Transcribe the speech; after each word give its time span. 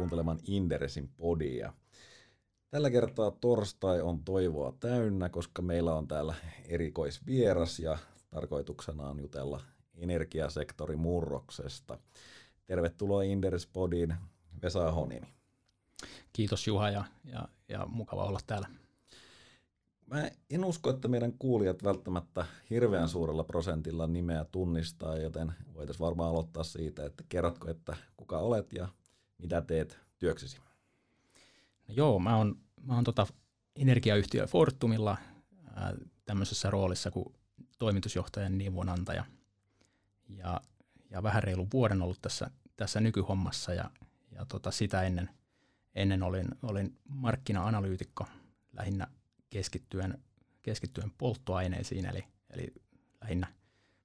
kuuntelemaan 0.00 0.38
Inderesin 0.46 1.08
podia. 1.16 1.72
Tällä 2.70 2.90
kertaa 2.90 3.30
torstai 3.30 4.00
on 4.00 4.24
toivoa 4.24 4.72
täynnä, 4.80 5.28
koska 5.28 5.62
meillä 5.62 5.94
on 5.94 6.08
täällä 6.08 6.34
erikoisvieras 6.68 7.78
ja 7.78 7.98
tarkoituksena 8.30 9.08
on 9.08 9.20
jutella 9.20 9.60
energiasektori 9.94 10.96
murroksesta. 10.96 11.98
Tervetuloa 12.66 13.22
Inderes 13.22 13.66
podiin, 13.66 14.14
Vesa 14.62 14.92
Honini. 14.92 15.34
Kiitos 16.32 16.66
Juha 16.66 16.90
ja, 16.90 17.04
ja, 17.24 17.48
ja 17.68 17.86
mukava 17.86 18.24
olla 18.24 18.40
täällä. 18.46 18.68
Mä 20.06 20.30
en 20.50 20.64
usko, 20.64 20.90
että 20.90 21.08
meidän 21.08 21.32
kuulijat 21.38 21.84
välttämättä 21.84 22.46
hirveän 22.70 23.08
suurella 23.08 23.44
prosentilla 23.44 24.06
nimeä 24.06 24.44
tunnistaa, 24.44 25.18
joten 25.18 25.52
voitaisiin 25.74 26.06
varmaan 26.06 26.30
aloittaa 26.30 26.64
siitä, 26.64 27.04
että 27.04 27.24
kerrotko, 27.28 27.70
että 27.70 27.96
kuka 28.16 28.38
olet 28.38 28.72
ja 28.72 28.88
mitä 29.40 29.62
teet 29.62 29.98
työksesi? 30.18 30.58
No 31.88 31.94
joo, 31.94 32.18
mä 32.18 32.36
oon, 32.36 32.60
mä 32.82 32.94
oon 32.94 33.04
tota 33.04 33.26
energiayhtiö 33.76 34.46
Fortumilla 34.46 35.16
ää, 35.74 35.94
tämmöisessä 36.24 36.70
roolissa 36.70 37.10
kuin 37.10 37.34
toimitusjohtajan 37.78 38.58
neuvonantaja. 38.58 39.24
Ja, 40.28 40.60
ja 41.10 41.22
vähän 41.22 41.42
reilu 41.42 41.68
vuoden 41.72 42.02
ollut 42.02 42.22
tässä, 42.22 42.50
tässä 42.76 43.00
nykyhommassa 43.00 43.74
ja, 43.74 43.90
ja 44.30 44.44
tota 44.44 44.70
sitä 44.70 45.02
ennen, 45.02 45.30
ennen 45.94 46.22
olin, 46.22 46.48
olin 46.62 46.98
markkina-analyytikko 47.08 48.26
lähinnä 48.72 49.06
keskittyen, 49.50 50.18
keskittyen 50.62 51.10
polttoaineisiin, 51.18 52.06
eli, 52.06 52.24
eli 52.50 52.74
lähinnä 53.20 53.46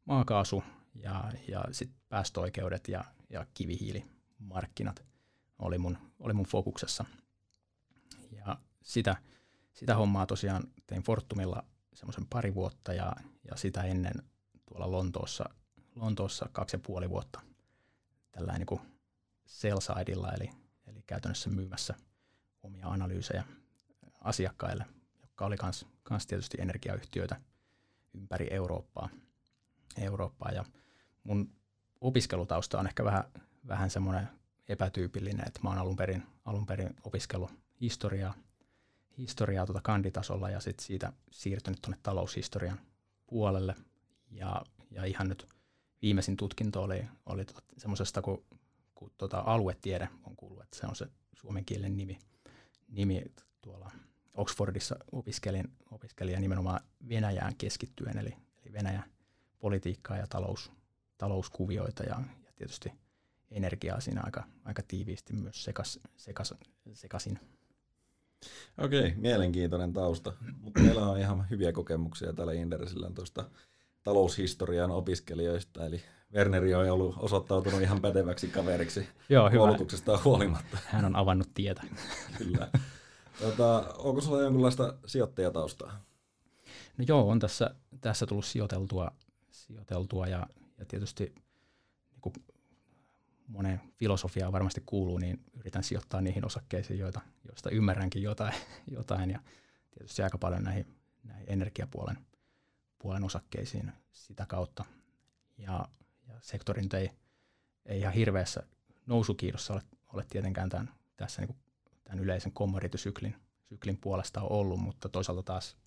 maakaasu 0.05 0.63
ja, 0.95 1.31
ja 1.47 1.63
sit 1.71 1.91
päästöoikeudet 2.09 2.87
ja, 2.87 3.03
ja 3.29 3.45
kivihiilimarkkinat 3.53 5.03
oli 5.59 5.77
mun, 5.77 5.97
oli 6.19 6.33
mun 6.33 6.45
fokuksessa. 6.45 7.05
Ja 8.31 8.57
sitä, 8.83 9.15
sitä 9.73 9.95
hommaa 9.95 10.25
tosiaan 10.25 10.63
tein 10.87 11.03
Fortumilla 11.03 11.63
semmoisen 11.93 12.27
pari 12.29 12.55
vuotta 12.55 12.93
ja, 12.93 13.13
ja 13.49 13.55
sitä 13.55 13.83
ennen 13.83 14.13
tuolla 14.65 14.91
Lontoossa, 14.91 15.49
Lontoossa 15.95 16.49
kaksi 16.51 16.75
ja 16.75 16.79
puoli 16.85 17.09
vuotta 17.09 17.41
tällä 18.31 18.53
niin 18.53 18.65
kuin 18.65 18.81
sell 19.45 19.79
eli, 20.35 20.49
eli 20.87 21.03
käytännössä 21.07 21.49
myymässä 21.49 21.95
omia 22.63 22.87
analyysejä 22.87 23.43
asiakkaille 24.21 24.85
jotka 25.35 25.45
oli 25.45 25.57
kans, 25.57 25.85
kans 26.03 26.27
tietysti 26.27 26.57
energiayhtiöitä 26.61 27.41
ympäri 28.13 28.47
Eurooppaa. 28.51 29.09
Eurooppaa. 29.97 30.51
Ja 30.51 30.65
mun 31.23 31.51
opiskelutausta 32.01 32.79
on 32.79 32.87
ehkä 32.87 33.03
vähän, 33.03 33.23
vähän 33.67 33.89
semmoinen 33.89 34.29
epätyypillinen, 34.67 35.47
että 35.47 35.59
mä 35.63 35.69
oon 35.69 35.77
alun 35.77 35.95
perin, 35.95 36.23
alun 36.45 36.65
perin 36.65 36.95
opiskellut 37.03 37.51
historiaa, 37.81 38.33
historiaa 39.17 39.65
tuota 39.65 39.81
kanditasolla 39.81 40.49
ja 40.49 40.59
sitten 40.59 40.85
siitä 40.85 41.13
siirtynyt 41.31 41.81
tuonne 41.81 41.97
taloushistorian 42.03 42.79
puolelle. 43.27 43.75
Ja, 44.31 44.61
ja 44.91 45.05
ihan 45.05 45.29
nyt 45.29 45.47
viimeisin 46.01 46.37
tutkinto 46.37 46.83
oli, 46.83 47.05
oli 47.25 47.45
tuota 47.45 47.63
semmoisesta, 47.77 48.21
kun, 48.21 48.45
kun 48.95 49.11
tuota 49.17 49.43
aluetiede 49.45 50.09
on 50.23 50.35
kuullut, 50.35 50.63
että 50.63 50.77
se 50.77 50.87
on 50.87 50.95
se 50.95 51.07
suomen 51.33 51.65
kielen 51.65 51.97
nimi, 51.97 52.19
nimi 52.87 53.23
tuolla 53.61 53.91
Oxfordissa 54.33 54.95
opiskelin, 55.11 55.71
opiskelin 55.91 56.41
nimenomaan 56.41 56.79
Venäjään 57.09 57.55
keskittyen, 57.55 58.17
eli, 58.17 58.35
eli 58.63 58.73
Venäjän 58.73 59.03
politiikkaa 59.59 60.17
ja 60.17 60.27
talous, 60.27 60.71
talouskuvioita 61.17 62.03
ja, 62.03 62.21
ja 62.45 62.51
tietysti 62.55 62.91
energiaa 63.51 63.99
siinä 63.99 64.21
aika, 64.25 64.43
aika 64.65 64.81
tiiviisti 64.87 65.33
myös 65.33 65.63
sekas, 65.63 65.99
sekas, 66.17 66.53
sekasin. 66.93 67.39
Okei, 68.77 69.13
mielenkiintoinen 69.15 69.93
tausta. 69.93 70.33
Mutta 70.61 70.79
meillä 70.79 71.09
on 71.09 71.19
ihan 71.19 71.49
hyviä 71.49 71.71
kokemuksia 71.71 72.33
täällä 72.33 72.53
Inderesillä 72.53 73.11
tuosta 73.15 73.49
taloushistorian 74.03 74.91
opiskelijoista, 74.91 75.85
eli 75.85 76.01
Werneri 76.33 76.73
on 76.73 76.89
ollut 76.89 77.15
osoittautunut 77.19 77.81
ihan 77.81 78.01
päteväksi 78.01 78.47
kaveriksi 78.47 79.07
Joo, 79.29 79.49
koulutuksesta 79.49 80.19
huolimatta. 80.25 80.77
Hän 80.85 81.05
on 81.05 81.15
avannut 81.15 81.49
tietä. 81.53 81.83
Kyllä. 82.37 82.69
Tota, 83.39 83.93
onko 83.97 84.21
sulla 84.21 84.41
jonkinlaista 84.41 84.93
sijoittajataustaa? 85.05 86.05
No 86.97 87.05
joo, 87.07 87.29
on 87.29 87.39
tässä, 87.39 87.75
tässä 88.01 88.25
tullut 88.25 88.45
sijoiteltua, 88.45 89.11
sijoiteltua 89.51 90.27
ja, 90.27 90.47
ja 90.77 90.85
tietysti 90.85 91.35
niin 92.11 92.43
monen 93.47 93.81
filosofiaan 93.93 94.53
varmasti 94.53 94.83
kuuluu, 94.85 95.17
niin 95.17 95.43
yritän 95.53 95.83
sijoittaa 95.83 96.21
niihin 96.21 96.45
osakkeisiin, 96.45 96.99
joita, 96.99 97.21
joista 97.47 97.69
ymmärränkin 97.69 98.21
jotain, 98.21 98.53
jotain 98.97 99.29
ja 99.29 99.39
tietysti 99.91 100.23
aika 100.23 100.37
paljon 100.37 100.63
näihin, 100.63 100.85
näihin 101.23 101.45
energiapuolen 101.49 102.17
puolen 102.99 103.23
osakkeisiin 103.23 103.91
sitä 104.11 104.45
kautta. 104.45 104.85
Ja, 105.57 105.87
ja 106.27 106.33
sektorin 106.41 106.89
ei, 106.93 107.11
ei 107.85 107.99
ihan 107.99 108.13
hirveässä 108.13 108.63
nousukiidossa 109.05 109.73
ole, 109.73 109.81
ole 110.13 110.25
tietenkään 110.29 110.69
tämän, 110.69 110.93
tässä 111.17 111.41
niin 111.41 111.47
kuin 111.47 111.59
tämän 112.03 112.19
yleisen 112.19 112.51
commodity-syklin 112.51 113.35
syklin 113.69 113.97
puolesta 113.97 114.41
on 114.41 114.51
ollut, 114.51 114.79
mutta 114.79 115.09
toisaalta 115.09 115.43
taas 115.43 115.77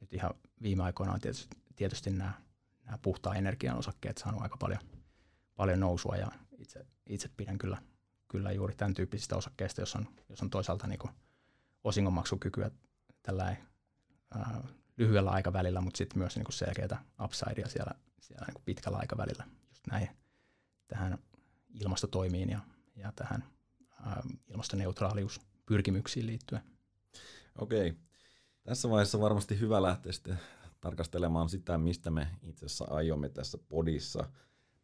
nyt 0.00 0.14
ihan 0.14 0.34
viime 0.62 0.82
aikoina 0.82 1.12
on 1.12 1.20
tietysti, 1.20 1.56
tietysti 1.76 2.10
nämä, 2.10 2.32
nämä 2.84 2.98
puhtaan 2.98 3.36
energian 3.36 3.78
osakkeet 3.78 4.18
saanut 4.18 4.42
aika 4.42 4.56
paljon, 4.56 4.80
paljon 5.56 5.80
nousua 5.80 6.16
ja 6.16 6.28
itse, 6.64 6.86
itse 7.06 7.28
pidän 7.36 7.58
kyllä, 7.58 7.82
kyllä 8.28 8.52
juuri 8.52 8.74
tämän 8.74 8.94
tyyppisistä 8.94 9.36
osakkeista, 9.36 9.80
jos 9.80 9.96
on, 9.96 10.06
jos 10.28 10.42
on 10.42 10.50
toisaalta 10.50 10.86
niin 10.86 11.00
osingonmaksukykyä 11.84 12.70
tällä 13.22 13.56
ää, 14.34 14.64
lyhyellä 14.96 15.30
aikavälillä, 15.30 15.80
mutta 15.80 15.98
sitten 15.98 16.18
myös 16.18 16.36
niin 16.36 16.46
selkeää 16.50 17.04
upsidea 17.22 17.68
siellä, 17.68 17.94
siellä 18.20 18.46
niin 18.46 18.62
pitkällä 18.64 18.98
aikavälillä 18.98 19.44
just 19.68 19.86
näihin 19.86 20.08
tähän 20.86 21.18
ilmastotoimiin 21.80 22.50
ja, 22.50 22.60
ja 22.96 23.12
tähän 23.16 23.44
ää, 24.06 24.22
ilmastoneutraalius 24.46 25.40
pyrkimyksiin 25.66 26.26
liittyen. 26.26 26.62
Okei. 27.58 27.94
Tässä 28.62 28.90
vaiheessa 28.90 29.20
varmasti 29.20 29.60
hyvä 29.60 29.82
lähteä 29.82 30.12
sitten 30.12 30.40
tarkastelemaan 30.80 31.48
sitä, 31.48 31.78
mistä 31.78 32.10
me 32.10 32.28
itse 32.42 32.66
asiassa 32.66 32.84
aiomme 32.90 33.28
tässä 33.28 33.58
podissa 33.68 34.30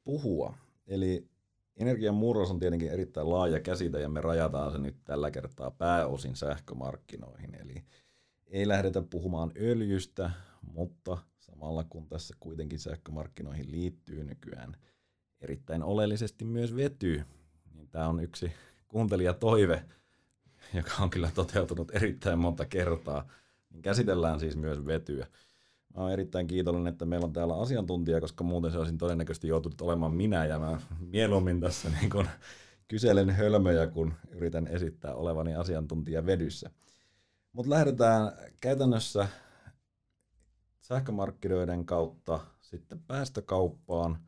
puhua. 0.04 0.54
Eli 0.86 1.30
energian 1.76 2.14
murros 2.14 2.50
on 2.50 2.58
tietenkin 2.58 2.90
erittäin 2.90 3.30
laaja 3.30 3.60
käsite 3.60 4.00
ja 4.00 4.08
me 4.08 4.20
rajataan 4.20 4.72
se 4.72 4.78
nyt 4.78 4.96
tällä 5.04 5.30
kertaa 5.30 5.70
pääosin 5.70 6.36
sähkömarkkinoihin. 6.36 7.54
Eli 7.54 7.84
ei 8.46 8.68
lähdetä 8.68 9.02
puhumaan 9.02 9.52
öljystä, 9.56 10.30
mutta 10.62 11.18
samalla 11.38 11.84
kun 11.84 12.08
tässä 12.08 12.34
kuitenkin 12.40 12.78
sähkömarkkinoihin 12.78 13.70
liittyy 13.70 14.24
nykyään 14.24 14.76
erittäin 15.40 15.82
oleellisesti 15.82 16.44
myös 16.44 16.76
vety, 16.76 17.24
niin 17.74 17.88
tämä 17.88 18.08
on 18.08 18.20
yksi 18.20 18.52
kuuntelijatoive, 18.88 19.84
joka 20.74 20.92
on 21.00 21.10
kyllä 21.10 21.30
toteutunut 21.34 21.94
erittäin 21.94 22.38
monta 22.38 22.66
kertaa, 22.66 23.28
niin 23.70 23.82
käsitellään 23.82 24.40
siis 24.40 24.56
myös 24.56 24.86
vetyä. 24.86 25.26
Mä 25.96 26.02
oon 26.02 26.12
erittäin 26.12 26.46
kiitollinen, 26.46 26.92
että 26.92 27.04
meillä 27.04 27.24
on 27.24 27.32
täällä 27.32 27.60
asiantuntija, 27.60 28.20
koska 28.20 28.44
muuten 28.44 28.70
se 28.70 28.78
olisin 28.78 28.98
todennäköisesti 28.98 29.48
joutunut 29.48 29.80
olemaan 29.80 30.14
minä, 30.14 30.46
ja 30.46 30.58
mä 30.58 30.80
mieluummin 31.00 31.60
tässä 31.60 31.88
niin 32.00 32.10
kun 32.10 32.26
kyselen 32.88 33.30
hölmöjä, 33.30 33.86
kun 33.86 34.14
yritän 34.30 34.66
esittää 34.66 35.14
olevani 35.14 35.54
asiantuntija 35.54 36.26
vedyssä. 36.26 36.70
Mutta 37.52 37.70
lähdetään 37.70 38.32
käytännössä 38.60 39.28
sähkömarkkinoiden 40.80 41.86
kautta 41.86 42.40
sitten 42.60 43.00
päästökauppaan. 43.06 44.18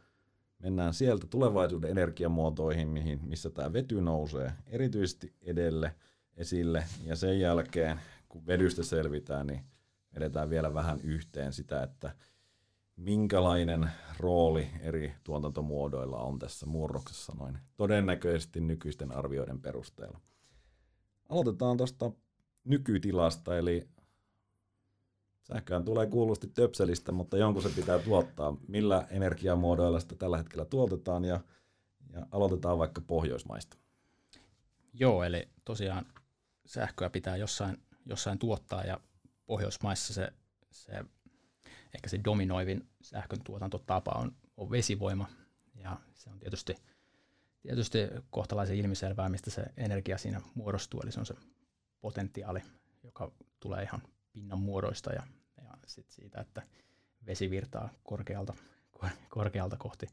Mennään 0.58 0.94
sieltä 0.94 1.26
tulevaisuuden 1.26 1.90
energiamuotoihin, 1.90 2.88
mihin, 2.88 3.20
missä 3.22 3.50
tämä 3.50 3.72
vety 3.72 4.00
nousee 4.00 4.52
erityisesti 4.66 5.34
edelle– 5.42 5.94
esille. 6.36 6.84
Ja 7.04 7.16
sen 7.16 7.40
jälkeen, 7.40 8.00
kun 8.28 8.46
vedystä 8.46 8.82
selvitään, 8.82 9.46
niin 9.46 9.60
vedetään 10.14 10.50
vielä 10.50 10.74
vähän 10.74 11.00
yhteen 11.00 11.52
sitä, 11.52 11.82
että 11.82 12.14
minkälainen 12.96 13.90
rooli 14.18 14.70
eri 14.80 15.14
tuotantomuodoilla 15.24 16.22
on 16.22 16.38
tässä 16.38 16.66
murroksessa 16.66 17.32
noin 17.38 17.58
todennäköisesti 17.76 18.60
nykyisten 18.60 19.12
arvioiden 19.12 19.60
perusteella. 19.60 20.20
Aloitetaan 21.28 21.76
tuosta 21.76 22.10
nykytilasta, 22.64 23.58
eli 23.58 23.88
sähköään 25.42 25.84
tulee 25.84 26.06
kuulusti 26.06 26.46
töpselistä, 26.54 27.12
mutta 27.12 27.36
jonkun 27.36 27.62
se 27.62 27.68
pitää 27.68 27.98
tuottaa. 27.98 28.56
Millä 28.68 29.06
energiamuodoilla 29.10 30.00
sitä 30.00 30.14
tällä 30.14 30.38
hetkellä 30.38 30.64
tuotetaan 30.64 31.24
ja, 31.24 31.40
ja 32.12 32.26
aloitetaan 32.30 32.78
vaikka 32.78 33.00
Pohjoismaista. 33.00 33.76
Joo, 34.92 35.24
eli 35.24 35.48
tosiaan 35.64 36.06
sähköä 36.66 37.10
pitää 37.10 37.36
jossain, 37.36 37.76
jossain 38.06 38.38
tuottaa 38.38 38.84
ja 38.84 39.00
Pohjoismaissa 39.52 40.14
se, 40.14 40.32
se 40.70 41.04
ehkä 41.94 42.08
se 42.08 42.20
dominoivin 42.24 42.88
sähkön 43.02 43.38
tuotantotapa 43.44 44.10
on, 44.10 44.36
on 44.56 44.70
vesivoima. 44.70 45.28
Ja 45.74 45.96
se 46.14 46.30
on 46.30 46.38
tietysti, 46.38 46.76
tietysti 47.62 47.98
kohtalaisen 48.30 48.76
ilmiselvää, 48.76 49.28
mistä 49.28 49.50
se 49.50 49.64
energia 49.76 50.18
siinä 50.18 50.40
muodostuu, 50.54 51.00
eli 51.00 51.12
se 51.12 51.20
on 51.20 51.26
se 51.26 51.34
potentiaali, 52.00 52.62
joka 53.02 53.32
tulee 53.60 53.82
ihan 53.82 54.02
pinnan 54.32 54.58
muodoista 54.58 55.12
ja, 55.12 55.22
ja 55.56 55.76
sit 55.86 56.10
siitä, 56.10 56.40
että 56.40 56.62
vesi 57.26 57.50
virtaa 57.50 57.90
korkealta, 58.02 58.54
korkealta 59.28 59.76
kohti, 59.76 60.06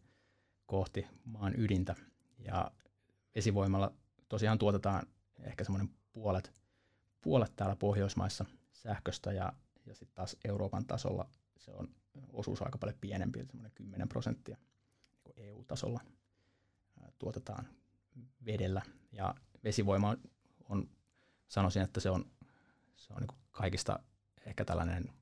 kohti 0.66 1.08
maan 1.26 1.54
ydintä. 1.58 1.96
Ja 2.40 2.72
vesivoimalla 3.36 3.94
tosiaan 4.30 4.60
tuotetaan 4.60 5.08
ehkä 5.40 5.64
semmoinen 5.64 5.90
puolet, 6.12 6.52
puolet 7.22 7.56
täällä 7.56 7.76
Pohjoismaissa 7.76 8.46
sähköstä 8.82 9.32
ja, 9.32 9.54
ja 9.86 9.96
sitten 9.96 10.16
taas 10.16 10.38
Euroopan 10.46 10.86
tasolla 10.86 11.30
se 11.58 11.72
on 11.72 11.96
osuus 12.34 12.62
aika 12.62 12.78
paljon 12.78 12.98
pienempi, 13.02 13.46
semmoinen 13.46 13.72
10 13.76 14.10
prosenttia 14.10 14.58
EU-tasolla 15.36 16.02
tuotetaan 17.20 17.68
vedellä. 18.46 18.82
Ja 19.12 19.36
vesivoima 19.64 20.10
on, 20.10 20.18
on 20.70 20.90
sanoisin, 21.48 21.82
että 21.82 22.00
se 22.00 22.10
on, 22.10 22.32
se 22.96 23.14
on 23.14 23.20
niin 23.20 23.40
kaikista 23.52 24.00
ehkä 24.46 24.66
tällainen 24.66 25.14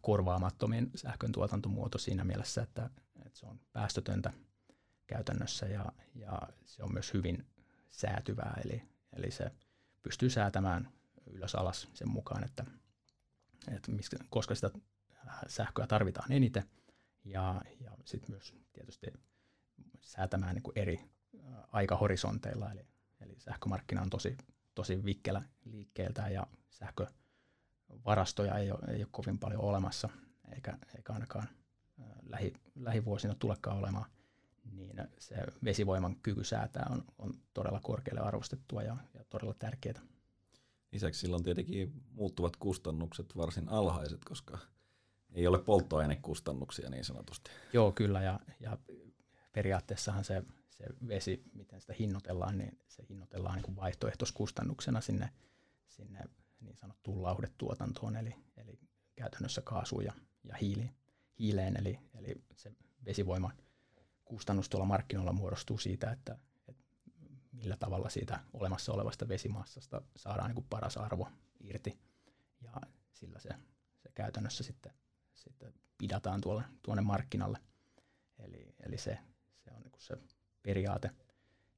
korvaamattomin 0.00 0.90
sähkön 0.94 1.32
tuotantomuoto 1.32 1.98
siinä 1.98 2.24
mielessä, 2.24 2.62
että, 2.62 2.90
että 3.26 3.38
se 3.38 3.46
on 3.46 3.60
päästötöntä 3.72 4.32
käytännössä 5.06 5.66
ja, 5.66 5.92
ja 6.14 6.40
se 6.64 6.82
on 6.82 6.92
myös 6.92 7.14
hyvin 7.14 7.46
säätyvää, 7.90 8.60
eli, 8.64 8.82
eli 9.12 9.30
se 9.30 9.52
pystyy 10.02 10.30
säätämään 10.30 10.92
ylös 11.32 11.54
alas 11.54 11.88
sen 11.94 12.08
mukaan, 12.08 12.44
että, 12.44 12.64
että 13.68 13.92
koska 14.30 14.54
sitä 14.54 14.70
sähköä 15.46 15.86
tarvitaan 15.86 16.32
eniten. 16.32 16.64
Ja, 17.24 17.62
ja 17.80 17.90
sitten 18.04 18.30
myös 18.30 18.54
tietysti 18.72 19.06
säätämään 20.00 20.54
niin 20.54 20.62
kuin 20.62 20.78
eri 20.78 21.10
aikahorisonteilla, 21.72 22.72
eli, 22.72 22.86
eli 23.20 23.34
sähkömarkkina 23.38 24.02
on 24.02 24.10
tosi, 24.10 24.36
tosi 24.74 25.04
vikkelä 25.04 25.42
liikkeeltään 25.64 26.32
ja 26.32 26.46
sähkövarastoja 26.70 28.58
ei 28.58 28.70
ole, 28.70 28.80
ei 28.88 29.02
ole 29.02 29.08
kovin 29.10 29.38
paljon 29.38 29.60
olemassa, 29.60 30.08
eikä, 30.54 30.78
eikä 30.96 31.12
ainakaan 31.12 31.48
lähi, 32.22 32.52
lähivuosina 32.74 33.34
tulekaan 33.34 33.78
olemaan, 33.78 34.10
niin 34.72 35.08
se 35.18 35.36
vesivoiman 35.64 36.16
kyky 36.16 36.44
säätää 36.44 36.86
on, 36.90 37.04
on 37.18 37.34
todella 37.54 37.80
korkealle 37.82 38.20
arvostettua 38.20 38.82
ja, 38.82 38.96
ja 39.14 39.24
todella 39.30 39.54
tärkeää. 39.54 40.00
Lisäksi 40.92 41.20
silloin 41.20 41.42
tietenkin 41.42 41.92
muuttuvat 42.10 42.56
kustannukset 42.56 43.36
varsin 43.36 43.68
alhaiset, 43.68 44.24
koska 44.24 44.58
ei 45.32 45.46
ole 45.46 45.58
polttoainekustannuksia 45.58 46.90
niin 46.90 47.04
sanotusti. 47.04 47.50
Joo, 47.72 47.92
kyllä, 47.92 48.22
ja, 48.22 48.40
ja 48.60 48.78
periaatteessahan 49.52 50.24
se, 50.24 50.42
se 50.70 50.84
vesi, 51.08 51.42
miten 51.54 51.80
sitä 51.80 51.94
hinnoitellaan, 51.98 52.58
niin 52.58 52.78
se 52.88 53.04
hinnoitellaan 53.08 53.62
niin 53.62 53.76
vaihtoehtoiskustannuksena 53.76 55.00
sinne, 55.00 55.30
sinne 55.88 56.20
niin 56.60 56.76
sanottuun 56.76 57.22
lauhdetuotantoon, 57.22 58.16
eli, 58.16 58.34
eli 58.56 58.78
käytännössä 59.16 59.60
kaasuun 59.60 60.04
ja, 60.04 60.12
ja 60.44 60.56
hiili, 60.56 60.90
hiileen, 61.38 61.76
eli, 61.76 61.98
eli 62.14 62.44
se 62.56 62.72
vesivoiman 63.04 63.52
kustannus 64.24 64.68
tuolla 64.68 64.86
markkinoilla 64.86 65.32
muodostuu 65.32 65.78
siitä, 65.78 66.10
että 66.10 66.38
millä 67.62 67.76
tavalla 67.76 68.08
siitä 68.08 68.40
olemassa 68.52 68.92
olevasta 68.92 69.28
vesimassasta 69.28 70.02
saadaan 70.16 70.48
niin 70.48 70.54
kuin 70.54 70.66
paras 70.70 70.96
arvo 70.96 71.28
irti, 71.60 71.98
ja 72.60 72.72
sillä 73.12 73.38
se, 73.38 73.48
se 73.98 74.08
käytännössä 74.14 74.64
sitten, 74.64 74.92
sitten 75.34 75.74
pidataan 75.98 76.40
tuolle, 76.40 76.64
tuonne 76.82 77.02
markkinalle. 77.02 77.58
Eli, 78.38 78.74
eli 78.80 78.98
se, 78.98 79.18
se 79.98 80.16
periaate. 80.62 81.10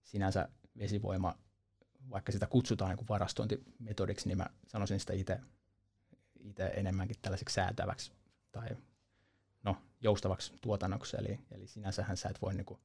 Sinänsä 0.03 0.49
vesivoima, 0.79 1.39
vaikka 2.11 2.33
sitä 2.33 2.47
kutsutaan 2.47 2.89
niin 2.89 2.99
kuin 2.99 3.09
varastointimetodiksi, 3.09 4.29
niin 4.29 4.39
mä 4.39 4.47
sanoisin 4.67 5.01
sitä 5.01 5.13
itse, 5.13 5.41
itse 6.41 6.65
enemmänkin 6.65 7.17
tällaiseksi 7.23 7.55
säätäväksi 7.55 8.13
tai 8.53 8.69
no, 9.63 9.77
joustavaksi 10.01 10.53
tuotannoksi. 10.61 11.17
Eli, 11.17 11.41
eli 11.51 11.67
sinänsähän 11.67 12.17
sä 12.17 12.29
et 12.29 12.43
voi 12.43 12.55
niin 12.55 12.67
kuin, 12.67 12.81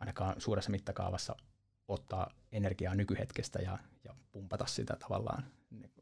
ainakaan 0.00 0.40
suuressa 0.40 0.70
mittakaavassa 0.70 1.36
ottaa 1.88 2.30
energiaa 2.52 2.94
nykyhetkestä 2.94 3.58
ja, 3.58 3.78
ja 4.04 4.14
pumpata 4.32 4.66
sitä 4.66 4.96
tavallaan 4.96 5.44
niin 5.70 5.92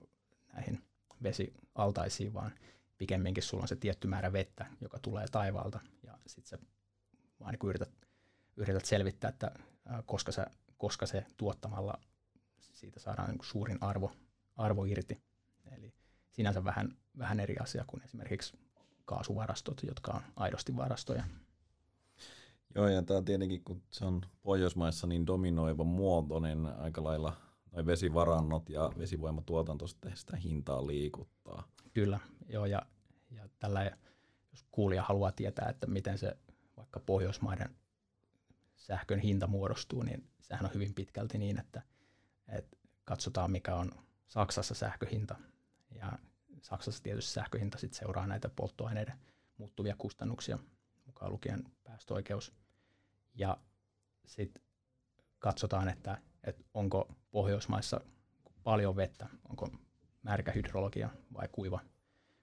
näihin 0.52 0.82
vesialtaisiin, 1.22 2.34
vaan 2.34 2.52
pikemminkin 2.98 3.42
sulla 3.42 3.62
on 3.62 3.68
se 3.68 3.76
tietty 3.76 4.08
määrä 4.08 4.32
vettä, 4.32 4.66
joka 4.80 4.98
tulee 4.98 5.26
taivaalta 5.28 5.80
ja 6.02 6.18
sitten 6.26 6.58
sä 6.58 6.66
vaan 7.40 7.52
niin 7.52 7.68
yrität 7.68 7.90
yrität 8.56 8.84
selvittää, 8.84 9.28
että 9.28 9.50
koska 10.06 10.32
se, 10.32 10.46
koska 10.78 11.06
se 11.06 11.26
tuottamalla 11.36 12.00
siitä 12.58 13.00
saadaan 13.00 13.30
niin 13.30 13.38
suurin 13.42 13.78
arvo, 13.80 14.12
arvo 14.56 14.84
irti. 14.84 15.22
Eli 15.64 15.94
sinänsä 16.32 16.64
vähän, 16.64 16.96
vähän 17.18 17.40
eri 17.40 17.56
asia 17.56 17.84
kuin 17.86 18.02
esimerkiksi 18.02 18.58
kaasuvarastot, 19.04 19.82
jotka 19.82 20.12
on 20.12 20.22
aidosti 20.36 20.76
varastoja. 20.76 21.24
Joo, 22.74 22.88
ja 22.88 23.02
tämä 23.02 23.22
tietenkin, 23.22 23.64
kun 23.64 23.82
se 23.90 24.04
on 24.04 24.20
Pohjoismaissa 24.42 25.06
niin 25.06 25.26
dominoiva 25.26 25.84
muoto, 25.84 26.40
niin 26.40 26.66
aika 26.66 27.04
lailla 27.04 27.36
noin 27.72 27.86
vesivarannot 27.86 28.68
ja 28.68 28.90
vesivoimatuotanto 28.98 29.86
sitten 29.86 30.16
sitä 30.16 30.36
hintaa 30.36 30.86
liikuttaa. 30.86 31.68
Kyllä, 31.92 32.20
joo, 32.48 32.66
ja, 32.66 32.82
ja 33.30 33.48
tällä, 33.58 33.84
jos 34.52 34.64
kuulija 34.70 35.02
haluaa 35.02 35.32
tietää, 35.32 35.68
että 35.68 35.86
miten 35.86 36.18
se 36.18 36.36
vaikka 36.76 37.00
Pohjoismaiden 37.00 37.76
sähkön 38.76 39.18
hinta 39.18 39.46
muodostuu, 39.46 40.02
niin 40.02 40.28
sehän 40.40 40.64
on 40.64 40.74
hyvin 40.74 40.94
pitkälti 40.94 41.38
niin, 41.38 41.60
että, 41.60 41.82
että 42.48 42.76
katsotaan 43.04 43.50
mikä 43.50 43.74
on 43.74 43.90
Saksassa 44.26 44.74
sähköhinta. 44.74 45.36
Ja 45.94 46.18
Saksassa 46.62 47.02
tietysti 47.02 47.32
sähköhinta 47.32 47.78
sitten 47.78 47.98
seuraa 47.98 48.26
näitä 48.26 48.48
polttoaineiden 48.48 49.14
muuttuvia 49.58 49.94
kustannuksia, 49.98 50.58
mukaan 51.06 51.32
lukien 51.32 51.64
päästöoikeus. 51.84 52.63
Ja 53.34 53.56
sitten 54.26 54.62
katsotaan, 55.38 55.88
että, 55.88 56.18
että 56.44 56.64
onko 56.74 57.08
Pohjoismaissa 57.30 58.00
paljon 58.62 58.96
vettä, 58.96 59.28
onko 59.48 59.68
märkä 60.22 60.52
hydrologia 60.52 61.10
vai 61.34 61.48
kuiva, 61.52 61.80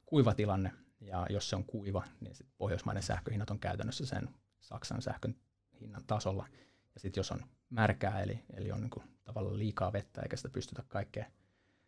kuiva 0.05 0.33
tilanne. 0.33 0.71
Ja 0.99 1.27
jos 1.29 1.49
se 1.49 1.55
on 1.55 1.63
kuiva, 1.63 2.03
niin 2.19 2.35
sit 2.35 2.47
pohjoismainen 2.57 3.03
sähköhinnat 3.03 3.49
on 3.49 3.59
käytännössä 3.59 4.05
sen 4.05 4.29
Saksan 4.59 5.01
sähkön 5.01 5.35
hinnan 5.81 6.03
tasolla. 6.07 6.47
Ja 6.93 6.99
sitten 6.99 7.19
jos 7.19 7.31
on 7.31 7.45
märkää, 7.69 8.21
eli, 8.21 8.43
eli 8.53 8.71
on 8.71 8.81
niin 8.81 8.89
kuin 8.89 9.05
tavallaan 9.23 9.59
liikaa 9.59 9.93
vettä 9.93 10.21
eikä 10.21 10.37
sitä 10.37 10.49
pystytä 10.49 10.83
kaikkea, 10.87 11.25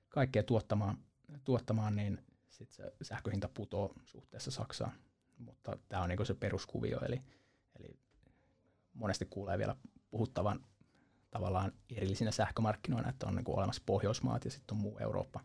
kaikkea 0.09 0.43
tuottamaan, 0.43 0.97
tuottamaan, 1.43 1.95
niin 1.95 2.19
sitten 2.49 2.75
se 2.75 2.93
sähköhinta 3.01 3.49
putoo 3.53 3.93
suhteessa 4.05 4.51
Saksaan. 4.51 4.93
Mutta 5.37 5.77
tämä 5.89 6.03
on 6.03 6.09
niin 6.09 6.25
se 6.25 6.33
peruskuvio, 6.33 6.99
eli, 7.05 7.21
eli 7.79 7.99
monesti 8.93 9.25
kuulee 9.29 9.57
vielä 9.57 9.75
puhuttavan 10.09 10.65
tavallaan 11.31 11.71
erillisinä 11.89 12.31
sähkömarkkinoina, 12.31 13.09
että 13.09 13.27
on 13.27 13.35
niin 13.35 13.45
kuin 13.45 13.57
olemassa 13.57 13.81
Pohjoismaat 13.85 14.45
ja 14.45 14.51
sitten 14.51 14.75
on 14.75 14.81
muu 14.81 14.97
Eurooppa. 14.97 15.39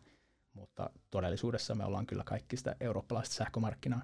Mutta 0.53 0.89
todellisuudessa 1.09 1.75
me 1.75 1.85
ollaan 1.85 2.05
kyllä 2.05 2.23
kaikki 2.23 2.57
sitä 2.57 2.75
eurooppalaista 2.79 3.35
sähkömarkkinaa 3.35 4.01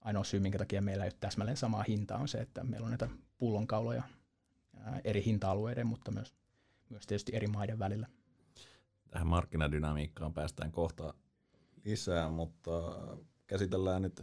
ainoa 0.00 0.24
syy, 0.24 0.40
minkä 0.40 0.58
takia 0.58 0.82
meillä 0.82 1.04
ei 1.04 1.08
ole 1.08 1.16
täsmälleen 1.20 1.56
samaa 1.56 1.84
hintaa, 1.88 2.18
on 2.18 2.28
se, 2.28 2.38
että 2.38 2.64
meillä 2.64 2.84
on 2.84 2.90
näitä 2.90 3.08
pullonkauloja 3.38 4.02
eri 5.04 5.24
hinta-alueiden, 5.24 5.86
mutta 5.86 6.10
myös, 6.10 6.34
myös 6.88 7.06
tietysti 7.06 7.36
eri 7.36 7.46
maiden 7.46 7.78
välillä. 7.78 8.06
Tähän 9.10 9.26
markkinadynamiikkaan 9.26 10.34
päästään 10.34 10.72
kohta 10.72 11.14
lisää, 11.84 12.28
mutta 12.28 12.70
käsitellään 13.46 14.02
nyt 14.02 14.22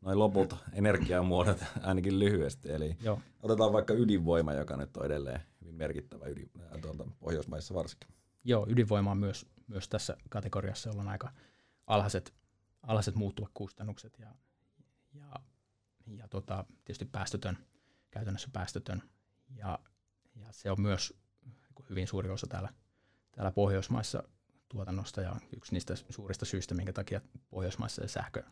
noin 0.00 0.18
lopulta 0.18 0.56
energiamuodot 0.72 1.64
ainakin 1.82 2.18
lyhyesti. 2.18 2.72
Eli 2.72 2.96
Joo. 3.00 3.20
otetaan 3.42 3.72
vaikka 3.72 3.94
ydinvoima, 3.94 4.52
joka 4.52 4.76
nyt 4.76 4.96
on 4.96 5.06
edelleen 5.06 5.40
hyvin 5.60 5.74
merkittävä 5.74 6.26
ydin, 6.26 6.50
tuolta 6.82 7.04
Pohjoismaissa 7.18 7.74
varsinkin. 7.74 8.08
Joo, 8.44 8.66
ydinvoima 8.68 9.10
on 9.10 9.18
myös, 9.18 9.46
myös 9.66 9.88
tässä 9.88 10.16
kategoriassa, 10.28 10.88
jolla 10.88 11.02
on 11.02 11.08
aika 11.08 11.32
alhaiset, 11.86 12.34
alhaiset 12.82 13.14
muuttuvat 13.14 13.50
kustannukset 13.54 14.18
ja 14.18 14.34
ja, 15.14 15.40
ja 16.06 16.28
tota, 16.28 16.64
tietysti 16.84 17.04
päästötön, 17.04 17.58
käytännössä 18.10 18.48
päästötön. 18.52 19.02
Ja, 19.56 19.78
ja 20.34 20.52
se 20.52 20.70
on 20.70 20.80
myös 20.80 21.14
hyvin 21.90 22.06
suuri 22.06 22.30
osa 22.30 22.46
täällä, 22.46 22.68
täällä 23.32 23.50
Pohjoismaissa 23.50 24.22
tuotannosta 24.68 25.20
ja 25.20 25.36
yksi 25.56 25.72
niistä 25.72 25.94
suurista 26.10 26.44
syistä, 26.44 26.74
minkä 26.74 26.92
takia 26.92 27.20
Pohjoismaissa 27.50 28.08
sähkö, 28.08 28.42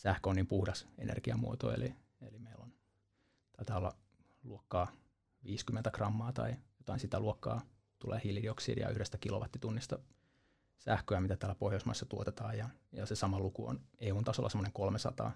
sähkö 0.00 0.30
on 0.30 0.36
niin 0.36 0.46
puhdas 0.46 0.86
energiamuoto. 0.98 1.72
Eli, 1.72 1.94
eli 2.20 2.38
meillä 2.38 2.62
on, 2.62 2.72
taitaa 3.56 3.76
olla 3.78 3.96
luokkaa 4.44 4.92
50 5.44 5.90
grammaa 5.90 6.32
tai 6.32 6.56
jotain 6.78 7.00
sitä 7.00 7.20
luokkaa 7.20 7.62
tulee 7.98 8.20
hiilidioksidia 8.24 8.88
yhdestä 8.88 9.18
kilowattitunnista 9.18 9.98
sähköä, 10.78 11.20
mitä 11.20 11.36
täällä 11.36 11.54
Pohjoismaissa 11.54 12.06
tuotetaan, 12.06 12.58
ja, 12.58 12.68
ja 12.92 13.06
se 13.06 13.16
sama 13.16 13.38
luku 13.38 13.66
on 13.66 13.80
EU-tasolla 13.98 14.48
semmoinen 14.48 14.72
300 14.72 15.32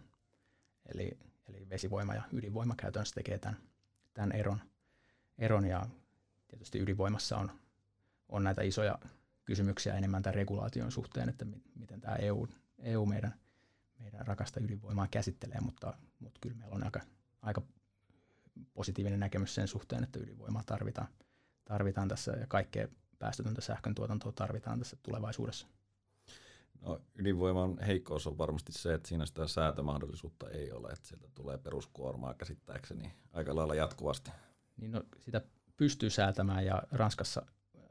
Eli, 0.87 1.18
eli 1.49 1.68
vesivoima 1.71 2.14
ja 2.14 2.23
ydinvoima 2.33 2.75
käytännössä 2.76 3.14
tekee 3.14 3.38
tämän, 3.38 3.56
tämän 4.14 4.33
eron. 4.33 4.61
eron 5.38 5.64
ja 5.64 5.87
tietysti 6.49 6.78
ydinvoimassa 6.78 7.37
on, 7.37 7.50
on 8.28 8.44
näitä 8.44 8.62
isoja 8.62 8.99
kysymyksiä 9.44 9.94
enemmän 9.94 10.23
tämän 10.23 10.35
regulaation 10.35 10.92
suhteen, 10.92 11.28
että 11.28 11.47
miten 11.75 12.00
tämä 12.00 12.16
EU, 12.16 12.49
EU 12.78 13.06
meidän, 13.06 13.35
meidän 14.04 14.26
rakasta 14.26 14.61
ydinvoimaa 14.61 15.08
käsittelee, 15.11 15.61
mutta, 15.61 15.94
mutta 16.18 16.38
kyllä 16.40 16.56
meillä 16.56 16.75
on 16.75 16.84
aika, 16.84 17.00
aika 17.42 17.62
positiivinen 18.75 19.20
näkemys 19.20 19.54
sen 19.54 19.68
suhteen, 19.68 20.04
että 20.04 20.18
ydinvoimaa 20.18 20.62
tarvitaan, 20.66 21.08
tarvitaan 21.64 22.08
tässä 22.08 22.32
ja 22.32 22.46
kaikkea 22.46 22.88
päästötöntä 23.18 23.61
sähkön 23.61 23.94
tuotantoa 23.94 24.32
tarvitaan 24.32 24.78
tässä 24.78 24.96
tulevaisuudessa. 25.02 25.66
No, 26.80 27.00
ydinvoiman 27.14 27.78
heikkous 27.78 28.26
on 28.26 28.38
varmasti 28.38 28.73
se, 28.73 28.94
että 28.94 29.08
siinä 29.08 29.26
sitä 29.26 29.49
säätömahdollisuutta 29.49 30.50
ei 30.50 30.73
ole, 30.73 30.88
että 30.88 31.08
sieltä 31.08 31.28
tulee 31.34 31.58
peruskuormaa 31.58 32.34
käsittääkseni 32.34 33.12
aika 33.32 33.56
lailla 33.56 33.75
jatkuvasti. 33.75 34.30
Niin 34.76 34.92
no, 34.92 35.02
sitä 35.18 35.40
pystyy 35.76 36.11
säätämään 36.11 36.66
ja 36.66 36.82
Ranskassa 36.90 37.46
äh, 37.46 37.82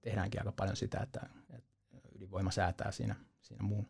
tehdäänkin 0.00 0.40
aika 0.40 0.52
paljon 0.52 0.76
sitä, 0.76 0.98
että, 0.98 1.20
että 1.50 1.70
ydinvoima 2.16 2.50
säätää 2.50 2.92
siinä, 2.92 3.16
siinä 3.40 3.62
muun, 3.62 3.88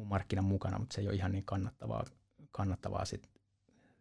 muun 0.00 0.08
markkinan 0.08 0.44
mukana, 0.44 0.78
mutta 0.78 0.94
se 0.94 1.00
ei 1.00 1.08
ole 1.08 1.16
ihan 1.16 1.32
niin 1.32 1.44
kannattavaa, 1.44 2.04
kannattavaa 2.50 3.04
sit, 3.04 3.30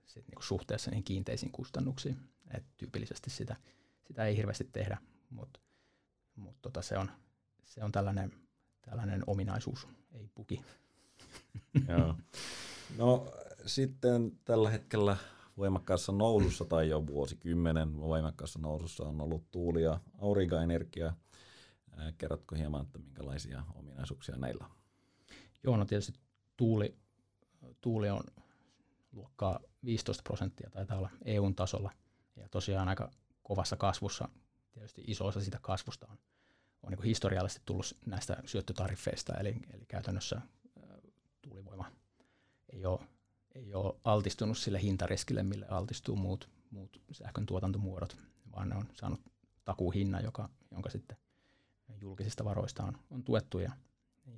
sit 0.06 0.28
niin 0.28 0.44
suhteessa 0.44 0.92
niihin 0.92 1.04
kiinteisiin 1.04 1.52
kustannuksiin. 1.52 2.18
Et 2.54 2.64
tyypillisesti 2.78 3.30
sitä, 3.30 3.56
sitä 4.08 4.26
ei 4.26 4.38
hirveästi 4.38 4.70
tehdä, 4.72 4.98
mutta 5.30 5.60
mut 6.36 6.62
tota 6.62 6.82
se, 6.82 6.98
on, 6.98 7.12
se 7.66 7.84
on 7.84 7.92
tällainen, 7.92 8.32
tällainen 8.82 9.24
ominaisuus, 9.28 9.88
ei 10.12 10.30
puki. 10.36 10.62
Joo. 11.90 12.16
No 12.98 13.32
sitten 13.66 14.40
tällä 14.46 14.70
hetkellä 14.70 15.18
voimakkaassa 15.58 16.12
nousussa 16.12 16.66
tai 16.66 16.90
jo 16.90 17.08
vuosikymmenen 17.08 18.00
voimakkaassa 18.00 18.60
nousussa 18.60 19.04
on 19.04 19.22
ollut 19.22 19.52
tuuli- 19.52 19.84
ja 19.84 20.00
aurinkoenergia. 20.18 21.14
Kerrotko 22.18 22.56
hieman, 22.56 22.82
että 22.82 23.00
minkälaisia 23.00 23.64
ominaisuuksia 23.76 24.36
näillä 24.36 24.66
on? 24.66 24.79
Joo, 25.64 25.78
no 25.78 25.86
tietysti 25.86 26.20
tuuli, 26.58 26.98
tuuli 27.82 28.10
on 28.10 28.24
luokkaa 29.12 29.60
15 29.86 30.24
prosenttia, 30.24 30.70
taitaa 30.70 30.98
olla 30.98 31.10
EUn 31.26 31.56
tasolla. 31.56 31.92
Ja 32.36 32.50
tosiaan 32.50 32.88
aika 32.90 33.12
kovassa 33.44 33.76
kasvussa, 33.76 34.30
tietysti 34.72 35.04
iso 35.08 35.26
osa 35.26 35.42
sitä 35.42 35.60
kasvusta 35.62 36.08
on, 36.10 36.18
on 36.84 36.92
niin 36.92 37.04
historiallisesti 37.04 37.62
tullut 37.66 37.98
näistä 38.06 38.44
syöttötariffeista, 38.46 39.38
eli, 39.38 39.56
eli 39.74 39.86
käytännössä 39.86 40.42
tuulivoima 41.42 41.92
ei 42.74 42.86
ole 42.86 43.00
ei 43.56 43.74
ole 43.74 43.96
altistunut 44.04 44.58
sille 44.58 44.82
hintariskille, 44.82 45.44
mille 45.44 45.66
altistuu 45.70 46.16
muut, 46.16 46.50
muut 46.72 47.02
sähkön 47.12 47.46
tuotantomuodot, 47.46 48.18
vaan 48.56 48.70
ne 48.70 48.76
on 48.76 48.86
saanut 48.94 49.20
takuuhinnan, 49.66 50.24
joka, 50.24 50.50
jonka 50.72 50.90
sitten 50.90 51.18
julkisista 52.02 52.46
varoista 52.46 52.84
on, 52.84 52.98
on 53.12 53.24
tuettu 53.24 53.60
ja, 53.60 53.72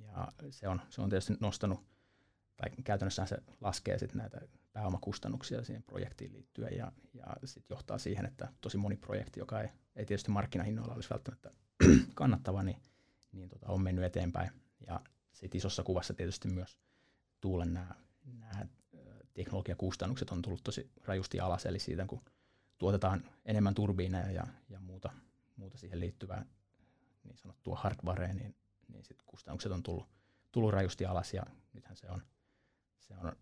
ja 0.00 0.32
se, 0.50 0.68
on, 0.68 0.80
se 0.90 1.00
on 1.00 1.10
tietysti 1.10 1.34
nostanut, 1.40 1.80
tai 2.56 2.70
käytännössä 2.84 3.26
se 3.26 3.38
laskee 3.60 3.98
sitten 3.98 4.18
näitä 4.18 4.40
pääomakustannuksia 4.72 5.64
siihen 5.64 5.82
projektiin 5.82 6.32
liittyen 6.32 6.76
ja, 6.76 6.92
ja 7.14 7.26
sitten 7.44 7.74
johtaa 7.74 7.98
siihen, 7.98 8.26
että 8.26 8.48
tosi 8.60 8.78
moni 8.78 8.96
projekti, 8.96 9.40
joka 9.40 9.60
ei, 9.60 9.68
ei 9.96 10.06
tietysti 10.06 10.30
markkinahinnoilla 10.30 10.94
olisi 10.94 11.10
välttämättä 11.10 11.50
kannattava, 12.14 12.62
niin, 12.62 12.82
niin 13.32 13.48
tota, 13.48 13.66
on 13.66 13.82
mennyt 13.82 14.04
eteenpäin. 14.04 14.50
Ja 14.86 15.00
sitten 15.32 15.58
isossa 15.58 15.82
kuvassa 15.82 16.14
tietysti 16.14 16.48
myös 16.48 16.78
tuulen 17.40 17.72
nämä, 17.72 17.94
teknologiakustannukset 19.34 20.30
on 20.30 20.42
tullut 20.42 20.64
tosi 20.64 20.90
rajusti 21.04 21.40
alas, 21.40 21.66
eli 21.66 21.78
siitä 21.78 22.06
kun 22.06 22.22
tuotetaan 22.78 23.24
enemmän 23.44 23.74
turbiineja 23.74 24.30
ja, 24.30 24.46
ja 24.68 24.80
muuta, 24.80 25.12
muuta 25.56 25.78
siihen 25.78 26.00
liittyvää 26.00 26.44
niin 27.24 27.36
sanottua 27.36 27.76
hardwarea, 27.76 28.34
niin, 28.34 28.54
niin 28.92 29.04
sit 29.04 29.22
kustannukset 29.26 29.72
on 29.72 29.82
tullut, 29.82 30.08
tullut 30.52 30.72
rajusti 30.72 31.06
alas 31.06 31.34
ja 31.34 31.42
nythän 31.72 31.96
se 31.96 32.10
on, 32.10 32.22
se 33.00 33.14
on 33.16 33.32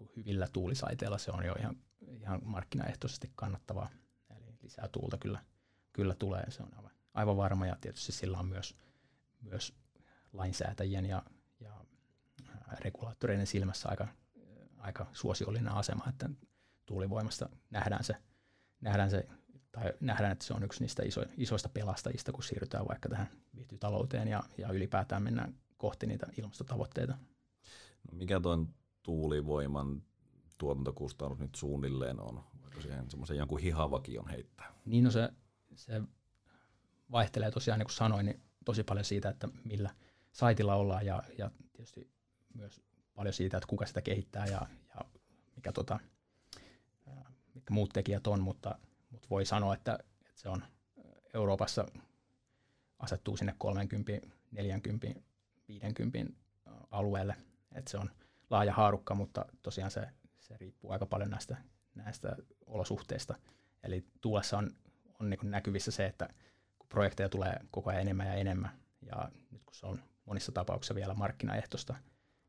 niin 0.00 0.10
hyvillä 0.16 0.48
tuulisaiteilla. 0.52 1.18
Se 1.18 1.30
on 1.30 1.46
jo 1.46 1.54
ihan, 1.58 1.76
ihan 2.06 2.40
markkinaehtoisesti 2.44 3.32
kannattavaa. 3.34 3.90
Eli 4.36 4.58
lisää 4.62 4.88
tuulta 4.88 5.18
kyllä, 5.18 5.44
kyllä 5.92 6.14
tulee, 6.14 6.50
se 6.50 6.62
on 6.62 6.74
aivan, 6.76 6.92
aivan 7.14 7.36
varma. 7.36 7.66
Ja 7.66 7.76
tietysti 7.80 8.12
sillä 8.12 8.38
on 8.38 8.46
myös, 8.46 8.76
myös 9.40 9.74
lainsäätäjien 10.32 11.06
ja, 11.06 11.22
ja 11.60 11.84
regulaattoreiden 12.80 13.46
silmässä 13.46 13.88
aika 13.88 14.08
aika 14.84 15.06
suosiollinen 15.12 15.72
asema, 15.72 16.04
että 16.08 16.30
tuulivoimasta 16.86 17.48
nähdään 17.70 18.04
se, 18.04 18.16
nähdään 18.80 19.10
se 19.10 19.28
tai 19.74 19.92
nähdään, 20.00 20.32
että 20.32 20.44
se 20.44 20.54
on 20.54 20.62
yksi 20.62 20.80
niistä 20.80 21.02
iso, 21.02 21.24
isoista 21.36 21.68
pelastajista, 21.68 22.32
kun 22.32 22.44
siirrytään 22.44 22.88
vaikka 22.88 23.08
tähän 23.08 23.28
viihtytalouteen 23.56 24.28
ja, 24.28 24.42
ja 24.58 24.68
ylipäätään 24.68 25.22
mennään 25.22 25.54
kohti 25.76 26.06
niitä 26.06 26.26
ilmastotavoitteita. 26.38 27.12
No 28.10 28.18
mikä 28.18 28.40
tuon 28.40 28.74
tuulivoiman 29.02 30.02
tuotantokustannus 30.58 31.38
nyt 31.38 31.54
suunnilleen 31.54 32.20
on? 32.20 32.44
Voiko 32.62 32.80
siihen 32.80 33.10
semmoisen 33.10 33.36
jonkun 33.36 33.58
hihavakion 33.58 34.28
heittää? 34.28 34.72
Niin 34.84 35.04
no 35.04 35.10
se, 35.10 35.28
se 35.74 36.02
vaihtelee 37.10 37.50
tosiaan, 37.50 37.78
niin 37.78 37.86
kuin 37.86 37.94
sanoin, 37.94 38.26
niin 38.26 38.40
tosi 38.64 38.82
paljon 38.82 39.04
siitä, 39.04 39.28
että 39.28 39.48
millä 39.64 39.90
saitilla 40.32 40.74
ollaan 40.74 41.06
ja, 41.06 41.22
ja 41.38 41.50
tietysti 41.72 42.10
myös 42.54 42.80
paljon 43.14 43.32
siitä, 43.32 43.56
että 43.56 43.68
kuka 43.68 43.86
sitä 43.86 44.02
kehittää 44.02 44.46
ja, 44.46 44.66
ja 44.94 45.00
mikä 45.56 45.72
tota, 45.72 45.98
mitkä 47.54 47.74
muut 47.74 47.90
tekijät 47.92 48.26
on, 48.26 48.40
mutta, 48.40 48.78
mutta 48.80 48.93
voi 49.34 49.44
sanoa, 49.44 49.74
että, 49.74 49.98
että 50.26 50.40
se 50.40 50.48
on 50.48 50.64
Euroopassa 51.34 51.86
asettuu 52.98 53.36
sinne 53.36 53.54
30, 53.58 54.12
40, 54.50 55.06
50 55.68 56.32
alueelle, 56.90 57.36
että 57.72 57.90
se 57.90 57.98
on 57.98 58.10
laaja 58.50 58.72
haarukka, 58.72 59.14
mutta 59.14 59.46
tosiaan 59.62 59.90
se, 59.90 60.08
se 60.38 60.56
riippuu 60.56 60.90
aika 60.90 61.06
paljon 61.06 61.30
näistä, 61.30 61.56
näistä 61.94 62.36
olosuhteista. 62.66 63.34
Eli 63.82 64.04
tuossa 64.20 64.58
on, 64.58 64.70
on 65.20 65.30
niin 65.30 65.50
näkyvissä 65.50 65.90
se, 65.90 66.06
että 66.06 66.28
kun 66.78 66.88
projekteja 66.88 67.28
tulee 67.28 67.56
koko 67.70 67.90
ajan 67.90 68.02
enemmän 68.02 68.26
ja 68.26 68.34
enemmän, 68.34 68.70
ja 69.02 69.30
nyt 69.50 69.62
kun 69.64 69.74
se 69.74 69.86
on 69.86 70.02
monissa 70.24 70.52
tapauksissa 70.52 70.94
vielä 70.94 71.14
markkinaehtoista, 71.14 71.94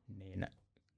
niin 0.07 0.47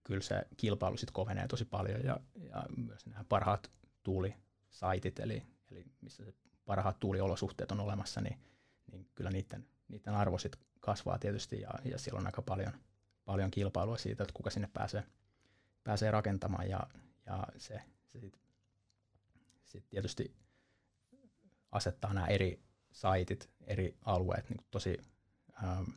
kyllä 0.04 0.22
se 0.22 0.44
kilpailu 0.58 0.98
sitten 0.98 1.14
kovenee 1.14 1.48
tosi 1.48 1.66
paljon 1.66 2.04
ja, 2.04 2.20
ja 2.36 2.64
myös 2.78 3.06
nämä 3.06 3.26
parhaat 3.30 3.72
tuulisaitit, 4.04 5.20
eli, 5.20 5.44
eli 5.72 5.86
missä 6.02 6.26
se 6.26 6.34
parhaat 6.66 7.00
tuuliolosuhteet 7.00 7.72
on 7.72 7.80
olemassa, 7.80 8.22
niin, 8.22 8.40
niin 8.92 9.10
kyllä 9.16 9.30
niiden, 9.30 9.68
niiden 9.88 10.14
arvo 10.14 10.38
sit 10.38 10.56
kasvaa 10.80 11.20
tietysti 11.20 11.62
ja, 11.62 11.70
ja 11.86 12.00
siellä 12.00 12.20
on 12.20 12.26
aika 12.26 12.42
paljon, 12.42 12.74
paljon 13.26 13.52
kilpailua 13.52 13.98
siitä, 13.98 14.24
että 14.24 14.34
kuka 14.34 14.50
sinne 14.50 14.70
pääsee, 14.74 15.04
pääsee 15.84 16.12
rakentamaan 16.12 16.70
ja, 16.70 16.88
ja 17.26 17.48
se, 17.58 17.82
se 18.06 18.20
sitten 18.20 18.42
sit 19.66 19.90
tietysti 19.90 20.36
asettaa 21.72 22.14
nämä 22.14 22.28
eri 22.28 22.64
saitit, 22.92 23.50
eri 23.62 23.98
alueet 24.06 24.50
niin 24.50 24.66
tosi 24.72 24.98
ähm, 25.64 25.90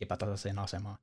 epätasaiseen 0.00 0.58
asemaan 0.58 0.98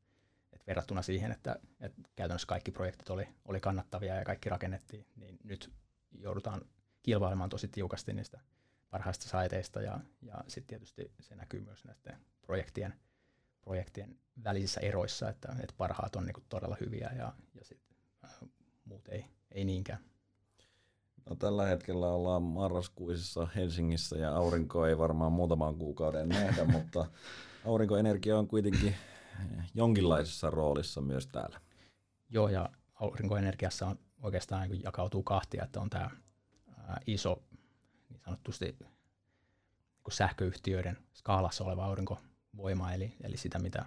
verrattuna 0.68 1.02
siihen, 1.02 1.32
että, 1.32 1.56
että 1.80 2.02
käytännössä 2.16 2.48
kaikki 2.48 2.72
projektit 2.72 3.10
oli, 3.10 3.28
oli 3.46 3.60
kannattavia 3.60 4.16
ja 4.16 4.26
kaikki 4.26 4.50
rakennettiin, 4.50 5.08
niin 5.16 5.38
nyt 5.44 5.74
joudutaan 6.12 6.62
kilpailemaan 7.06 7.50
tosi 7.50 7.68
tiukasti 7.68 8.14
niistä 8.14 8.40
parhaista 8.90 9.30
saiteista 9.30 9.82
ja, 9.82 10.00
ja 10.22 10.44
sitten 10.48 10.68
tietysti 10.68 11.12
se 11.20 11.36
näkyy 11.36 11.62
myös 11.62 11.86
näiden 11.86 12.26
projektien, 12.42 12.94
projektien 13.62 14.20
välisissä 14.44 14.82
eroissa, 14.82 15.30
että, 15.30 15.56
että 15.60 15.76
parhaat 15.78 16.16
on 16.16 16.26
niinku 16.26 16.42
todella 16.50 16.78
hyviä 16.80 17.12
ja, 17.18 17.34
ja 17.54 17.66
sit, 17.66 17.82
äh, 18.24 18.32
muut 18.86 19.08
ei, 19.08 19.26
ei 19.52 19.66
niinkään. 19.66 20.00
No, 21.30 21.36
tällä 21.36 21.66
hetkellä 21.66 22.08
ollaan 22.08 22.44
marraskuisessa 22.44 23.48
Helsingissä 23.56 24.18
ja 24.18 24.36
aurinko 24.36 24.86
ei 24.86 24.98
varmaan 24.98 25.32
muutaman 25.32 25.76
kuukauden 25.78 26.30
nähdä, 26.30 26.66
mutta 26.78 27.06
aurinkoenergia 27.66 28.40
on 28.40 28.48
kuitenkin 28.48 28.96
jonkinlaisessa 29.74 30.50
roolissa 30.50 31.02
myös 31.02 31.28
täällä. 31.28 31.62
Joo, 32.30 32.50
ja 32.50 32.70
aurinkoenergiassa 32.94 33.88
on 33.88 34.00
oikeastaan 34.22 34.70
niin 34.70 34.84
jakautuu 34.84 35.24
kahtia, 35.24 35.64
että 35.64 35.82
on 35.82 35.90
tämä 35.90 36.10
iso 37.08 37.44
niin 38.10 38.22
sanottusti 38.26 38.66
niin 38.66 38.90
sähköyhtiöiden 40.10 40.98
skaalassa 41.14 41.64
oleva 41.64 41.86
aurinkovoima, 41.86 42.94
eli, 42.94 43.16
eli 43.24 43.38
sitä, 43.38 43.60
mitä 43.60 43.86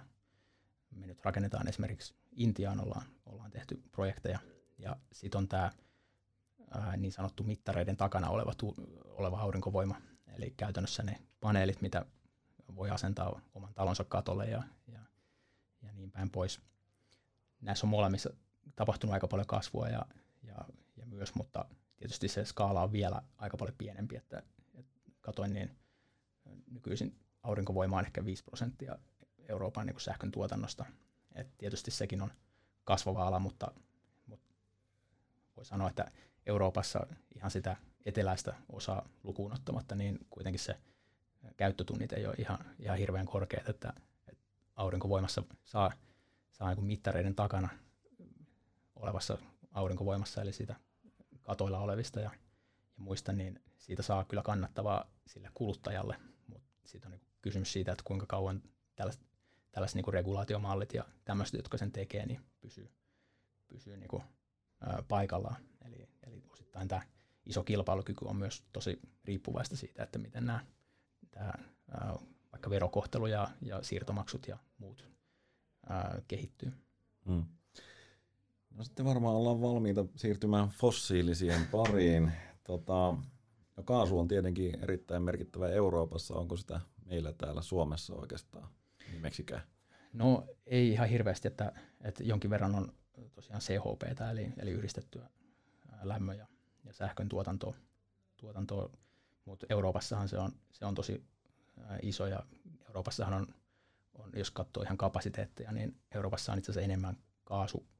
me 0.95 1.07
nyt 1.07 1.25
rakennetaan 1.25 1.67
esimerkiksi 1.67 2.13
Intiaan, 2.31 2.79
ollaan, 2.79 3.05
ollaan 3.25 3.51
tehty 3.51 3.83
projekteja, 3.91 4.39
ja 4.77 4.95
sitten 5.11 5.37
on 5.37 5.47
tämä 5.47 5.71
niin 6.97 7.11
sanottu 7.11 7.43
mittareiden 7.43 7.97
takana 7.97 8.29
oleva, 8.29 8.53
tu, 8.57 8.75
oleva 9.05 9.39
aurinkovoima, 9.39 9.95
eli 10.27 10.53
käytännössä 10.57 11.03
ne 11.03 11.21
paneelit, 11.39 11.81
mitä 11.81 12.05
voi 12.75 12.89
asentaa 12.89 13.41
oman 13.53 13.73
talonsa 13.73 14.03
katolle 14.03 14.45
ja, 14.45 14.63
ja 14.87 14.99
ja 15.81 15.93
niin 15.93 16.11
päin 16.11 16.29
pois. 16.29 16.61
Näissä 17.61 17.85
on 17.87 17.89
molemmissa 17.89 18.29
tapahtunut 18.75 19.13
aika 19.13 19.27
paljon 19.27 19.47
kasvua 19.47 19.87
ja, 19.87 20.05
ja, 20.43 20.55
ja 20.97 21.05
myös, 21.05 21.35
mutta 21.35 21.65
tietysti 21.99 22.27
se 22.27 22.45
skaala 22.45 22.83
on 22.83 22.91
vielä 22.91 23.21
aika 23.37 23.57
paljon 23.57 23.75
pienempi, 23.77 24.15
että, 24.15 24.43
että 24.73 24.99
katsoin, 25.21 25.53
niin 25.53 25.77
nykyisin 26.71 27.19
aurinkovoima 27.43 27.97
on 27.97 28.05
ehkä 28.05 28.25
5 28.25 28.43
prosenttia 28.43 28.97
Euroopan 29.49 29.85
niin 29.85 29.99
sähkön 29.99 30.31
tuotannosta. 30.31 30.85
Et 31.35 31.57
tietysti 31.57 31.91
sekin 31.91 32.21
on 32.21 32.31
kasvava 32.83 33.27
ala, 33.27 33.39
mutta, 33.39 33.71
mutta 34.25 34.53
voi 35.55 35.65
sanoa, 35.65 35.89
että 35.89 36.11
Euroopassa 36.45 37.07
ihan 37.35 37.51
sitä 37.51 37.75
eteläistä 38.05 38.53
osaa 38.69 39.09
lukuun 39.23 39.53
ottamatta, 39.53 39.95
niin 39.95 40.19
kuitenkin 40.29 40.59
se 40.59 40.75
käyttötunnit 41.57 42.13
ei 42.13 42.25
ole 42.25 42.35
ihan, 42.37 42.59
ihan 42.79 42.97
hirveän 42.97 43.25
korkeat, 43.25 43.69
että, 43.69 43.93
että 44.27 44.43
aurinkovoimassa 44.75 45.43
saa, 45.65 45.91
saa 46.51 46.73
niin 46.73 46.85
mittareiden 46.85 47.35
takana 47.35 47.69
olevassa 48.95 49.37
aurinkovoimassa, 49.71 50.41
eli 50.41 50.53
siitä 50.53 50.75
katoilla 51.49 51.79
olevista 51.79 52.19
ja, 52.19 52.31
ja 52.97 53.03
muista, 53.03 53.33
niin 53.33 53.59
siitä 53.77 54.03
saa 54.03 54.25
kyllä 54.25 54.43
kannattavaa 54.43 55.05
sille 55.27 55.51
kuluttajalle, 55.53 56.15
mutta 56.47 56.67
siitä 56.85 57.07
on 57.07 57.11
niin 57.11 57.21
kysymys 57.41 57.73
siitä, 57.73 57.91
että 57.91 58.03
kuinka 58.07 58.25
kauan 58.25 58.61
tällaiset, 58.95 59.21
tällaiset 59.71 59.95
niin 59.95 60.13
regulaatiomallit 60.13 60.93
ja 60.93 61.05
tämmöiset, 61.25 61.53
jotka 61.53 61.77
sen 61.77 61.91
tekee, 61.91 62.25
niin 62.25 62.41
pysyy, 62.61 62.91
pysyy 63.67 63.97
niin 63.97 64.07
kuin, 64.07 64.23
ää, 64.81 65.03
paikallaan. 65.07 65.55
Eli, 65.85 66.09
eli 66.23 66.43
osittain 66.49 66.87
tämä 66.87 67.01
iso 67.45 67.63
kilpailukyky 67.63 68.25
on 68.25 68.35
myös 68.35 68.63
tosi 68.73 68.99
riippuvaista 69.25 69.75
siitä, 69.75 70.03
että 70.03 70.19
miten 70.19 70.45
nämä 70.45 70.65
ää, 71.35 71.59
vaikka 72.51 72.69
verokohtelu 72.69 73.27
ja, 73.27 73.47
ja 73.61 73.83
siirtomaksut 73.83 74.47
ja 74.47 74.57
muut 74.77 75.05
ää, 75.89 76.21
kehittyy. 76.27 76.73
Hmm. 77.25 77.45
No 78.75 78.83
sitten 78.83 79.05
varmaan 79.05 79.35
ollaan 79.35 79.61
valmiita 79.61 80.05
siirtymään 80.15 80.69
fossiilisien 80.69 81.67
pariin. 81.71 82.31
Tota, 82.63 83.15
no 83.77 83.83
kaasu 83.83 84.19
on 84.19 84.27
tietenkin 84.27 84.83
erittäin 84.83 85.23
merkittävä 85.23 85.69
Euroopassa. 85.69 86.35
Onko 86.35 86.57
sitä 86.57 86.81
meillä 87.05 87.33
täällä 87.33 87.61
Suomessa 87.61 88.15
oikeastaan 88.15 88.69
nimeksikään? 89.13 89.61
No 90.13 90.47
ei 90.65 90.89
ihan 90.89 91.09
hirveästi, 91.09 91.47
että, 91.47 91.71
että 92.01 92.23
jonkin 92.23 92.49
verran 92.49 92.75
on 92.75 92.93
tosiaan 93.31 93.61
CHP, 93.61 94.21
eli, 94.31 94.53
eli 94.57 94.71
yhdistettyä 94.71 95.29
lämmön 96.03 96.37
ja, 96.37 96.47
ja 96.85 96.93
sähkön 96.93 97.29
tuotantoa, 97.29 97.75
tuotantoa 98.37 98.89
mutta 99.45 99.65
Euroopassahan 99.69 100.29
se 100.29 100.37
on, 100.37 100.51
se 100.71 100.85
on 100.85 100.95
tosi 100.95 101.23
iso 102.01 102.27
ja 102.27 102.43
Euroopassahan 102.87 103.33
on, 103.33 103.47
on, 104.13 104.31
jos 104.35 104.51
katsoo 104.51 104.83
ihan 104.83 104.97
kapasiteetteja, 104.97 105.71
niin 105.71 105.95
Euroopassa 106.11 106.51
on 106.51 106.57
itse 106.57 106.71
asiassa 106.71 106.85
enemmän 106.85 107.17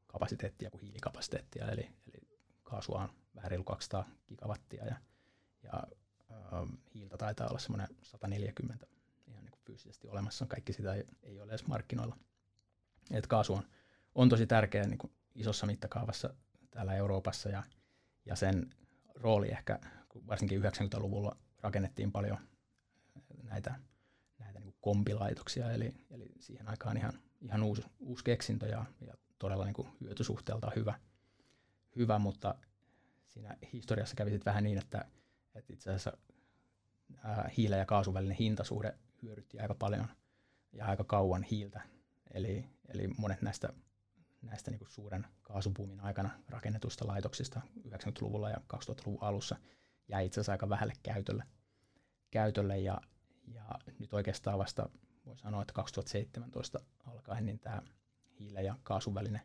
kaasukapasiteettia 0.10 0.70
kuin 0.70 0.82
hiilikapasiteettia, 0.82 1.72
eli, 1.72 1.90
eli 2.14 2.28
kaasua 2.64 3.02
on 3.02 3.10
vähän 3.36 3.52
reilu 3.52 3.64
200 3.64 4.10
gigawattia 4.28 4.86
ja, 4.86 4.96
ja 5.64 5.84
äh, 6.32 6.70
hiiltä 6.94 7.18
taitaa 7.18 7.48
olla 7.48 7.60
semmoinen 7.60 7.88
140 8.04 8.88
ihan 9.28 9.44
niin 9.44 9.52
kuin 9.52 9.62
fyysisesti 9.66 10.08
olemassa, 10.08 10.46
kaikki 10.46 10.74
sitä 10.74 10.94
ei, 10.94 11.04
ei 11.24 11.42
ole 11.42 11.52
edes 11.52 11.68
markkinoilla. 11.68 12.18
Et 13.12 13.28
kaasu 13.28 13.54
on, 13.54 13.64
on 14.16 14.30
tosi 14.30 14.48
tärkeä 14.48 14.84
niin 14.84 14.98
kuin 14.98 15.14
isossa 15.36 15.66
mittakaavassa 15.66 16.34
täällä 16.72 16.96
Euroopassa 16.96 17.50
ja, 17.50 17.64
ja 18.26 18.36
sen 18.36 18.70
rooli 19.16 19.52
ehkä 19.52 19.80
kun 20.10 20.28
varsinkin 20.28 20.62
90-luvulla 20.62 21.38
rakennettiin 21.62 22.12
paljon 22.12 22.38
näitä, 23.44 23.80
näitä 24.40 24.60
niin 24.60 24.76
kompilaitoksia, 24.82 25.72
eli, 25.72 25.94
eli 26.10 26.32
siihen 26.40 26.68
aikaan 26.68 26.98
ihan, 26.98 27.14
ihan 27.42 27.64
uusi, 27.64 27.82
uusi 28.00 28.24
keksintö 28.24 28.68
ja, 28.68 28.86
ja 29.02 29.14
todella 29.40 29.66
niin 29.66 29.74
kuin 29.74 29.88
hyötysuhteelta 30.02 30.72
hyvä, 30.76 31.00
hyvä, 31.96 32.20
mutta 32.20 32.56
siinä 33.28 33.58
historiassa 33.74 34.16
kävi 34.16 34.30
sitten 34.32 34.52
vähän 34.52 34.64
niin, 34.64 34.78
että, 34.78 35.06
että 35.56 35.74
itse 35.74 35.90
asiassa 35.90 36.18
ää, 37.24 37.50
hiilen 37.58 37.80
ja 37.80 37.86
kaasun 37.86 38.14
välinen 38.14 38.38
hintasuhde 38.38 38.98
hyödytti 39.22 39.60
aika 39.60 39.76
paljon 39.76 40.08
ja 40.74 40.86
aika 40.86 41.04
kauan 41.04 41.44
hiiltä. 41.44 41.82
Eli, 42.34 42.66
eli 42.88 43.08
monet 43.08 43.42
näistä, 43.42 43.70
näistä 44.42 44.72
niin 44.72 44.80
kuin 44.80 44.90
suuren 44.90 45.28
kaasupuumin 45.42 46.00
aikana 46.00 46.30
rakennetusta 46.50 47.08
laitoksista 47.08 47.62
90-luvulla 47.88 48.50
ja 48.50 48.58
2000-luvun 48.76 49.24
alussa– 49.24 49.56
jäi 50.10 50.26
itse 50.26 50.40
asiassa 50.40 50.52
aika 50.52 50.70
vähälle 50.70 50.94
käytölle, 51.04 51.44
käytölle 52.32 52.80
ja, 52.80 53.02
ja 53.48 53.66
nyt 54.00 54.14
oikeastaan 54.14 54.60
vasta 54.60 54.90
voi 55.26 55.38
sanoa, 55.38 55.62
että 55.62 55.74
2017 55.74 56.80
alkaen 57.06 57.46
niin 57.46 57.60
tämä 57.60 57.82
hiilen 58.40 58.66
ja 58.66 58.76
kaasun 58.84 59.16
välinen 59.16 59.42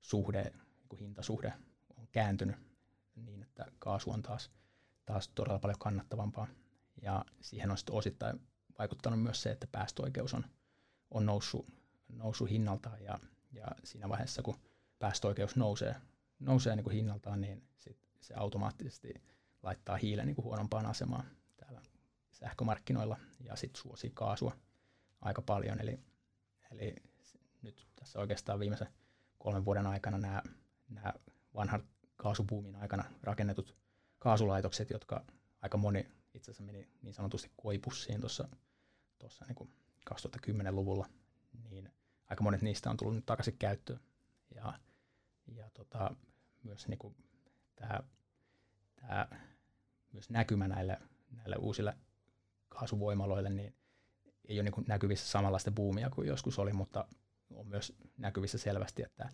suhde, 0.00 0.42
niin 0.42 0.98
hintasuhde 0.98 1.52
on 1.96 2.08
kääntynyt 2.12 2.56
niin, 3.16 3.42
että 3.42 3.66
kaasu 3.78 4.10
on 4.10 4.22
taas, 4.22 4.50
taas 5.06 5.28
todella 5.28 5.58
paljon 5.58 5.78
kannattavampaa. 5.78 6.46
Ja 7.02 7.24
siihen 7.40 7.70
on 7.70 7.78
sitten 7.78 7.94
osittain 7.94 8.40
vaikuttanut 8.78 9.22
myös 9.22 9.42
se, 9.42 9.50
että 9.50 9.66
päästöoikeus 9.72 10.34
on, 10.34 10.44
on 11.10 11.26
noussut, 11.26 11.66
noussut 12.08 12.50
hinnaltaan 12.50 13.02
ja, 13.02 13.18
ja 13.52 13.66
siinä 13.84 14.08
vaiheessa, 14.08 14.42
kun 14.42 14.56
päästöoikeus 14.98 15.56
nousee, 15.56 15.94
nousee 16.38 16.76
niin 16.76 16.84
kuin 16.84 16.96
hinnaltaan, 16.96 17.40
niin 17.40 17.68
sit 17.76 17.98
se 18.20 18.34
automaattisesti 18.34 19.14
laittaa 19.62 19.96
hiilen 19.96 20.26
niin 20.26 20.34
kuin 20.34 20.44
huonompaan 20.44 20.86
asemaan 20.86 21.24
täällä 21.56 21.82
sähkömarkkinoilla 22.32 23.18
ja 23.40 23.56
sitten 23.56 23.82
suosii 23.82 24.10
kaasua 24.14 24.56
aika 25.20 25.42
paljon. 25.42 25.80
Eli, 25.80 26.00
eli 26.70 26.94
nyt 27.64 27.86
tässä 27.96 28.18
oikeastaan 28.18 28.58
viimeisen 28.58 28.88
kolmen 29.38 29.64
vuoden 29.64 29.86
aikana 29.86 30.18
nämä, 30.18 30.42
nämä 30.88 31.12
vanhan 31.54 31.84
kaasupuumin 32.16 32.76
aikana 32.76 33.04
rakennetut 33.22 33.76
kaasulaitokset, 34.18 34.90
jotka 34.90 35.24
aika 35.60 35.76
moni 35.76 36.08
itse 36.34 36.50
asiassa 36.50 36.62
meni 36.62 36.88
niin 37.02 37.14
sanotusti 37.14 37.50
koipussiin 37.56 38.20
tuossa 38.20 38.48
tuossa 39.18 39.44
niin 39.44 39.68
2010-luvulla, 40.14 41.08
niin 41.70 41.92
aika 42.30 42.44
monet 42.44 42.62
niistä 42.62 42.90
on 42.90 42.96
tullut 42.96 43.14
nyt 43.14 43.26
takaisin 43.26 43.58
käyttöön. 43.58 44.00
Ja, 44.54 44.78
ja 45.46 45.70
tota, 45.74 46.16
myös 46.62 46.88
niin 46.88 46.98
kuin 46.98 47.16
tämä, 47.76 48.00
tämä 48.96 49.28
myös 50.12 50.30
näkymä 50.30 50.68
näille, 50.68 51.00
näille 51.30 51.56
uusille 51.56 51.96
kaasuvoimaloille, 52.68 53.50
niin 53.50 53.74
ei 54.48 54.60
ole 54.60 54.70
niin 54.70 54.84
näkyvissä 54.86 55.28
samanlaista 55.28 55.70
buumia 55.70 56.10
kuin 56.10 56.28
joskus 56.28 56.58
oli, 56.58 56.72
mutta 56.72 57.08
on 57.54 57.68
myös 57.68 57.92
näkyvissä 58.18 58.58
selvästi, 58.58 59.02
että, 59.02 59.28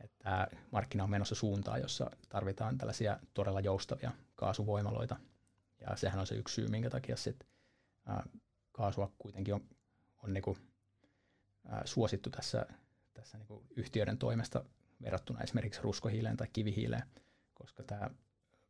että 0.00 0.48
markkina 0.70 1.04
on 1.04 1.10
menossa 1.10 1.34
suuntaan, 1.34 1.80
jossa 1.80 2.10
tarvitaan 2.28 2.78
tällaisia 2.78 3.18
todella 3.34 3.60
joustavia 3.60 4.12
kaasuvoimaloita. 4.34 5.16
Ja 5.80 5.96
sehän 5.96 6.20
on 6.20 6.26
se 6.26 6.34
yksi 6.34 6.54
syy, 6.54 6.68
minkä 6.68 6.90
takia 6.90 7.16
sit, 7.16 7.46
ää, 8.06 8.22
kaasua 8.72 9.12
kuitenkin 9.18 9.54
on, 9.54 9.60
on 10.22 10.32
niin 10.34 10.42
kuin, 10.42 10.58
ää, 11.68 11.82
suosittu 11.84 12.30
tässä, 12.30 12.66
tässä 13.14 13.38
niin 13.38 13.48
kuin 13.48 13.66
yhtiöiden 13.76 14.18
toimesta 14.18 14.64
verrattuna 15.02 15.40
esimerkiksi 15.40 15.82
ruskohiileen 15.82 16.36
tai 16.36 16.46
kivihiileen, 16.52 17.02
koska 17.54 17.82
tämä 17.82 18.10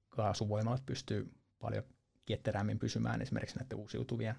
kaasuvoimalat 0.08 0.86
pystyy 0.86 1.32
paljon 1.58 1.84
ketterämmin 2.26 2.78
pysymään 2.78 3.22
esimerkiksi 3.22 3.58
näiden 3.58 3.78
uusiutuvien 3.78 4.36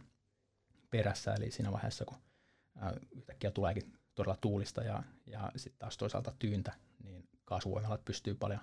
perässä, 0.89 1.33
eli 1.33 1.51
siinä 1.51 1.71
vaiheessa, 1.71 2.05
kun 2.05 2.17
yhtäkkiä 3.11 3.51
tuleekin 3.51 4.00
todella 4.15 4.37
tuulista 4.41 4.83
ja, 4.83 5.03
ja 5.25 5.51
sitten 5.55 5.79
taas 5.79 5.97
toisaalta 5.97 6.33
tyyntä, 6.39 6.73
niin 7.03 7.29
kaasuvoimalat 7.45 8.05
pystyy 8.05 8.35
paljon 8.35 8.59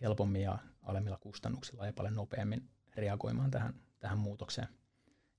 helpommin 0.00 0.42
ja 0.42 0.58
alemmilla 0.82 1.18
kustannuksilla 1.18 1.86
ja 1.86 1.92
paljon 1.92 2.14
nopeammin 2.14 2.70
reagoimaan 2.96 3.50
tähän, 3.50 3.74
tähän 3.98 4.18
muutokseen. 4.18 4.68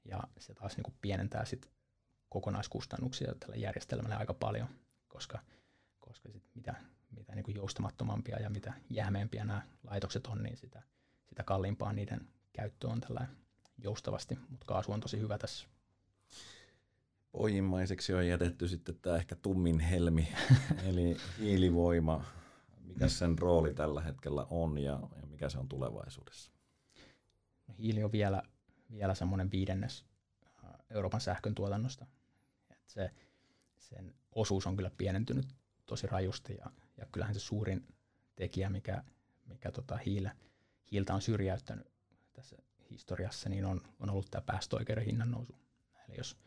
Ja 0.06 0.24
se 0.40 0.54
taas 0.54 0.78
niin 0.78 0.84
kuin 0.84 0.96
pienentää 1.02 1.46
sit 1.46 1.72
kokonaiskustannuksia 2.30 3.36
tällä 3.40 3.56
järjestelmällä 3.56 4.18
aika 4.18 4.34
paljon, 4.34 4.68
koska, 5.08 5.40
koska 6.00 6.30
sit 6.30 6.44
mitä, 6.56 6.76
mitä 7.12 7.36
niin 7.36 7.44
kuin 7.44 7.56
joustamattomampia 7.56 8.40
ja 8.40 8.50
mitä 8.50 8.74
jäämeempiä 8.90 9.46
nämä 9.46 9.62
laitokset 9.84 10.28
on, 10.28 10.44
niin 10.44 10.58
sitä, 10.58 10.82
sitä 11.26 11.44
kalliimpaa 11.44 11.94
niiden 11.94 12.28
käyttö 12.54 12.88
on 12.88 13.02
tällä 13.02 13.28
joustavasti, 13.78 14.40
mutta 14.50 14.66
kaasu 14.66 14.92
on 14.92 15.00
tosi 15.00 15.20
hyvä 15.20 15.38
tässä. 15.38 15.68
Pohjimmaiseksi 17.34 18.14
on 18.14 18.28
jätetty 18.28 18.68
sitten 18.68 18.96
tämä 19.02 19.16
ehkä 19.16 19.36
tummin 19.36 19.80
helmi, 19.80 20.28
eli 20.90 21.18
hiilivoima. 21.40 22.26
Mikä 22.82 23.08
sen 23.08 23.38
rooli 23.40 23.74
tällä 23.74 24.02
hetkellä 24.02 24.48
on 24.50 24.78
ja, 24.78 25.00
ja 25.22 25.28
mikä 25.28 25.50
se 25.50 25.58
on 25.58 25.70
tulevaisuudessa? 25.70 26.52
No, 27.68 27.74
hiili 27.80 28.04
on 28.04 28.12
vielä, 28.12 28.44
vielä 28.92 29.16
semmoinen 29.16 29.52
viidennes 29.52 30.06
Euroopan 30.90 31.22
sähkön 31.22 31.56
tuotannosta. 31.56 32.06
Et 32.72 32.88
se, 32.88 33.12
sen 33.78 34.14
osuus 34.32 34.68
on 34.68 34.76
kyllä 34.76 34.92
pienentynyt 34.98 35.46
tosi 35.86 36.08
rajusti 36.08 36.56
ja, 36.56 36.72
ja 36.98 37.06
kyllähän 37.12 37.34
se 37.34 37.40
suurin 37.40 37.88
tekijä, 38.36 38.70
mikä, 38.70 39.04
mikä 39.46 39.72
tota 39.72 39.98
hiile, 39.98 40.32
hiiltä 40.92 41.14
on 41.14 41.22
syrjäyttänyt 41.22 41.88
tässä 42.34 42.58
historiassa, 42.90 43.50
niin 43.50 43.66
on, 43.66 43.82
on 44.00 44.10
ollut 44.10 44.32
tämä 44.32 44.42
päästöoikeuden 44.42 45.06
hinnan 45.06 45.32
nousu. 45.32 45.56
Eli 46.08 46.18
jos 46.18 46.38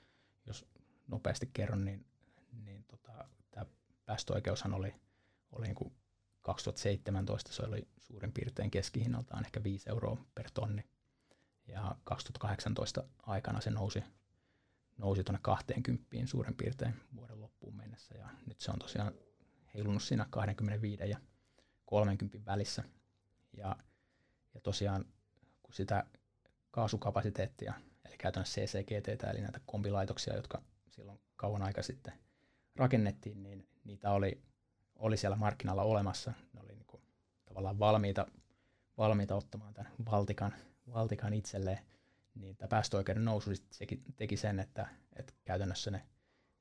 nopeasti 1.06 1.50
kerron, 1.52 1.84
niin, 1.84 2.06
niin 2.64 2.84
tota, 2.84 3.28
tämä 3.50 3.66
päästöoikeushan 4.06 4.74
oli, 4.74 4.94
oli 5.52 5.66
niin 5.66 5.74
kuin 5.74 5.94
2017, 6.42 7.52
se 7.52 7.62
oli 7.62 7.88
suurin 7.98 8.32
piirtein 8.32 8.70
keskihinnaltaan 8.70 9.44
ehkä 9.44 9.62
5 9.62 9.90
euroa 9.90 10.16
per 10.34 10.50
tonni. 10.50 10.84
Ja 11.66 11.96
2018 12.04 13.04
aikana 13.22 13.60
se 13.60 13.70
nousi, 13.70 14.04
nousi 14.98 15.24
tuonne 15.24 15.40
20 15.42 16.06
suurin 16.24 16.54
piirtein 16.54 16.94
vuoden 17.16 17.40
loppuun 17.40 17.76
mennessä. 17.76 18.14
Ja 18.14 18.28
nyt 18.46 18.60
se 18.60 18.70
on 18.70 18.78
tosiaan 18.78 19.14
heilunut 19.74 20.02
siinä 20.02 20.26
25 20.30 21.10
ja 21.10 21.18
30 21.84 22.50
välissä. 22.50 22.84
Ja, 23.52 23.76
ja 24.54 24.60
tosiaan 24.60 25.04
kun 25.62 25.74
sitä 25.74 26.04
kaasukapasiteettia, 26.70 27.74
eli 28.04 28.16
käytännössä 28.18 28.60
CCGT, 28.60 29.24
eli 29.30 29.40
näitä 29.40 29.60
kombilaitoksia, 29.66 30.36
jotka 30.36 30.62
silloin 30.96 31.20
kauan 31.36 31.62
aika 31.62 31.82
sitten 31.82 32.12
rakennettiin, 32.76 33.42
niin 33.42 33.68
niitä 33.84 34.10
oli, 34.10 34.42
oli 34.96 35.16
siellä 35.16 35.36
markkinalla 35.36 35.82
olemassa. 35.82 36.32
Ne 36.52 36.60
oli 36.60 36.74
niin 36.74 36.86
kuin 36.86 37.02
tavallaan 37.44 37.78
valmiita, 37.78 38.26
valmiita 38.98 39.34
ottamaan 39.34 39.74
tämän 39.74 39.92
Valtikan, 40.10 40.54
Valtikan 40.94 41.34
itselleen. 41.34 41.78
Niin 42.34 42.56
tämä 42.56 42.68
päästöoikeuden 42.68 43.24
nousu 43.24 43.50
sekin 43.70 44.02
teki 44.16 44.36
sen, 44.36 44.60
että, 44.60 44.88
että 45.16 45.32
käytännössä 45.44 45.90
ne, 45.90 46.02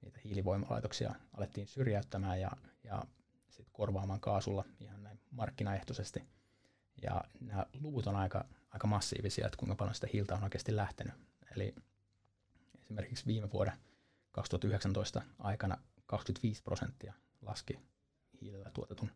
niitä 0.01 0.19
hiilivoimalaitoksia 0.23 1.15
alettiin 1.33 1.67
syrjäyttämään 1.67 2.41
ja, 2.41 2.51
ja 2.83 3.03
sit 3.49 3.69
korvaamaan 3.71 4.19
kaasulla 4.19 4.65
ihan 4.79 5.03
näin 5.03 5.19
markkinaehtoisesti. 5.31 6.23
Ja 7.01 7.23
nämä 7.39 7.65
luvut 7.81 8.07
on 8.07 8.15
aika, 8.15 8.45
aika 8.69 8.87
massiivisia, 8.87 9.45
että 9.45 9.57
kuinka 9.57 9.75
paljon 9.75 9.95
sitä 9.95 10.07
hiiltä 10.13 10.35
on 10.35 10.43
oikeasti 10.43 10.75
lähtenyt. 10.75 11.13
Eli 11.55 11.75
esimerkiksi 12.81 13.25
viime 13.25 13.51
vuoden 13.51 13.73
2019 14.35 15.21
aikana 15.39 15.77
25 16.05 16.63
prosenttia 16.63 17.13
laski 17.41 17.79
hiilellä 18.41 18.71
tuotetun, 18.73 19.11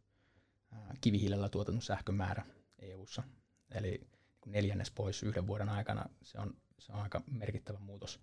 kivihiilellä 1.01 1.49
tuotetun 1.49 1.82
sähkön 1.82 2.15
määrä 2.15 2.45
EU-ssa. 2.79 3.23
Eli 3.71 4.08
neljännes 4.45 4.91
pois 4.91 5.23
yhden 5.23 5.47
vuoden 5.47 5.69
aikana, 5.69 6.05
se 6.21 6.39
on, 6.39 6.58
se 6.79 6.93
on 6.93 6.99
aika 6.99 7.21
merkittävä 7.32 7.79
muutos, 7.79 8.19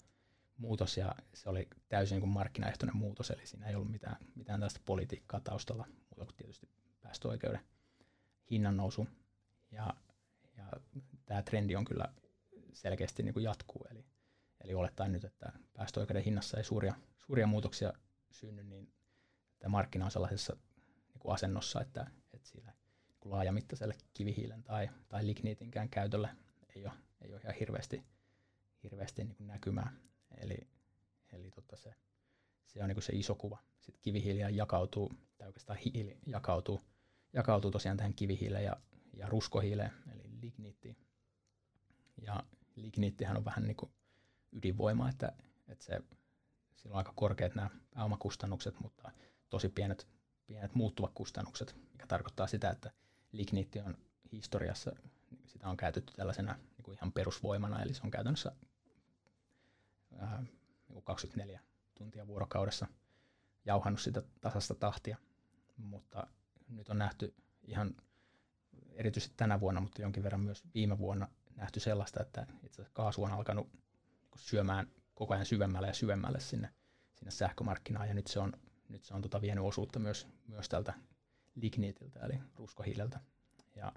muutos 0.56 0.96
ja 0.96 1.14
se 1.34 1.48
oli 1.48 1.68
täysin 1.88 2.14
niin 2.14 2.20
kuin 2.20 2.30
markkinaehtoinen 2.30 2.96
muutos, 2.96 3.30
eli 3.30 3.46
siinä 3.46 3.66
ei 3.66 3.74
ollut 3.74 3.90
mitään, 3.90 4.16
mitään 4.34 4.60
tästä 4.60 4.80
politiikkaa 4.84 5.40
taustalla, 5.40 5.86
muuta 5.86 6.24
kuin 6.24 6.36
tietysti 6.36 6.68
päästöoikeuden 7.00 7.60
hinnan 8.50 8.76
nousu. 8.76 9.08
Ja, 9.70 9.94
ja 10.56 10.64
tämä 11.26 11.42
trendi 11.42 11.76
on 11.76 11.84
kyllä 11.84 12.12
selkeästi 12.72 13.22
niin 13.22 13.34
kuin 13.34 13.44
jatkuu, 13.44 13.86
eli, 13.90 14.04
eli 14.66 14.74
olettaen 14.74 15.12
nyt, 15.12 15.24
että 15.24 15.52
päästöoikeuden 15.74 16.22
hinnassa 16.22 16.56
ei 16.56 16.64
suuria, 16.64 16.94
suuria 17.18 17.46
muutoksia 17.46 17.92
synny, 18.30 18.62
niin 18.62 18.92
tämä 19.58 19.70
markkina 19.70 20.04
on 20.04 20.10
sellaisessa 20.10 20.56
niin 21.08 21.18
kuin 21.18 21.34
asennossa, 21.34 21.80
että, 21.80 22.10
että 22.32 22.48
sillä 22.48 22.72
niin 23.06 23.30
laajamittaiselle 23.30 23.94
kivihiilen 24.14 24.62
tai, 24.62 24.90
tai 25.08 25.26
ligniitinkään 25.26 25.88
käytölle 25.88 26.28
ei 26.76 26.86
ole, 26.86 26.92
ei 27.20 27.32
ole 27.32 27.40
ihan 27.40 27.54
hirveästi, 27.60 28.04
hirveästi 28.82 29.24
niin 29.24 29.36
kuin 29.36 29.46
näkymää. 29.46 29.92
Eli, 30.38 30.68
eli 31.32 31.50
tota 31.50 31.76
se, 31.76 31.94
se 32.66 32.82
on 32.82 32.88
niin 32.88 32.96
kuin 32.96 33.02
se 33.02 33.12
iso 33.12 33.34
kuva. 33.34 33.58
Sitten 33.80 34.02
kivihiili 34.02 34.56
jakautuu, 34.56 35.12
tai 35.38 35.46
oikeastaan 35.46 35.78
hiili 35.78 36.18
jakautuu, 36.26 36.80
jakautuu 37.32 37.70
tosiaan 37.70 37.96
tähän 37.96 38.14
kivihiileen 38.14 38.64
ja, 38.64 38.76
ja 39.12 39.28
ruskohiileen, 39.28 39.92
eli 40.12 40.40
ligniittiin. 40.40 40.96
Ja 42.22 42.42
ligniittihän 42.76 43.36
on 43.36 43.44
vähän 43.44 43.64
niin 43.64 43.76
kuin 43.76 43.92
ydinvoima, 44.56 45.08
että, 45.08 45.32
että 45.68 45.84
se 45.84 46.00
sillä 46.76 46.92
on 46.92 46.98
aika 46.98 47.12
korkeat 47.16 47.54
nämä 47.54 47.70
pääomakustannukset, 47.94 48.80
mutta 48.80 49.10
tosi 49.50 49.68
pienet, 49.68 50.08
pienet 50.46 50.74
muuttuvat 50.74 51.10
kustannukset, 51.14 51.76
mikä 51.92 52.06
tarkoittaa 52.06 52.46
sitä, 52.46 52.70
että 52.70 52.90
ligniitti 53.32 53.80
on 53.80 53.98
historiassa, 54.32 54.92
sitä 55.46 55.68
on 55.68 55.76
käytetty 55.76 56.12
tällaisena 56.16 56.54
niin 56.54 56.82
kuin 56.82 56.94
ihan 56.94 57.12
perusvoimana, 57.12 57.82
eli 57.82 57.94
se 57.94 58.00
on 58.04 58.10
käytännössä 58.10 58.52
ää, 60.18 60.42
niin 60.42 60.92
kuin 60.92 61.04
24 61.04 61.60
tuntia 61.94 62.26
vuorokaudessa 62.26 62.86
jauhannut 63.64 64.00
sitä 64.00 64.22
tasasta 64.40 64.74
tahtia, 64.74 65.16
mutta 65.76 66.26
nyt 66.68 66.88
on 66.88 66.98
nähty 66.98 67.34
ihan 67.62 67.96
erityisesti 68.92 69.34
tänä 69.36 69.60
vuonna, 69.60 69.80
mutta 69.80 70.02
jonkin 70.02 70.22
verran 70.22 70.40
myös 70.40 70.64
viime 70.74 70.98
vuonna 70.98 71.28
nähty 71.56 71.80
sellaista, 71.80 72.22
että 72.22 72.46
itse 72.62 72.82
asiassa 72.82 72.94
kaasu 72.94 73.22
on 73.22 73.32
alkanut 73.32 73.68
syömään 74.36 74.90
koko 75.14 75.34
ajan 75.34 75.46
syvemmälle 75.46 75.86
ja 75.86 75.94
syvemmälle 75.94 76.40
sinne, 76.40 76.70
sinne 77.14 77.30
sähkömarkkinaan, 77.30 78.08
ja 78.08 78.14
nyt 78.14 78.26
se 78.26 78.40
on, 78.40 78.52
nyt 78.88 79.04
se 79.04 79.14
on 79.14 79.22
tota 79.22 79.40
vienyt 79.40 79.64
osuutta 79.64 79.98
myös, 79.98 80.28
myös 80.48 80.68
tältä 80.68 80.94
ligniitiltä, 81.54 82.20
eli 82.20 82.34
ruskohiileltä. 82.56 83.20
Ja 83.76 83.92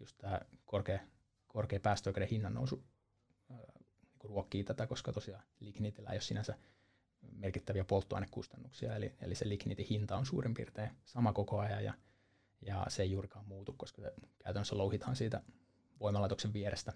just 0.00 0.18
tämä 0.18 0.40
korkea, 0.64 1.00
korkea 1.46 1.80
päästöoikeuden 1.80 2.28
hinnan 2.28 2.54
nousu 2.54 2.84
niin 3.48 3.60
ruokkii 4.24 4.64
tätä, 4.64 4.86
koska 4.86 5.12
tosiaan 5.12 5.42
ligniitillä 5.60 6.10
ei 6.10 6.14
ole 6.14 6.20
sinänsä 6.20 6.54
merkittäviä 7.32 7.84
polttoainekustannuksia, 7.84 8.96
eli, 8.96 9.14
eli 9.20 9.34
se 9.34 9.48
ligniitin 9.48 9.86
hinta 9.86 10.16
on 10.16 10.26
suurin 10.26 10.54
piirtein 10.54 10.90
sama 11.04 11.32
koko 11.32 11.58
ajan, 11.58 11.84
ja, 11.84 11.94
ja 12.62 12.86
se 12.88 13.02
ei 13.02 13.10
juurikaan 13.10 13.46
muutu, 13.46 13.72
koska 13.72 14.02
se 14.02 14.12
käytännössä 14.38 14.78
louhitaan 14.78 15.16
siitä 15.16 15.42
voimalaitoksen 16.00 16.52
vierestä, 16.52 16.92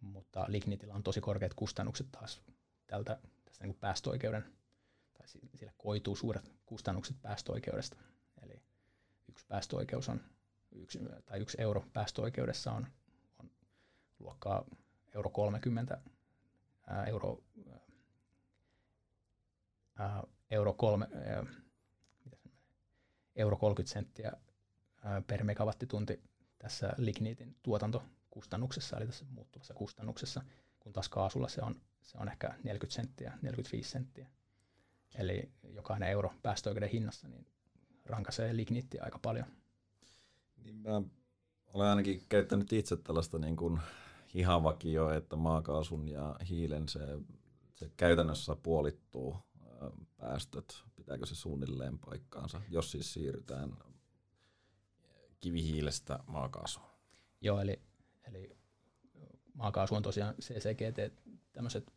mutta 0.00 0.44
lignitillä 0.48 0.94
on 0.94 1.02
tosi 1.02 1.20
korkeat 1.20 1.54
kustannukset 1.54 2.06
taas 2.12 2.42
tältä 2.86 3.18
tästä 3.44 3.66
niin 3.66 3.76
päästöoikeuden, 3.80 4.44
tai 5.18 5.28
sille 5.28 5.72
koituu 5.78 6.16
suuret 6.16 6.52
kustannukset 6.66 7.16
päästöoikeudesta. 7.22 7.96
Eli 8.42 8.62
yksi 9.28 9.46
päästöoikeus 9.46 10.08
on, 10.08 10.20
yksi, 10.72 10.98
tai 11.24 11.40
yksi 11.40 11.56
euro 11.60 11.84
päästöoikeudessa 11.92 12.72
on, 12.72 12.86
on 13.38 13.50
luokkaa 14.18 14.64
euro 15.14 15.30
30, 15.30 16.00
ää, 16.86 17.04
euro, 17.04 17.42
ää, 19.98 20.22
euro, 20.50 20.72
kolme, 20.72 21.08
ää, 21.14 21.46
euro 23.36 23.56
30 23.56 23.92
senttiä 23.92 24.32
ää, 25.02 25.22
per 25.26 25.44
megawattitunti 25.44 26.22
tässä 26.58 26.94
ligniitin 26.96 27.56
tuotantokustannuksessa, 28.34 28.96
eli 28.96 29.06
tässä 29.06 29.24
muuttuvassa 29.30 29.74
kustannuksessa, 29.74 30.42
kun 30.80 30.92
taas 30.92 31.08
kaasulla 31.08 31.48
se 31.48 31.62
on 31.62 31.80
se 32.04 32.18
on 32.18 32.28
ehkä 32.28 32.54
40 32.62 32.94
senttiä, 32.94 33.38
45 33.42 33.90
senttiä. 33.90 34.28
Eli 35.14 35.50
jokainen 35.62 36.08
euro 36.08 36.32
päästöoikeuden 36.42 36.88
hinnassa 36.88 37.28
niin 37.28 37.46
rankaisee 38.04 38.56
lignittiä 38.56 39.02
aika 39.04 39.18
paljon. 39.18 39.46
Niin 40.64 40.76
mä 40.76 41.02
olen 41.74 41.88
ainakin 41.88 42.22
käyttänyt 42.28 42.72
itse 42.72 42.96
tällaista 42.96 43.38
niin 43.38 43.56
kuin 43.56 43.80
ihan 44.34 44.62
vakio, 44.62 45.10
että 45.10 45.36
maakaasun 45.36 46.08
ja 46.08 46.36
hiilen 46.48 46.88
se, 46.88 47.00
se 47.74 47.90
käytännössä 47.96 48.56
puolittuu 48.62 49.36
päästöt. 50.16 50.82
Pitääkö 50.96 51.26
se 51.26 51.34
suunnilleen 51.34 51.98
paikkaansa, 51.98 52.60
jos 52.68 52.90
siis 52.90 53.12
siirrytään 53.12 53.76
kivihiilestä 55.40 56.18
maakaasuun? 56.26 56.86
Joo, 57.40 57.60
eli, 57.60 57.80
eli 58.28 58.56
maakaasu 59.54 59.94
on 59.94 60.02
tosiaan 60.02 60.34
CCGT, 60.34 61.14
tämmöiset 61.52 61.92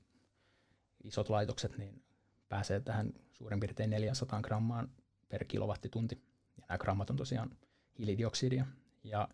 isot 1.04 1.30
laitokset, 1.30 1.78
niin 1.78 2.04
pääsee 2.50 2.80
tähän 2.80 3.14
suurin 3.34 3.60
piirtein 3.60 3.90
400 3.90 4.42
grammaan 4.42 4.92
per 5.30 5.46
kilowattitunti. 5.46 6.24
Ja 6.58 6.64
nämä 6.70 6.78
grammat 6.78 7.10
on 7.10 7.16
tosiaan 7.16 7.58
hiilidioksidia. 7.98 8.66
Ja 9.04 9.28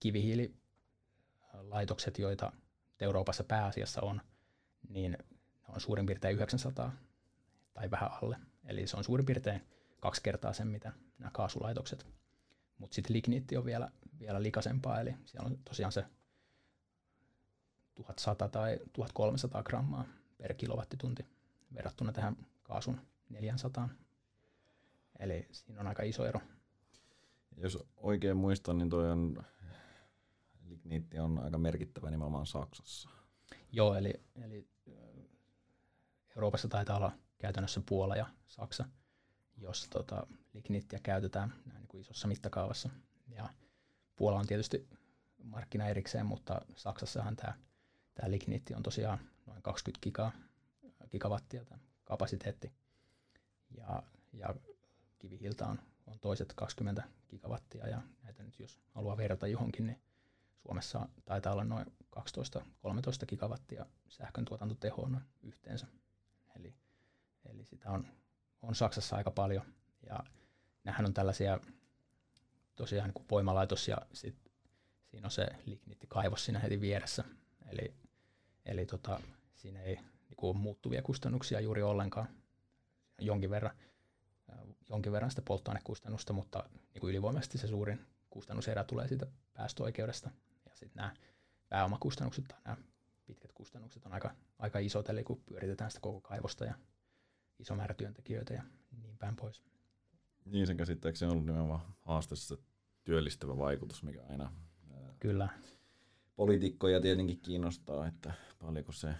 kivihiililaitokset, 0.00 2.18
joita 2.18 2.52
Euroopassa 3.00 3.44
pääasiassa 3.44 4.02
on, 4.02 4.20
niin 4.88 5.12
ne 5.12 5.18
on 5.68 5.80
suurin 5.80 6.06
piirtein 6.06 6.36
900 6.36 6.92
tai 7.74 7.90
vähän 7.90 8.10
alle. 8.22 8.36
Eli 8.64 8.86
se 8.86 8.96
on 8.96 9.04
suurin 9.04 9.26
piirtein 9.26 9.66
kaksi 10.00 10.22
kertaa 10.22 10.52
sen, 10.52 10.68
mitä 10.68 10.92
nämä 11.18 11.30
kaasulaitokset. 11.30 12.06
Mutta 12.78 12.94
sitten 12.94 13.16
ligniitti 13.16 13.56
on 13.56 13.64
vielä, 13.64 13.90
vielä 14.20 14.42
likaisempaa, 14.42 15.00
eli 15.00 15.14
siellä 15.24 15.46
on 15.46 15.58
tosiaan 15.64 15.92
se 15.92 16.04
1100 17.96 18.48
tai 18.48 18.78
1300 18.92 19.62
grammaa 19.62 20.04
per 20.38 20.54
kilowattitunti 20.54 21.26
verrattuna 21.74 22.12
tähän 22.12 22.36
kaasun 22.62 23.00
400. 23.28 23.88
Eli 25.18 25.48
siinä 25.52 25.80
on 25.80 25.86
aika 25.86 26.02
iso 26.02 26.26
ero. 26.26 26.40
Jos 27.56 27.78
oikein 27.96 28.36
muistan, 28.36 28.78
niin 28.78 28.90
toi 28.90 29.10
on, 29.10 29.44
ligniitti 30.64 31.18
on 31.18 31.38
aika 31.38 31.58
merkittävä 31.58 32.10
nimenomaan 32.10 32.46
Saksassa. 32.46 33.08
Joo, 33.72 33.94
eli, 33.94 34.12
eli 34.34 34.68
Euroopassa 36.36 36.68
taitaa 36.68 36.96
olla 36.96 37.12
käytännössä 37.38 37.82
Puola 37.88 38.16
ja 38.16 38.26
Saksa, 38.46 38.84
jossa 39.56 39.90
tota, 39.90 40.26
ligniittiä 40.52 40.98
käytetään 41.02 41.52
näin 41.66 41.78
niin 41.78 41.88
kuin 41.88 42.00
isossa 42.00 42.28
mittakaavassa. 42.28 42.90
Ja 43.28 43.48
Puola 44.16 44.38
on 44.38 44.46
tietysti 44.46 44.88
markkina 45.42 45.88
erikseen, 45.88 46.26
mutta 46.26 46.60
Saksassahan 46.76 47.36
tämä 47.36 47.54
Tämä 48.16 48.30
ligniitti 48.30 48.74
on 48.74 48.82
tosiaan 48.82 49.18
noin 49.46 49.62
20 49.62 50.02
giga, 50.02 50.32
gigawattia 51.10 51.64
tämä 51.64 51.80
kapasiteetti. 52.04 52.72
Ja, 53.76 54.02
ja 54.32 54.54
kivihiiltä 55.18 55.66
on, 55.66 55.78
on 56.06 56.18
toiset 56.20 56.52
20 56.56 57.02
gigawattia 57.28 57.88
ja 57.88 58.02
näitä 58.22 58.42
nyt 58.42 58.60
jos 58.60 58.80
haluaa 58.90 59.16
verrata 59.16 59.46
johonkin, 59.46 59.86
niin 59.86 60.00
Suomessa 60.62 61.08
taitaa 61.24 61.52
olla 61.52 61.64
noin 61.64 61.86
12-13 62.16 62.20
gigawattia 63.28 63.86
sähkön 64.08 64.44
tuotantotehoa 64.44 65.20
yhteensä. 65.42 65.86
Eli, 66.56 66.74
eli 67.44 67.64
sitä 67.64 67.90
on, 67.90 68.06
on 68.62 68.74
Saksassa 68.74 69.16
aika 69.16 69.30
paljon. 69.30 69.64
Ja 70.06 70.24
nämähän 70.84 71.06
on 71.06 71.14
tällaisia 71.14 71.60
tosiaan 72.76 73.10
niin 73.16 73.26
voimalaitos 73.30 73.88
ja 73.88 73.98
sit 74.12 74.36
siinä 75.06 75.26
on 75.26 75.30
se 75.30 75.46
lignitikaivos 75.66 76.44
siinä 76.44 76.58
heti 76.58 76.80
vieressä. 76.80 77.24
Eli, 77.66 77.94
eli 78.66 78.86
tota, 78.86 79.20
siinä 79.54 79.82
ei 79.82 79.94
niin 79.94 80.36
kuin, 80.36 80.56
muuttuvia 80.56 81.02
kustannuksia 81.02 81.60
juuri 81.60 81.82
ollenkaan. 81.82 82.28
Jonkin 83.20 83.50
verran, 83.50 83.76
jonkin 84.88 85.12
verran 85.12 85.30
sitä 85.30 85.42
polttoainekustannusta, 85.42 86.32
mutta 86.32 86.70
niin 86.94 87.00
kuin 87.00 87.10
ylivoimaisesti 87.10 87.58
se 87.58 87.66
suurin 87.66 88.00
kustannuserä 88.30 88.84
tulee 88.84 89.08
siitä 89.08 89.26
päästöoikeudesta. 89.54 90.30
Ja 90.66 90.74
sitten 90.74 90.96
nämä 90.96 91.14
pääomakustannukset 91.68 92.44
tai 92.48 92.58
nämä 92.64 92.76
pitkät 93.26 93.52
kustannukset 93.52 94.06
on 94.06 94.12
aika, 94.12 94.34
aika 94.58 94.78
isot, 94.78 95.08
eli 95.08 95.24
kun 95.24 95.42
pyöritetään 95.46 95.90
sitä 95.90 96.00
koko 96.00 96.20
kaivosta 96.20 96.64
ja 96.64 96.74
iso 97.58 97.74
määrä 97.74 97.94
työntekijöitä 97.94 98.54
ja 98.54 98.62
niin 99.02 99.18
päin 99.18 99.36
pois. 99.36 99.62
Niin 100.44 100.66
sen 100.66 100.76
käsittääkseni 100.76 101.30
on 101.30 101.32
ollut 101.32 101.46
nimenomaan 101.46 101.94
haasteessa 102.00 102.56
työllistävä 103.04 103.58
vaikutus, 103.58 104.02
mikä 104.02 104.22
aina 104.28 104.52
Kyllä. 105.20 105.48
Poliitikkoja 106.36 107.00
tietenkin 107.00 107.40
kiinnostaa, 107.40 108.06
että 108.06 108.32
paljonko 108.58 108.92
se 108.92 109.14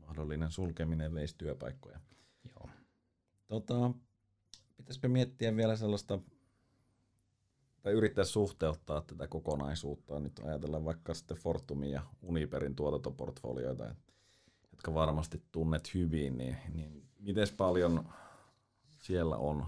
mahdollinen 0.00 0.50
sulkeminen 0.50 1.14
veisi 1.14 1.34
työpaikkoja. 1.38 2.00
Joo. 2.44 2.68
Tota, 3.46 3.90
pitäisikö 4.76 5.08
miettiä 5.08 5.56
vielä 5.56 5.76
sellaista, 5.76 6.18
tai 7.82 7.92
yrittää 7.92 8.24
suhteuttaa 8.24 9.00
tätä 9.00 9.28
kokonaisuutta. 9.28 10.20
Nyt 10.20 10.40
ajatellaan 10.44 10.84
vaikka 10.84 11.14
sitten 11.14 11.36
Fortumin 11.36 11.90
ja 11.90 12.02
Uniperin 12.22 12.76
tuotantoportfolioita, 12.76 13.94
jotka 14.72 14.94
varmasti 14.94 15.42
tunnet 15.52 15.94
hyvin, 15.94 16.38
niin, 16.38 16.56
niin 16.74 17.08
miten 17.18 17.46
paljon 17.56 18.08
siellä 18.98 19.36
on 19.36 19.66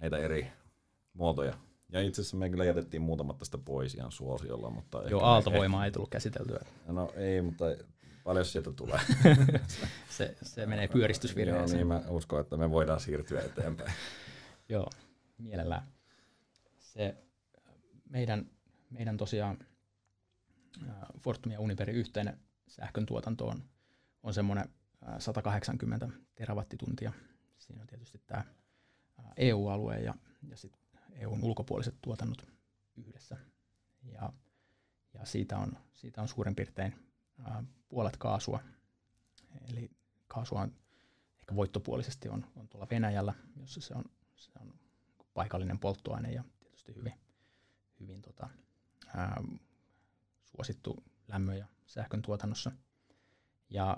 näitä 0.00 0.18
eri 0.18 0.52
muotoja? 1.12 1.58
Ja 1.92 2.00
itse 2.00 2.20
asiassa 2.20 2.36
me 2.36 2.50
kyllä 2.50 2.64
jätettiin 2.64 3.02
muutamat 3.02 3.38
tästä 3.38 3.58
pois 3.58 3.94
ihan 3.94 4.12
suosiolla. 4.12 4.70
Mutta 4.70 5.02
Joo, 5.02 5.22
aaltovoimaa 5.22 5.84
ei 5.84 5.90
tullut 5.90 6.10
käsiteltyä. 6.10 6.64
No 6.86 7.12
ei, 7.16 7.42
mutta 7.42 7.64
paljon 8.24 8.44
sieltä 8.44 8.72
tulee. 8.72 9.00
se, 10.08 10.36
se 10.42 10.66
menee 10.66 10.88
pyöristysvirheeseen. 10.88 11.68
Joo, 11.68 11.76
niin 11.76 11.86
mä 11.86 12.10
uskon, 12.10 12.40
että 12.40 12.56
me 12.56 12.70
voidaan 12.70 13.00
siirtyä 13.00 13.40
eteenpäin. 13.40 13.92
Joo, 14.68 14.90
mielellään. 15.38 15.82
Se 16.78 17.16
meidän, 18.10 18.50
meidän 18.90 19.16
tosiaan 19.16 19.58
Fortum 21.20 21.52
ja 21.52 21.60
Uniperin 21.60 21.96
yhteinen 21.96 22.40
sähkön 22.68 23.06
tuotanto 23.06 23.46
on, 23.46 23.62
on 24.22 24.34
semmoinen 24.34 24.68
180 25.18 26.08
terawattituntia. 26.34 27.12
Siinä 27.58 27.80
on 27.80 27.86
tietysti 27.86 28.20
tämä 28.26 28.44
EU-alue 29.36 29.98
ja, 29.98 30.14
ja 30.48 30.56
sit 30.56 30.81
EUn 31.14 31.44
ulkopuoliset 31.44 31.94
tuotannot 32.02 32.46
yhdessä. 32.96 33.36
Ja, 34.02 34.32
ja 35.14 35.26
siitä, 35.26 35.58
on, 35.58 35.78
siitä 35.92 36.22
on 36.22 36.28
suurin 36.28 36.54
piirtein 36.54 36.94
ää, 37.44 37.64
puolet 37.88 38.16
kaasua. 38.16 38.60
Eli 39.68 39.90
kaasua 40.28 40.60
on 40.60 40.74
ehkä 41.40 41.54
voittopuolisesti 41.54 42.28
on, 42.28 42.46
on 42.56 42.68
tuolla 42.68 42.86
Venäjällä, 42.90 43.34
jossa 43.60 43.80
se 43.80 43.94
on, 43.94 44.04
se 44.36 44.50
on 44.60 44.74
paikallinen 45.34 45.78
polttoaine 45.78 46.32
ja 46.32 46.44
tietysti 46.60 46.94
hyvin, 46.94 47.14
hyvin 48.00 48.22
tota, 48.22 48.48
ää, 49.14 49.42
suosittu 50.44 51.04
lämmön 51.28 51.58
ja 51.58 51.66
sähkön 51.86 52.22
tuotannossa. 52.22 52.72
Ja 53.70 53.96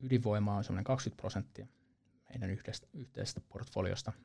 ydinvoima 0.00 0.56
on 0.56 0.64
semmoinen 0.64 0.84
20 0.84 1.20
prosenttia 1.20 1.66
meidän 2.28 2.50
yhteisestä, 2.50 2.86
yhteisestä 2.92 3.40
portfoliosta– 3.40 4.12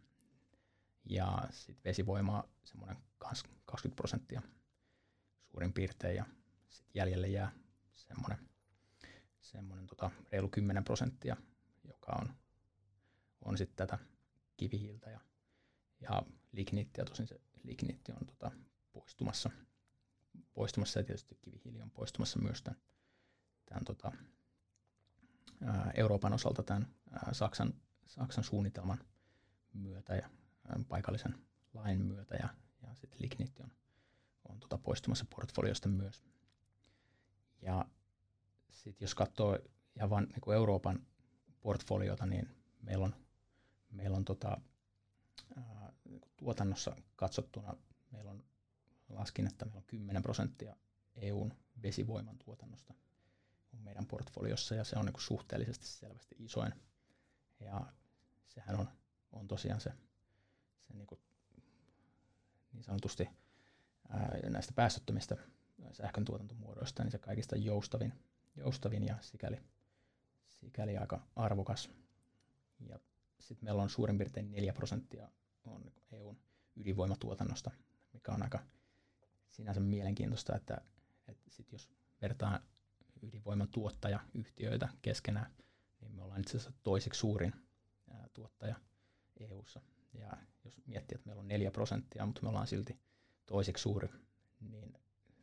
ja 1.06 1.48
sitten 1.52 1.90
vesivoimaa 1.90 2.44
semmoinen 2.64 2.98
20 3.66 3.96
prosenttia 3.96 4.42
suurin 5.52 5.74
piirtein 5.74 6.16
ja 6.16 6.26
sitten 6.70 7.00
jäljelle 7.00 7.28
jää 7.28 7.52
semmoinen, 7.94 8.50
semmoinen 9.42 9.88
tota, 9.88 10.12
reilu 10.32 10.50
10 10.50 10.84
prosenttia, 10.84 11.38
joka 11.84 12.12
on, 12.22 12.34
on 13.42 13.58
sitten 13.58 13.88
tätä 13.88 14.00
kivihiiltä 14.58 15.10
ja, 15.10 15.20
ja 16.00 16.24
lignittiä. 16.52 17.06
Tosin 17.06 17.28
se 17.28 17.42
lignitti 17.64 18.12
on 18.12 18.28
tota, 18.28 18.52
poistumassa, 18.94 19.50
poistumassa 20.54 21.00
ja 21.00 21.04
tietysti 21.04 21.38
kivihiili 21.42 21.82
on 21.82 21.92
poistumassa 21.92 22.40
myös 22.40 22.62
tämän, 22.62 22.80
tämän 23.66 23.86
tota, 23.86 24.12
Euroopan 25.94 26.34
osalta 26.34 26.64
tämän 26.64 26.88
Saksan, 27.32 27.74
Saksan 28.08 28.44
suunnitelman 28.44 29.00
myötä 29.74 30.16
ja 30.16 30.30
paikallisen 30.90 31.36
lain 31.74 32.06
myötä 32.06 32.36
ja, 32.36 32.50
ja 32.82 32.94
sitten 32.96 33.22
Lignit 33.22 33.60
on, 33.60 33.72
on 34.50 34.60
tota 34.60 34.78
poistumassa 34.78 35.26
portfoliosta 35.36 35.90
myös. 35.90 36.24
Ja 37.62 37.86
sitten 38.70 39.06
jos 39.06 39.16
katsoo 39.16 39.60
ihan 39.96 40.10
vain 40.10 40.26
niin 40.26 40.56
Euroopan 40.56 41.06
portfoliota, 41.62 42.26
niin 42.26 42.50
meillä 42.82 43.06
on, 43.06 43.16
meillä 43.92 44.18
on 44.18 44.26
tota, 44.26 44.62
ää, 45.58 45.94
tuotannossa 46.38 46.96
katsottuna, 47.16 47.76
meillä 48.12 48.32
on 48.32 48.44
laskin, 49.10 49.48
että 49.48 49.66
meillä 49.66 49.78
on 49.78 49.86
10 49.88 50.24
prosenttia 50.24 50.76
EUn 51.16 51.54
vesivoiman 51.84 52.38
tuotannosta 52.38 52.94
on 53.74 53.82
meidän 53.82 54.06
portfoliossa 54.06 54.76
ja 54.76 54.84
se 54.84 55.00
on 55.00 55.06
niin 55.06 55.22
suhteellisesti 55.22 55.88
selvästi 55.88 56.36
isoin. 56.40 56.74
Ja 57.60 57.94
sehän 58.48 58.80
on, 58.80 58.88
on 59.32 59.48
tosiaan 59.48 59.82
se 59.82 59.94
se 60.90 60.98
niin, 60.98 61.08
kuin, 61.08 61.22
niin 62.74 62.84
sanotusti 62.84 63.30
ää, 64.10 64.40
näistä 64.50 64.74
päästöttömistä 64.74 65.38
sähkön 65.92 66.26
tuotantomuodoista, 66.26 67.04
niin 67.04 67.12
se 67.12 67.18
kaikista 67.18 67.56
joustavin, 67.56 68.14
joustavin 68.56 69.06
ja 69.06 69.18
sikäli, 69.22 69.60
sikäli 70.48 70.98
aika 70.98 71.28
arvokas. 71.36 71.90
Ja 72.80 73.00
sitten 73.40 73.66
meillä 73.66 73.84
on 73.84 73.90
suurin 73.90 74.18
piirtein 74.18 74.52
4 74.52 74.74
prosenttia 74.74 75.30
on 75.66 75.92
EUn 76.12 76.38
ydinvoimatuotannosta, 76.76 77.72
mikä 78.14 78.32
on 78.32 78.44
aika 78.44 78.60
sinänsä 79.48 79.80
mielenkiintoista, 79.80 80.56
että, 80.56 80.82
että 81.28 81.50
sit 81.50 81.72
jos 81.72 81.90
vertaa 82.22 82.60
ydinvoiman 83.22 83.68
tuottajayhtiöitä 83.68 84.90
keskenään, 85.02 85.52
niin 86.02 86.16
me 86.16 86.24
ollaan 86.24 86.42
itse 86.42 86.58
asiassa 86.58 86.80
toiseksi 86.84 87.20
suurin 87.20 87.54
ää, 88.12 88.28
tuottaja 88.34 88.76
EU:ssa 89.40 89.82
ja 90.14 90.38
jos 90.66 90.82
miettii, 90.86 91.16
että 91.16 91.28
meillä 91.28 91.40
on 91.40 91.48
4 91.48 91.72
prosenttia, 91.72 92.26
mutta 92.26 92.42
me 92.42 92.50
ollaan 92.50 92.68
silti 92.68 93.00
toiseksi 93.46 93.82
suuri, 93.82 94.10
niin 94.60 94.98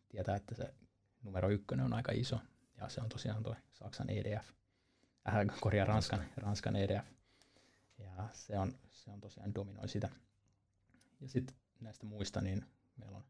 tietää, 0.09 0.37
että 0.37 0.55
se 0.55 0.75
numero 1.23 1.51
ykkönen 1.51 1.87
on 1.87 1.93
aika 1.93 2.13
iso. 2.13 2.41
Ja 2.77 2.89
se 2.89 3.01
on 3.01 3.09
tosiaan 3.09 3.43
tuo 3.43 3.57
Saksan 3.73 4.11
EDF, 4.11 4.49
äh, 5.29 5.61
korjaa 5.61 5.87
Ranskan, 5.87 6.25
Ranskan 6.37 6.77
EDF. 6.77 7.07
Ja 7.99 8.29
se 8.33 8.59
on, 8.59 8.79
se 8.91 9.11
on 9.11 9.21
tosiaan 9.21 9.55
dominoi 9.55 9.89
sitä. 9.89 10.09
Ja 11.21 11.29
sitten 11.29 11.57
näistä 11.81 12.07
muista, 12.07 12.41
niin 12.41 12.67
meillä 12.97 13.17
on 13.17 13.25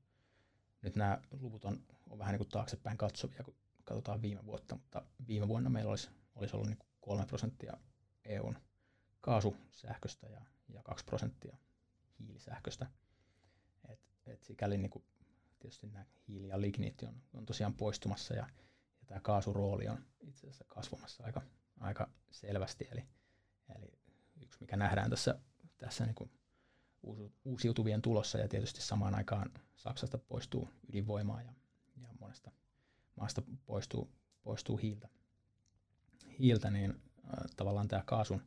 nyt 0.83 0.97
nämä 0.97 1.21
luvut 1.41 1.65
on, 1.65 1.85
on 2.11 2.19
vähän 2.19 2.33
niin 2.33 2.39
kuin 2.39 2.49
taaksepäin 2.49 2.99
katsovia, 2.99 3.43
kun 3.45 3.55
katsotaan 3.85 4.23
viime 4.23 4.47
vuotta, 4.47 4.75
mutta 4.75 5.03
viime 5.27 5.49
vuonna 5.49 5.71
meillä 5.71 5.91
olisi, 5.91 6.11
olisi 6.35 6.57
ollut 6.57 6.69
niin 6.69 6.79
kuin 6.79 6.89
3 7.01 7.27
prosenttia 7.27 7.77
EUn 8.25 8.59
kaasusähköstä 9.21 10.27
ja, 10.27 10.41
ja 10.69 10.83
2 10.83 11.05
prosenttia 11.05 11.57
hiilisähköstä. 12.19 12.87
Et, 13.89 14.01
et 14.27 14.43
sikäli 14.43 14.79
niin 14.79 14.91
kuin, 14.91 15.05
tietysti 15.59 15.87
nämä 15.87 16.05
hiili 16.29 16.49
ja 16.49 16.61
ligniitti 16.61 17.07
on, 17.07 17.23
on 17.35 17.47
tosiaan 17.47 17.75
poistumassa 17.75 18.35
ja, 18.35 18.47
ja 19.01 19.07
tämä 19.07 19.21
kaasurooli 19.21 19.89
on 19.89 20.07
itse 20.21 20.47
asiassa 20.47 20.65
kasvamassa 20.69 21.25
aika, 21.25 21.43
aika 21.81 22.11
selvästi. 22.31 22.89
Eli, 22.93 23.05
eli 23.77 23.93
yksi 24.43 24.59
mikä 24.61 24.77
nähdään 24.77 25.11
tässä, 25.11 25.41
tässä 25.79 26.05
niin 26.05 26.15
kuin 26.15 26.31
uusiutuvien 27.45 28.03
tulossa 28.03 28.39
ja 28.39 28.49
tietysti 28.49 28.83
samaan 28.83 29.15
aikaan 29.15 29.51
Saksasta 29.77 30.19
poistuu 30.19 30.69
ydinvoimaa 30.89 31.43
ja, 31.43 31.53
ja 31.97 32.09
monesta 32.21 32.51
maasta 33.17 33.43
poistuu, 33.67 34.11
poistuu 34.43 34.77
hiiltä, 34.77 35.09
hiiltä 36.39 36.71
niin 36.71 36.91
äh, 36.91 37.45
tavallaan 37.57 37.89
tämä 37.89 38.03
kaasun, 38.07 38.43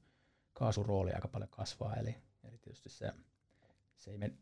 kaasurooli 0.59 1.13
aika 1.13 1.27
paljon 1.27 1.49
kasvaa, 1.49 1.95
eli, 1.95 2.15
eli 2.43 2.57
tietysti 2.57 2.89
se, 2.89 3.13
se 3.97 4.11
ei 4.11 4.17
mene 4.17 4.33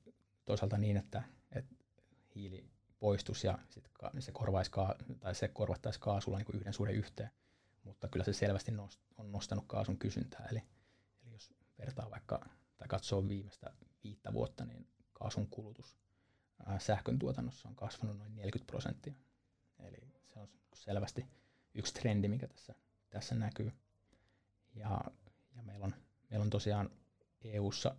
toisaalta 0.46 0.78
niin, 0.78 0.98
että, 0.98 1.24
että 1.52 1.76
hiili 2.36 2.70
poistus 3.00 3.44
ja 3.44 3.60
sit 3.70 3.90
se, 4.20 4.32
korvaisi, 4.32 4.72
tai 5.20 5.36
se 5.36 5.48
korvattaisi 5.48 6.00
kaasulla 6.00 6.38
niin 6.38 6.48
yhden 6.54 6.74
suhde 6.74 6.92
yhteen, 6.92 7.30
mutta 7.84 8.08
kyllä 8.08 8.26
se 8.26 8.34
selvästi 8.34 8.72
nost, 8.72 9.00
on 9.18 9.32
nostanut 9.32 9.66
kaasun 9.68 9.98
kysyntää, 9.98 10.48
eli, 10.52 10.64
eli 11.24 11.34
jos 11.34 11.54
vertaa 11.80 12.12
vaikka 12.12 12.50
tai 12.78 12.88
katsoo 12.88 13.28
viimeistä 13.28 13.74
viittä 14.04 14.34
vuotta, 14.34 14.66
niin 14.66 14.88
kaasun 15.14 15.48
kulutus 15.48 15.98
ää, 16.66 16.80
sähkön 16.80 17.20
tuotannossa 17.20 17.70
on 17.70 17.76
kasvanut 17.76 18.18
noin 18.18 18.36
40 18.36 18.72
prosenttia. 18.72 19.14
Eli 19.80 19.98
se 20.28 20.38
se 20.38 20.40
on 20.40 20.50
selvästi 20.74 21.26
yksi 21.74 21.94
trendi, 21.94 22.28
mikä 22.28 22.48
tässä, 22.48 22.76
tässä 23.10 23.36
näkyy. 23.36 23.72
Ja, 24.76 25.02
ja 25.56 25.64
meillä, 25.64 25.86
on, 25.86 25.94
meillä 26.30 26.44
on 26.44 26.50
tosiaan 26.50 26.90
EU:ssa 27.42 27.96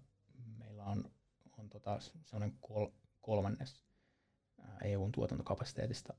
meillä 0.59 0.85
on, 0.85 1.11
on 1.59 1.69
tota 1.69 2.01
sellainen 2.01 2.59
kol, 2.61 2.87
kolmannes 3.21 3.85
EUn 4.83 5.13
tuotantokapasiteetista 5.13 6.15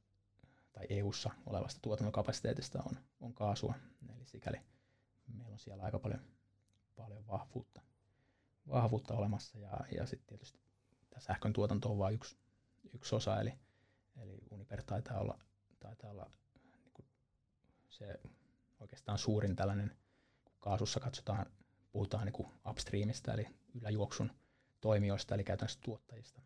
tai 0.72 0.86
EU:ssa 0.90 1.30
olevasta 1.46 1.80
tuotantokapasiteetista 1.82 2.84
on, 2.86 2.98
on 3.20 3.34
kaasua. 3.34 3.74
Eli 4.16 4.26
sikäli 4.26 4.58
meillä 5.38 5.54
on 5.54 5.60
siellä 5.60 5.84
aika 5.84 6.00
paljon, 6.00 6.22
paljon 6.96 7.28
vahvuutta, 7.28 7.82
vahvuutta 8.70 9.14
olemassa 9.14 9.60
ja, 9.60 9.80
ja 9.98 10.06
sitten 10.06 10.28
tietysti 10.28 10.60
tämä 11.10 11.22
sähkön 11.22 11.54
tuotanto 11.54 11.92
on 11.92 11.98
vain 11.98 12.16
yksi, 12.16 12.38
yksi 12.94 13.16
osa, 13.16 13.42
eli, 13.42 13.54
eli 14.18 14.38
Uniper 14.50 14.84
taitaa 14.84 15.20
olla, 15.20 15.40
taitaa 15.80 16.12
olla 16.12 16.32
niin 16.64 17.08
se 17.90 18.20
oikeastaan 18.80 19.18
suurin 19.18 19.56
tällainen, 19.56 19.98
kun 20.46 20.56
kaasussa 20.60 21.00
katsotaan, 21.00 21.46
puhutaan 21.92 22.26
niin 22.26 22.34
kuin 22.34 22.52
upstreamista, 22.70 23.34
eli 23.34 23.48
yläjuoksun 23.82 24.32
toimijoista, 24.82 25.36
eli 25.36 25.44
käytännössä 25.44 25.80
tuottajista, 25.84 26.42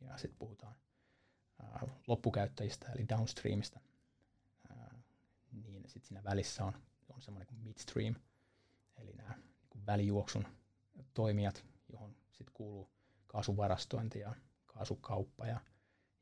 ja 0.00 0.18
sitten 0.18 0.38
puhutaan 0.38 0.74
ää, 1.62 1.88
loppukäyttäjistä, 2.06 2.92
eli 2.92 3.08
downstreamista, 3.08 3.80
ää, 4.70 4.98
niin 5.52 5.82
sitten 5.86 6.08
siinä 6.08 6.24
välissä 6.24 6.64
on, 6.64 6.72
on 7.08 7.22
semmoinen 7.22 7.46
kuin 7.46 7.60
midstream, 7.60 8.14
eli 8.96 9.12
nämä 9.12 9.34
niin 9.74 9.86
välijuoksun 9.86 10.46
toimijat, 11.14 11.64
johon 11.92 12.16
sitten 12.32 12.54
kuuluu 12.54 12.90
kaasuvarastointi 13.26 14.18
ja 14.18 14.34
kaasukauppa 14.66 15.46
ja, 15.46 15.60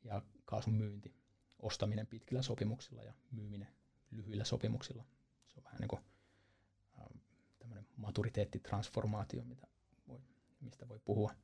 ja 0.05 0.23
kaasun 0.45 0.75
myynti, 0.75 1.15
ostaminen 1.59 2.07
pitkillä 2.07 2.43
sopimuksilla 2.43 3.03
ja 3.03 3.13
myyminen 3.31 3.69
lyhyillä 4.11 4.45
sopimuksilla. 4.45 5.05
Se 5.47 5.55
on 5.57 5.65
vähän 5.65 5.81
niin 5.81 5.89
kuin 5.89 6.03
maturiteettitransformaatio, 7.97 9.45
mitä 9.45 9.67
voi, 10.09 10.21
mistä 10.61 10.89
voi 10.89 11.01
puhua. 11.05 11.35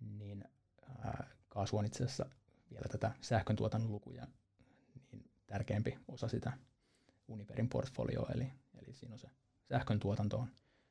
Niin 0.00 0.44
äh, 1.06 1.12
kaasu 1.48 1.78
on 1.78 1.84
itse 1.84 2.04
asiassa 2.04 2.26
vielä 2.70 2.86
tätä 2.90 3.14
sähkön 3.20 3.56
tuotannon 3.56 3.92
lukuja 3.92 4.26
niin 5.12 5.30
tärkeämpi 5.46 5.98
osa 6.08 6.28
sitä 6.28 6.52
Uniperin 7.28 7.68
portfolioa, 7.68 8.30
eli, 8.34 8.52
eli 8.74 8.94
siinä 8.94 9.12
on 9.12 9.18
se 9.18 9.28
sähkön 9.68 10.00
tuotanto 10.00 10.38
on 10.38 10.48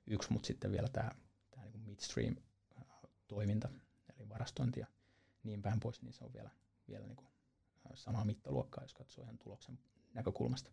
yksi, 0.08 0.34
mutta 0.34 0.48
sitten 0.48 0.72
vielä 0.72 0.88
tämä, 0.88 1.12
tämä 1.52 1.66
niin 1.66 1.82
midstream 1.82 2.36
äh, 2.78 2.86
toiminta, 3.28 3.70
eli 4.16 4.30
varastointi 4.30 4.80
ja 4.80 4.88
niin 5.44 5.62
päin 5.62 5.80
pois, 5.80 6.02
niin 6.02 6.14
se 6.14 6.24
on 6.24 6.34
vielä, 6.34 6.50
vielä 6.88 7.08
niin 7.08 7.16
kuin 7.16 7.28
samaa 7.94 8.26
mittaluokkaa, 8.26 8.84
jos 8.84 8.94
katsoo 8.94 9.24
ihan 9.24 9.38
tuloksen 9.38 9.80
näkökulmasta. 10.14 10.72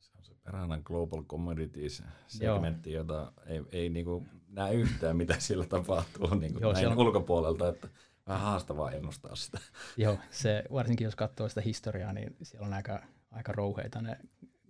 Se 0.00 0.12
on 0.18 0.24
se 0.24 0.34
peräänä 0.44 0.80
Global 0.84 1.22
Commodities-segmentti, 1.22 2.92
jota 2.92 3.32
ei, 3.46 3.62
ei 3.72 3.88
niin 3.88 4.04
kuin 4.04 4.28
näe 4.48 4.74
yhtään, 4.74 5.16
mitä 5.16 5.40
siellä 5.40 5.66
tapahtuu 5.66 6.34
niin 6.34 6.52
kuin 6.52 6.62
Joo, 6.62 6.72
näin 6.72 6.88
on... 6.88 6.98
ulkopuolelta, 6.98 7.68
että 7.68 7.88
vähän 8.26 8.40
haastavaa 8.40 8.90
ennustaa 8.90 9.36
sitä. 9.36 9.58
Joo, 9.96 10.18
se, 10.30 10.64
varsinkin 10.72 11.04
jos 11.04 11.16
katsoo 11.16 11.48
sitä 11.48 11.60
historiaa, 11.60 12.12
niin 12.12 12.36
siellä 12.42 12.66
on 12.66 12.74
aika, 12.74 13.02
aika 13.30 13.52
rouheita 13.52 14.02
ne 14.02 14.18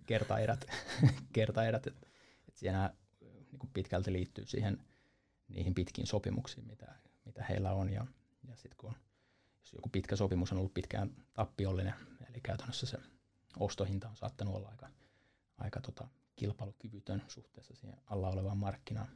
kertaerät, 0.05 0.65
kertaerät 1.33 1.87
että, 1.87 2.07
että 2.47 2.59
siinä 2.59 2.93
niin 3.51 3.59
kuin 3.59 3.69
pitkälti 3.73 4.13
liittyy 4.13 4.45
siihen 4.45 4.83
niihin 5.47 5.73
pitkiin 5.73 6.07
sopimuksiin, 6.07 6.67
mitä, 6.67 6.95
mitä 7.25 7.43
heillä 7.43 7.73
on. 7.73 7.89
Ja, 7.89 8.05
ja 8.47 8.55
sitten 8.55 8.77
kun 8.77 8.93
jos 9.59 9.73
joku 9.73 9.89
pitkä 9.89 10.15
sopimus 10.15 10.51
on 10.51 10.57
ollut 10.57 10.73
pitkään 10.73 11.11
tappiollinen, 11.33 11.93
eli 12.29 12.41
käytännössä 12.43 12.85
se 12.85 12.97
ostohinta 13.59 14.09
on 14.09 14.15
saattanut 14.15 14.55
olla 14.55 14.69
aika, 14.69 14.89
aika 15.61 15.81
tota, 15.81 16.07
kilpailukyvytön 16.35 17.23
suhteessa 17.27 17.75
siihen 17.75 17.97
alla 18.05 18.29
olevaan 18.29 18.57
markkinaan. 18.57 19.07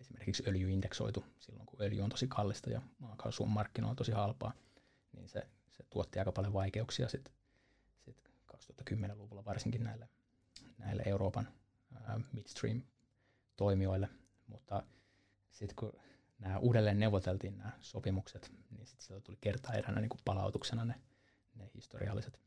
Esimerkiksi 0.00 0.42
öljy 0.46 0.70
indeksoitu 0.70 1.24
silloin, 1.38 1.66
kun 1.66 1.82
öljy 1.82 2.00
on 2.00 2.10
tosi 2.10 2.26
kallista 2.28 2.70
ja 2.70 2.82
maakaasu 2.98 3.42
on 3.42 3.48
markkinoilla 3.48 3.94
tosi 3.94 4.12
halpaa, 4.12 4.52
niin 5.12 5.28
se, 5.28 5.46
se 5.70 5.84
tuotti 5.90 6.18
aika 6.18 6.32
paljon 6.32 6.52
vaikeuksia 6.52 7.08
sitten 7.08 7.34
sit 7.98 8.30
2010-luvulla 8.56 9.44
varsinkin 9.44 9.84
näille, 9.84 10.08
näille 10.78 11.02
Euroopan 11.06 11.48
ää, 11.94 12.20
midstream-toimijoille. 12.32 14.08
Mutta 14.46 14.82
sitten 15.50 15.76
kun 15.76 15.92
nämä 16.38 16.58
uudelleen 16.58 16.98
neuvoteltiin 16.98 17.58
nämä 17.58 17.70
sopimukset, 17.80 18.52
niin 18.70 18.86
sitten 18.86 19.06
sieltä 19.06 19.24
tuli 19.24 19.38
kertaeränä 19.40 20.00
niin 20.00 20.08
kuin 20.08 20.20
palautuksena 20.24 20.84
ne, 20.84 20.94
ne 21.54 21.70
historialliset, 21.74 22.40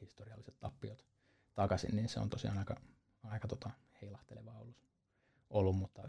historialliset 0.00 0.60
tappiot 0.60 1.04
takaisin, 1.58 1.96
niin 1.96 2.08
se 2.08 2.20
on 2.20 2.30
tosiaan 2.30 2.58
aika, 2.58 2.76
aika 3.24 3.48
tota 3.48 3.70
heilahtelevaa 4.02 4.58
ollut, 4.58 4.76
ollut, 5.50 5.76
mutta 5.76 6.08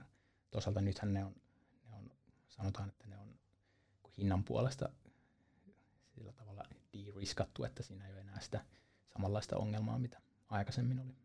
toisaalta 0.52 0.82
nythän 0.82 1.14
ne 1.14 1.26
on, 1.26 1.36
ne 1.86 1.96
on, 1.96 2.12
sanotaan, 2.50 2.90
että 2.90 3.08
ne 3.08 3.18
on 3.18 3.40
hinnan 4.18 4.44
puolesta 4.44 4.90
sillä 6.16 6.34
tavalla 6.34 6.64
de-riskattu, 6.94 7.64
että 7.64 7.84
siinä 7.84 8.08
ei 8.08 8.14
ole 8.14 8.22
enää 8.22 8.40
sitä 8.40 8.66
samanlaista 9.14 9.58
ongelmaa, 9.58 10.00
mitä 10.00 10.22
aikaisemmin 10.50 11.00
oli. 11.00 11.16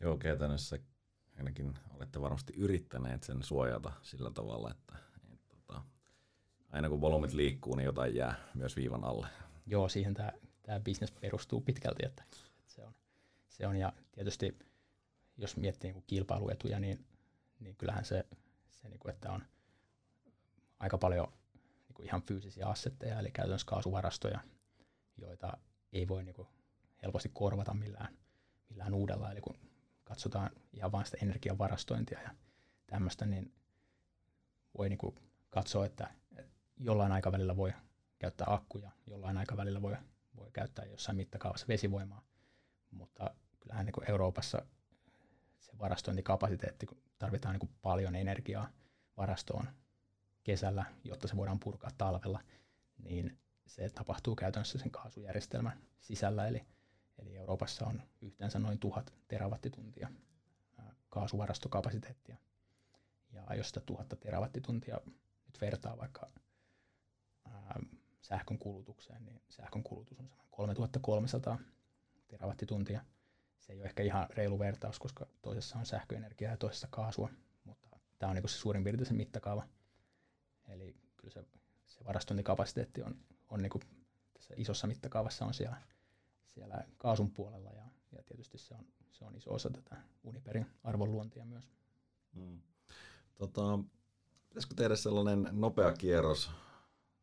Joo, 0.00 0.16
käytännössä 0.16 0.78
ainakin 1.36 1.78
olette 1.94 2.20
varmasti 2.20 2.52
yrittäneet 2.56 3.22
sen 3.22 3.42
suojata 3.42 3.92
sillä 4.02 4.30
tavalla, 4.30 4.70
että, 4.70 4.96
että 5.34 5.56
tota, 5.56 5.82
aina 6.70 6.88
kun 6.88 7.00
volyymit 7.00 7.32
liikkuu, 7.32 7.74
niin 7.74 7.86
jotain 7.86 8.14
jää 8.14 8.34
myös 8.54 8.76
viivan 8.76 9.04
alle. 9.04 9.28
Joo, 9.66 9.88
siihen 9.88 10.14
tämä, 10.14 10.32
bisnes 10.80 11.10
perustuu 11.10 11.60
pitkälti, 11.60 12.06
että 12.06 12.22
se, 12.68 12.82
on, 12.82 12.94
se 13.48 13.66
on, 13.66 13.76
ja 13.76 13.92
tietysti 14.12 14.58
jos 15.36 15.56
miettii 15.56 15.92
niin 15.92 16.04
kilpailuetuja, 16.06 16.80
niin, 16.80 17.06
niin 17.60 17.76
kyllähän 17.76 18.04
se, 18.04 18.26
se 18.68 18.88
niin 18.88 18.98
kuin, 18.98 19.14
että 19.14 19.32
on 19.32 19.42
aika 20.78 20.98
paljon 20.98 21.32
niin 21.88 21.94
kuin 21.94 22.06
ihan 22.06 22.22
fyysisiä 22.22 22.66
assetteja, 22.66 23.18
eli 23.18 23.30
käytännössä 23.30 23.66
kaasuvarastoja, 23.66 24.40
joita 25.16 25.58
ei 25.92 26.08
voi 26.08 26.24
niin 26.24 26.34
kuin 26.34 26.48
helposti 27.02 27.30
korvata 27.34 27.74
millään, 27.74 28.18
millään 28.68 28.94
uudella. 28.94 29.32
Eli 29.32 29.40
kun 29.40 29.58
katsotaan 30.04 30.50
ihan 30.72 30.92
vain 30.92 31.06
sitä 31.06 31.18
energiavarastointia 31.22 32.22
ja 32.22 32.30
tämmöistä, 32.86 33.26
niin 33.26 33.52
voi 34.78 34.88
niin 34.88 34.98
kuin 34.98 35.14
katsoa, 35.50 35.86
että 35.86 36.10
jollain 36.76 37.12
aikavälillä 37.12 37.56
voi 37.56 37.72
käyttää 38.18 38.46
akkuja, 38.50 38.90
jollain 39.06 39.38
aikavälillä 39.38 39.82
voi, 39.82 39.96
voi 40.36 40.50
käyttää 40.52 40.84
jossain 40.84 41.16
mittakaavassa 41.16 41.68
vesivoimaa, 41.68 42.22
mutta 42.90 43.34
kyllähän 43.60 43.86
niin 43.86 43.92
kuin 43.92 44.10
Euroopassa 44.10 44.66
se 45.58 45.72
varastointikapasiteetti, 45.78 46.86
kun 46.86 47.02
tarvitaan 47.18 47.52
niin 47.52 47.60
kuin 47.60 47.72
paljon 47.82 48.14
energiaa 48.14 48.68
varastoon 49.16 49.68
kesällä, 50.44 50.84
jotta 51.04 51.28
se 51.28 51.36
voidaan 51.36 51.60
purkaa 51.60 51.90
talvella, 51.98 52.40
niin 52.98 53.38
se 53.66 53.90
tapahtuu 53.90 54.36
käytännössä 54.36 54.78
sen 54.78 54.90
kaasujärjestelmän 54.90 55.82
sisällä, 55.98 56.48
eli 56.48 56.66
Eli 57.18 57.36
Euroopassa 57.36 57.86
on 57.86 58.02
yhteensä 58.20 58.58
noin 58.58 58.78
tuhat 58.78 59.14
terawattituntia 59.28 60.08
kaasuvarastokapasiteettia. 61.08 62.36
Ja 63.32 63.54
jos 63.54 63.68
sitä 63.68 63.80
tuhatta 63.80 64.16
terawattituntia 64.16 65.00
nyt 65.46 65.60
vertaa 65.60 65.98
vaikka 65.98 66.30
sähkön 68.20 68.58
kulutukseen, 68.58 69.24
niin 69.24 69.42
sähkön 69.48 69.82
kulutus 69.82 70.18
on 70.18 70.30
3300 70.50 71.58
terawattituntia. 72.28 73.04
Se 73.58 73.72
ei 73.72 73.78
ole 73.78 73.86
ehkä 73.86 74.02
ihan 74.02 74.26
reilu 74.30 74.58
vertaus, 74.58 74.98
koska 74.98 75.26
toisessa 75.42 75.78
on 75.78 75.86
sähköenergiaa 75.86 76.52
ja 76.52 76.56
toisessa 76.56 76.88
kaasua, 76.90 77.30
mutta 77.64 77.88
tämä 78.18 78.30
on 78.30 78.36
niin 78.36 78.48
se 78.48 78.58
suurin 78.58 78.84
piirtein 78.84 79.06
se 79.06 79.14
mittakaava. 79.14 79.62
Eli 80.68 80.96
kyllä 81.16 81.34
se, 81.34 81.44
se 81.86 82.04
varastointikapasiteetti 82.04 83.02
on, 83.02 83.16
on 83.48 83.62
niin 83.62 83.70
tässä 84.34 84.54
isossa 84.56 84.86
mittakaavassa 84.86 85.44
on 85.44 85.54
siellä 85.54 85.76
siellä 86.58 86.84
kaasun 86.96 87.30
puolella 87.30 87.70
ja, 87.70 87.82
ja 88.12 88.22
tietysti 88.22 88.58
se 88.58 88.74
on, 88.74 88.84
se 89.10 89.24
on 89.24 89.36
iso 89.36 89.54
osa 89.54 89.70
tätä 89.70 89.96
Uniperin 90.24 90.66
arvonluontia 90.84 91.44
myös. 91.44 91.70
Hmm. 92.34 92.60
Tota, 93.34 93.78
pitäisikö 94.48 94.74
tehdä 94.74 94.96
sellainen 94.96 95.48
nopea 95.52 95.92
kierros 95.92 96.50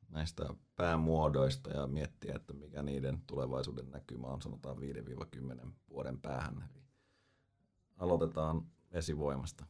näistä 0.10 0.45
päämuodoista 0.76 1.70
ja 1.70 1.88
miettiä, 1.88 2.36
että 2.36 2.53
mikä 2.53 2.84
niiden 2.84 3.22
tulevaisuuden 3.28 3.91
näkymä 3.91 4.28
on, 4.28 4.41
sanotaan 4.41 4.78
5-10 4.78 5.68
vuoden 5.89 6.22
päähän. 6.22 6.70
Eli 6.72 6.84
aloitetaan 7.97 8.66
vesivoimasta. 8.93 9.66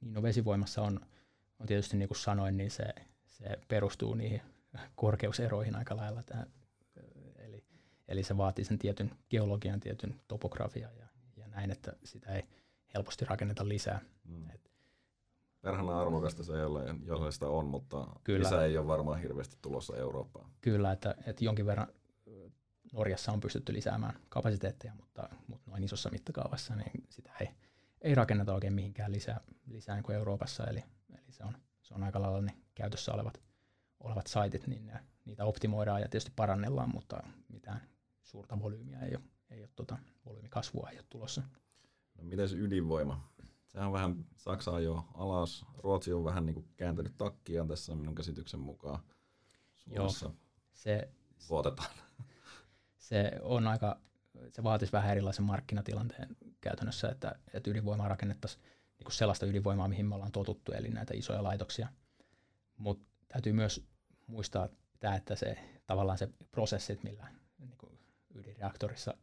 Niin, 0.00 0.14
no 0.14 0.22
vesivoimassa 0.22 0.82
on, 0.82 1.00
on 1.58 1.66
tietysti 1.66 1.96
niin 1.96 2.08
kuin 2.08 2.18
sanoin, 2.18 2.56
niin 2.56 2.70
se, 2.70 2.84
se 3.26 3.58
perustuu 3.68 4.14
niihin 4.14 4.42
korkeuseroihin 4.94 5.76
aika 5.76 5.96
lailla. 5.96 6.22
Tähän 6.22 6.46
Eli 8.12 8.22
se 8.22 8.36
vaatii 8.36 8.64
sen 8.64 8.78
tietyn 8.78 9.10
geologian, 9.30 9.80
tietyn 9.80 10.20
topografian 10.28 10.96
ja, 10.96 11.06
ja 11.36 11.48
näin, 11.48 11.70
että 11.70 11.92
sitä 12.04 12.32
ei 12.32 12.42
helposti 12.94 13.24
rakenneta 13.24 13.68
lisää. 13.68 14.00
Mm. 14.24 14.50
Et, 14.50 14.71
Perhana 15.62 16.00
arvokasta 16.00 16.42
se, 16.42 16.58
jolle, 16.58 16.94
jolle 17.04 17.32
sitä 17.32 17.46
on, 17.46 17.66
mutta 17.66 18.06
kyllä, 18.24 18.44
lisää 18.44 18.64
ei 18.64 18.78
ole 18.78 18.86
varmaan 18.86 19.20
hirveästi 19.20 19.56
tulossa 19.62 19.96
Eurooppaan. 19.96 20.50
Kyllä, 20.60 20.92
että, 20.92 21.14
että 21.26 21.44
jonkin 21.44 21.66
verran 21.66 21.88
Norjassa 22.92 23.32
on 23.32 23.40
pystytty 23.40 23.72
lisäämään 23.72 24.14
kapasiteetteja, 24.28 24.94
mutta, 24.94 25.28
mutta 25.46 25.70
noin 25.70 25.84
isossa 25.84 26.10
mittakaavassa 26.10 26.74
niin 26.74 27.06
sitä 27.08 27.32
ei, 27.40 27.48
ei 28.00 28.14
rakenneta 28.14 28.54
oikein 28.54 28.72
mihinkään 28.72 29.12
lisää, 29.12 29.40
lisää 29.66 29.94
niin 29.94 30.04
kuin 30.04 30.16
Euroopassa, 30.16 30.64
eli, 30.64 30.84
eli 31.10 31.32
se, 31.32 31.44
on, 31.44 31.56
se 31.82 31.94
on 31.94 32.02
aika 32.02 32.22
lailla 32.22 32.40
ne 32.40 32.56
käytössä 32.74 33.12
olevat, 33.12 33.40
olevat 34.00 34.26
saitit, 34.26 34.66
niin 34.66 34.86
ne, 34.86 35.00
niitä 35.24 35.44
optimoidaan 35.44 36.00
ja 36.00 36.08
tietysti 36.08 36.32
parannellaan, 36.36 36.90
mutta 36.94 37.22
mitään 37.48 37.80
suurta 38.22 38.60
volyymiä 38.60 39.00
ei 39.00 39.16
ole, 39.16 39.24
ei 39.50 39.60
ole 39.60 39.70
tuota, 39.76 39.98
volyymikasvua 40.26 40.90
ei 40.90 40.98
ole 40.98 41.06
tulossa. 41.10 41.42
No 42.18 42.24
miten 42.24 42.48
se 42.48 42.56
ydinvoima? 42.56 43.32
Sehän 43.72 43.86
on 43.86 43.92
vähän, 43.92 44.24
Saksa 44.36 44.80
jo 44.80 45.04
alas, 45.14 45.66
Ruotsi 45.78 46.12
on 46.12 46.24
vähän 46.24 46.46
niin 46.46 46.54
kuin 46.54 46.68
kääntänyt 46.76 47.14
takkiaan 47.18 47.68
tässä 47.68 47.94
minun 47.94 48.14
käsityksen 48.14 48.60
mukaan. 48.60 48.98
Suomessa 49.76 50.26
Joo, 50.26 50.34
se, 50.72 51.08
vuotetaan. 51.48 51.90
Se 52.98 53.32
on 53.42 53.66
aika, 53.66 54.00
se 54.50 54.62
vaatisi 54.62 54.92
vähän 54.92 55.10
erilaisen 55.10 55.44
markkinatilanteen 55.44 56.36
käytännössä, 56.60 57.08
että, 57.08 57.34
että 57.54 57.70
ydinvoimaa 57.70 58.08
rakennettaisiin 58.08 58.62
niin 58.62 59.04
kuin 59.04 59.12
sellaista 59.12 59.46
ydinvoimaa, 59.46 59.88
mihin 59.88 60.06
me 60.06 60.14
ollaan 60.14 60.32
totuttu, 60.32 60.72
eli 60.72 60.88
näitä 60.88 61.14
isoja 61.14 61.42
laitoksia. 61.42 61.88
Mutta 62.76 63.06
täytyy 63.28 63.52
myös 63.52 63.86
muistaa 64.26 64.68
tämä, 65.00 65.16
että 65.16 65.36
se 65.36 65.58
tavallaan 65.86 66.18
se 66.18 66.28
prosessit, 66.50 67.02
millä 67.02 67.28
niin 67.58 67.78
kuin 67.78 67.98
ydinreaktorissa 68.34 69.14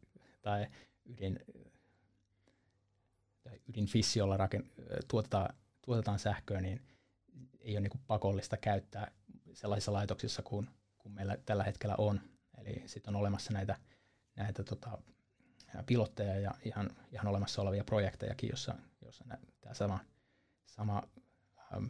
tai 0.42 0.66
ydin, 1.04 1.40
tai 3.50 3.60
ydinfissiolla 3.68 4.36
raken, 4.36 4.70
tuotetaan, 5.08 5.54
tuotetaan 5.82 6.18
sähköä, 6.18 6.60
niin 6.60 6.82
ei 7.60 7.74
ole 7.74 7.80
niin 7.80 8.00
pakollista 8.06 8.56
käyttää 8.56 9.12
sellaisissa 9.52 9.92
laitoksissa 9.92 10.42
kuin, 10.42 10.68
kuin 10.98 11.14
meillä 11.14 11.36
tällä 11.46 11.64
hetkellä 11.64 11.94
on. 11.98 12.20
Eli 12.58 12.82
sitten 12.86 13.14
on 13.14 13.20
olemassa 13.20 13.52
näitä, 13.52 13.76
näitä 14.36 14.64
tota, 14.64 14.98
pilotteja 15.86 16.40
ja 16.40 16.54
ihan, 16.64 16.90
ihan 17.12 17.28
olemassa 17.28 17.62
olevia 17.62 17.84
projektejakin, 17.84 18.50
jossa, 18.50 18.74
jossa 19.04 19.24
tämä 19.60 19.74
sama, 19.74 19.98
sama 20.66 21.02
ähm, 21.74 21.86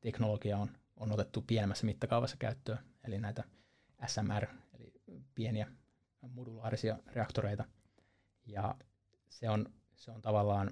teknologia 0.00 0.58
on, 0.58 0.70
on 0.96 1.12
otettu 1.12 1.42
pienemmässä 1.46 1.86
mittakaavassa 1.86 2.36
käyttöön, 2.36 2.78
eli 3.04 3.18
näitä 3.18 3.44
SMR, 4.06 4.46
eli 4.72 4.92
pieniä 5.34 5.66
modulaarisia 6.20 6.98
reaktoreita. 7.06 7.64
Ja 8.46 8.74
se 9.28 9.50
on, 9.50 9.77
se 9.98 10.10
on 10.10 10.22
tavallaan 10.22 10.70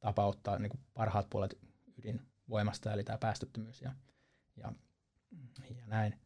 tapa 0.00 0.26
ottaa 0.26 0.58
niin 0.58 0.70
kuin 0.70 0.80
parhaat 0.94 1.30
puolet 1.30 1.58
ydinvoimasta, 1.98 2.92
eli 2.92 3.04
tämä 3.04 3.18
päästöttömyys 3.18 3.82
ja, 3.82 3.92
ja, 4.56 4.72
ja 5.76 5.86
näin. 5.86 6.20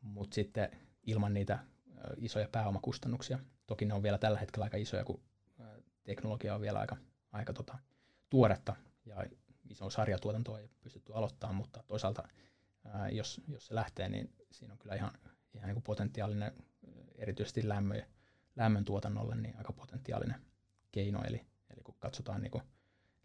Mutta 0.00 0.34
sitten 0.34 0.68
ilman 1.02 1.34
niitä 1.34 1.58
isoja 2.16 2.48
pääomakustannuksia. 2.48 3.38
Toki 3.66 3.84
ne 3.84 3.94
on 3.94 4.02
vielä 4.02 4.18
tällä 4.18 4.38
hetkellä 4.38 4.64
aika 4.64 4.76
isoja, 4.76 5.04
kun 5.04 5.22
teknologia 6.04 6.54
on 6.54 6.60
vielä 6.60 6.78
aika, 6.78 6.96
aika 7.32 7.52
tota, 7.52 7.78
tuoretta 8.30 8.76
ja 9.04 9.24
iso 9.70 9.90
sarjatuotanto 9.90 10.58
ei 10.58 10.70
pystytty 10.80 11.12
aloittamaan, 11.14 11.56
mutta 11.56 11.82
toisaalta 11.86 12.28
ää, 12.84 13.08
jos, 13.08 13.40
jos 13.48 13.66
se 13.66 13.74
lähtee, 13.74 14.08
niin 14.08 14.34
siinä 14.50 14.72
on 14.72 14.78
kyllä 14.78 14.94
ihan, 14.94 15.10
ihan 15.54 15.66
niin 15.66 15.74
kuin 15.74 15.84
potentiaalinen, 15.84 16.52
erityisesti 17.14 17.68
lämmön, 17.68 18.02
lämmön 18.56 18.84
tuotannolle, 18.84 19.34
niin 19.34 19.56
aika 19.58 19.72
potentiaalinen 19.72 20.40
keino. 20.92 21.22
Eli, 21.24 21.36
eli 21.36 21.46
kun 21.84 21.94
katsotaan 21.98 22.42
niin 22.42 22.50
kuin 22.50 22.64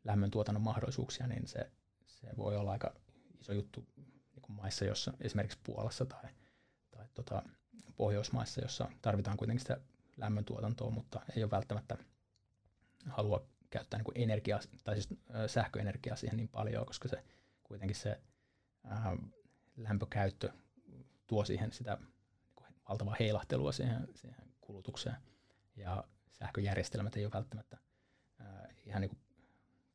lämmön 0.04 0.32
tuotannon 0.32 0.62
mahdollisuuksia, 0.62 1.28
niin 1.28 1.48
se, 1.48 1.72
se 2.06 2.28
voi 2.38 2.58
olla 2.58 2.72
aika 2.72 2.94
iso 3.40 3.54
juttu 3.54 3.86
niin 3.98 4.42
kuin 4.42 4.56
maissa, 4.56 4.86
jossa 4.86 5.14
esimerkiksi 5.22 5.60
Puolassa 5.64 6.06
tai, 6.06 6.30
tai 6.92 7.06
tota, 7.14 7.44
Pohjoismaissa, 7.96 8.62
jossa 8.62 8.90
tarvitaan 9.02 9.38
kuitenkin 9.38 9.60
sitä 9.60 9.78
lämmöntuotantoa, 10.18 10.90
mutta 10.90 11.22
ei 11.36 11.44
ole 11.44 11.52
välttämättä 11.52 11.98
halua 13.10 13.46
käyttää 13.70 13.98
niin 13.98 14.06
kuin 14.06 14.18
energiaa, 14.18 14.60
tai 14.84 14.96
siis 14.96 15.20
sähköenergiaa 15.48 16.16
siihen 16.16 16.38
niin 16.38 16.50
paljon, 16.50 16.86
koska 16.86 17.08
se 17.08 17.24
kuitenkin 17.64 17.96
se 17.96 18.20
ää, 18.84 19.18
lämpökäyttö 19.78 20.50
tuo 21.28 21.46
siihen 21.46 21.72
sitä 21.74 21.98
niin 22.60 22.82
valtavaa 22.90 23.16
heilahtelua 23.20 23.72
siihen, 23.72 24.08
siihen 24.16 24.54
kulutukseen. 24.62 25.16
Ja 25.76 26.04
sähköjärjestelmät 26.32 27.18
ei 27.18 27.26
ole 27.26 27.34
välttämättä 27.34 27.78
ihan 28.90 29.02
niin 29.02 29.10
kuin 29.10 29.20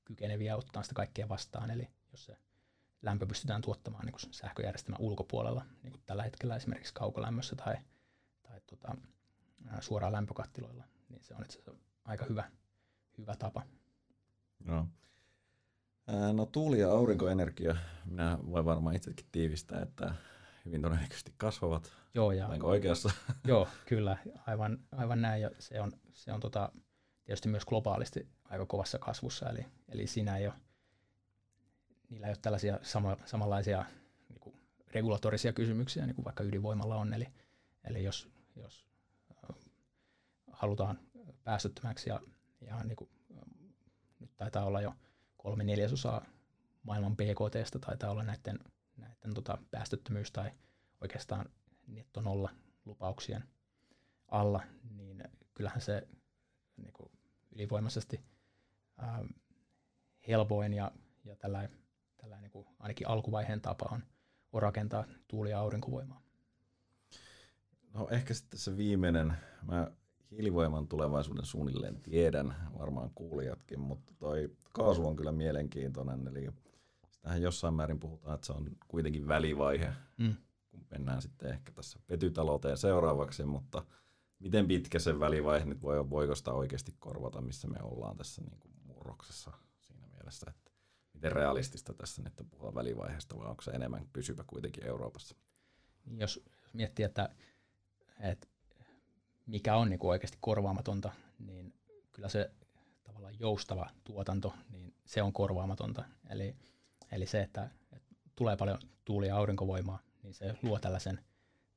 kykeneviä 0.05 0.57
ottaa 0.57 0.82
sitä 0.82 0.95
kaikkea 0.95 1.28
vastaan. 1.28 1.70
Eli 1.70 1.88
jos 2.12 2.24
se 2.24 2.36
lämpö 3.03 3.26
pystytään 3.26 3.62
tuottamaan 3.62 4.07
niin 4.07 4.14
sähköjärjestelmän 4.30 5.01
ulkopuolella, 5.01 5.64
niin 5.82 5.92
kuin 5.92 6.03
tällä 6.07 6.22
hetkellä 6.22 6.57
esimerkiksi 6.57 6.95
kaukolämmössä 6.95 7.57
tai, 7.57 7.74
tai 8.42 8.61
tota, 8.66 8.97
suoraan 9.80 10.12
lämpökattiloilla, 10.12 10.84
niin 11.09 11.24
se 11.24 11.34
on 11.34 11.45
itse 11.45 11.59
asiassa 11.59 11.84
aika 12.05 12.24
hyvä, 12.24 12.51
hyvä 13.18 13.36
tapa. 13.36 13.62
No. 14.64 14.88
No 16.32 16.47
tuuli- 16.47 16.80
ja 16.80 16.90
aurinkoenergia, 16.90 17.76
minä 18.05 18.38
voin 18.51 18.64
varmaan 18.64 18.97
itsekin 18.97 19.26
tiivistää, 19.32 19.82
että 19.82 20.14
hyvin 20.64 20.82
todennäköisesti 20.82 21.34
kasvavat. 21.36 21.92
Joo, 22.14 22.32
ja, 22.32 22.47
Olenko 22.47 22.68
oikeassa? 22.68 23.11
Joo, 23.49 23.68
kyllä, 23.86 24.16
aivan, 24.47 24.78
aivan 24.92 25.22
näin. 25.22 25.42
Ja 25.42 25.51
se 25.59 25.80
on, 25.80 25.92
se 26.12 26.32
on 26.32 26.40
tota, 26.40 26.72
tietysti 27.24 27.49
myös 27.49 27.64
globaalisti 27.64 28.28
aika 28.55 28.66
kovassa 28.66 28.98
kasvussa, 28.98 29.50
eli, 29.50 29.66
eli 29.88 30.07
siinä 30.07 30.36
ei 30.36 30.46
ole 30.46 30.55
niillä 32.14 32.26
ei 32.26 32.30
ole 32.30 32.38
tällaisia 32.42 32.78
sama, 32.82 33.16
samanlaisia 33.24 33.84
niin 34.28 34.40
kuin 34.40 34.57
regulatorisia 34.92 35.52
kysymyksiä, 35.52 36.07
niin 36.07 36.14
kuin 36.14 36.24
vaikka 36.24 36.44
ydinvoimalla 36.44 36.96
on. 36.96 37.14
Eli, 37.14 37.26
eli 37.84 38.05
jos, 38.05 38.28
jos 38.57 38.86
halutaan 40.52 40.98
päästöttömäksi 41.44 42.11
ja, 42.11 42.20
ja 42.61 42.84
niin 42.84 42.96
kuin, 42.96 43.11
nyt 44.20 44.36
taitaa 44.36 44.64
olla 44.64 44.80
jo 44.80 44.94
kolme 45.36 45.64
neljäsosaa 45.64 46.26
maailman 46.82 47.16
BKTstä 47.16 47.78
taitaa 47.78 48.11
olla 48.11 48.22
näiden, 48.22 48.59
näiden 48.96 49.34
tota, 49.34 49.59
päästöttömyys 49.70 50.32
tai 50.32 50.50
oikeastaan 51.00 51.46
netto 51.86 52.20
nolla 52.20 52.50
lupauksien 52.84 53.44
alla, 54.28 54.62
niin 54.90 55.24
kyllähän 55.55 55.80
se 55.80 56.09
niin 56.76 56.92
kuin 56.92 57.12
ylivoimaisesti 57.52 58.20
ää, 58.97 59.24
helpoin 60.28 60.74
ja, 60.74 60.92
ja 61.24 61.36
tällainen 61.36 61.84
tällainen 62.24 62.42
niin 62.42 62.51
kuin 62.51 62.66
ainakin 62.78 63.09
alkuvaiheen 63.09 63.61
tapa 63.61 63.88
on, 63.92 64.03
on 64.53 64.62
rakentaa 64.62 65.05
tuuli- 65.28 65.51
ja 65.51 65.61
aurinkovoimaa. 65.61 66.22
No 67.95 68.09
ehkä 68.11 68.34
sitten 68.34 68.61
se 68.61 68.76
viimeinen, 68.76 69.34
mä 69.62 69.90
hiilivoiman 70.30 70.88
tulevaisuuden 70.88 71.45
suunnilleen 71.45 72.01
tiedän, 72.01 72.55
varmaan 72.78 73.11
kuulijatkin, 73.14 73.80
mutta 73.80 74.12
toi 74.18 74.51
kaasu 74.72 75.07
on 75.07 75.16
kyllä 75.16 75.32
mielenkiintoinen, 75.32 76.28
eli 76.28 76.49
sitähän 77.11 77.42
jossain 77.42 77.74
määrin 77.74 78.01
puhutaan, 78.01 78.34
että 78.34 78.47
se 78.47 78.53
on 78.53 78.70
kuitenkin 78.88 79.28
välivaihe, 79.28 79.92
mm. 80.18 80.34
kun 80.70 80.86
mennään 80.90 81.22
sitten 81.22 81.51
ehkä 81.51 81.72
tässä 81.72 81.99
vetytalouteen 82.09 82.76
seuraavaksi, 82.76 83.45
mutta 83.45 83.84
miten 84.38 84.68
pitkä 84.68 84.99
se 84.99 85.20
välivaihe 85.20 85.64
nyt 85.64 85.82
voi, 85.82 86.11
voiko 86.11 86.34
sitä 86.34 86.53
oikeasti 86.53 86.95
korvata, 86.99 87.40
missä 87.40 87.68
me 87.68 87.78
ollaan 87.82 88.16
tässä 88.16 88.42
niin 88.42 88.59
kuin 88.61 88.74
murroksessa 89.05 89.52
siinä 89.80 90.07
mielessä, 90.07 90.46
että 90.50 90.70
miten 91.14 91.32
realistista 91.32 91.94
tässä 91.94 92.22
nyt 92.22 92.32
puhua 92.50 92.74
välivaiheesta, 92.74 93.38
vai 93.38 93.46
onko 93.46 93.62
se 93.62 93.70
enemmän 93.70 94.09
pysyvä 94.12 94.44
kuitenkin 94.46 94.86
Euroopassa? 94.86 95.36
Jos, 96.07 96.40
jos 96.62 96.74
miettii, 96.74 97.05
että, 97.05 97.28
että 98.20 98.46
mikä 99.46 99.76
on 99.76 99.90
niin 99.90 99.98
kuin 99.98 100.11
oikeasti 100.11 100.38
korvaamatonta, 100.40 101.12
niin 101.38 101.74
kyllä 102.12 102.28
se 102.28 102.50
tavallaan 103.05 103.40
joustava 103.40 103.90
tuotanto, 104.05 104.55
niin 104.70 104.94
se 105.05 105.22
on 105.22 105.32
korvaamatonta. 105.32 106.05
Eli, 106.30 106.57
eli 107.12 107.26
se, 107.26 107.42
että, 107.42 107.70
että 107.92 108.14
tulee 108.36 108.57
paljon 108.57 108.78
tuuli- 109.05 109.28
ja 109.28 109.36
aurinkovoimaa, 109.36 109.98
niin 110.22 110.34
se 110.34 110.55
luo 110.62 110.78
tällaisen, 110.78 111.24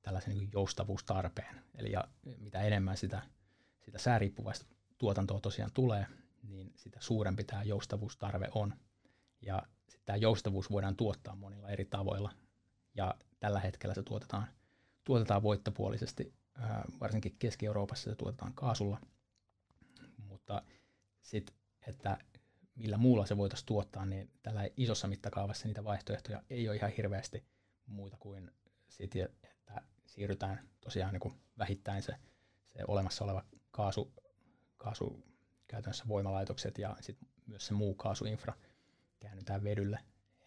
tällaisen 0.02 0.38
niin 0.38 0.50
joustavuustarpeen. 0.54 1.62
Eli 1.76 1.92
ja 1.92 2.08
mitä 2.38 2.62
enemmän 2.62 2.98
sitä, 2.98 3.22
sitä 3.86 3.98
sääriippuvaista 3.98 4.66
tuotantoa 4.98 5.40
tosiaan 5.40 5.72
tulee, 5.74 6.08
niin 6.44 6.74
sitä 6.76 6.98
suurempi 7.02 7.44
tämä 7.44 7.64
joustavuustarve 7.64 8.48
on. 8.52 8.74
Ja 9.42 9.64
sitten 9.88 10.06
tämä 10.06 10.18
joustavuus 10.18 10.72
voidaan 10.72 10.96
tuottaa 10.96 11.36
monilla 11.36 11.70
eri 11.70 11.86
tavoilla. 11.86 12.32
Ja 12.96 13.16
tällä 13.40 13.60
hetkellä 13.60 13.96
se 13.96 14.04
tuotetaan, 14.04 14.48
tuotetaan 15.04 15.44
voittopuolisesti, 15.44 16.34
varsinkin 17.00 17.36
Keski-Euroopassa 17.40 18.10
se 18.10 18.16
tuotetaan 18.16 18.54
kaasulla. 18.54 19.02
Mutta 20.18 20.62
sitten, 21.22 21.56
että 21.88 22.18
millä 22.76 22.98
muulla 22.98 23.26
se 23.26 23.38
voitaisiin 23.38 23.66
tuottaa, 23.66 24.06
niin 24.06 24.32
tällä 24.44 24.70
isossa 24.78 25.08
mittakaavassa 25.08 25.68
niitä 25.68 25.84
vaihtoehtoja 25.84 26.44
ei 26.50 26.70
ole 26.70 26.76
ihan 26.76 26.92
hirveästi 26.92 27.44
muita 27.86 28.18
kuin 28.20 28.52
sit, 28.90 29.16
että 29.16 29.82
siirrytään 30.06 30.70
tosiaan 30.82 31.14
niin 31.14 31.34
vähittäin 31.58 32.04
se, 32.04 32.16
se 32.70 32.84
olemassa 32.88 33.24
oleva 33.24 33.44
kaasu, 33.72 34.14
kaasu 34.78 35.24
käytännössä 35.68 36.08
voimalaitokset 36.08 36.78
ja 36.78 36.98
sitten 37.02 37.30
myös 37.46 37.68
se 37.68 37.74
muu 37.74 37.96
kaasuinfra– 37.96 38.54
käännytään 39.20 39.64
vedylle. 39.64 40.00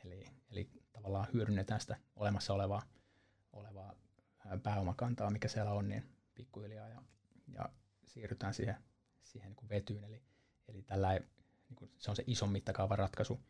Eli, 0.05 0.25
eli 0.51 0.71
tavallaan 0.93 1.29
hyödynnetään 1.33 1.81
sitä 1.81 1.97
olemassa 2.17 2.55
olevaa, 2.55 2.83
olevaa 3.53 3.95
pääomakantaa, 4.63 5.31
mikä 5.31 5.49
siellä 5.49 5.73
on, 5.73 5.89
niin 5.89 6.05
pikkuhiljaa 6.35 6.89
ja, 6.89 7.03
ja 7.49 7.69
siirrytään 8.07 8.55
siihen, 8.55 8.77
siihen 9.23 9.49
niin 9.49 9.57
kuin 9.57 9.69
vetyyn. 9.69 10.05
Eli, 10.05 10.23
eli 10.69 10.83
tällä 10.83 11.13
ei, 11.13 11.21
niin 11.69 11.77
kuin 11.77 11.91
se 11.99 12.11
on 12.11 12.17
se 12.17 12.25
ison 12.27 12.51
mittakaavan 12.51 12.99
ratkaisu. 12.99 13.41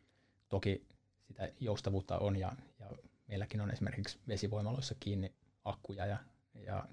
Toki 0.49 0.87
sitä 1.27 1.51
joustavuutta 1.59 2.17
on 2.17 2.35
ja, 2.35 2.51
ja 2.79 2.89
meilläkin 3.27 3.61
on 3.61 3.71
esimerkiksi 3.71 4.19
vesivoimaloissa 4.27 4.95
kiinni 4.99 5.35
akkuja 5.63 6.05
ja, 6.05 6.17
ja, 6.53 6.61
ja 6.61 6.87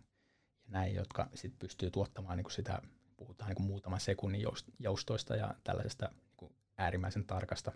näin, 0.66 0.94
jotka 0.94 1.28
sit 1.34 1.58
pystyy 1.58 1.90
tuottamaan 1.90 2.36
niin 2.36 2.44
kuin 2.44 2.52
sitä, 2.52 2.82
puhutaan 3.18 3.50
niin 3.50 3.66
muutaman 3.66 4.00
sekunnin 4.00 4.42
joustoista 4.78 5.36
ja 5.36 5.54
tällaisesta 5.64 6.12
niin 6.40 6.52
äärimmäisen 6.78 7.26
tarkasta, 7.26 7.72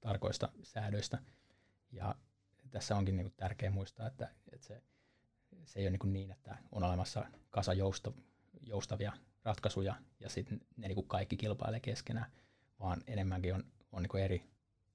tarkoista 0.00 0.48
säädöistä. 0.62 1.18
Ja 1.92 2.14
tässä 2.70 2.96
onkin 2.96 3.16
niin 3.16 3.32
tärkeää 3.36 3.72
muistaa, 3.72 4.06
että, 4.06 4.28
että 4.52 4.66
se, 4.66 4.82
se 5.64 5.80
ei 5.80 5.88
ole 5.88 5.96
niin, 6.02 6.12
niin, 6.12 6.30
että 6.30 6.58
on 6.72 6.84
olemassa 6.84 7.26
kasa 7.50 7.72
jousta, 7.72 8.12
joustavia 8.62 9.12
ratkaisuja 9.44 9.94
ja 10.20 10.28
sitten 10.28 10.60
ne 10.76 10.88
niin 10.88 11.08
kaikki 11.08 11.36
kilpailee 11.36 11.80
keskenään, 11.80 12.32
vaan 12.80 13.02
enemmänkin 13.06 13.54
on, 13.54 13.64
on 13.92 14.02
niin 14.02 14.24
eri 14.24 14.50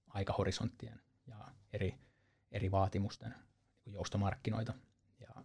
aikahorisonttien 0.08 1.02
ja 1.28 1.52
eri, 1.74 1.96
eri 2.52 2.72
vaatimusten 2.72 3.36
niin 3.86 3.93
joustomarkkinoita. 3.93 4.74
Ja 5.20 5.43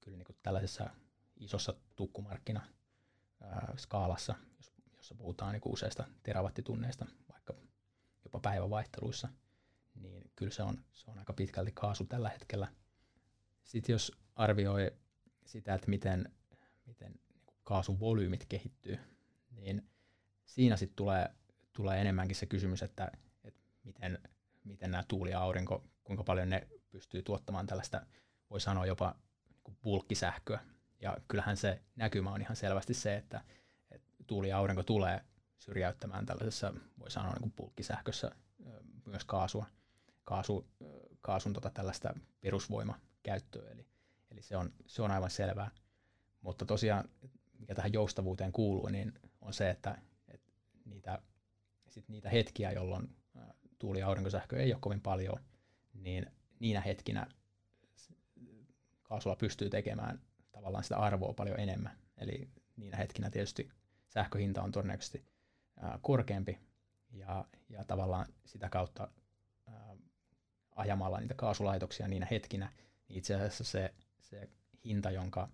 kyllä 0.00 0.18
niin 0.18 0.36
tällaisessa 0.42 0.90
isossa 1.36 1.74
tukkumarkkina 1.96 2.66
skaalassa, 3.76 4.34
jos, 4.56 4.72
jossa 4.96 5.14
puhutaan 5.14 5.52
niin 5.52 5.62
useista 5.64 6.04
terawattitunneista, 6.22 7.06
vaikka 7.32 7.54
jopa 8.24 8.40
päivävaihteluissa, 8.40 9.28
niin 9.94 10.30
kyllä 10.36 10.52
se 10.52 10.62
on, 10.62 10.84
se 10.92 11.10
on 11.10 11.18
aika 11.18 11.32
pitkälti 11.32 11.72
kaasu 11.72 12.04
tällä 12.04 12.28
hetkellä. 12.28 12.68
Sitten 13.64 13.92
jos 13.92 14.12
arvioi 14.34 14.90
sitä, 15.46 15.74
että 15.74 15.90
miten, 15.90 16.32
miten 16.86 17.12
niin 17.12 17.42
kaasun 17.64 18.00
volyymit 18.00 18.46
kehittyy, 18.46 18.98
niin 19.50 19.90
siinä 20.44 20.76
sitten 20.76 20.96
tulee, 20.96 21.34
tulee 21.72 22.00
enemmänkin 22.00 22.36
se 22.36 22.46
kysymys, 22.46 22.82
että, 22.82 23.10
että 23.44 23.60
miten, 23.84 24.18
miten 24.64 24.90
nämä 24.90 25.04
tuuli 25.08 25.30
ja 25.30 25.40
aurinko, 25.40 25.84
kuinka 26.04 26.24
paljon 26.24 26.50
ne 26.50 26.68
pystyy 26.90 27.22
tuottamaan 27.22 27.66
tällaista, 27.66 28.06
voi 28.50 28.60
sanoa 28.60 28.86
jopa 28.86 29.14
niin 29.66 29.76
bulkkisähköä. 29.82 30.75
Ja 31.00 31.16
kyllähän 31.28 31.56
se 31.56 31.82
näkymä 31.96 32.30
on 32.30 32.40
ihan 32.40 32.56
selvästi 32.56 32.94
se, 32.94 33.16
että, 33.16 33.40
että 33.90 34.12
tuuli 34.26 34.48
ja 34.48 34.58
aurinko 34.58 34.82
tulee 34.82 35.20
syrjäyttämään 35.58 36.26
tällaisessa, 36.26 36.74
voi 36.98 37.10
sanoa 37.10 37.34
niin 37.40 37.52
bulkkisähkössä 37.52 38.30
myös 39.06 39.24
kaasua, 39.24 39.66
kaasu, 40.24 40.66
kaasun 41.20 41.52
tota 41.52 41.70
tällaista 41.70 42.14
perusvoimakäyttöä. 42.40 43.70
Eli, 43.70 43.86
eli 44.30 44.42
se, 44.42 44.56
on, 44.56 44.72
se 44.86 45.02
on 45.02 45.10
aivan 45.10 45.30
selvää. 45.30 45.70
Mutta 46.40 46.66
tosiaan, 46.66 47.08
mikä 47.58 47.74
tähän 47.74 47.92
joustavuuteen 47.92 48.52
kuuluu, 48.52 48.88
niin 48.88 49.12
on 49.40 49.52
se, 49.52 49.70
että, 49.70 49.98
että 50.28 50.52
niitä, 50.84 51.22
sit 51.88 52.08
niitä 52.08 52.28
hetkiä, 52.28 52.72
jolloin 52.72 53.16
tuuli- 53.78 54.00
ja 54.00 54.06
aurinkosähkö 54.06 54.62
ei 54.62 54.72
ole 54.72 54.80
kovin 54.80 55.00
paljon, 55.00 55.40
niin 55.94 56.26
niinä 56.60 56.80
hetkinä 56.80 57.26
kaasulla 59.02 59.36
pystyy 59.36 59.70
tekemään 59.70 60.20
tavallaan 60.56 60.84
sitä 60.84 60.96
arvoa 60.96 61.32
paljon 61.32 61.60
enemmän. 61.60 61.98
Eli 62.18 62.48
niinä 62.76 62.96
hetkinä 62.96 63.30
tietysti 63.30 63.68
sähköhinta 64.08 64.62
on 64.62 64.72
todennäköisesti 64.72 65.24
ää, 65.80 65.98
korkeampi 66.02 66.58
ja, 67.10 67.44
ja 67.68 67.84
tavallaan 67.84 68.26
sitä 68.44 68.68
kautta 68.68 69.08
ää, 69.66 69.96
ajamalla 70.76 71.20
niitä 71.20 71.34
kaasulaitoksia 71.34 72.08
niinä 72.08 72.26
hetkinä, 72.30 72.72
niin 73.08 73.18
itse 73.18 73.34
asiassa 73.34 73.64
se, 73.64 73.94
se 74.20 74.48
hinta, 74.84 75.10
jonka, 75.10 75.48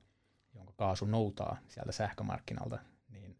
jonka 0.54 0.72
kaasu 0.76 1.04
noutaa 1.04 1.56
sieltä 1.68 1.92
sähkömarkkinalta, 1.92 2.78
niin 3.08 3.38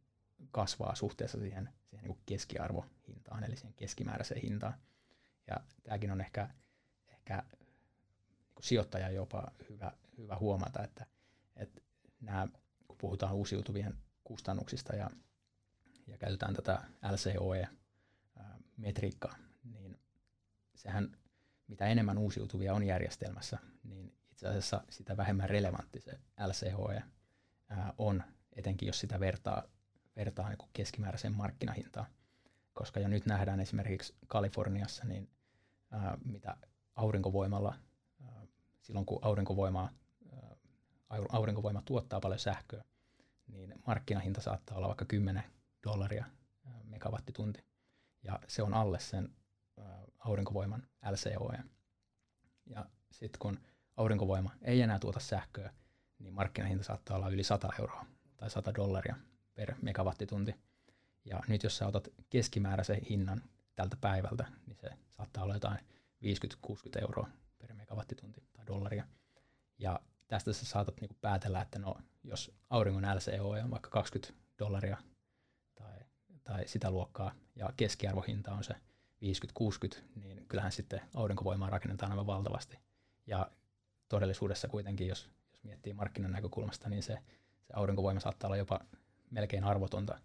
kasvaa 0.50 0.94
suhteessa 0.94 1.38
siihen, 1.38 1.68
siihen 1.84 2.04
niin 2.04 2.18
keskiarvohintaan, 2.26 3.44
eli 3.44 3.56
siihen 3.56 3.74
keskimääräiseen 3.74 4.42
hintaan. 4.42 4.74
Ja 5.46 5.56
tämäkin 5.82 6.10
on 6.10 6.20
ehkä, 6.20 6.48
ehkä 7.08 7.42
niin 7.58 7.74
sijoittaja 8.60 9.10
jopa 9.10 9.50
hyvä, 9.70 9.92
hyvä 10.18 10.36
huomata, 10.36 10.82
että, 10.82 11.04
että 11.04 11.11
nämä, 12.22 12.48
kun 12.88 12.98
puhutaan 12.98 13.34
uusiutuvien 13.34 13.98
kustannuksista 14.24 14.96
ja, 14.96 15.10
ja 16.06 16.18
käytetään 16.18 16.54
tätä 16.54 16.82
LCOE-metriikkaa, 17.12 19.36
niin 19.64 19.98
sehän 20.74 21.16
mitä 21.66 21.86
enemmän 21.86 22.18
uusiutuvia 22.18 22.74
on 22.74 22.82
järjestelmässä, 22.82 23.58
niin 23.84 24.14
itse 24.30 24.48
asiassa 24.48 24.84
sitä 24.90 25.16
vähemmän 25.16 25.50
relevantti 25.50 26.00
se 26.00 26.20
LCOE 26.46 27.02
on, 27.98 28.22
etenkin 28.52 28.86
jos 28.86 29.00
sitä 29.00 29.20
vertaa, 29.20 29.62
vertaa 30.16 30.48
niin 30.48 30.58
keskimääräiseen 30.72 31.36
markkinahintaan. 31.36 32.06
Koska 32.72 33.00
jo 33.00 33.08
nyt 33.08 33.26
nähdään 33.26 33.60
esimerkiksi 33.60 34.14
Kaliforniassa, 34.26 35.04
niin 35.04 35.30
mitä 36.24 36.56
aurinkovoimalla, 36.94 37.74
silloin 38.80 39.06
kun 39.06 39.18
aurinkovoima, 39.22 39.82
ää, 39.82 39.90
aurinkovoima 41.28 41.82
tuottaa 41.82 42.20
paljon 42.20 42.38
sähköä, 42.38 42.84
niin 43.46 43.74
markkinahinta 43.86 44.40
saattaa 44.40 44.76
olla 44.76 44.88
vaikka 44.88 45.04
10 45.04 45.44
dollaria 45.86 46.24
ää, 46.66 46.80
megawattitunti. 46.84 47.64
Ja 48.22 48.40
se 48.48 48.62
on 48.62 48.74
alle 48.74 49.00
sen 49.00 49.34
aurinkovoiman 50.18 50.86
LCOE. 51.10 51.58
Ja 52.66 52.86
sitten 53.12 53.38
kun 53.38 53.60
aurinkovoima 53.96 54.50
ei 54.62 54.80
enää 54.80 54.98
tuota 54.98 55.20
sähköä, 55.20 55.72
niin 56.18 56.34
markkinahinta 56.34 56.84
saattaa 56.84 57.16
olla 57.16 57.28
yli 57.28 57.44
100 57.44 57.68
euroa 57.78 58.06
tai 58.36 58.50
100 58.50 58.74
dollaria 58.74 59.16
per 59.54 59.74
megawattitunti. 59.82 60.54
Ja 61.24 61.40
nyt 61.48 61.62
jos 61.62 61.76
sä 61.76 61.86
otat 61.86 62.08
keskimääräisen 62.30 63.00
hinnan 63.10 63.42
tältä 63.74 63.96
päivältä, 64.00 64.46
niin 64.66 64.76
se 64.76 64.90
saattaa 65.10 65.44
olla 65.44 65.54
jotain 65.54 65.78
50-60 65.78 67.00
euroa 67.00 67.28
per 67.58 67.74
megawattitunti 67.74 68.42
tai 68.52 68.66
dollaria. 68.66 69.06
Ja 69.78 70.00
tästä 70.33 70.53
sä 70.53 70.66
saatat 70.66 71.01
niinku 71.01 71.16
päätellä, 71.20 71.61
että 71.61 71.78
no, 71.78 71.97
jos 72.24 72.55
auringon 72.70 73.16
LCOE 73.16 73.62
on 73.62 73.70
vaikka 73.70 73.91
20 73.91 74.35
dollaria 74.59 74.97
tai, 75.74 75.99
tai 76.45 76.68
sitä 76.68 76.91
luokkaa 76.91 77.35
ja 77.57 77.72
keskiarvohinta 77.76 78.53
on 78.53 78.64
se 78.64 78.74
50-60, 79.99 80.01
niin 80.14 80.47
kyllähän 80.49 80.72
sitten 80.72 81.01
aurinkovoimaa 81.14 81.70
rakennetaan 81.70 82.12
aivan 82.12 82.26
valtavasti. 82.26 82.78
Ja 83.26 83.51
todellisuudessa 84.09 84.68
kuitenkin, 84.68 85.09
jos, 85.09 85.30
jos 85.53 85.64
miettii 85.64 85.93
markkinan 85.93 86.33
näkökulmasta, 86.33 86.89
niin 86.89 87.03
se, 87.03 87.18
se 87.62 87.72
aurinkovoima 87.74 88.20
saattaa 88.20 88.49
olla 88.49 88.57
jopa 88.57 88.80
melkein 89.30 89.64
arvotonta, 89.64 90.18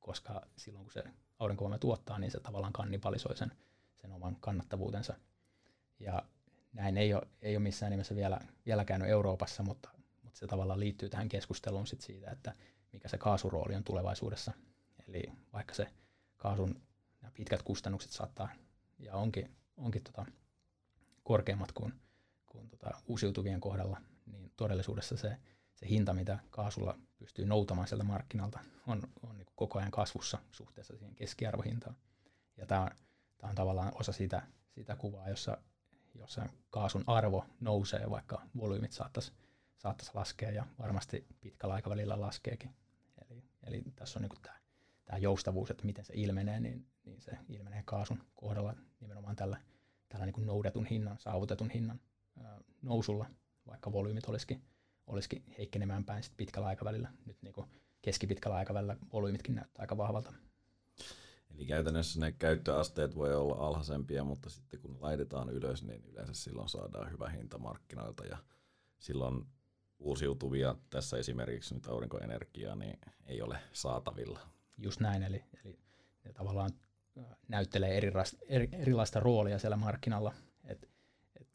koska 0.00 0.42
silloin 0.56 0.84
kun 0.84 0.92
se 0.92 1.04
aurinkovoima 1.38 1.78
tuottaa, 1.78 2.18
niin 2.18 2.30
se 2.30 2.40
tavallaan 2.40 2.72
kannibalisoi 2.72 3.36
sen, 3.36 3.52
sen 3.94 4.12
oman 4.12 4.36
kannattavuutensa. 4.40 5.14
Ja 6.00 6.22
näin 6.72 6.98
ei 6.98 7.14
ole, 7.14 7.28
ei 7.42 7.56
ole 7.56 7.62
missään 7.62 7.90
nimessä 7.90 8.16
vielä, 8.16 8.40
vielä 8.66 8.84
käynyt 8.84 9.08
Euroopassa, 9.08 9.62
mutta, 9.62 9.90
mutta 10.22 10.38
se 10.38 10.46
tavallaan 10.46 10.80
liittyy 10.80 11.08
tähän 11.08 11.28
keskusteluun 11.28 11.86
sit 11.86 12.00
siitä, 12.00 12.30
että 12.30 12.54
mikä 12.92 13.08
se 13.08 13.18
kaasurooli 13.18 13.74
on 13.74 13.84
tulevaisuudessa. 13.84 14.52
Eli 15.08 15.32
vaikka 15.52 15.74
se 15.74 15.86
kaasun 16.36 16.82
nämä 17.22 17.32
pitkät 17.34 17.62
kustannukset 17.62 18.10
saattaa 18.10 18.48
ja 18.98 19.14
onkin, 19.14 19.56
onkin 19.76 20.02
tota, 20.02 20.26
korkeammat 21.22 21.72
kuin, 21.72 21.92
kuin 22.46 22.68
tota 22.68 22.90
uusiutuvien 23.06 23.60
kohdalla, 23.60 24.00
niin 24.26 24.52
todellisuudessa 24.56 25.16
se, 25.16 25.36
se 25.74 25.88
hinta, 25.88 26.14
mitä 26.14 26.38
kaasulla 26.50 26.98
pystyy 27.18 27.46
noutamaan 27.46 27.88
sieltä 27.88 28.04
markkinalta, 28.04 28.58
on, 28.86 29.02
on 29.22 29.38
niin 29.38 29.46
koko 29.56 29.78
ajan 29.78 29.90
kasvussa 29.90 30.38
suhteessa 30.50 30.96
siihen 30.96 31.14
keskiarvohintaan. 31.14 31.96
Ja 32.56 32.66
tämä 32.66 32.80
on, 32.80 32.90
tämä 33.38 33.48
on 33.50 33.56
tavallaan 33.56 33.92
osa 33.94 34.12
sitä, 34.12 34.42
sitä 34.68 34.96
kuvaa, 34.96 35.28
jossa, 35.28 35.58
jossa 36.20 36.46
kaasun 36.70 37.04
arvo 37.06 37.44
nousee, 37.60 38.10
vaikka 38.10 38.42
volyymit 38.56 38.92
saattaisi 38.92 39.32
saattaisi 39.78 40.10
laskea 40.14 40.50
ja 40.50 40.66
varmasti 40.78 41.26
pitkällä 41.40 41.74
aikavälillä 41.74 42.20
laskeekin. 42.20 42.74
Eli, 43.24 43.44
eli 43.66 43.82
tässä 43.96 44.18
on 44.18 44.22
niin 44.22 44.42
tämä 44.42 44.60
tämä 45.10 45.18
joustavuus, 45.18 45.70
että 45.70 45.86
miten 45.86 46.04
se 46.04 46.12
ilmenee, 46.16 46.60
niin, 46.60 46.86
niin 47.04 47.20
se 47.20 47.38
ilmenee 47.48 47.82
kaasun 47.84 48.22
kohdalla 48.34 48.74
nimenomaan 49.00 49.36
tällä, 49.36 49.60
tällä 50.08 50.26
niin 50.26 50.34
kuin 50.34 50.46
noudetun 50.46 50.86
hinnan, 50.86 51.18
saavutetun 51.18 51.70
hinnan 51.70 52.00
ää, 52.44 52.60
nousulla, 52.82 53.26
vaikka 53.66 53.92
volyymit 53.92 54.28
olisikin, 54.28 54.62
olisikin 55.06 55.44
heikkenemään 55.58 56.04
päin 56.04 56.22
sit 56.22 56.36
pitkällä 56.36 56.68
aikavälillä. 56.68 57.12
Nyt 57.26 57.42
niin 57.42 57.54
keskipitkällä 58.02 58.56
aikavälillä 58.56 58.96
volyymitkin 59.12 59.54
näyttää 59.54 59.82
aika 59.82 59.96
vahvalta. 59.96 60.32
Eli 61.60 61.66
käytännössä 61.66 62.20
ne 62.20 62.32
käyttöasteet 62.32 63.16
voi 63.16 63.34
olla 63.34 63.66
alhaisempia, 63.66 64.24
mutta 64.24 64.50
sitten 64.50 64.80
kun 64.80 64.96
laitetaan 65.00 65.50
ylös, 65.50 65.82
niin 65.82 66.04
yleensä 66.04 66.34
silloin 66.34 66.68
saadaan 66.68 67.12
hyvä 67.12 67.28
hinta 67.28 67.58
markkinoilta 67.58 68.26
ja 68.26 68.38
silloin 68.98 69.46
uusiutuvia, 69.98 70.74
tässä 70.90 71.16
esimerkiksi 71.16 71.74
nyt 71.74 71.86
aurinkoenergiaa, 71.86 72.76
niin 72.76 72.98
ei 73.26 73.42
ole 73.42 73.58
saatavilla 73.72 74.40
just 74.78 75.00
näin, 75.00 75.22
eli, 75.22 75.44
eli 75.64 75.78
ne 76.24 76.32
tavallaan 76.32 76.70
näyttelee 77.48 77.96
erilaista, 77.96 78.36
eri, 78.48 78.68
erilaista 78.72 79.20
roolia 79.20 79.58
siellä 79.58 79.76
markkinalla, 79.76 80.34
että 80.64 80.86
et 81.40 81.48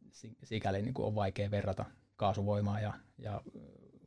sikäli 0.43 0.81
niin 0.81 0.93
kuin 0.93 1.05
on 1.05 1.15
vaikea 1.15 1.51
verrata 1.51 1.85
kaasuvoimaa 2.15 2.79
ja, 2.79 2.93
ja 3.17 3.41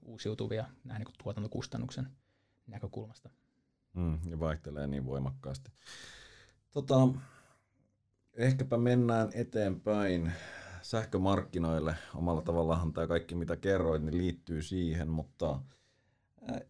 uusiutuvia 0.02 0.66
näin 0.84 1.02
niin 1.02 1.14
tuotantokustannuksen 1.22 2.06
näkökulmasta. 2.66 3.30
Mm, 3.98 4.18
ja 4.30 4.40
vaihtelee 4.40 4.86
niin 4.86 5.06
voimakkaasti. 5.06 5.70
Tota, 6.70 7.08
ehkäpä 8.34 8.76
mennään 8.76 9.30
eteenpäin 9.34 10.32
sähkömarkkinoille. 10.82 11.94
Omalla 12.14 12.42
tavallaan 12.42 12.92
tämä 12.92 13.06
kaikki, 13.06 13.34
mitä 13.34 13.56
kerroit, 13.56 14.02
niin 14.02 14.18
liittyy 14.18 14.62
siihen, 14.62 15.08
mutta 15.08 15.60
äh, 16.50 16.60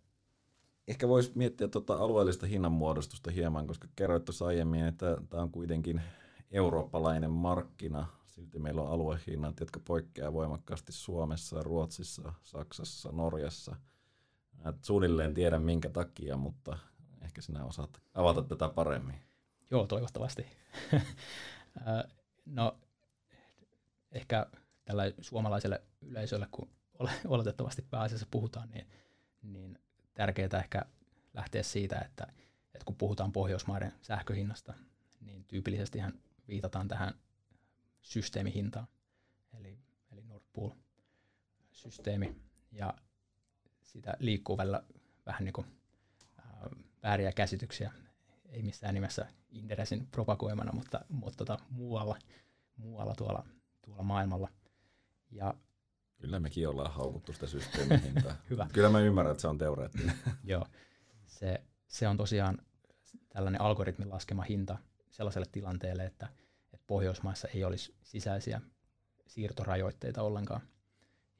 ehkä 0.89 1.09
voisi 1.09 1.33
miettiä 1.35 1.68
tuota 1.68 1.95
alueellista 1.95 2.47
hinnanmuodostusta 2.47 3.31
hieman, 3.31 3.66
koska 3.66 3.89
kerroit 3.97 4.24
tuossa 4.24 4.47
aiemmin, 4.47 4.85
että 4.85 5.16
tämä 5.31 5.43
on 5.43 5.51
kuitenkin 5.51 6.03
eurooppalainen 6.51 7.31
markkina. 7.31 8.07
Silti 8.26 8.59
meillä 8.59 8.83
on 8.83 8.91
aluehinnat, 8.91 9.61
jotka 9.61 9.81
poikkeaa 9.81 10.33
voimakkaasti 10.33 10.93
Suomessa, 10.93 11.62
Ruotsissa, 11.62 12.33
Saksassa, 12.43 13.12
Norjassa. 13.12 13.76
Et 14.68 14.85
suunnilleen 14.85 15.35
tiedän 15.35 15.62
minkä 15.62 15.91
takia, 15.91 16.37
mutta 16.37 16.79
ehkä 17.29 17.43
sinä 17.43 17.64
osaat 17.64 18.03
avata 18.14 18.43
tätä 18.43 18.68
paremmin. 18.68 19.20
Joo, 19.70 19.87
toivottavasti. 19.87 20.47
no, 22.47 22.79
ehkä 24.12 24.47
tällä 24.85 25.03
suomalaiselle 25.20 25.83
yleisölle, 26.01 26.49
kun 26.53 26.70
oletettavasti 27.26 27.83
pääasiassa 27.91 28.26
puhutaan, 28.31 28.70
niin, 28.70 28.87
niin 29.43 29.79
tärkeää 30.14 30.59
ehkä 30.59 30.83
lähteä 31.35 31.62
siitä, 31.62 31.99
että, 31.99 32.26
että 32.74 32.85
kun 32.85 32.97
puhutaan 32.97 33.33
Pohjoismaiden 33.33 33.93
sähköhinnasta, 34.03 34.74
niin 35.20 35.45
tyypillisesti 35.45 35.99
viitataan 36.49 36.89
tähän 36.89 37.14
systeemihintaan, 38.03 38.87
eli, 39.59 39.79
eli 40.12 40.22
Nord 40.22 40.45
Pool-systeemi, 40.53 42.37
ja 42.72 42.95
sitä 43.83 44.14
liikkuu 44.18 44.57
välillä 44.57 44.83
vähän 45.26 45.45
niin 45.45 45.53
kuin, 45.53 45.66
vääriä 47.03 47.32
käsityksiä, 47.32 47.92
ei 48.49 48.62
missään 48.62 48.94
nimessä 48.94 49.26
Inderesin 49.51 50.07
propagoimana, 50.07 50.72
mutta, 50.72 51.01
mutta 51.09 51.36
tota, 51.36 51.59
muualla, 51.70 52.18
muualla 52.76 53.14
tuolla, 53.14 53.46
tuolla 53.84 54.03
maailmalla. 54.03 54.49
Ja 55.30 55.55
Kyllä 56.18 56.40
mekin 56.40 56.68
ollaan 56.68 56.92
haukuttu 56.92 57.32
sitä 57.32 57.46
systeemihintaa. 57.46 58.34
Hyvä. 58.51 58.66
Kyllä 58.72 58.88
mä 58.88 59.01
ymmärrän, 59.01 59.32
että 59.32 59.40
se 59.40 59.49
on 59.49 59.59
teoreettinen. 59.59 60.14
Joo, 60.44 60.66
se, 61.26 61.62
se 61.88 62.09
on 62.09 62.16
tosiaan 62.16 62.59
tällainen 63.28 63.61
algoritmin 63.61 64.11
laskema 64.11 64.42
hinta 64.42 64.78
sellaiselle 65.11 65.46
tilanteelle, 65.53 66.05
että, 66.05 66.28
että 66.72 66.84
Pohjoismaissa 66.86 67.49
ei 67.49 67.64
olisi 67.64 67.94
sisäisiä 68.03 68.61
siirtorajoitteita 69.26 70.22
ollenkaan. 70.22 70.61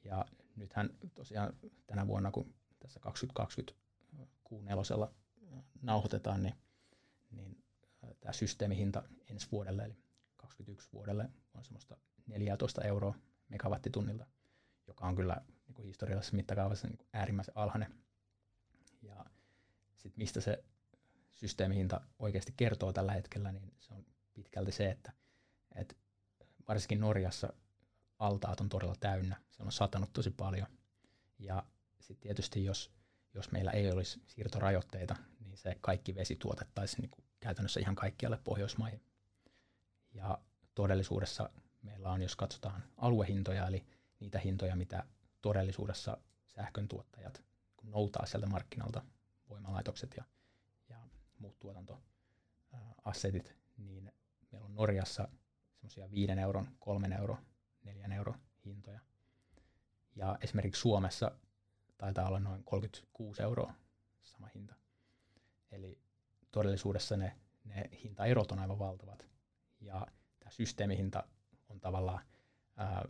Ja 0.03 0.25
nythän 0.55 0.89
tosiaan 1.13 1.53
tänä 1.87 2.07
vuonna, 2.07 2.31
kun 2.31 2.53
tässä 2.79 2.99
2020 2.99 3.79
Q4 4.49 5.09
nauhoitetaan, 5.81 6.43
niin, 6.43 6.55
niin 7.31 7.63
tämä 8.19 8.33
systeemihinta 8.33 9.03
ensi 9.29 9.47
vuodelle, 9.51 9.83
eli 9.83 9.93
2021 10.37 10.89
vuodelle, 10.93 11.29
on 11.53 11.63
semmoista 11.63 11.97
14 12.27 12.81
euroa 12.81 13.15
megawattitunnilta– 13.49 14.25
joka 14.89 15.07
on 15.07 15.15
kyllä 15.15 15.41
niin 15.67 15.75
kuin 15.75 15.85
historiallisessa 15.85 16.35
mittakaavassa 16.35 16.87
niin 16.87 16.97
kuin 16.97 17.07
äärimmäisen 17.13 17.57
alhainen. 17.57 17.95
Ja 19.01 19.25
sitten 19.95 20.21
mistä 20.21 20.41
se 20.41 20.63
systeemihinta 21.33 22.01
oikeasti 22.19 22.53
kertoo 22.57 22.93
tällä 22.93 23.11
hetkellä, 23.11 23.51
niin 23.51 23.73
se 23.79 23.93
on 23.93 24.05
pitkälti 24.33 24.71
se, 24.71 24.91
että, 24.91 25.13
että 25.75 25.95
varsinkin 26.67 26.99
Norjassa 26.99 27.53
altaat 28.19 28.61
on 28.61 28.69
todella 28.69 28.95
täynnä. 28.99 29.41
Se 29.51 29.63
on 29.63 29.71
satanut 29.71 30.13
tosi 30.13 30.31
paljon. 30.31 30.67
Ja 31.39 31.63
sitten 31.99 32.21
tietysti 32.21 32.65
jos, 32.65 32.91
jos 33.33 33.51
meillä 33.51 33.71
ei 33.71 33.91
olisi 33.91 34.21
siirtorajoitteita, 34.27 35.15
niin 35.39 35.57
se 35.57 35.75
kaikki 35.81 36.15
vesi 36.15 36.35
tuotettaisiin 36.35 37.01
niin 37.01 37.25
käytännössä 37.39 37.79
ihan 37.79 37.95
kaikkialle 37.95 38.39
Pohjoismaihin. 38.43 39.01
Ja 40.13 40.37
todellisuudessa 40.75 41.49
meillä 41.81 42.11
on, 42.11 42.21
jos 42.21 42.35
katsotaan 42.35 42.83
aluehintoja, 42.97 43.67
eli 43.67 43.85
niitä 44.19 44.39
hintoja, 44.39 44.75
mitä 44.75 45.03
todellisuudessa 45.41 46.17
sähkön 46.47 46.87
tuottajat 46.87 47.43
noutaa 47.83 48.25
sieltä 48.25 48.47
markkinalta, 48.47 49.03
voimalaitokset 49.49 50.13
ja, 50.17 50.23
ja 50.89 50.97
muut 51.39 51.59
tuotantoassetit, 51.59 53.55
niin 53.77 54.11
meillä 54.51 54.65
on 54.65 54.75
Norjassa 54.75 55.27
semmoisia 55.73 56.11
5 56.11 56.31
euron, 56.31 56.67
3 56.79 57.15
euro, 57.19 57.37
4 57.83 58.07
euro 58.15 58.35
hintoja. 58.65 58.99
Ja 60.15 60.37
esimerkiksi 60.41 60.81
Suomessa 60.81 61.31
taitaa 61.99 62.27
olla 62.27 62.39
noin 62.39 62.63
36 62.63 63.41
euroa 63.41 63.73
sama 64.23 64.49
hinta. 64.55 64.75
Eli 65.71 65.99
todellisuudessa 66.51 67.17
ne, 67.17 67.35
ne 67.63 67.89
hintaerot 68.03 68.51
on 68.51 68.59
aivan 68.59 68.79
valtavat. 68.79 69.25
Ja 69.81 70.07
tämä 70.39 70.51
systeemihinta 70.51 71.23
on 71.69 71.79
tavallaan 71.79 72.23
ää, 72.77 73.05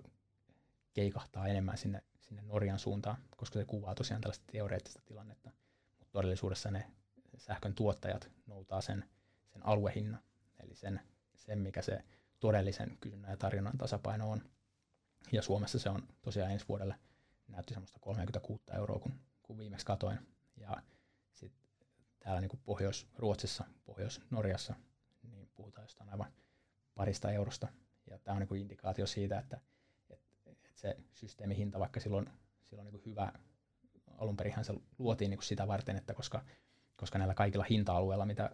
keikahtaa 0.94 1.48
enemmän 1.48 1.78
sinne, 1.78 2.04
sinne 2.20 2.42
Norjan 2.42 2.80
suuntaan, 2.80 3.18
koska 3.38 3.60
se 3.60 3.66
kuvaa 3.66 3.96
tosiaan 3.96 4.22
tällaista 4.22 4.46
teoreettista 4.52 5.02
tilannetta. 5.06 5.52
Mutta 6.00 6.12
todellisuudessa 6.12 6.72
ne 6.72 6.92
sähkön 7.38 7.76
tuottajat 7.76 8.30
noutaa 8.48 8.82
sen, 8.82 9.10
sen 9.48 9.66
aluehinnan, 9.66 10.22
eli 10.60 10.76
sen, 10.76 11.02
sen, 11.36 11.60
mikä 11.60 11.82
se 11.82 12.04
todellisen 12.40 12.98
kysynnän 13.00 13.32
ja 13.32 13.38
tarjonnan 13.38 13.78
tasapaino 13.78 14.32
on. 14.32 14.42
Ja 15.32 15.42
Suomessa 15.42 15.80
se 15.80 15.90
on 15.90 16.08
tosiaan 16.22 16.52
ensi 16.52 16.66
vuodelle 16.68 16.96
näytti 17.50 17.74
semmoista 17.74 18.00
36 18.00 18.64
euroa, 18.74 19.00
kun, 19.00 19.14
kun 19.44 19.58
viimeksi 19.58 19.86
katoin. 19.86 20.20
Ja 20.58 20.78
sitten 21.34 21.88
täällä 22.20 22.42
niin 22.42 22.62
Pohjois-Ruotsissa, 22.66 23.64
Pohjois-Norjassa, 23.86 24.74
niin 25.24 25.50
puhutaan 25.56 25.86
jostain 25.86 26.10
aivan 26.10 26.32
parista 26.96 27.32
eurosta. 27.32 27.68
Ja 28.10 28.20
tämä 28.20 28.38
on 28.38 28.48
niin 28.50 28.62
indikaatio 28.62 29.08
siitä, 29.08 29.40
että 29.40 29.60
se 30.76 30.98
systeemihinta, 31.14 31.80
vaikka 31.80 32.00
silloin, 32.00 32.30
silloin 32.62 32.92
niin 32.92 33.02
hyvä, 33.06 33.34
alun 34.18 34.38
perinhän 34.38 34.66
se 34.66 34.74
luotiin 34.98 35.30
niin 35.30 35.44
sitä 35.44 35.68
varten, 35.68 35.96
että 35.96 36.14
koska, 36.14 36.44
koska 36.96 37.18
näillä 37.18 37.34
kaikilla 37.34 37.66
hinta-alueilla, 37.70 38.26
mitä 38.26 38.50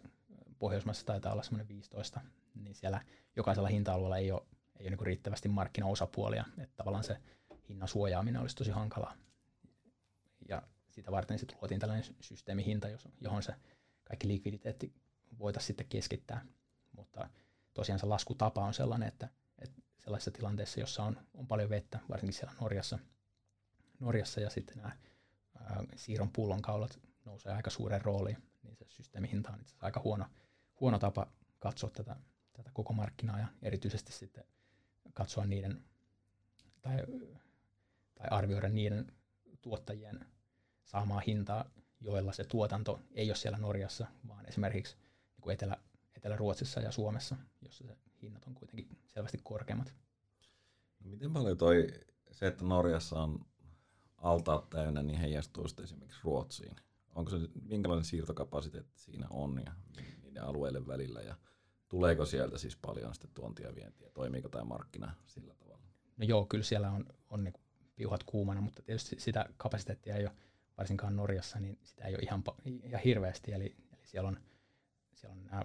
Pohjoismaissa 0.60 1.06
taitaa 1.06 1.34
olla 1.34 1.44
semmoinen 1.44 1.68
15, 1.68 2.22
niin 2.56 2.76
siellä 2.76 3.02
jokaisella 3.36 3.70
hinta-alueella 3.70 4.18
ei 4.18 4.32
ole, 4.32 4.42
ei 4.80 4.88
ole 4.88 4.96
niin 4.96 5.06
riittävästi 5.06 5.50
markkinaosapuolia, 5.50 6.46
että 6.58 6.76
tavallaan 6.76 7.04
se 7.04 7.18
hinnan 7.70 7.88
suojaaminen 7.88 8.42
olisi 8.42 8.56
tosi 8.56 8.72
hankalaa. 8.72 9.18
Ja 10.50 10.62
sitä 10.90 11.12
varten 11.12 11.40
sitten 11.40 11.58
luotiin 11.62 11.80
tällainen 11.80 12.16
systeemihinta, 12.22 12.88
johon 13.22 13.44
se 13.44 13.56
kaikki 14.04 14.28
likviditeetti 14.28 14.94
voitaisiin 15.40 15.68
sitten 15.68 15.88
keskittää. 15.88 16.46
Mutta 16.92 17.30
tosiaan 17.74 18.00
se 18.00 18.06
laskutapa 18.06 18.66
on 18.66 18.74
sellainen, 18.74 19.08
että 19.08 19.30
sellaisessa 20.06 20.32
tilanteessa, 20.32 20.80
jossa 20.80 21.04
on, 21.04 21.18
on 21.34 21.48
paljon 21.48 21.70
vettä, 21.70 22.00
varsinkin 22.10 22.34
siellä 22.34 22.54
Norjassa, 22.62 23.00
Norjassa 24.00 24.42
ja 24.42 24.50
sitten 24.50 24.78
nämä 24.78 24.98
ää, 25.60 25.84
siirron 25.96 26.32
pullonkaulat 26.32 27.00
nousee 27.26 27.54
aika 27.54 27.70
suuren 27.70 28.02
rooliin, 28.02 28.38
niin 28.64 28.76
se 28.76 28.86
systeemihinta 28.88 29.52
on 29.52 29.62
itse 29.62 29.76
aika 29.82 30.02
huono, 30.04 30.26
huono 30.80 31.00
tapa 31.00 31.28
katsoa 31.60 31.90
tätä, 31.90 32.16
tätä 32.54 32.72
koko 32.74 32.94
markkinaa 32.94 33.40
ja 33.40 33.48
erityisesti 33.62 34.12
sitten 34.12 34.44
katsoa 35.14 35.46
niiden 35.46 35.84
tai, 36.82 36.98
tai 38.16 38.28
arvioida 38.32 38.70
niiden 38.70 39.12
tuottajien 39.62 40.26
saamaa 40.84 41.20
hintaa, 41.28 41.66
joilla 42.02 42.32
se 42.32 42.44
tuotanto 42.44 43.00
ei 43.12 43.30
ole 43.30 43.36
siellä 43.36 43.58
Norjassa, 43.58 44.08
vaan 44.28 44.46
esimerkiksi 44.46 44.96
niin 44.96 45.42
kuin 45.42 45.54
Etelä, 45.54 45.78
Etelä-Ruotsissa 46.16 46.80
ja 46.80 46.92
Suomessa, 46.92 47.36
jossa 47.62 47.84
se 47.84 47.98
hinnat 48.22 48.46
on 48.48 48.54
kuitenkin 48.54 48.98
selvästi 49.08 49.40
korkeammat. 49.44 49.94
No 51.04 51.10
miten 51.10 51.34
paljon 51.34 51.58
toi, 51.58 51.88
se, 52.32 52.48
että 52.48 52.66
Norjassa 52.66 53.20
on 53.20 53.46
altaat 54.18 54.70
täynnä, 54.70 55.04
niin 55.04 55.20
heijastuu 55.20 55.68
sitten 55.68 55.84
esimerkiksi 55.84 56.22
Ruotsiin? 56.24 56.76
Onko 57.16 57.32
se, 57.32 57.38
minkälainen 57.62 58.06
siirtokapasiteetti 58.06 59.00
siinä 59.00 59.28
on 59.30 59.62
ja 59.66 59.74
niiden 60.24 60.44
alueiden 60.44 60.88
välillä 60.88 61.22
ja 61.22 61.36
tuleeko 61.88 62.26
sieltä 62.26 62.58
siis 62.58 62.76
paljon 62.76 63.14
sitten 63.14 63.32
tuontia 63.34 63.68
ja 63.68 63.76
vientiä? 63.76 64.10
Toimiiko 64.10 64.50
tämä 64.50 64.64
markkina 64.64 65.16
sillä 65.26 65.56
tavalla? 65.56 65.84
No 66.18 66.26
joo, 66.26 66.46
kyllä 66.46 66.64
siellä 66.64 66.92
on, 66.92 67.06
on 67.30 67.44
niin 67.44 67.54
piuhat 67.96 68.24
kuumana, 68.24 68.62
mutta 68.62 68.82
tietysti 68.82 69.16
sitä 69.20 69.46
kapasiteettia 69.58 70.16
ei 70.16 70.26
ole, 70.26 70.36
varsinkaan 70.78 71.16
Norjassa, 71.16 71.60
niin 71.60 71.80
sitä 71.84 72.06
ei 72.06 72.16
ole 72.16 72.24
ihan, 72.24 72.44
ihan 72.84 73.02
hirveästi, 73.02 73.54
eli, 73.54 73.76
eli 73.94 74.02
siellä 74.08 74.28
on, 74.28 74.40
siellä 75.14 75.34
on 75.34 75.46
nämä 75.46 75.64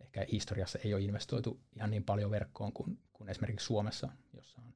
ehkä 0.00 0.26
historiassa 0.32 0.78
ei 0.84 0.94
ole 0.94 1.02
investoitu 1.02 1.60
ihan 1.76 1.90
niin 1.90 2.04
paljon 2.04 2.30
verkkoon 2.30 2.72
kuin, 2.72 2.98
kuin 3.12 3.28
esimerkiksi 3.28 3.66
Suomessa, 3.66 4.08
jossa 4.32 4.62
on, 4.62 4.74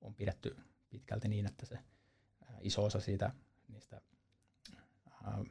on 0.00 0.14
pidetty 0.14 0.56
pitkälti 0.90 1.28
niin, 1.28 1.46
että 1.46 1.66
se 1.66 1.74
ää, 1.74 2.58
iso 2.60 2.84
osa 2.84 3.00
siitä 3.00 3.32
niistä 3.68 4.00
ää, 5.24 5.44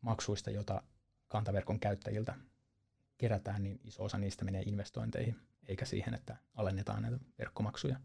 maksuista, 0.00 0.50
jota 0.50 0.82
kantaverkon 1.28 1.80
käyttäjiltä 1.80 2.34
kerätään, 3.18 3.62
niin 3.62 3.80
iso 3.84 4.04
osa 4.04 4.18
niistä 4.18 4.44
menee 4.44 4.62
investointeihin, 4.62 5.36
eikä 5.68 5.84
siihen, 5.84 6.14
että 6.14 6.36
alennetaan 6.54 7.02
näitä 7.02 7.18
verkkomaksuja, 7.38 8.00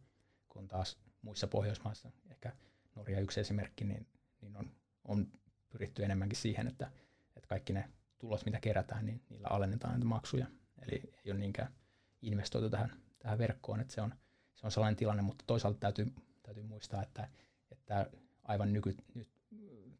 kun 0.49 0.67
taas 0.67 0.97
muissa 1.26 1.47
Pohjoismaissa, 1.47 2.11
ehkä 2.32 2.51
Norja 2.95 3.19
yksi 3.19 3.39
esimerkki, 3.39 3.86
niin, 3.86 4.07
niin 4.41 4.57
on, 4.57 4.71
on 5.05 5.28
pyritty 5.69 6.03
enemmänkin 6.03 6.38
siihen, 6.38 6.67
että, 6.67 6.91
että 7.36 7.47
kaikki 7.47 7.73
ne 7.73 7.89
tulot, 8.17 8.45
mitä 8.45 8.59
kerätään, 8.59 9.05
niin 9.05 9.21
niillä 9.30 9.47
alennetaan 9.47 9.93
näitä 9.93 10.05
maksuja. 10.05 10.47
Eli 10.82 11.01
ei 11.26 11.32
ole 11.32 11.39
niinkään 11.39 11.73
investoitu 12.21 12.69
tähän, 12.69 13.01
tähän 13.19 13.38
verkkoon, 13.38 13.80
että 13.80 13.93
se 13.93 14.01
on, 14.01 14.13
se 14.55 14.67
on 14.67 14.71
sellainen 14.71 14.95
tilanne, 14.95 15.21
mutta 15.21 15.43
toisaalta 15.47 15.80
täytyy, 15.80 16.13
täytyy 16.43 16.63
muistaa, 16.63 17.03
että, 17.03 17.30
että 17.71 18.09
aivan 18.43 18.73
nyky, 18.73 18.97
nyt 19.13 19.30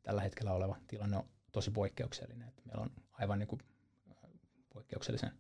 tällä 0.04 0.22
hetkellä 0.22 0.54
oleva 0.54 0.78
tilanne 0.88 1.18
on 1.18 1.30
tosi 1.52 1.72
poikkeuksellinen. 1.72 2.48
Että 2.48 2.62
meillä 2.66 2.84
on 2.84 2.92
aivan 3.12 3.40
niin 3.40 3.48
kuin 3.48 3.62
poikkeuksellisen 4.74 5.32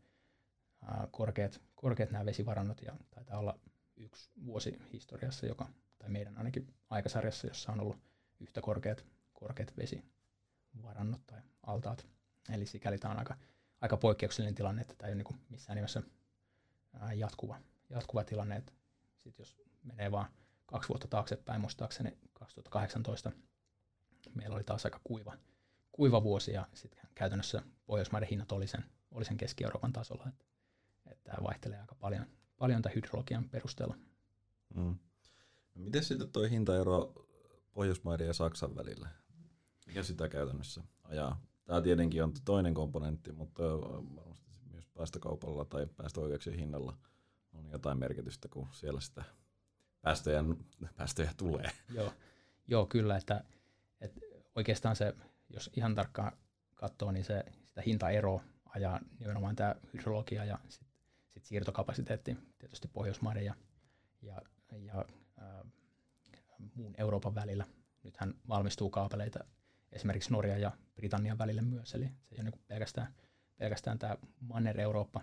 korkeat, 1.11 1.61
korkeat 1.75 2.11
nämä 2.11 2.25
vesivarannot 2.25 2.81
ja 2.81 2.95
taitaa 3.11 3.39
olla 3.39 3.59
yksi 3.97 4.31
vuosi 4.45 4.79
historiassa, 4.93 5.45
joka, 5.45 5.69
tai 5.99 6.09
meidän 6.09 6.37
ainakin 6.37 6.73
aikasarjassa, 6.89 7.47
jossa 7.47 7.71
on 7.71 7.79
ollut 7.79 7.97
yhtä 8.39 8.61
korkeat, 8.61 9.05
korkeat 9.33 9.73
vesivarannot 9.77 11.21
tai 11.27 11.39
altaat. 11.63 12.07
Eli 12.49 12.65
sikäli 12.65 12.97
tämä 12.97 13.11
on 13.11 13.19
aika, 13.19 13.37
aika 13.81 13.97
poikkeuksellinen 13.97 14.55
tilanne, 14.55 14.81
että 14.81 14.95
tämä 14.97 15.07
ei 15.07 15.13
ole 15.13 15.23
niin 15.23 15.41
missään 15.49 15.75
nimessä 15.75 16.01
jatkuva, 17.15 17.59
jatkuva 17.89 18.23
tilanne. 18.23 18.55
Että 18.55 18.73
sit 19.17 19.39
jos 19.39 19.57
menee 19.83 20.11
vaan 20.11 20.29
kaksi 20.65 20.89
vuotta 20.89 21.07
taaksepäin, 21.07 21.61
muistaakseni 21.61 22.17
2018, 22.33 23.31
meillä 24.35 24.55
oli 24.55 24.63
taas 24.63 24.85
aika 24.85 24.99
kuiva, 25.03 25.37
kuiva 25.91 26.23
vuosi 26.23 26.51
ja 26.51 26.67
sitten 26.73 27.09
käytännössä 27.15 27.61
Pohjoismaiden 27.85 28.29
hinnat 28.29 28.51
oli 28.51 28.67
sen, 28.67 28.85
oli 29.11 29.25
sen 29.25 29.37
Keski-Euroopan 29.37 29.93
tasolla. 29.93 30.25
Että, 30.27 30.45
että 31.11 31.31
tämä 31.31 31.43
vaihtelee 31.43 31.81
aika 31.81 31.95
paljon, 31.95 32.25
paljon 32.57 32.81
tämän 32.81 32.95
hydrologian 32.95 33.49
perusteella. 33.49 33.95
Mm. 34.75 34.95
No 35.75 35.81
miten 35.81 36.03
sitten 36.03 36.31
tuo 36.31 36.43
hintaero 36.43 37.13
Pohjoismaiden 37.71 38.27
ja 38.27 38.33
Saksan 38.33 38.75
välillä? 38.75 39.09
Mikä 39.87 40.03
sitä 40.03 40.29
käytännössä 40.29 40.83
ajaa? 41.03 41.41
Tämä 41.65 41.81
tietenkin 41.81 42.23
on 42.23 42.33
toinen 42.45 42.73
komponentti, 42.73 43.31
mutta 43.31 43.63
varmasti 44.15 44.51
myös 44.71 44.87
päästökaupalla 44.87 45.65
tai 45.65 45.87
päästöoikeuksien 45.97 46.59
hinnalla 46.59 46.97
on 47.53 47.69
jotain 47.71 47.99
merkitystä, 47.99 48.47
kun 48.47 48.67
siellä 48.71 49.01
sitä 49.01 49.23
päästöjä, 50.01 50.43
päästöjä 50.97 51.31
tulee. 51.37 51.71
Joo, 51.93 52.13
Joo 52.67 52.85
kyllä, 52.85 53.17
että, 53.17 53.43
että 54.01 54.19
oikeastaan 54.55 54.95
se, 54.95 55.13
jos 55.49 55.69
ihan 55.77 55.95
tarkkaan 55.95 56.31
katsoo, 56.75 57.11
niin 57.11 57.25
se, 57.25 57.43
sitä 57.63 57.81
hintaero 57.81 58.41
ajaa 58.65 58.99
nimenomaan 59.19 59.55
tämä 59.55 59.75
hydrologia 59.93 60.45
ja 60.45 60.59
sit 61.35 61.45
siirtokapasiteetti 61.45 62.37
tietysti 62.57 62.87
Pohjoismaiden 62.87 63.45
ja, 63.45 63.55
ja, 64.21 64.41
ja 64.77 65.05
ää, 65.37 65.65
muun 66.75 66.95
Euroopan 66.97 67.35
välillä. 67.35 67.65
Nythän 68.03 68.33
valmistuu 68.47 68.89
kaapeleita 68.89 69.39
esimerkiksi 69.91 70.31
Norjan 70.31 70.61
ja 70.61 70.71
Britannian 70.95 71.37
välille 71.37 71.61
myös, 71.61 71.95
eli 71.95 72.05
se 72.05 72.35
ei 72.35 72.41
ole 72.41 72.49
niin 72.49 72.61
pelkästään, 72.67 73.15
pelkästään 73.57 73.99
tämä 73.99 74.17
Manner-Eurooppa, 74.39 75.21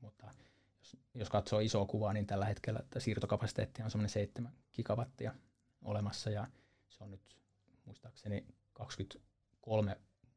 mutta 0.00 0.30
jos, 0.78 0.96
jos 1.14 1.30
katsoo 1.30 1.60
isoa 1.60 1.86
kuvaa, 1.86 2.12
niin 2.12 2.26
tällä 2.26 2.46
hetkellä 2.46 2.80
että 2.80 3.00
siirtokapasiteetti 3.00 3.82
on 3.82 3.90
semmoinen 3.90 4.10
7 4.10 4.52
gigawattia 4.72 5.34
olemassa, 5.82 6.30
ja 6.30 6.46
se 6.88 7.04
on 7.04 7.10
nyt 7.10 7.36
muistaakseni 7.84 8.46
23 8.72 9.96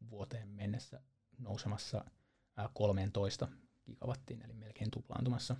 vuoteen 0.10 0.50
mennessä 0.50 1.02
nousemassa 1.38 2.06
13 2.74 3.48
gigawattiin, 3.92 4.42
eli 4.46 4.54
melkein 4.54 4.92
tuplaantumassa. 4.92 5.56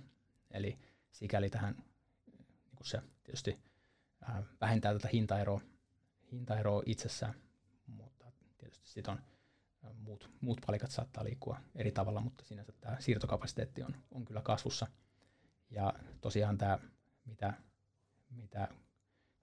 Eli 0.50 0.78
sikäli 1.10 1.50
tähän 1.50 1.74
niin 2.72 2.82
se 2.82 3.02
tietysti 3.22 3.58
vähentää 4.60 4.92
tätä 4.92 5.08
hintaeroa, 5.12 5.60
hintaeroa 6.32 6.82
itsessään, 6.86 7.34
Tietysti 8.58 8.88
sit 8.88 9.08
on 9.08 9.20
muut, 9.94 10.30
muut 10.40 10.60
palikat 10.66 10.90
saattaa 10.90 11.24
liikkua 11.24 11.60
eri 11.74 11.92
tavalla, 11.92 12.20
mutta 12.20 12.44
sinänsä 12.44 12.72
tämä 12.80 12.96
siirtokapasiteetti 13.00 13.82
on, 13.82 13.94
on 14.10 14.24
kyllä 14.24 14.40
kasvussa. 14.40 14.86
Ja 15.70 15.92
tosiaan 16.20 16.58
tämä, 16.58 16.78
mitä, 17.24 17.52
mitä 18.30 18.68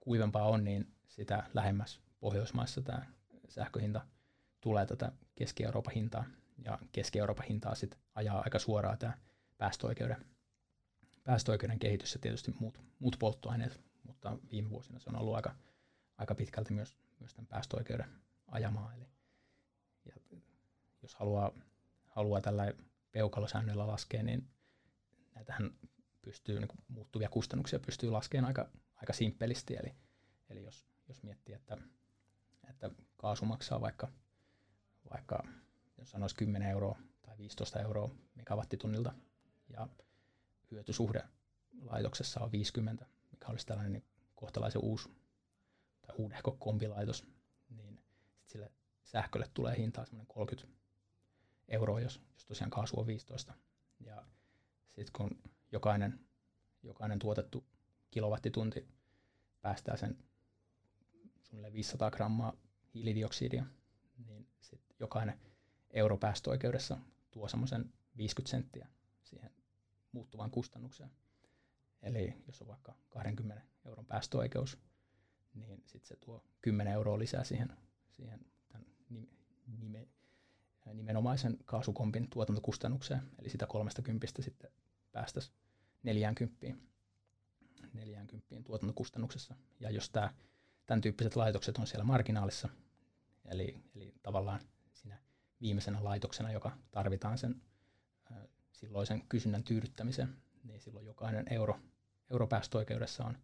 kuivempaa 0.00 0.48
on, 0.48 0.64
niin 0.64 0.94
sitä 1.08 1.50
lähemmäs 1.54 2.00
Pohjoismaissa 2.20 2.82
tämä 2.82 3.06
sähköhinta 3.48 4.06
tulee 4.60 4.86
tätä 4.86 5.12
Keski-Euroopan 5.34 5.94
hintaa. 5.94 6.24
Ja 6.64 6.78
Keski-Euroopan 6.92 7.46
hintaa 7.46 7.74
sitten 7.74 8.00
ajaa 8.14 8.40
aika 8.44 8.58
suoraan 8.58 8.98
tämä 8.98 9.18
päästöoikeuden, 9.58 10.26
päästöoikeuden 11.24 11.78
kehitys 11.78 12.14
ja 12.14 12.20
tietysti 12.20 12.54
muut, 12.60 12.80
muut 12.98 13.16
polttoaineet, 13.18 13.80
mutta 14.02 14.36
viime 14.50 14.70
vuosina 14.70 14.98
se 14.98 15.10
on 15.10 15.16
ollut 15.16 15.34
aika, 15.34 15.54
aika 16.18 16.34
pitkälti 16.34 16.74
myös, 16.74 16.96
myös 17.20 17.34
tämän 17.34 17.46
päästöoikeuden 17.46 18.06
ajamaan. 18.48 18.94
Eli, 18.94 19.06
ja 20.04 20.12
jos 21.02 21.14
haluaa, 21.14 21.52
haluaa 22.06 22.40
tällä 22.40 22.72
peukalosäännöllä 23.12 23.86
laskea, 23.86 24.22
niin 24.22 24.48
näitähän 25.34 25.70
pystyy, 26.22 26.60
niin 26.60 26.68
muuttuvia 26.88 27.28
kustannuksia 27.28 27.78
pystyy 27.78 28.10
laskemaan 28.10 28.48
aika, 28.48 28.68
aika 28.96 29.12
simppelisti. 29.12 29.76
Eli, 29.76 29.94
eli 30.50 30.64
jos, 30.64 30.86
jos 31.08 31.22
miettii, 31.22 31.54
että, 31.54 31.76
että 32.70 32.90
kaasu 33.16 33.44
maksaa 33.44 33.80
vaikka, 33.80 34.08
vaikka 35.10 35.44
jos 36.00 36.10
sanoisi 36.10 36.36
10 36.36 36.68
euroa 36.70 36.98
tai 37.22 37.38
15 37.38 37.80
euroa 37.80 38.14
megawattitunnilta 38.34 39.12
ja 39.68 39.88
hyötysuhde 40.70 41.22
laitoksessa 41.82 42.40
on 42.40 42.52
50, 42.52 43.06
mikä 43.30 43.46
olisi 43.48 43.66
tällainen 43.66 44.02
kohtalaisen 44.34 44.84
uusi 44.84 45.08
tai 46.02 46.16
uudehko 46.16 46.56
kombilaitos, 46.58 47.26
sille 48.46 48.72
sähkölle 49.04 49.50
tulee 49.54 49.76
hintaa 49.76 50.04
semmoinen 50.06 50.34
30 50.34 50.78
euroa, 51.68 52.00
jos, 52.00 52.20
jos 52.34 52.44
tosiaan 52.46 52.70
kaasu 52.70 53.00
on 53.00 53.06
15. 53.06 53.54
Ja 54.00 54.24
sitten 54.88 55.12
kun 55.12 55.30
jokainen, 55.72 56.20
jokainen 56.82 57.18
tuotettu 57.18 57.64
kilowattitunti 58.10 58.88
päästää 59.62 59.96
sen 59.96 60.18
suunnilleen 61.42 61.72
500 61.72 62.10
grammaa 62.10 62.52
hiilidioksidia, 62.94 63.64
niin 64.26 64.48
sitten 64.60 64.96
jokainen 65.00 65.40
euro 65.90 66.16
päästöoikeudessa 66.16 66.98
tuo 67.30 67.48
semmoisen 67.48 67.92
50 68.16 68.50
senttiä 68.50 68.88
siihen 69.22 69.50
muuttuvaan 70.12 70.50
kustannukseen. 70.50 71.10
Eli 72.02 72.34
jos 72.46 72.62
on 72.62 72.68
vaikka 72.68 72.94
20 73.08 73.62
euron 73.84 74.06
päästöoikeus, 74.06 74.78
niin 75.54 75.82
sitten 75.86 76.08
se 76.08 76.16
tuo 76.16 76.44
10 76.62 76.92
euroa 76.92 77.18
lisää 77.18 77.44
siihen 77.44 77.72
siihen 78.20 78.40
tämän 78.68 78.86
nime, 79.78 80.08
nimenomaisen 80.94 81.58
kaasukompin 81.64 82.30
tuotantokustannukseen, 82.30 83.22
eli 83.38 83.50
sitä 83.50 83.66
30 83.66 84.26
sitten 84.40 84.70
päästäisiin 85.12 85.54
40, 86.02 86.66
40 87.92 88.62
tuotantokustannuksessa. 88.64 89.54
Ja 89.80 89.90
jos 89.90 90.10
tämä, 90.10 90.34
tämän 90.86 91.00
tyyppiset 91.00 91.36
laitokset 91.36 91.78
on 91.78 91.86
siellä 91.86 92.04
marginaalissa, 92.04 92.68
eli, 93.44 93.76
eli 93.94 94.14
tavallaan 94.22 94.60
viimeisenä 95.60 96.04
laitoksena, 96.04 96.52
joka 96.52 96.76
tarvitaan 96.90 97.38
sen 97.38 97.62
silloisen 98.72 99.22
kysynnän 99.28 99.64
tyydyttämiseen, 99.64 100.36
niin 100.64 100.80
silloin 100.80 101.06
jokainen 101.06 101.46
euro, 101.50 101.80
europäästöoikeudessa 102.30 103.24
on, 103.24 103.38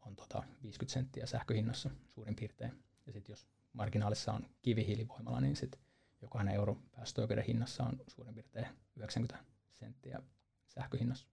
on 0.00 0.16
tota 0.16 0.42
50 0.62 0.92
senttiä 0.92 1.26
sähköhinnassa 1.26 1.90
suurin 2.08 2.36
piirtein. 2.36 2.84
Ja 3.06 3.12
sitten 3.12 3.32
jos 3.32 3.48
marginaalissa 3.72 4.32
on 4.32 4.46
kivihiilivoimala, 4.62 5.40
niin 5.40 5.56
sitten 5.56 5.80
jokainen 6.22 6.54
euro 6.54 6.78
päästöoikeuden 6.92 7.44
hinnassa 7.44 7.84
on 7.84 8.00
suurin 8.08 8.34
piirtein 8.34 8.66
90 8.96 9.44
senttiä 9.72 10.22
sähköhinnassa. 10.68 11.26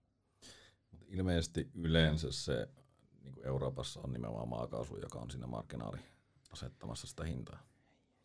Mutta 0.90 1.06
ilmeisesti 1.08 1.70
yleensä 1.74 2.32
se 2.32 2.68
niin 3.22 3.32
kuin 3.32 3.46
Euroopassa 3.46 4.00
on 4.00 4.12
nimenomaan 4.12 4.48
maakaasu, 4.48 4.96
joka 4.96 5.18
on 5.18 5.30
siinä 5.30 5.46
marginaali 5.46 5.98
asettamassa 6.50 7.06
sitä 7.06 7.24
hintaa. 7.24 7.62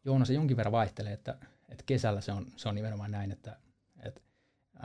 Joo, 0.06 0.20
no 0.20 0.26
se 0.26 0.34
jonkin 0.34 0.58
verran 0.58 0.72
vaihtelee, 0.72 1.14
että, 1.14 1.38
että 1.70 1.84
kesällä 1.86 2.22
se 2.22 2.32
on, 2.32 2.52
se 2.56 2.70
on 2.70 2.76
nimenomaan 2.76 3.12
näin, 3.12 3.32
että, 3.32 3.60
että 4.04 4.22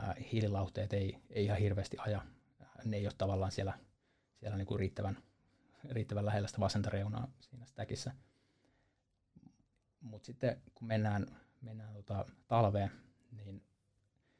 äh, 0.03 0.15
hiililauhteet 0.31 0.93
ei, 0.93 1.17
ei 1.29 1.45
ihan 1.45 1.57
hirveästi 1.57 1.97
aja. 1.99 2.21
Ne 2.85 2.97
ei 2.97 3.07
ole 3.07 3.13
tavallaan 3.17 3.51
siellä, 3.51 3.79
siellä 4.35 4.57
niin 4.57 4.65
kuin 4.65 4.79
riittävän, 4.79 5.17
riittävän 5.89 6.25
lähellä 6.25 6.47
sitä 6.47 6.59
vasenta 6.59 6.89
reunaa 6.89 7.31
siinä 7.39 7.65
stäkissä. 7.65 8.11
Mutta 10.01 10.25
sitten 10.25 10.61
kun 10.75 10.87
mennään, 10.87 11.27
mennään 11.61 11.93
tota 11.93 12.25
talveen, 12.47 12.91
niin 13.31 13.63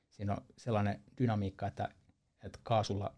siinä 0.09 0.33
on 0.33 0.45
sellainen 0.57 1.03
dynamiikka, 1.17 1.67
että, 1.67 1.89
että 2.43 2.59
kaasulla, 2.63 3.15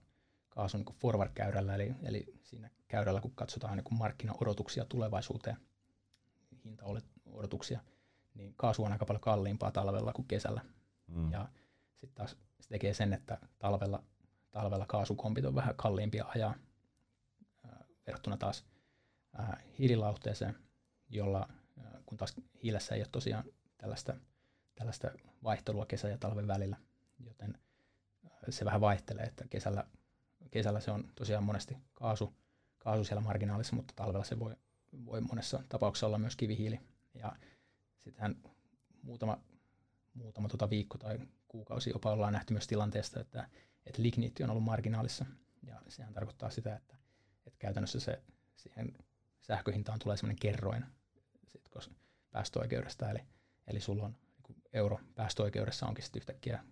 kaasun 0.50 0.82
niin 0.82 0.96
forward-käyrällä, 0.96 1.76
eli, 1.76 1.96
eli 2.04 2.34
siinä 2.44 2.70
käyrällä, 2.88 3.22
kun 3.22 3.36
katsotaan 3.36 3.78
niin 3.78 3.98
markkinaodotuksia 3.98 4.86
tulevaisuuteen, 4.86 5.58
hintaodotuksia, 6.66 7.80
niin 8.36 8.54
kaasu 8.58 8.84
on 8.84 8.92
aika 8.92 9.06
paljon 9.06 9.22
kalliimpaa 9.22 9.72
talvella 9.72 10.14
kuin 10.14 10.28
kesällä. 10.28 10.62
Mm. 11.08 11.32
Ja 11.32 11.50
sitten 11.92 12.16
taas 12.16 12.38
se 12.60 12.70
tekee 12.70 12.94
sen, 12.94 13.14
että 13.14 13.38
talvella, 13.60 14.04
talvella 14.52 14.86
kaasukompit 14.86 15.46
on 15.46 15.56
vähän 15.56 15.76
kalliimpia 15.76 16.26
ajaa 16.36 16.56
verrattuna 18.08 18.38
taas 18.38 18.66
ää, 19.34 19.62
hiililauhteeseen. 19.80 20.56
jolla, 21.10 21.50
kun 22.06 22.18
taas 22.18 22.36
hiilessä 22.64 22.96
ei 22.96 23.02
ole 23.02 23.10
tosiaan 23.12 23.44
tällaista, 23.78 24.16
tällaista 24.76 25.12
vaihtelua 25.44 25.86
kesä- 25.86 26.10
ja 26.10 26.18
talven 26.18 26.48
välillä, 26.48 26.78
joten 27.20 27.58
se 28.50 28.66
vähän 28.66 28.82
vaihtelee, 28.82 29.24
että 29.24 29.46
kesällä, 29.50 29.84
kesällä 30.52 30.80
se 30.80 30.92
on 30.92 31.12
tosiaan 31.16 31.44
monesti 31.44 31.78
kaasu, 31.94 32.34
kaasu 32.78 33.04
siellä 33.04 33.22
marginaalissa, 33.22 33.76
mutta 33.76 33.94
talvella 33.96 34.26
se 34.26 34.40
voi, 34.40 34.56
voi 35.06 35.22
monessa 35.22 35.64
tapauksessa 35.70 36.08
olla 36.08 36.18
myös 36.18 36.36
kivihiili. 36.36 36.80
Ja 37.14 37.36
sittenhän 38.06 38.36
muutama, 39.02 39.38
muutama 40.14 40.48
tota 40.48 40.70
viikko 40.70 40.98
tai 40.98 41.20
kuukausi 41.48 41.90
jopa 41.90 42.12
ollaan 42.12 42.34
nähty 42.34 42.54
myös 42.54 42.68
tilanteesta, 42.68 43.20
että, 43.20 43.50
että 43.86 44.02
ligniitti 44.02 44.44
on 44.44 44.50
ollut 44.50 44.64
marginaalissa. 44.64 45.26
Ja 45.64 45.82
sehän 45.88 46.14
tarkoittaa 46.14 46.50
sitä, 46.50 46.76
että, 46.76 46.96
että 47.46 47.60
käytännössä 47.60 48.00
se 48.00 48.22
siihen 48.56 48.98
sähköhintaan 49.42 50.00
tulee 50.00 50.18
sellainen 50.18 50.40
kerroin 50.42 50.86
sit, 51.48 51.70
koska 51.70 51.96
päästöoikeudesta, 52.32 53.10
eli, 53.10 53.20
eli 53.68 53.82
sulla 53.82 54.04
on 54.04 54.16
niin 54.48 54.62
euro 54.74 55.00
päästöoikeudessa 55.16 55.86
onkin 55.86 56.04
sitten 56.04 56.20
yhtäkkiä 56.20 56.64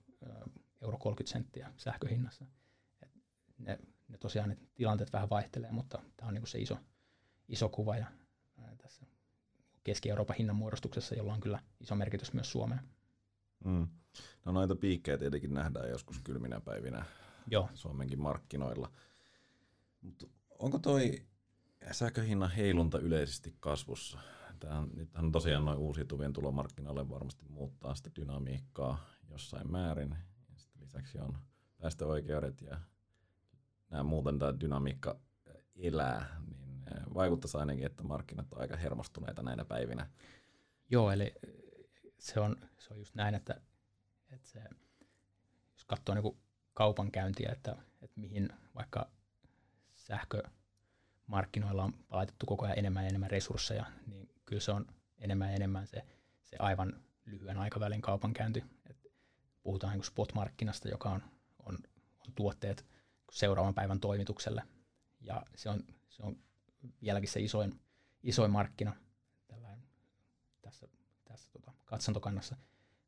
euro 0.82 0.98
30 0.98 1.32
senttiä 1.32 1.74
sähköhinnassa. 1.78 2.46
Et 3.02 3.12
ne, 3.58 3.80
ne 4.08 4.18
tosiaan 4.18 4.50
ne 4.50 4.58
tilanteet 4.76 5.14
vähän 5.14 5.30
vaihtelee, 5.30 5.72
mutta 5.72 6.02
tämä 6.18 6.28
on 6.28 6.34
niin 6.34 6.48
se 6.48 6.60
iso, 6.60 6.78
iso 7.48 7.70
kuva 7.70 7.98
ja 7.98 8.06
tässä 8.78 9.06
Keski-Euroopan 9.84 10.36
hinnanmuodostuksessa, 10.36 11.16
jolla 11.16 11.34
on 11.34 11.40
kyllä 11.40 11.60
iso 11.80 11.96
merkitys 11.96 12.34
myös 12.34 12.52
Suomeen. 12.52 12.82
Mm. 13.66 13.88
No 14.46 14.52
noita 14.52 14.76
piikkejä 14.76 15.18
tietenkin 15.18 15.54
nähdään 15.54 15.90
joskus 15.90 16.20
kylminä 16.24 16.62
päivinä 16.62 17.06
Joo. 17.48 17.70
Suomenkin 17.74 18.22
markkinoilla. 18.22 18.92
Mutta 20.02 20.28
onko 20.60 20.80
toi 20.80 21.26
sähköhinnan 21.92 22.52
heilunta 22.52 23.00
yleisesti 23.00 23.56
kasvussa? 23.60 24.20
Tähän, 24.60 24.90
nythän 24.94 25.32
tosiaan 25.32 25.66
noin 25.66 25.78
uusiutuvien 25.78 26.34
tulomarkkinoille 26.34 27.10
varmasti 27.10 27.46
muuttaa 27.50 27.96
sitä 27.96 28.10
dynamiikkaa 28.16 29.06
jossain 29.30 29.72
määrin. 29.72 30.18
Sitten 30.56 30.82
lisäksi 30.82 31.20
on 31.20 31.38
päästöoikeudet 31.78 32.62
ja 32.62 32.80
nämä 33.90 34.04
muuten 34.04 34.40
tämä 34.40 34.60
dynamiikka 34.60 35.20
elää, 35.76 36.42
niin 36.50 36.63
vaikuttaisi 37.14 37.58
ainakin, 37.58 37.86
että 37.86 38.04
markkinat 38.04 38.54
on 38.54 38.62
aika 38.62 38.78
hermostuneita 38.78 39.44
näinä 39.44 39.66
päivinä. 39.66 40.10
Joo, 40.90 41.12
eli 41.12 41.36
se 42.20 42.40
on, 42.40 42.56
se 42.78 42.94
on 42.94 43.00
just 43.00 43.16
näin, 43.16 43.36
että, 43.36 43.62
että 44.32 44.50
se, 44.50 44.64
jos 45.74 45.86
katsoo 45.86 46.16
niin 46.16 46.38
kaupankäyntiä, 46.74 47.52
että, 47.52 47.76
että 48.02 48.20
mihin 48.20 48.50
vaikka 48.76 49.10
sähkömarkkinoilla 49.94 51.84
on 51.84 51.94
laitettu 52.10 52.46
koko 52.46 52.66
ajan 52.66 52.80
enemmän 52.80 53.04
ja 53.04 53.10
enemmän 53.10 53.32
resursseja, 53.32 53.86
niin 54.08 54.30
kyllä 54.46 54.62
se 54.62 54.72
on 54.72 54.86
enemmän 55.18 55.50
ja 55.50 55.56
enemmän 55.56 55.88
se, 55.88 56.02
se 56.42 56.56
aivan 56.60 57.04
lyhyen 57.26 57.58
aikavälin 57.58 58.02
kaupankäynti. 58.02 58.64
Et 58.90 59.12
puhutaan 59.64 59.94
niin 59.94 60.04
spot-markkinasta, 60.04 60.90
joka 60.90 61.10
on, 61.10 61.24
on, 61.66 61.78
on 62.28 62.34
tuotteet 62.36 62.86
seuraavan 63.32 63.74
päivän 63.74 64.00
toimitukselle. 64.00 64.64
Ja 65.22 65.44
se 65.56 65.70
on, 65.70 65.84
se 66.10 66.24
on 66.24 66.38
vieläkin 67.02 67.30
se 67.30 67.40
isoin, 67.40 67.80
isoin 68.24 68.52
markkina 68.52 68.96
tässä, 70.62 70.88
tässä 71.26 71.52
tota, 71.52 71.72
katsantokannassa. 71.86 72.56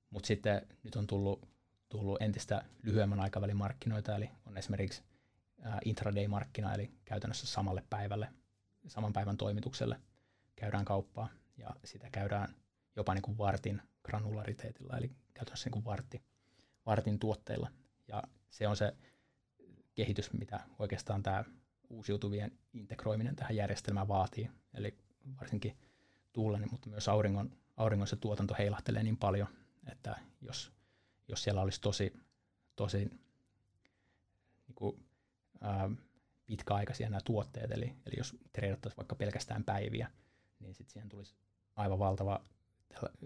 Mutta 0.10 0.28
sitten 0.28 0.68
nyt 0.84 0.96
on 0.96 1.08
tullut, 1.08 1.50
tullut 1.90 2.22
entistä 2.22 2.66
lyhyemmän 2.84 3.20
aikavälin 3.20 3.58
markkinoita, 3.58 4.16
eli 4.16 4.30
on 4.46 4.58
esimerkiksi 4.58 5.04
intraday-markkina, 5.86 6.74
eli 6.74 6.92
käytännössä 7.06 7.48
samalle 7.48 7.84
päivälle, 7.90 8.30
saman 8.88 9.14
päivän 9.14 9.38
toimitukselle 9.38 10.02
käydään 10.56 10.86
kauppaa, 10.86 11.30
ja 11.58 11.70
sitä 11.84 12.10
käydään 12.10 12.56
jopa 12.96 13.14
niin 13.14 13.22
kuin 13.22 13.38
vartin 13.38 13.82
granulariteetilla, 14.04 14.98
eli 14.98 15.12
käytännössä 15.34 15.68
niin 15.68 15.72
kuin 15.74 15.86
vartti, 15.86 16.24
vartin 16.86 17.20
tuotteilla. 17.20 17.72
Ja 18.08 18.24
se 18.50 18.68
on 18.68 18.78
se 18.78 18.96
kehitys, 19.96 20.34
mitä 20.34 20.60
oikeastaan 20.80 21.24
tämä 21.24 21.44
uusiutuvien 21.90 22.52
integroiminen 22.74 23.36
tähän 23.36 23.56
järjestelmään 23.56 24.08
vaatii. 24.08 24.52
Eli 24.74 24.98
varsinkin 25.40 25.78
tuulen, 26.34 26.68
mutta 26.72 26.90
myös 26.90 27.08
auringon, 27.08 27.52
auringon 27.78 28.08
se 28.08 28.16
tuotanto 28.16 28.56
heilahtelee 28.58 29.04
niin 29.04 29.18
paljon, 29.18 29.48
että 29.92 30.16
jos, 30.42 30.72
jos 31.28 31.44
siellä 31.44 31.62
olisi 31.62 31.82
tosi, 31.82 32.14
tosi 32.76 32.98
niin 34.68 34.76
kuin, 34.76 35.06
ää, 35.62 35.90
pitkäaikaisia 36.46 37.10
nämä 37.10 37.22
tuotteet, 37.26 37.72
eli, 37.72 37.86
eli 37.86 38.16
jos 38.18 38.36
treidattaisiin 38.54 38.98
vaikka 38.98 39.16
pelkästään 39.16 39.64
päiviä, 39.64 40.12
niin 40.60 40.76
sitten 40.76 40.94
siihen 40.94 41.10
tulisi 41.10 41.36
aivan 41.76 42.00
valtava, 42.00 42.40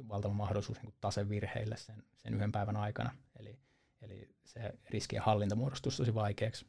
valtava 0.10 0.34
mahdollisuus 0.34 0.82
niin 0.82 0.93
tasevirheille 1.01 1.78
sen, 1.78 2.03
sen 2.18 2.34
yhden 2.34 2.51
päivän 2.51 2.78
aikana. 2.78 3.16
Eli, 3.39 3.60
eli 4.01 4.30
se 4.45 4.74
riskien 4.89 5.24
hallinta 5.24 5.55
muodostuisi 5.55 5.97
tosi 5.97 6.14
vaikeaksi, 6.14 6.66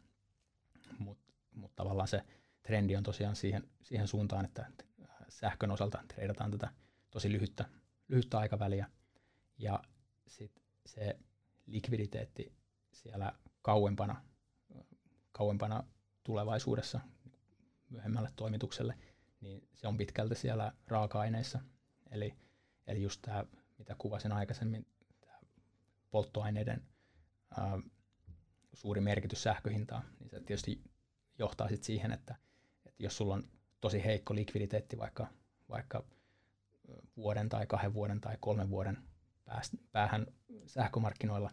mutta 0.99 1.30
mut 1.61 1.77
tavallaan 1.77 2.09
se 2.09 2.25
trendi 2.63 2.97
on 2.97 3.03
tosiaan 3.03 3.37
siihen, 3.37 3.71
siihen 3.83 4.09
suuntaan, 4.09 4.45
että 4.45 4.67
sähkön 5.29 5.71
osalta 5.71 6.05
treidataan 6.09 6.51
tätä 6.51 6.69
tosi 7.11 7.33
lyhyttä, 7.33 7.65
lyhyttä 8.09 8.39
aikaväliä. 8.39 8.87
Ja 9.59 9.83
sitten 10.27 10.65
se 10.87 11.19
likviditeetti 11.67 12.53
siellä 12.93 13.33
kauempana, 13.63 14.23
kauempana 15.33 15.85
tulevaisuudessa 16.25 17.01
myöhemmälle 17.91 18.31
toimitukselle, 18.37 18.99
niin 19.41 19.69
se 19.75 19.89
on 19.89 19.97
pitkälti 19.97 20.35
siellä 20.35 20.73
raaka-aineissa. 20.87 21.61
Eli, 22.11 22.35
eli 22.87 23.03
just 23.03 23.23
tämä, 23.23 23.45
mitä 23.79 23.95
kuvasin 23.99 24.33
aikaisemmin, 24.33 24.87
tämä 25.21 25.39
polttoaineiden 26.11 26.83
ää, 27.59 27.79
suuri 28.73 29.01
merkitys 29.01 29.43
sähköhintaan, 29.43 30.03
niin 30.19 30.31
se 30.31 30.41
tietysti 30.41 30.83
johtaa 31.41 31.69
sit 31.69 31.83
siihen, 31.85 32.13
että, 32.13 32.35
että 32.87 33.03
jos 33.03 33.17
sulla 33.17 33.35
on 33.35 33.45
tosi 33.81 34.05
heikko 34.05 34.35
likviditeetti 34.35 34.99
vaikka, 34.99 35.27
vaikka 35.69 36.05
vuoden 37.17 37.49
tai 37.49 37.67
kahden 37.67 37.95
vuoden 37.95 38.21
tai 38.21 38.37
kolmen 38.41 38.71
vuoden 38.71 38.99
päähän 39.93 40.27
sähkömarkkinoilla, 40.67 41.51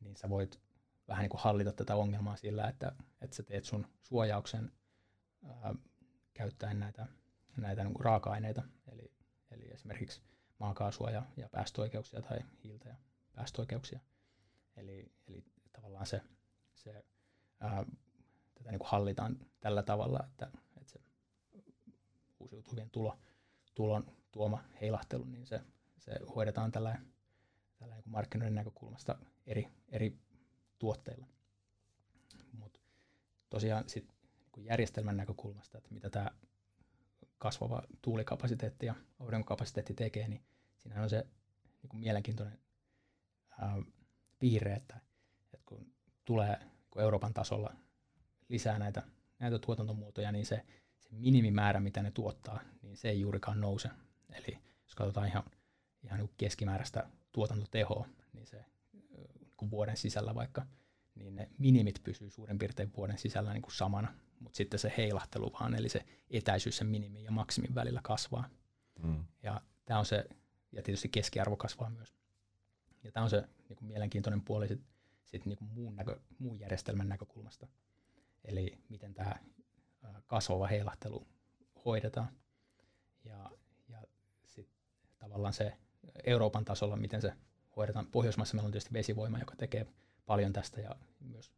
niin 0.00 0.16
sä 0.16 0.28
voit 0.28 0.60
vähän 1.08 1.22
niin 1.22 1.30
kuin 1.30 1.40
hallita 1.40 1.72
tätä 1.72 1.96
ongelmaa 1.96 2.36
sillä, 2.36 2.68
että, 2.68 2.92
että 3.20 3.36
sä 3.36 3.42
teet 3.42 3.64
sun 3.64 3.86
suojauksen 4.00 4.72
ää, 5.44 5.74
käyttäen 6.34 6.80
näitä, 6.80 7.06
näitä 7.56 7.84
niin 7.84 7.94
kuin 7.94 8.04
raaka-aineita, 8.04 8.62
eli, 8.92 9.12
eli 9.50 9.70
esimerkiksi 9.70 10.22
maakaasua 10.58 11.10
ja, 11.10 11.22
ja 11.36 11.48
päästöoikeuksia 11.48 12.22
tai 12.22 12.38
hiiltä 12.64 12.88
ja 12.88 12.96
päästöoikeuksia. 13.32 14.00
Eli, 14.76 15.12
eli 15.28 15.44
tavallaan 15.72 16.06
se, 16.06 16.20
se 16.74 17.04
ää, 17.60 17.84
tätä 18.62 18.70
niin 18.70 18.78
kuin 18.78 18.90
hallitaan 18.90 19.38
tällä 19.60 19.82
tavalla, 19.82 20.20
että, 20.30 20.50
että 20.76 20.92
se 20.92 21.00
uusiutuvien 22.40 22.90
tulo, 22.90 23.18
tulon 23.74 24.06
tuoma 24.32 24.64
heilahtelu, 24.80 25.24
niin 25.24 25.46
se, 25.46 25.60
se 25.98 26.12
hoidetaan 26.34 26.72
tällä, 26.72 27.00
tällä 27.76 27.94
niin 27.94 28.04
markkinoiden 28.06 28.54
näkökulmasta 28.54 29.18
eri, 29.46 29.68
eri 29.88 30.18
tuotteilla. 30.78 31.26
Mutta 32.52 32.80
tosiaan 33.50 33.88
sit 33.88 34.14
niin 34.56 34.66
järjestelmän 34.66 35.16
näkökulmasta, 35.16 35.78
että 35.78 35.94
mitä 35.94 36.10
tämä 36.10 36.30
kasvava 37.38 37.82
tuulikapasiteetti 38.02 38.86
ja 38.86 38.94
aurinkokapasiteetti 39.20 39.94
tekee, 39.94 40.28
niin 40.28 40.42
siinä 40.78 41.02
on 41.02 41.10
se 41.10 41.26
niin 41.82 41.88
kuin 41.88 42.00
mielenkiintoinen 42.00 42.58
ää, 43.60 43.82
piirre, 44.38 44.74
että, 44.74 45.00
että 45.44 45.58
kun 45.66 45.92
tulee 46.24 46.58
kun 46.90 47.02
Euroopan 47.02 47.34
tasolla 47.34 47.76
lisää 48.52 48.78
näitä, 48.78 49.02
näitä 49.38 49.58
tuotantomuotoja, 49.58 50.32
niin 50.32 50.46
se, 50.46 50.62
se 50.98 51.08
minimimäärä, 51.12 51.80
mitä 51.80 52.02
ne 52.02 52.10
tuottaa, 52.10 52.60
niin 52.82 52.96
se 52.96 53.08
ei 53.08 53.20
juurikaan 53.20 53.60
nouse. 53.60 53.90
Eli 54.30 54.58
jos 54.84 54.94
katsotaan 54.94 55.28
ihan, 55.28 55.42
ihan 56.02 56.18
niin 56.18 56.30
keskimääräistä 56.36 57.08
tuotantotehoa, 57.32 58.08
niin 58.32 58.46
se 58.46 58.64
niin 59.60 59.70
vuoden 59.70 59.96
sisällä 59.96 60.34
vaikka, 60.34 60.66
niin 61.14 61.34
ne 61.34 61.50
minimit 61.58 62.00
pysyy 62.04 62.30
suurin 62.30 62.58
piirtein 62.58 62.92
vuoden 62.96 63.18
sisällä 63.18 63.52
niin 63.52 63.62
kuin 63.62 63.74
samana, 63.74 64.14
mutta 64.40 64.56
sitten 64.56 64.80
se 64.80 64.92
heilahtelu 64.96 65.52
vaan, 65.60 65.74
eli 65.74 65.88
se 65.88 66.04
etäisyys 66.30 66.76
sen 66.76 66.86
minimin 66.86 67.24
ja 67.24 67.30
maksimin 67.30 67.74
välillä 67.74 68.00
kasvaa. 68.02 68.48
Mm. 69.02 69.24
Ja 69.42 69.60
tämä 69.84 69.98
on 69.98 70.06
se, 70.06 70.24
ja 70.72 70.82
tietysti 70.82 71.08
keskiarvo 71.08 71.56
kasvaa 71.56 71.90
myös. 71.90 72.14
Ja 73.02 73.12
tämä 73.12 73.24
on 73.24 73.30
se 73.30 73.48
niin 73.68 73.76
kuin 73.76 73.86
mielenkiintoinen 73.86 74.42
puoli 74.42 74.68
sit, 74.68 74.80
sit 75.24 75.46
niin 75.46 75.58
kuin 75.58 75.70
muun, 75.70 75.96
näkö, 75.96 76.20
muun 76.38 76.60
järjestelmän 76.60 77.08
näkökulmasta. 77.08 77.68
Eli 78.44 78.78
miten 78.88 79.14
tämä 79.14 79.34
kasvava 80.26 80.66
heilahtelu 80.66 81.26
hoidetaan. 81.84 82.28
Ja, 83.24 83.50
ja 83.88 84.02
sitten 84.46 84.78
tavallaan 85.18 85.52
se 85.52 85.76
Euroopan 86.24 86.64
tasolla, 86.64 86.96
miten 86.96 87.22
se 87.22 87.32
hoidetaan. 87.76 88.06
Pohjoismaissa 88.06 88.54
meillä 88.54 88.66
on 88.66 88.72
tietysti 88.72 88.92
vesivoima, 88.92 89.38
joka 89.38 89.56
tekee 89.56 89.86
paljon 90.26 90.52
tästä 90.52 90.80
ja 90.80 90.96
myös, 91.20 91.52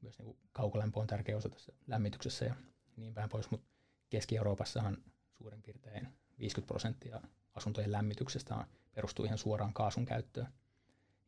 myös 0.00 0.18
niin 0.18 0.36
kaukolämpö 0.52 1.00
on 1.00 1.06
tärkeä 1.06 1.36
osa 1.36 1.48
tässä 1.48 1.72
lämmityksessä 1.86 2.44
ja 2.44 2.54
niin 2.96 3.14
päin 3.14 3.28
pois, 3.28 3.50
mutta 3.50 3.66
Keski-Euroopassahan 4.10 4.96
suurin 5.32 5.62
piirtein 5.62 6.08
50 6.38 6.68
prosenttia 6.68 7.20
asuntojen 7.54 7.92
lämmityksestä 7.92 8.66
perustuu 8.94 9.24
ihan 9.24 9.38
suoraan 9.38 9.72
kaasun 9.72 10.06
käyttöön. 10.06 10.48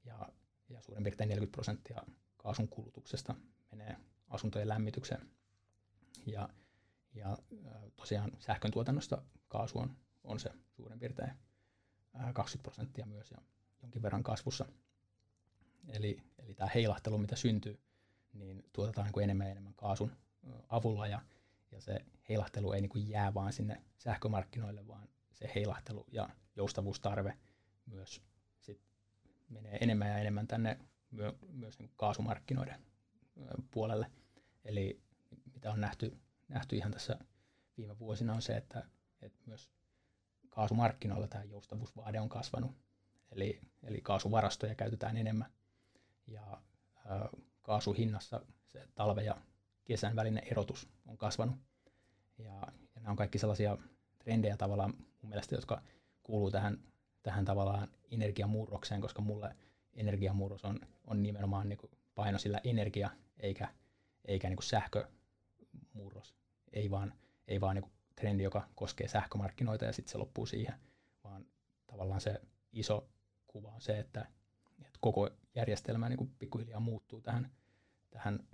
Ja, 0.05 0.29
ja 0.69 0.83
suurin 0.83 1.05
piirtein 1.05 1.29
40 1.29 1.53
prosenttia 1.53 2.03
kaasun 2.37 2.69
kulutuksesta 2.69 3.35
menee 3.71 3.97
asuntojen 4.33 4.69
lämmitykseen. 4.69 5.31
Ja, 6.27 6.49
ja 7.15 7.39
tosiaan 7.97 8.31
sähkön 8.39 8.71
tuotannosta 8.71 9.23
kaasu 9.49 9.79
on, 9.79 9.97
on 10.25 10.41
se 10.41 10.51
suurin 10.71 10.99
piirtein 10.99 11.33
20 12.33 12.63
prosenttia 12.63 13.07
myös 13.07 13.31
ja 13.31 13.39
jonkin 13.83 14.03
verran 14.03 14.23
kasvussa. 14.23 14.67
Eli, 15.89 16.23
eli 16.39 16.55
tämä 16.55 16.71
heilahtelu, 16.75 17.19
mitä 17.19 17.37
syntyy, 17.37 17.81
niin 18.33 18.65
tuotetaan 18.73 19.05
niin 19.05 19.13
kuin 19.13 19.25
enemmän 19.25 19.47
ja 19.47 19.51
enemmän 19.51 19.75
kaasun 19.75 20.13
avulla 20.69 21.07
ja, 21.07 21.21
ja 21.71 21.81
se 21.81 22.05
heilahtelu 22.29 22.73
ei 22.73 22.81
niin 22.81 22.91
kuin 22.91 23.09
jää 23.09 23.35
vaan 23.35 23.53
sinne 23.53 23.83
sähkömarkkinoille, 23.99 24.87
vaan 24.87 25.09
se 25.33 25.53
heilahtelu 25.55 26.07
ja 26.13 26.29
joustavuustarve 26.57 27.39
myös 27.87 28.23
sit 28.61 28.81
menee 29.49 29.79
enemmän 29.81 30.09
ja 30.09 30.19
enemmän 30.19 30.47
tänne 30.47 30.79
myö, 31.11 31.33
myös 31.53 31.79
niin 31.79 31.91
kaasumarkkinoiden 31.97 32.87
puolelle. 33.71 34.11
Eli 34.65 35.03
mitä 35.55 35.73
on 35.73 35.81
nähty, 35.81 36.19
nähty 36.49 36.77
ihan 36.77 36.93
tässä 36.93 37.19
viime 37.77 37.99
vuosina 37.99 38.35
on 38.35 38.43
se, 38.43 38.57
että, 38.57 38.85
että 39.23 39.39
myös 39.47 39.71
kaasumarkkinoilla 40.49 41.29
tämä 41.29 41.45
joustavuusvaade 41.45 42.21
on 42.21 42.29
kasvanut. 42.29 42.71
Eli, 43.31 43.61
eli 43.83 44.01
kaasuvarastoja 44.01 44.75
käytetään 44.75 45.17
enemmän. 45.17 45.53
Ja 46.27 46.63
ää, 47.07 47.29
kaasuhinnassa 47.63 48.41
se 48.67 48.89
talve 48.95 49.23
ja 49.23 49.37
kesän 49.85 50.17
välinen 50.17 50.43
erotus 50.51 50.89
on 51.07 51.19
kasvanut. 51.19 51.57
Ja, 52.39 52.55
ja 52.95 53.01
nämä 53.01 53.11
on 53.11 53.17
kaikki 53.17 53.39
sellaisia 53.39 53.79
trendejä 54.19 54.57
tavallaan 54.57 54.95
mun 54.97 55.29
mielestä, 55.29 55.55
jotka 55.55 55.83
kuuluu 56.23 56.51
tähän, 56.51 56.79
tähän 57.23 57.45
tavallaan 57.45 57.89
energiamurrokseen, 58.11 59.01
koska 59.01 59.23
mulle 59.23 59.57
energiamurros 59.95 60.65
on, 60.65 60.81
on 61.05 61.23
nimenomaan 61.23 61.69
niin 61.69 61.79
paino 62.15 62.39
sillä 62.39 62.61
energia, 62.65 63.11
eikä, 63.39 63.69
eikä 64.25 64.49
niin 64.49 64.63
sähkömurros. 64.63 66.35
Ei 66.73 66.91
vaan, 66.91 67.15
ei 67.49 67.61
vaan 67.61 67.77
niin 67.77 67.93
trendi, 68.17 68.43
joka 68.43 68.69
koskee 68.75 69.09
sähkömarkkinoita 69.09 69.85
ja 69.85 69.93
sitten 69.93 70.13
se 70.13 70.19
loppuu 70.19 70.47
siihen, 70.47 70.75
vaan 71.25 71.47
tavallaan 71.87 72.21
se 72.21 72.41
iso 72.73 73.09
kuva 73.47 73.69
on 73.69 73.81
se, 73.81 73.99
että, 73.99 74.27
että 74.81 74.99
koko 75.01 75.31
järjestelmä 75.55 76.09
niin 76.09 76.35
pikkuhiljaa 76.39 76.81
muuttuu 76.81 77.21
tähän, 77.21 77.51
tähän, 78.11 78.49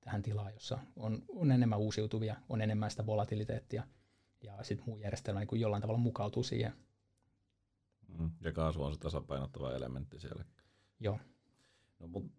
tähän 0.00 0.22
tilaan, 0.22 0.52
jossa 0.52 0.78
on, 0.96 1.22
on 1.28 1.52
enemmän 1.52 1.78
uusiutuvia, 1.78 2.36
on 2.48 2.60
enemmän 2.60 2.90
sitä 2.90 3.06
volatiliteettia 3.06 3.82
ja 4.42 4.62
sitten 4.62 4.86
muu 4.86 4.98
järjestelmä 4.98 5.40
niin 5.40 5.60
jollain 5.60 5.80
tavalla 5.80 6.00
mukautuu 6.00 6.42
siihen. 6.42 6.72
Mm, 8.18 8.30
ja 8.40 8.52
kaasu 8.52 8.82
on 8.82 8.94
se 8.94 9.00
tasapainottava 9.00 9.72
elementti 9.72 10.18
siellä. 10.20 10.44
Joo. 11.00 11.18
No, 11.98 12.08
mutta 12.08 12.30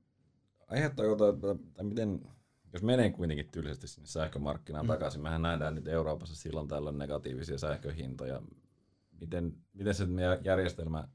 aiheuttaako, 0.67 1.15
tai 1.73 1.83
miten, 1.83 2.21
jos 2.73 2.83
menee 2.83 3.11
kuitenkin 3.11 3.51
tyylisesti 3.51 3.87
sinne 3.87 4.07
sähkömarkkinaan 4.07 4.85
mm. 4.85 4.87
takaisin, 4.87 5.21
mehän 5.21 5.41
nähdään 5.41 5.75
nyt 5.75 5.87
Euroopassa 5.87 6.35
silloin 6.35 6.67
tällöin 6.67 6.97
negatiivisia 6.97 7.57
sähköhintoja. 7.57 8.41
Miten, 9.19 9.57
miten 9.73 9.93
se 9.93 10.05
meidän 10.05 10.45
järjestelmä 10.45 11.07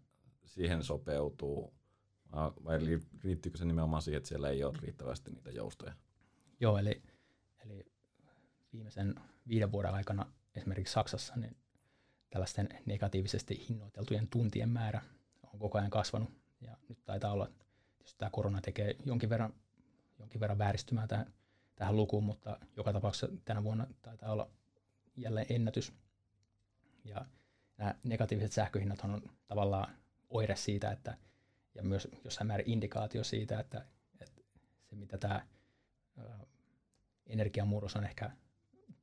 siihen 0.45 0.83
sopeutuu? 0.83 1.75
Vai 2.65 2.79
riittyykö 3.25 3.59
se 3.59 3.65
nimenomaan 3.65 4.03
siihen, 4.03 4.17
että 4.17 4.29
siellä 4.29 4.49
ei 4.49 4.65
ole 4.65 4.79
riittävästi 4.83 5.31
niitä 5.31 5.51
joustoja? 5.51 5.93
Joo, 6.61 6.79
eli, 6.79 7.03
eli 7.65 7.87
viimeisen 8.73 9.15
viiden 9.49 9.73
vuoden 9.73 9.95
aikana 9.95 10.27
esimerkiksi 10.55 10.93
Saksassa 10.93 11.35
niin 11.37 11.57
tällaisten 12.31 12.69
negatiivisesti 12.87 13.67
hinnoiteltujen 13.69 14.29
tuntien 14.29 14.69
määrä 14.69 15.03
on 15.53 15.59
koko 15.59 15.79
ajan 15.79 15.91
kasvanut. 15.91 16.31
Ja 16.61 16.77
nyt 16.89 16.99
taitaa 17.05 17.33
olla, 17.33 17.51
tietysti 17.99 18.19
tämä 18.19 18.31
korona 18.31 18.61
tekee 18.61 18.97
jonkin 19.05 19.29
verran, 19.29 19.55
jonkin 20.19 20.41
verran 20.41 20.59
vääristymää 20.59 21.07
tähän, 21.07 21.33
tähän 21.77 21.97
lukuun, 21.97 22.25
mutta 22.25 22.59
joka 22.77 22.93
tapauksessa 22.93 23.29
tänä 23.45 23.64
vuonna 23.64 23.87
taitaa 24.03 24.33
olla 24.33 24.51
jälleen 25.16 25.47
ennätys. 25.49 25.93
Ja 27.05 27.27
nämä 27.79 27.95
negatiiviset 28.03 28.53
sähköhinnat 28.53 29.01
on 29.05 29.22
tavallaan 29.47 29.97
oire 30.29 30.57
siitä, 30.57 30.91
että, 30.91 31.16
ja 31.75 31.83
myös 31.83 32.09
jossain 32.25 32.47
määrin 32.47 32.70
indikaatio 32.70 33.25
siitä, 33.25 33.61
että, 33.61 33.87
että 34.20 34.43
se 34.85 34.97
mitä 34.97 35.18
tämä 35.18 35.47
energiamurros 37.27 37.97
on 37.97 38.05
ehkä 38.05 38.31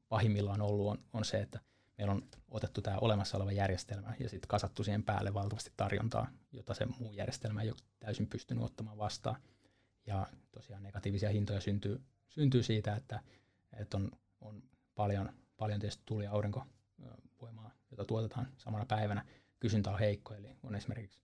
pahimmillaan 0.10 0.62
ollut, 0.62 0.88
on, 0.88 1.04
on 1.14 1.26
se, 1.26 1.42
että 1.42 1.60
meillä 1.98 2.14
on 2.14 2.30
otettu 2.50 2.82
tämä 2.82 2.98
olemassa 2.98 3.38
oleva 3.38 3.52
järjestelmä 3.52 4.14
ja 4.20 4.30
sitten 4.30 4.48
kasattu 4.48 4.84
siihen 4.84 5.04
päälle 5.04 5.34
valtavasti 5.34 5.72
tarjontaa, 5.78 6.28
jota 6.52 6.74
se 6.74 6.86
muu 6.86 7.14
järjestelmä 7.14 7.62
ei 7.62 7.70
ole 7.70 7.78
täysin 8.00 8.28
pystynyt 8.28 8.64
ottamaan 8.64 8.98
vastaan. 8.98 9.42
Ja 10.06 10.28
tosiaan 10.52 10.84
negatiivisia 10.84 11.30
hintoja 11.30 11.62
syntyy, 11.62 12.02
syntyy 12.32 12.64
siitä, 12.64 12.96
että, 12.96 13.20
että 13.74 13.98
on, 13.98 14.12
on 14.42 14.64
paljon, 14.96 15.34
paljon 15.58 15.80
tietysti 15.80 16.04
ja 16.24 16.32
aurinkovoimaa, 16.32 17.72
jota 17.92 18.06
tuotetaan 18.06 18.48
samana 18.58 18.86
päivänä. 18.86 19.26
Kysyntä 19.60 19.92
on 19.92 20.00
heikko, 20.00 20.34
eli 20.34 20.58
on 20.64 20.76
esimerkiksi 20.76 21.24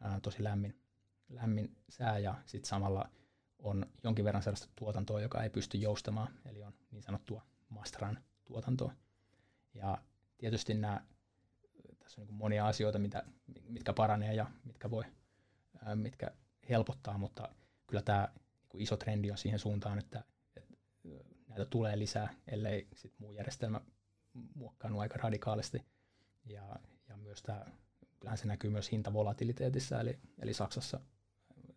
ää, 0.00 0.20
tosi 0.20 0.44
lämmin, 0.44 0.80
lämmin 1.28 1.76
sää 1.88 2.18
ja 2.18 2.34
sitten 2.46 2.68
samalla 2.68 3.10
on 3.58 3.86
jonkin 4.04 4.24
verran 4.24 4.42
sellaista 4.42 4.68
tuotantoa, 4.76 5.20
joka 5.20 5.42
ei 5.42 5.50
pysty 5.50 5.78
joustamaan, 5.78 6.34
eli 6.44 6.62
on 6.62 6.74
niin 6.90 7.02
sanottua 7.02 7.42
mastran 7.68 8.24
tuotantoa. 8.44 8.94
Ja 9.74 9.98
tietysti 10.38 10.74
nämä, 10.74 11.04
tässä 11.98 12.20
on 12.20 12.26
niin 12.26 12.36
monia 12.36 12.66
asioita, 12.66 12.98
mitä, 12.98 13.22
mitkä 13.68 13.92
paranee 13.92 14.34
ja 14.34 14.46
mitkä 14.64 14.90
voi, 14.90 15.04
mitkä 15.94 16.30
helpottaa, 16.68 17.18
mutta 17.18 17.48
kyllä 17.86 18.02
tämä 18.02 18.28
niin 18.72 18.82
iso 18.82 18.96
trendi 18.96 19.30
on 19.30 19.38
siihen 19.38 19.58
suuntaan, 19.58 19.98
että 19.98 20.24
näitä 21.58 21.70
tulee 21.70 21.98
lisää, 21.98 22.34
ellei 22.46 22.88
sit 22.94 23.12
muu 23.18 23.32
järjestelmä 23.32 23.80
muokkaannut 24.54 25.00
aika 25.00 25.18
radikaalisti. 25.18 25.82
Ja, 26.44 26.76
ja 27.08 27.16
myös 27.16 27.42
tämä, 27.42 27.64
kyllähän 28.20 28.38
se 28.38 28.46
näkyy 28.46 28.70
myös 28.70 28.92
hintavolatiliteetissa, 28.92 30.00
eli, 30.00 30.18
eli 30.38 30.54
Saksassa 30.54 31.00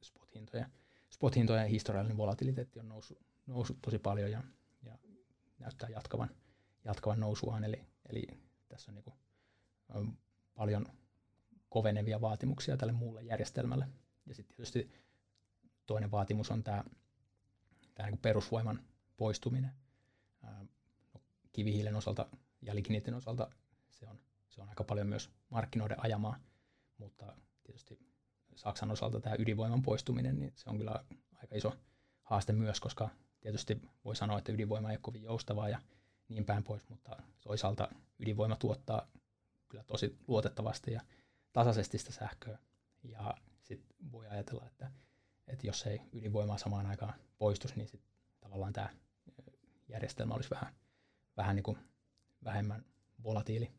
spot-hintojen, 0.04 0.72
spot-hintojen 1.10 1.68
historiallinen 1.68 2.18
volatiliteetti 2.18 2.80
on 2.80 2.90
noussut, 2.90 3.20
noussut 3.46 3.78
tosi 3.82 4.00
paljon 4.00 4.32
ja, 4.32 4.44
ja 4.84 4.98
näyttää 5.60 5.90
jatkavan, 5.90 6.30
jatkavan 6.86 7.20
nousuaan, 7.20 7.64
eli, 7.64 7.86
eli 8.10 8.28
tässä 8.68 8.92
on 8.92 8.96
niin 8.96 9.04
kuin, 9.04 9.16
on 9.90 10.18
paljon 10.54 10.86
kovenevia 11.70 12.22
vaatimuksia 12.22 12.78
tälle 12.78 12.94
muulle 12.94 13.24
järjestelmälle. 13.24 13.88
Ja 14.26 14.36
sitten 14.36 14.56
tietysti 14.56 14.92
toinen 15.86 16.12
vaatimus 16.12 16.52
on 16.52 16.64
tämä, 16.64 16.84
tämä 17.94 18.10
niin 18.10 18.20
perusvoiman 18.20 18.91
poistuminen. 19.22 19.72
No, 20.42 20.50
kivihiilen 21.52 21.96
osalta 21.96 22.28
ja 22.62 22.76
ligniitin 22.76 23.14
osalta 23.14 23.50
se 23.90 24.08
on, 24.10 24.20
se 24.50 24.62
on 24.62 24.70
aika 24.70 24.84
paljon 24.84 25.08
myös 25.08 25.30
markkinoiden 25.50 26.04
ajamaa, 26.04 26.40
mutta 26.98 27.36
tietysti 27.64 28.00
Saksan 28.56 28.92
osalta 28.92 29.20
tämä 29.20 29.36
ydinvoiman 29.40 29.82
poistuminen, 29.82 30.40
niin 30.40 30.52
se 30.56 30.70
on 30.70 30.78
kyllä 30.78 31.06
aika 31.36 31.56
iso 31.56 31.74
haaste 32.24 32.54
myös, 32.54 32.80
koska 32.80 33.10
tietysti 33.42 33.82
voi 34.06 34.16
sanoa, 34.16 34.38
että 34.38 34.52
ydinvoima 34.52 34.90
ei 34.90 34.96
ole 34.96 35.00
kovin 35.02 35.24
joustavaa 35.24 35.70
ja 35.70 35.80
niin 36.30 36.46
päin 36.46 36.64
pois, 36.64 36.90
mutta 36.90 37.24
toisaalta 37.42 37.90
ydinvoima 38.20 38.56
tuottaa 38.56 39.08
kyllä 39.70 39.84
tosi 39.84 40.18
luotettavasti 40.28 40.92
ja 40.92 41.02
tasaisesti 41.54 41.98
sitä 41.98 42.12
sähköä. 42.12 42.58
Ja 43.04 43.38
sitten 43.64 43.96
voi 44.12 44.28
ajatella, 44.28 44.66
että, 44.68 44.92
että 45.48 45.68
jos 45.68 45.86
ei 45.86 46.02
ydinvoimaa 46.14 46.58
samaan 46.58 46.86
aikaan 46.86 47.14
poistuisi, 47.38 47.76
niin 47.76 47.88
sit 47.88 48.02
tavallaan 48.40 48.74
tämä 48.74 48.90
järjestelmä 49.92 50.34
olisi 50.34 50.50
vähän, 50.50 50.76
vähän 51.38 51.56
niin 51.56 51.64
kuin 51.64 51.78
vähemmän 52.44 52.86
volatiili. 53.24 53.72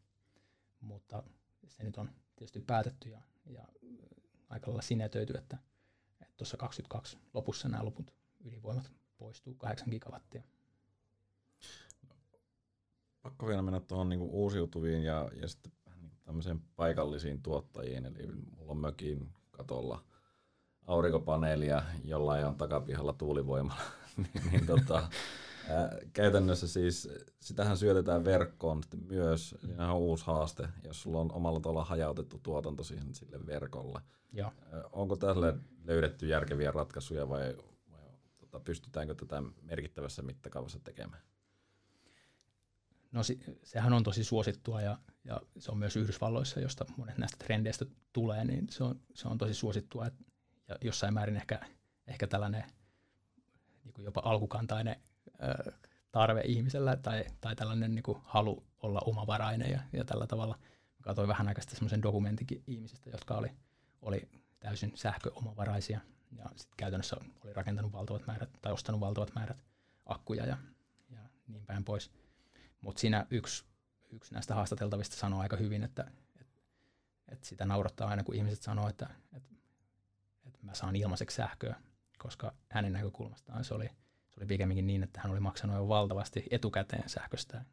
Mutta 0.80 1.22
se 1.68 1.84
nyt 1.84 1.96
on 1.96 2.10
tietysti 2.36 2.60
päätetty 2.60 3.08
ja, 3.08 3.20
ja 3.46 3.68
aika 4.48 4.66
lailla 4.66 4.82
sinetöity, 4.82 5.38
että 5.38 5.58
tuossa 6.36 6.56
22 6.56 7.18
lopussa 7.34 7.68
nämä 7.68 7.84
loput 7.84 8.14
ydinvoimat 8.44 8.92
poistuu 9.18 9.54
8 9.54 9.90
gigawattia 9.90 10.42
pakko 13.22 13.46
vielä 13.46 13.62
mennä 13.62 13.80
tuohon 13.80 14.08
niinku 14.08 14.28
uusiutuviin 14.32 15.02
ja, 15.02 15.30
ja 15.40 15.48
sitten 15.48 15.72
niinku 16.00 16.16
tämmöiseen 16.24 16.60
paikallisiin 16.76 17.42
tuottajiin. 17.42 18.06
Eli 18.06 18.26
mulla 18.26 18.72
on 18.72 18.78
mökin 18.78 19.28
katolla 19.50 20.04
aurinkopaneelia, 20.86 21.82
jollain 22.04 22.46
on 22.46 22.56
takapihalla 22.56 23.12
tuulivoimalla. 23.12 23.82
niin, 24.16 24.50
niin 24.50 24.66
tota, 24.66 25.02
käytännössä 26.12 26.68
siis 26.68 27.08
sitähän 27.40 27.76
syötetään 27.76 28.24
verkkoon 28.24 28.82
myös. 29.08 29.54
Siinä 29.60 29.92
on 29.92 29.98
uusi 29.98 30.26
haaste, 30.26 30.68
jos 30.84 31.02
sulla 31.02 31.20
on 31.20 31.32
omalla 31.32 31.60
tavalla 31.60 31.84
hajautettu 31.84 32.40
tuotanto 32.42 32.84
siihen 32.84 33.14
sille 33.14 33.46
verkolle. 33.46 34.00
Ja. 34.32 34.52
Onko 34.92 35.16
tälle 35.16 35.54
löydetty 35.84 36.26
järkeviä 36.26 36.70
ratkaisuja 36.70 37.28
vai, 37.28 37.56
vai 37.90 38.08
tota, 38.38 38.60
pystytäänkö 38.60 39.14
tätä 39.14 39.42
merkittävässä 39.62 40.22
mittakaavassa 40.22 40.78
tekemään? 40.84 41.22
No 43.12 43.20
sehän 43.62 43.92
on 43.92 44.02
tosi 44.02 44.24
suosittua 44.24 44.82
ja, 44.82 44.98
ja 45.24 45.40
se 45.58 45.70
on 45.70 45.78
myös 45.78 45.96
Yhdysvalloissa, 45.96 46.60
josta 46.60 46.84
monet 46.96 47.18
näistä 47.18 47.44
trendeistä 47.44 47.86
tulee, 48.12 48.44
niin 48.44 48.66
se 48.70 48.84
on, 48.84 49.00
se 49.14 49.28
on 49.28 49.38
tosi 49.38 49.54
suosittua. 49.54 50.06
Et, 50.06 50.14
ja 50.68 50.76
jossain 50.80 51.14
määrin 51.14 51.36
ehkä, 51.36 51.60
ehkä 52.06 52.26
tällainen 52.26 52.64
niin 53.84 53.92
kuin 53.92 54.04
jopa 54.04 54.22
alkukantainen 54.24 54.96
tarve 56.12 56.40
ihmisellä 56.40 56.97
tai, 56.97 57.24
tai 57.40 57.57
tällainen 57.57 57.95
niin 57.95 58.03
kuin 58.03 58.18
halu 58.24 58.64
olla 58.82 59.01
omavarainen 59.05 59.70
ja, 59.70 59.80
ja 59.93 60.05
tällä 60.05 60.26
tavalla. 60.26 60.59
Mä 60.99 61.03
katsoin 61.03 61.28
vähän 61.28 61.49
aikaista 61.49 61.74
semmoisen 61.74 62.03
dokumentinkin 62.03 62.62
ihmisistä, 62.66 63.11
jotka 63.11 63.34
oli, 63.34 63.53
oli 64.03 64.28
täysin 64.61 64.93
sähköomavaraisia 64.95 66.01
ja 66.36 66.45
sitten 66.57 66.76
käytännössä 66.76 67.16
oli 67.45 67.53
rakentanut 67.53 67.93
valtavat 67.93 68.26
määrät 68.26 68.51
tai 68.62 68.72
ostanut 68.72 69.01
valtavat 69.01 69.34
määrät 69.34 69.64
akkuja 70.07 70.47
ja, 70.47 70.57
ja 71.11 71.18
niin 71.47 71.66
päin 71.66 71.84
pois. 71.84 72.11
Mutta 72.80 73.01
siinä 73.01 73.26
yksi, 73.30 73.64
yksi 74.11 74.34
näistä 74.34 74.55
haastateltavista 74.55 75.16
sanoo 75.16 75.40
aika 75.40 75.57
hyvin, 75.57 75.82
että, 75.82 76.11
että, 76.40 76.61
että 77.28 77.47
sitä 77.47 77.66
naurattaa 77.66 78.09
aina, 78.09 78.24
kun 78.24 78.34
ihmiset 78.34 78.62
sanoo, 78.62 78.88
että, 78.88 79.09
että, 79.32 79.55
että 80.47 80.59
mä 80.62 80.74
saan 80.74 80.97
ilmaiseksi 80.97 81.34
sähköä, 81.34 81.76
koska 82.18 82.53
hänen 82.68 82.93
näkökulmastaan 82.93 83.64
se 83.64 83.74
oli, 83.74 83.90
se 84.33 84.41
oli 84.41 84.47
pikemminkin 84.47 84.87
niin, 84.87 85.03
että 85.03 85.20
hän 85.20 85.33
oli 85.33 85.41
maksanut 85.41 85.76
jo 85.76 85.89
valtavasti 85.89 86.45
etukäteen 86.51 87.09
sähköstä. 87.09 87.64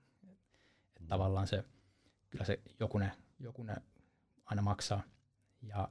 Että 0.87 1.07
tavallaan 1.07 1.47
se, 1.47 1.63
kyllä 2.29 2.45
se 2.45 2.59
jokunen, 2.79 3.11
jokunen 3.39 3.77
aina 4.45 4.61
maksaa. 4.61 5.03
Ja 5.61 5.89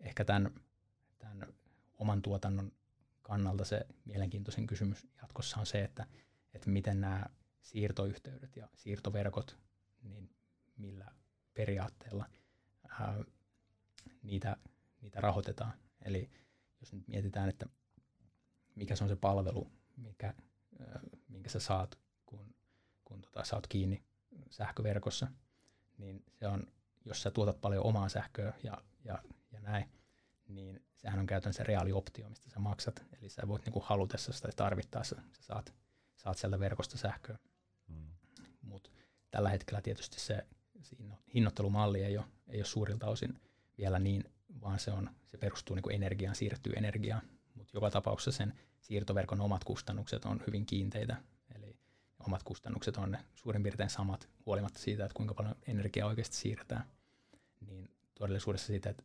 ehkä 0.00 0.24
tämän, 0.24 0.50
tämän 1.18 1.52
oman 1.98 2.22
tuotannon 2.22 2.72
kannalta 3.22 3.64
se 3.64 3.86
mielenkiintoisin 4.04 4.66
kysymys 4.66 5.06
jatkossa 5.22 5.60
on 5.60 5.66
se, 5.66 5.84
että, 5.84 6.06
että 6.54 6.70
miten 6.70 7.00
nämä 7.00 7.26
siirtoyhteydet 7.62 8.56
ja 8.56 8.68
siirtoverkot, 8.74 9.58
niin 10.02 10.30
millä 10.76 11.06
periaatteella 11.54 12.26
ää, 12.88 13.24
niitä, 14.22 14.56
niitä 15.00 15.20
rahoitetaan. 15.20 15.72
Eli 16.02 16.30
jos 16.80 16.92
nyt 16.92 17.08
mietitään, 17.08 17.48
että 17.48 17.66
mikä 18.74 18.96
se 18.96 19.04
on 19.04 19.10
se 19.10 19.16
palvelu, 19.16 19.72
mikä, 19.96 20.34
minkä 21.28 21.48
sä 21.48 21.60
saat, 21.60 21.98
kun, 22.26 22.54
kun 23.04 23.22
tota, 23.22 23.44
sä 23.44 23.56
oot 23.56 23.66
kiinni 23.66 24.02
sähköverkossa, 24.50 25.26
niin 25.98 26.24
se 26.32 26.46
on, 26.46 26.66
jos 27.04 27.22
sä 27.22 27.30
tuotat 27.30 27.60
paljon 27.60 27.86
omaa 27.86 28.08
sähköä 28.08 28.52
ja, 28.62 28.78
ja, 29.04 29.18
ja 29.52 29.60
näin, 29.60 29.90
niin 30.48 30.82
sehän 30.96 31.20
on 31.20 31.26
käytännössä 31.26 31.64
reaalioptio, 31.64 32.28
mistä 32.28 32.50
sä 32.50 32.58
maksat. 32.58 33.04
Eli 33.18 33.28
sä 33.28 33.48
voit 33.48 33.64
niin 33.64 33.72
kuin 33.72 33.84
halutessa 33.84 34.32
sitä 34.32 34.48
tarvittaessa, 34.56 35.16
sä 35.32 35.42
saat, 35.42 35.74
saat 36.16 36.38
sieltä 36.38 36.60
verkosta 36.60 36.98
sähköä. 36.98 37.38
Mm. 37.88 38.06
Mutta 38.62 38.90
tällä 39.30 39.50
hetkellä 39.50 39.80
tietysti 39.82 40.20
se, 40.20 40.46
se 40.82 40.96
hinnoittelumalli 41.34 42.02
ei 42.02 42.18
ole, 42.18 42.26
ei 42.48 42.58
ole 42.58 42.64
suurilta 42.64 43.06
osin 43.06 43.40
vielä 43.78 43.98
niin, 43.98 44.24
vaan 44.60 44.78
se, 44.78 44.90
on, 44.90 45.10
se 45.26 45.38
perustuu 45.38 45.74
niin 45.74 45.82
kuin 45.82 45.94
energiaan, 45.94 46.34
siirtyy 46.34 46.72
energiaan. 46.76 47.22
Mutta 47.54 47.76
joka 47.76 47.90
tapauksessa 47.90 48.38
sen 48.38 48.58
siirtoverkon 48.82 49.40
omat 49.40 49.64
kustannukset 49.64 50.24
on 50.24 50.42
hyvin 50.46 50.66
kiinteitä. 50.66 51.16
Eli 51.54 51.76
omat 52.26 52.42
kustannukset 52.42 52.96
on 52.96 53.18
suurin 53.34 53.62
piirtein 53.62 53.90
samat, 53.90 54.28
huolimatta 54.46 54.78
siitä, 54.78 55.04
että 55.04 55.16
kuinka 55.16 55.34
paljon 55.34 55.56
energiaa 55.66 56.08
oikeasti 56.08 56.36
siirretään. 56.36 56.84
Niin 57.60 57.90
todellisuudessa 58.14 58.66
siitä, 58.66 58.90
että 58.90 59.02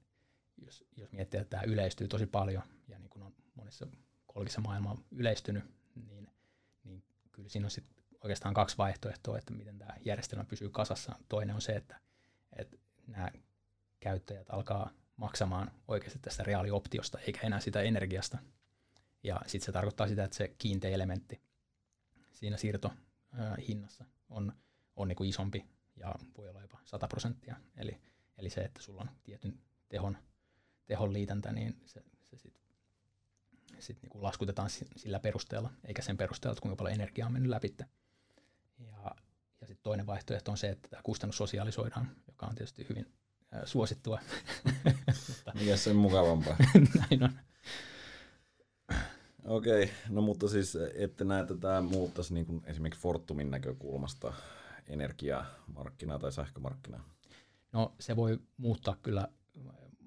jos, 0.58 0.86
jos 0.96 1.12
miettii, 1.12 1.40
että 1.40 1.50
tämä 1.50 1.64
yleistyy 1.64 2.08
tosi 2.08 2.26
paljon 2.26 2.64
ja 2.88 3.00
niin 3.00 3.10
kuin 3.10 3.24
on 3.24 3.34
monissa 3.56 3.88
kolkissa 4.28 4.62
maailmaa 4.62 4.98
yleistynyt, 5.12 5.64
niin, 6.08 6.28
niin 6.84 7.04
kyllä 7.32 7.50
siinä 7.50 7.66
on 7.66 7.72
sit 7.72 7.86
oikeastaan 8.24 8.54
kaksi 8.54 8.78
vaihtoehtoa, 8.78 9.38
että 9.38 9.54
miten 9.54 9.80
tämä 9.80 9.94
järjestelmä 10.06 10.46
pysyy 10.46 10.70
kasassa. 10.70 11.16
Toinen 11.30 11.56
on 11.56 11.62
se, 11.62 11.72
että, 11.72 12.00
että 12.58 12.78
nämä 13.08 13.32
käyttäjät 14.00 14.50
alkaa 14.50 14.90
maksamaan 15.18 15.72
oikeasti 15.88 16.20
tästä 16.20 16.44
reaalioptiosta 16.44 17.20
eikä 17.20 17.48
enää 17.48 17.60
sitä 17.60 17.82
energiasta. 17.82 18.38
Ja 19.28 19.42
sitten 19.48 19.66
se 19.66 19.72
tarkoittaa 19.72 20.08
sitä, 20.08 20.24
että 20.24 20.38
se 20.38 20.56
kiinteä 20.58 20.92
elementti 20.92 21.42
siinä 22.32 22.58
siirtohinnassa 22.58 24.06
on, 24.30 24.54
on 24.96 25.08
niin 25.08 25.16
kuin 25.16 25.30
isompi 25.30 25.66
ja 25.96 26.16
voi 26.38 26.50
olla 26.50 26.62
jopa 26.62 26.80
100 26.86 27.08
prosenttia. 27.08 27.56
Eli, 27.78 28.02
eli 28.38 28.50
se, 28.50 28.62
että 28.62 28.82
sulla 28.82 29.02
on 29.02 29.10
tietyn 29.24 29.60
tehon 29.90 30.18
tehon 30.86 31.14
liitäntä, 31.14 31.52
niin 31.52 31.82
se, 31.86 32.04
se 32.24 32.38
sitten 32.38 32.68
sit 33.80 34.02
niinku 34.02 34.24
laskutetaan 34.24 34.70
sillä 34.96 35.20
perusteella, 35.20 35.74
eikä 35.86 36.02
sen 36.02 36.18
perusteella, 36.18 36.54
että 36.54 36.62
kuinka 36.62 36.76
paljon 36.76 36.94
energiaa 36.94 37.26
on 37.26 37.34
mennyt 37.34 37.50
läpi. 37.50 37.76
Ja, 38.80 39.16
ja 39.62 39.68
sitten 39.68 39.84
toinen 39.84 40.06
vaihtoehto 40.06 40.52
on 40.52 40.58
se, 40.58 40.70
että 40.70 40.90
tämä 40.90 41.02
kustannus 41.04 41.38
sosiaalisoidaan, 41.38 42.16
joka 42.28 42.46
on 42.46 42.56
tietysti 42.56 42.86
hyvin 42.90 43.06
suosittua. 43.66 44.20
Mikä 45.60 45.78
sen 45.78 45.96
mukavampaa? 45.96 46.58
Näin 47.00 47.24
on. 47.24 47.47
Okei, 49.48 49.84
okay, 49.84 49.96
no 50.10 50.22
mutta 50.22 50.48
siis 50.48 50.78
ette 50.94 51.24
näe, 51.24 51.46
tämä 51.60 51.82
muuttaisi 51.82 52.34
niin 52.34 52.46
kuin 52.46 52.62
esimerkiksi 52.66 53.02
Fortumin 53.02 53.52
näkökulmasta 53.52 54.34
energiamarkkinaa 54.88 56.20
tai 56.20 56.32
sähkömarkkinaa? 56.32 57.04
No 57.72 57.96
se 58.00 58.16
voi 58.16 58.40
muuttaa 58.58 58.96
kyllä 59.04 59.28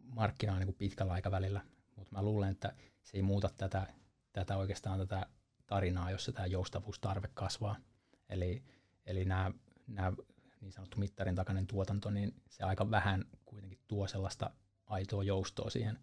markkinaa 0.05 0.59
niin 0.59 0.67
kuin 0.67 0.77
pitkällä 0.77 1.13
aikavälillä, 1.13 1.61
mutta 1.97 2.17
mä 2.17 2.23
luulen, 2.23 2.51
että 2.51 2.73
se 3.03 3.17
ei 3.17 3.23
muuta 3.23 3.51
tätä, 3.57 3.87
tätä 4.33 4.57
oikeastaan 4.57 4.99
tätä 4.99 5.27
tarinaa, 5.67 6.11
jossa 6.11 6.33
tämä 6.33 6.47
joustavuustarve 6.47 7.29
kasvaa. 7.35 7.77
Eli, 8.29 8.63
eli 9.07 9.25
nämä, 9.25 9.51
nämä 9.87 10.13
niin 10.61 10.73
sanottu 10.73 10.99
mittarin 10.99 11.35
takainen 11.35 11.67
tuotanto, 11.67 12.11
niin 12.11 12.35
se 12.49 12.65
aika 12.65 12.91
vähän 12.91 13.25
kuitenkin 13.45 13.79
tuo 13.89 14.07
sellaista 14.07 14.51
aitoa 14.87 15.25
joustoa 15.25 15.71
siihen, 15.71 15.99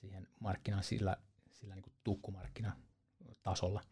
siihen 0.00 0.28
markkinaan 0.40 0.84
sillä, 0.84 1.16
sillä 1.64 1.74
niin 1.74 1.92
tukkumarkkinatasolla. 2.04 3.82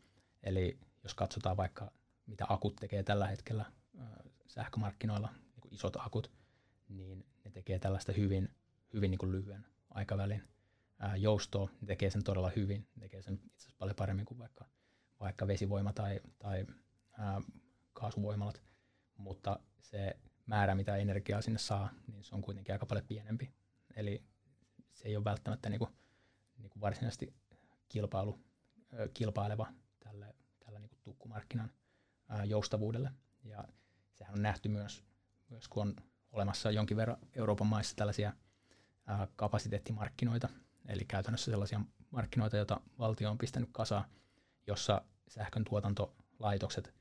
Eli 0.42 0.78
jos 1.02 1.14
katsotaan 1.14 1.56
vaikka, 1.56 1.92
mitä 2.26 2.46
akut 2.48 2.76
tekee 2.76 3.02
tällä 3.02 3.26
hetkellä 3.26 3.64
sähkömarkkinoilla, 4.46 5.28
niin 5.32 5.60
kuin 5.60 5.74
isot 5.74 5.96
akut, 5.96 6.32
niin 6.88 7.26
ne 7.44 7.50
tekee 7.50 7.78
tällaista 7.78 8.12
hyvin 8.12 8.48
hyvin 8.92 9.10
niin 9.10 9.18
kuin 9.18 9.32
lyhyen 9.32 9.66
aikavälin 9.90 10.42
joustoa, 11.16 11.70
ne 11.80 11.86
tekee 11.86 12.10
sen 12.10 12.24
todella 12.24 12.52
hyvin, 12.56 12.86
ne 12.96 13.00
tekee 13.00 13.22
sen 13.22 13.34
itse 13.34 13.56
asiassa 13.56 13.78
paljon 13.78 13.96
paremmin 13.96 14.26
kuin 14.26 14.38
vaikka, 14.38 14.64
vaikka 15.20 15.46
vesivoima 15.46 15.92
tai, 15.92 16.20
tai 16.38 16.66
ää, 17.18 17.40
kaasuvoimalat, 17.92 18.62
mutta 19.16 19.60
se 19.80 20.16
määrä, 20.46 20.74
mitä 20.74 20.96
energiaa 20.96 21.42
sinne 21.42 21.58
saa, 21.58 21.90
niin 22.06 22.24
se 22.24 22.34
on 22.34 22.42
kuitenkin 22.42 22.74
aika 22.74 22.86
paljon 22.86 23.06
pienempi. 23.06 23.52
Eli 23.96 24.24
se 24.92 25.08
ei 25.08 25.16
ole 25.16 25.24
välttämättä 25.24 25.68
niin 25.68 25.78
kuin, 25.78 25.90
niin 26.58 26.70
kuin 26.70 26.80
varsinaisesti 26.80 27.34
kilpailu, 27.92 28.38
kilpaileva 29.14 29.72
tälle, 30.00 30.34
tällä 30.60 30.78
niin 30.78 30.90
tukkumarkkinan 31.02 31.70
joustavuudelle. 32.44 33.12
Ja 33.44 33.64
sehän 34.14 34.34
on 34.34 34.42
nähty 34.42 34.68
myös, 34.68 35.04
myös 35.48 35.68
kun 35.68 35.82
on 35.88 35.96
olemassa 36.32 36.70
jonkin 36.70 36.96
verran 36.96 37.16
Euroopan 37.34 37.66
maissa 37.66 37.96
tällaisia 37.96 38.32
kapasiteettimarkkinoita, 39.36 40.48
eli 40.88 41.04
käytännössä 41.04 41.50
sellaisia 41.50 41.80
markkinoita, 42.10 42.56
joita 42.56 42.80
valtio 42.98 43.30
on 43.30 43.38
pistänyt 43.38 43.68
kasaan, 43.72 44.04
jossa 44.66 45.02
sähkön 45.28 45.64
tuotantolaitokset 45.64 46.94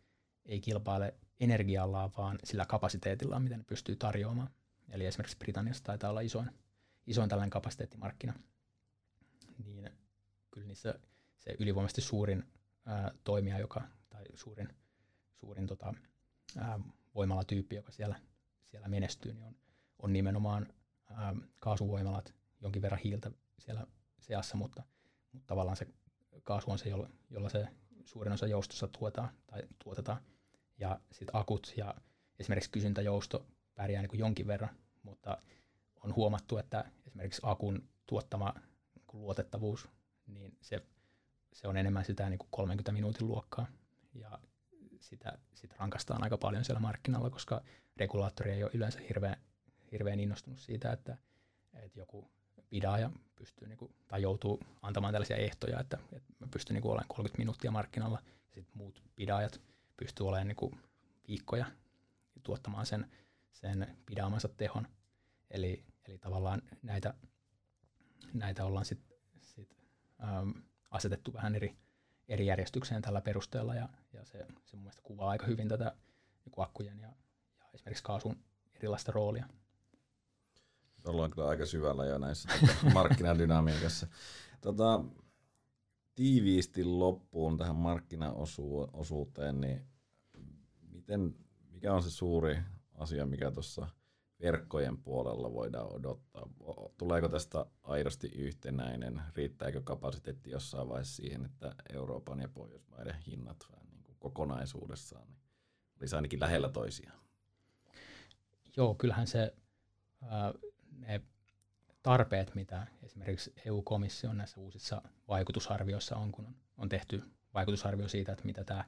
ei 0.46 0.62
kilpaile 0.62 1.16
energiallaan, 1.40 2.12
vaan 2.18 2.40
sillä 2.44 2.66
kapasiteetilla, 2.66 3.40
mitä 3.40 3.58
ne 3.58 3.64
pystyy 3.64 3.96
tarjoamaan. 3.96 4.50
Eli 4.90 5.06
esimerkiksi 5.06 5.38
Britanniassa 5.38 5.84
taitaa 5.84 6.10
olla 6.10 6.22
isoin, 6.22 6.52
isoin 7.08 7.30
tällainen 7.30 7.50
kapasiteettimarkkina. 7.50 8.34
Niin 9.66 9.92
kyllä 10.52 10.68
niissä 10.68 11.00
se 11.38 11.56
ylivoimaisesti 11.60 12.02
suurin 12.02 12.44
ää, 12.86 13.12
toimija, 13.24 13.60
joka, 13.60 13.82
tai 14.10 14.24
suurin, 14.34 14.70
suurin 15.32 15.68
tota, 15.68 15.94
ää, 16.58 16.80
voimalatyyppi, 17.16 17.76
joka 17.76 17.92
siellä, 17.92 18.20
siellä 18.64 18.88
menestyy, 18.88 19.34
niin 19.34 19.46
on, 19.46 19.56
on 20.00 20.14
nimenomaan 20.14 20.74
Ähm, 21.20 21.40
kaasuvoimalat, 21.60 22.34
jonkin 22.62 22.82
verran 22.82 23.02
hiiltä 23.04 23.32
siellä 23.60 23.88
seassa, 24.20 24.58
mutta, 24.58 24.84
mutta 25.32 25.48
tavallaan 25.48 25.78
se 25.78 25.88
kaasu 26.44 26.72
on 26.72 26.80
se, 26.80 26.90
jolla, 26.90 27.10
jolla 27.30 27.50
se 27.50 27.68
suurin 28.06 28.34
osa 28.34 28.48
joustossa 28.48 28.88
tuotaan, 28.88 29.30
tai 29.48 29.62
tuotetaan. 29.84 30.22
Ja 30.78 31.00
sitten 31.12 31.36
akut 31.36 31.74
ja 31.78 31.96
esimerkiksi 32.40 32.72
kysyntäjousto 32.72 33.46
pärjää 33.76 34.02
niin 34.02 34.20
jonkin 34.20 34.48
verran, 34.48 34.76
mutta 35.04 35.38
on 36.04 36.16
huomattu, 36.16 36.58
että 36.58 36.92
esimerkiksi 37.08 37.42
akun 37.44 37.90
tuottama 38.06 38.54
niin 38.96 39.22
luotettavuus, 39.22 39.88
niin 40.34 40.58
se, 40.62 40.86
se 41.54 41.68
on 41.68 41.78
enemmän 41.78 42.06
sitä 42.06 42.30
niin 42.30 42.38
kuin 42.38 42.50
30 42.52 42.92
minuutin 42.92 43.28
luokkaa. 43.28 43.68
Ja 44.14 44.40
sitä, 45.00 45.38
sitä 45.54 45.76
rankastaan 45.80 46.24
aika 46.24 46.38
paljon 46.38 46.66
siellä 46.66 46.80
markkinalla, 46.80 47.30
koska 47.30 47.62
regulaattori 47.98 48.52
ei 48.52 48.64
ole 48.64 48.72
yleensä 48.74 49.00
hirveän 49.00 49.38
hirveän 49.92 50.20
innostunut 50.20 50.60
siitä, 50.60 50.92
että, 50.92 51.18
että 51.74 52.00
joku 52.00 52.32
pidaaja 52.70 53.12
pystyy 53.36 53.68
niinku, 53.68 53.92
tai 54.08 54.22
joutuu 54.22 54.60
antamaan 54.82 55.14
tällaisia 55.14 55.38
ehtoja, 55.38 55.80
että, 55.80 55.98
että 56.12 56.34
mä 56.40 56.48
pystyn 56.52 56.74
niinku 56.74 56.90
olemaan 56.90 57.08
30 57.08 57.38
minuuttia 57.38 57.72
markkinalla, 57.72 58.20
ja 58.26 58.56
sitten 58.56 58.78
muut 58.78 59.04
pidaajat 59.16 59.62
pystyy 59.98 60.28
olemaan 60.28 60.48
niinku 60.48 60.78
viikkoja 61.28 61.66
pystyy 62.34 62.44
tuottamaan 62.44 62.86
sen, 62.86 63.12
sen 63.54 63.98
pidaamansa 64.06 64.48
tehon. 64.48 64.88
Eli, 65.50 65.84
eli 66.08 66.18
tavallaan 66.18 66.62
näitä, 66.82 67.14
näitä 68.34 68.66
ollaan 68.66 68.86
sitten 68.86 69.11
ähm, 70.24 70.50
asetettu 70.92 71.34
vähän 71.34 71.56
eri, 71.56 71.78
eri 72.28 72.46
järjestykseen 72.46 73.02
tällä 73.02 73.22
perusteella 73.22 73.76
ja, 73.76 73.90
ja 74.14 74.26
se, 74.26 74.46
se 74.66 74.76
mun 74.76 74.84
mielestä 74.84 75.02
kuvaa 75.02 75.30
aika 75.30 75.46
hyvin 75.46 75.68
tätä 75.68 75.96
niin 76.46 76.54
akkujen 76.58 77.00
ja, 77.00 77.08
ja 77.60 77.66
esimerkiksi 77.74 78.04
kaasun 78.04 78.38
erilaista 78.76 79.12
roolia. 79.12 79.46
Ollaan 81.06 81.32
kyllä 81.32 81.48
aika 81.48 81.66
syvällä 81.66 82.06
jo 82.06 82.18
näissä 82.18 82.50
markkinadynamiikassa. 82.94 84.08
Tota, 84.62 85.04
tiiviisti 86.16 86.84
loppuun 86.84 87.58
tähän 87.58 87.76
markkinaosuuteen, 87.76 89.62
niin 89.62 89.88
miten, 90.92 91.36
mikä 91.70 91.94
on 91.94 92.04
se 92.04 92.12
suuri 92.12 92.60
asia, 92.94 93.26
mikä 93.26 93.52
tuossa 93.52 93.88
verkkojen 94.42 94.98
puolella 94.98 95.54
voidaan 95.54 95.94
odottaa? 95.94 96.50
Tuleeko 96.98 97.30
tästä 97.30 97.66
aidosti 97.84 98.28
yhtenäinen? 98.28 99.22
Riittääkö 99.36 99.82
kapasiteetti 99.84 100.52
jossain 100.52 100.90
vaiheessa 100.90 101.16
siihen, 101.16 101.46
että 101.46 101.76
Euroopan 101.94 102.40
ja 102.40 102.50
Pohjoismaiden 102.50 103.16
hinnat 103.28 103.68
niin 103.92 104.04
kuin 104.04 104.18
kokonaisuudessaan 104.20 105.28
niin 105.28 105.38
olisi 106.00 106.16
ainakin 106.16 106.40
lähellä 106.40 106.70
toisiaan? 106.70 107.20
Joo, 108.78 108.96
kyllähän 108.96 109.28
se, 109.28 109.56
ne 110.92 111.22
tarpeet, 112.04 112.56
mitä 112.56 112.88
esimerkiksi 113.04 113.54
EU-komission 113.66 114.38
näissä 114.38 114.60
uusissa 114.60 115.02
vaikutusarvioissa 115.28 116.16
on, 116.16 116.32
kun 116.32 116.56
on 116.78 116.90
tehty 116.90 117.24
vaikutusarvio 117.54 118.08
siitä, 118.08 118.32
että 118.32 118.46
mitä 118.46 118.64
tämä 118.64 118.86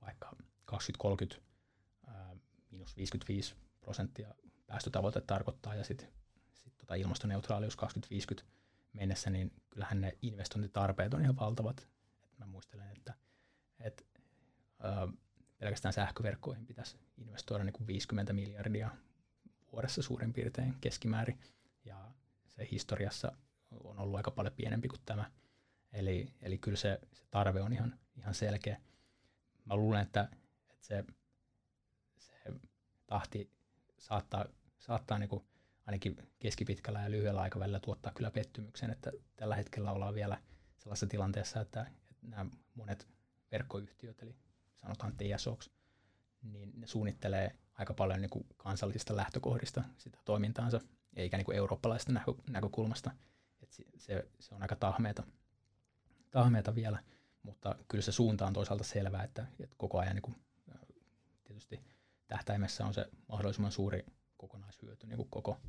vaikka 0.00 0.36
2030 0.64 1.46
miinus 2.70 2.96
55 2.96 3.54
prosenttia 3.80 4.34
päästötavoite 4.66 5.20
tarkoittaa 5.20 5.74
ja 5.74 5.84
sitten 5.84 6.08
sit 6.54 6.78
tota 6.78 6.94
ilmastoneutraalius 6.94 7.76
2050 7.76 8.52
mennessä, 8.92 9.30
niin 9.30 9.52
kyllähän 9.70 10.00
ne 10.00 10.18
investointitarpeet 10.22 11.14
on 11.14 11.22
ihan 11.22 11.36
valtavat. 11.36 11.88
Et 12.24 12.38
mä 12.38 12.46
muistelen, 12.46 12.92
että 12.96 13.14
et, 13.80 14.06
ö, 14.84 15.12
pelkästään 15.58 15.92
sähköverkkoihin 15.92 16.66
pitäisi 16.66 16.98
investoida 17.16 17.64
niin 17.64 17.72
kuin 17.72 17.86
50 17.86 18.32
miljardia 18.32 18.90
vuodessa 19.72 20.02
suurin 20.02 20.32
piirtein 20.32 20.74
keskimäärin, 20.80 21.40
ja 21.84 22.10
se 22.46 22.68
historiassa 22.70 23.32
on 23.70 23.98
ollut 23.98 24.16
aika 24.16 24.30
paljon 24.30 24.54
pienempi 24.54 24.88
kuin 24.88 25.00
tämä. 25.04 25.30
Eli, 25.92 26.32
eli 26.40 26.58
kyllä 26.58 26.76
se, 26.76 27.00
se 27.12 27.24
tarve 27.30 27.62
on 27.62 27.72
ihan, 27.72 27.98
ihan 28.16 28.34
selkeä. 28.34 28.80
Mä 29.64 29.76
luulen, 29.76 30.02
että, 30.02 30.28
että 30.70 30.86
se, 30.86 31.04
se 32.18 32.34
tahti 33.06 33.55
saattaa, 33.98 34.44
saattaa 34.78 35.18
niin 35.18 35.28
kuin 35.28 35.44
ainakin 35.86 36.16
keskipitkällä 36.38 37.02
ja 37.02 37.10
lyhyellä 37.10 37.40
aikavälillä 37.40 37.80
tuottaa 37.80 38.12
kyllä 38.12 38.30
pettymyksen, 38.30 38.90
että 38.90 39.12
tällä 39.36 39.56
hetkellä 39.56 39.92
ollaan 39.92 40.14
vielä 40.14 40.38
sellaisessa 40.78 41.06
tilanteessa, 41.06 41.60
että, 41.60 41.86
että 42.10 42.26
nämä 42.26 42.46
monet 42.74 43.08
verkkoyhtiöt, 43.52 44.22
eli 44.22 44.36
sanotaan 44.74 45.12
TSOX, 45.16 45.70
niin 46.42 46.72
ne 46.76 46.86
suunnittelee 46.86 47.56
aika 47.74 47.94
paljon 47.94 48.20
niin 48.20 48.30
kuin 48.30 48.46
kansallisista 48.56 49.16
lähtökohdista 49.16 49.84
sitä 49.98 50.18
toimintaansa, 50.24 50.80
eikä 51.16 51.36
niin 51.36 51.44
kuin 51.44 51.56
eurooppalaisesta 51.56 52.12
näkö, 52.12 52.34
näkökulmasta. 52.50 53.10
Et 53.62 53.72
se, 53.72 53.84
se, 53.96 54.28
se 54.40 54.54
on 54.54 54.62
aika 54.62 54.76
tahmeeta, 54.76 55.22
tahmeeta 56.30 56.74
vielä, 56.74 57.02
mutta 57.42 57.76
kyllä 57.88 58.02
se 58.02 58.12
suunta 58.12 58.46
on 58.46 58.52
toisaalta 58.52 58.84
selvää, 58.84 59.24
että, 59.24 59.46
että 59.60 59.76
koko 59.78 59.98
ajan 59.98 60.14
niin 60.14 60.22
kuin, 60.22 60.36
tietysti 61.44 61.80
tähtäimessä 62.28 62.86
on 62.86 62.94
se 62.94 63.06
mahdollisimman 63.28 63.72
suuri 63.72 64.04
kokonaishyöty 64.36 65.06
niin 65.06 65.16
kuin 65.16 65.30
koko, 65.30 65.60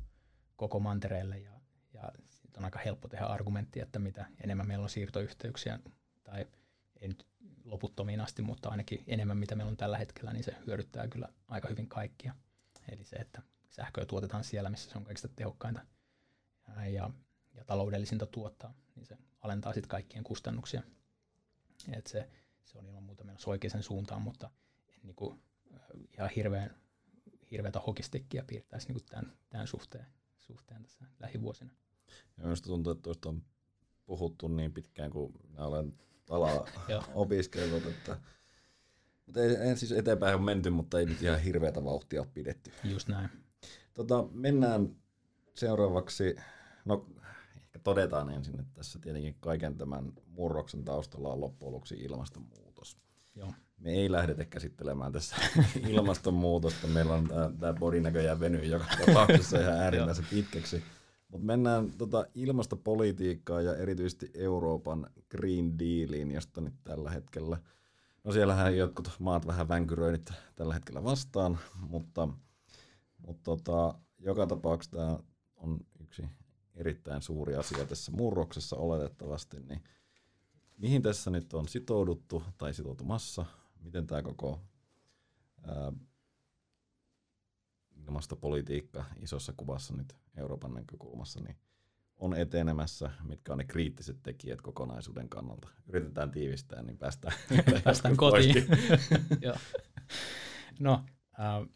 koko 0.56 0.80
mantereelle 0.80 1.38
ja, 1.38 1.60
ja 1.92 2.12
on 2.58 2.64
aika 2.64 2.78
helppo 2.78 3.08
tehdä 3.08 3.24
argumentti, 3.24 3.80
että 3.80 3.98
mitä 3.98 4.26
enemmän 4.44 4.66
meillä 4.66 4.82
on 4.82 4.90
siirtoyhteyksiä 4.90 5.78
tai 6.24 6.46
ei 7.00 7.08
nyt 7.08 7.26
loputtomiin 7.64 8.20
asti, 8.20 8.42
mutta 8.42 8.68
ainakin 8.68 9.04
enemmän 9.06 9.36
mitä 9.36 9.54
meillä 9.54 9.70
on 9.70 9.76
tällä 9.76 9.98
hetkellä, 9.98 10.32
niin 10.32 10.44
se 10.44 10.56
hyödyttää 10.66 11.08
kyllä 11.08 11.28
aika 11.48 11.68
hyvin 11.68 11.88
kaikkia. 11.88 12.34
Eli 12.88 13.04
se, 13.04 13.16
että 13.16 13.42
sähköä 13.70 14.06
tuotetaan 14.06 14.44
siellä, 14.44 14.70
missä 14.70 14.90
se 14.90 14.98
on 14.98 15.04
kaikista 15.04 15.28
tehokkainta 15.28 15.86
ja, 16.92 17.10
ja 17.54 17.64
taloudellisinta 17.64 18.26
tuottaa, 18.26 18.74
niin 18.94 19.06
se 19.06 19.18
alentaa 19.40 19.72
sitten 19.72 19.88
kaikkien 19.88 20.24
kustannuksia. 20.24 20.82
Et 21.92 22.06
se, 22.06 22.28
se 22.64 22.78
on 22.78 22.86
ilman 22.86 23.02
muuta 23.02 23.24
menossa 23.24 23.50
oikeaan 23.50 23.82
suuntaan, 23.82 24.22
mutta 24.22 24.50
en 24.88 25.00
niinku, 25.02 25.38
ihan 26.12 26.30
hirveän, 26.36 26.76
hirveätä 27.50 27.80
hokistikkiä 27.80 28.44
piirtäisi 28.46 28.88
niinku 28.88 29.04
tämän, 29.10 29.32
tämän 29.50 29.66
suhteen, 29.66 30.06
suhteen 30.36 30.82
tässä 30.82 31.04
lähivuosina. 31.20 31.70
Ja 32.36 32.42
minusta 32.42 32.66
tuntuu, 32.66 32.92
että 32.92 33.02
tuosta 33.02 33.28
on 33.28 33.42
puhuttu 34.06 34.48
niin 34.48 34.72
pitkään, 34.72 35.10
kun 35.10 35.32
minä 35.48 35.64
olen 35.64 35.92
alaa 36.30 36.66
opiskellut, 37.14 37.86
että 37.86 38.18
mutta 39.28 39.40
ei, 39.42 39.56
ei, 39.56 39.76
siis 39.76 39.92
eteenpäin 39.92 40.34
on 40.34 40.42
menty, 40.42 40.70
mutta 40.70 41.00
ei 41.00 41.06
nyt 41.06 41.22
ihan 41.22 41.40
hirveätä 41.40 41.84
vauhtia 41.84 42.20
ole 42.20 42.28
pidetty. 42.34 42.72
Just 42.84 43.08
näin. 43.08 43.28
Tota, 43.94 44.28
mennään 44.32 44.96
seuraavaksi, 45.54 46.36
no 46.84 47.06
ehkä 47.54 47.78
todetaan 47.78 48.30
ensin, 48.30 48.60
että 48.60 48.74
tässä 48.74 48.98
tietenkin 48.98 49.36
kaiken 49.40 49.78
tämän 49.78 50.12
murroksen 50.26 50.84
taustalla 50.84 51.32
on 51.32 51.40
loppujen 51.40 51.72
lopuksi 51.72 51.94
ilmastonmuutos. 51.94 52.98
Joo. 53.34 53.52
Me 53.78 53.90
ei 53.90 54.12
lähdetä 54.12 54.44
käsittelemään 54.44 55.12
tässä 55.12 55.36
ilmastonmuutosta. 55.88 56.86
Meillä 56.86 57.14
on 57.14 57.28
tämä 57.60 57.72
body 57.72 58.00
näköjään 58.00 58.40
venyy 58.40 58.64
joka 58.64 58.84
tapauksessa 59.06 59.60
ihan 59.60 59.80
äärimmäisen 59.82 60.26
pitkäksi. 60.30 60.82
Mutta 61.28 61.46
mennään 61.46 61.92
tota 61.92 62.26
ilmastopolitiikkaan 62.34 63.64
ja 63.64 63.76
erityisesti 63.76 64.30
Euroopan 64.34 65.10
Green 65.30 65.78
Dealiin, 65.78 66.30
josta 66.30 66.60
nyt 66.60 66.74
tällä 66.84 67.10
hetkellä, 67.10 67.58
no 68.24 68.32
siellähän 68.32 68.76
jotkut 68.76 69.10
maat 69.18 69.46
vähän 69.46 69.68
vänkyröinyt 69.68 70.32
tällä 70.56 70.74
hetkellä 70.74 71.04
vastaan, 71.04 71.58
mutta, 71.88 72.28
mutta 73.26 73.42
tota, 73.44 73.94
joka 74.18 74.46
tapauksessa 74.46 74.96
tämä 74.96 75.18
on 75.56 75.80
yksi 76.00 76.22
erittäin 76.74 77.22
suuri 77.22 77.54
asia 77.54 77.84
tässä 77.84 78.12
murroksessa 78.12 78.76
oletettavasti, 78.76 79.60
niin 79.60 79.82
mihin 80.78 81.02
tässä 81.02 81.30
nyt 81.30 81.54
on 81.54 81.68
sitouduttu 81.68 82.42
tai 82.58 82.74
sitoutumassa, 82.74 83.46
miten 83.80 84.06
tämä 84.06 84.22
koko 84.22 84.60
ää, 85.66 85.92
ilmastopolitiikka 87.96 89.04
isossa 89.16 89.52
kuvassa 89.56 89.96
nyt 89.96 90.16
Euroopan 90.36 90.74
näkökulmassa 90.74 91.40
niin 91.40 91.56
on 92.16 92.34
etenemässä, 92.34 93.10
mitkä 93.22 93.52
on 93.52 93.58
ne 93.58 93.64
kriittiset 93.64 94.22
tekijät 94.22 94.60
kokonaisuuden 94.60 95.28
kannalta. 95.28 95.68
Yritetään 95.86 96.30
tiivistää, 96.30 96.82
niin 96.82 96.98
päästään, 96.98 97.34
päästään 97.84 98.16
kotiin. 98.16 98.66
no, 100.80 101.04
äh, 101.40 101.68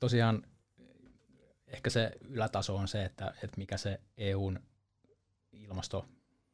tosiaan 0.00 0.42
ehkä 1.66 1.90
se 1.90 2.12
ylätaso 2.20 2.76
on 2.76 2.88
se, 2.88 3.04
että, 3.04 3.34
että 3.42 3.56
mikä 3.56 3.76
se 3.76 4.00
EUn 4.16 4.60
ilmasto- 5.52 6.08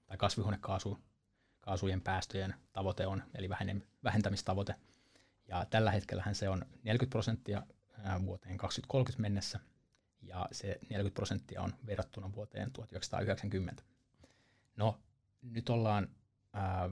tai 0.07 0.17
kasvihuonekaasujen 0.17 2.01
päästöjen 2.05 2.55
tavoite 2.73 3.07
on, 3.07 3.23
eli 3.35 3.49
vähentämistavoite. 4.05 4.75
Ja 5.49 5.65
tällä 5.65 5.91
hetkellähän 5.91 6.35
se 6.35 6.49
on 6.49 6.65
40 6.83 7.11
prosenttia 7.11 7.63
vuoteen 8.27 8.57
2030 8.57 9.23
mennessä, 9.23 9.61
ja 10.23 10.49
se 10.53 10.79
40 10.91 11.15
prosenttia 11.15 11.63
on 11.63 11.75
verrattuna 11.87 12.33
vuoteen 12.33 12.71
1990. 12.73 13.83
No, 14.77 15.01
nyt 15.43 15.69
ollaan, 15.69 16.09
ää, 16.53 16.91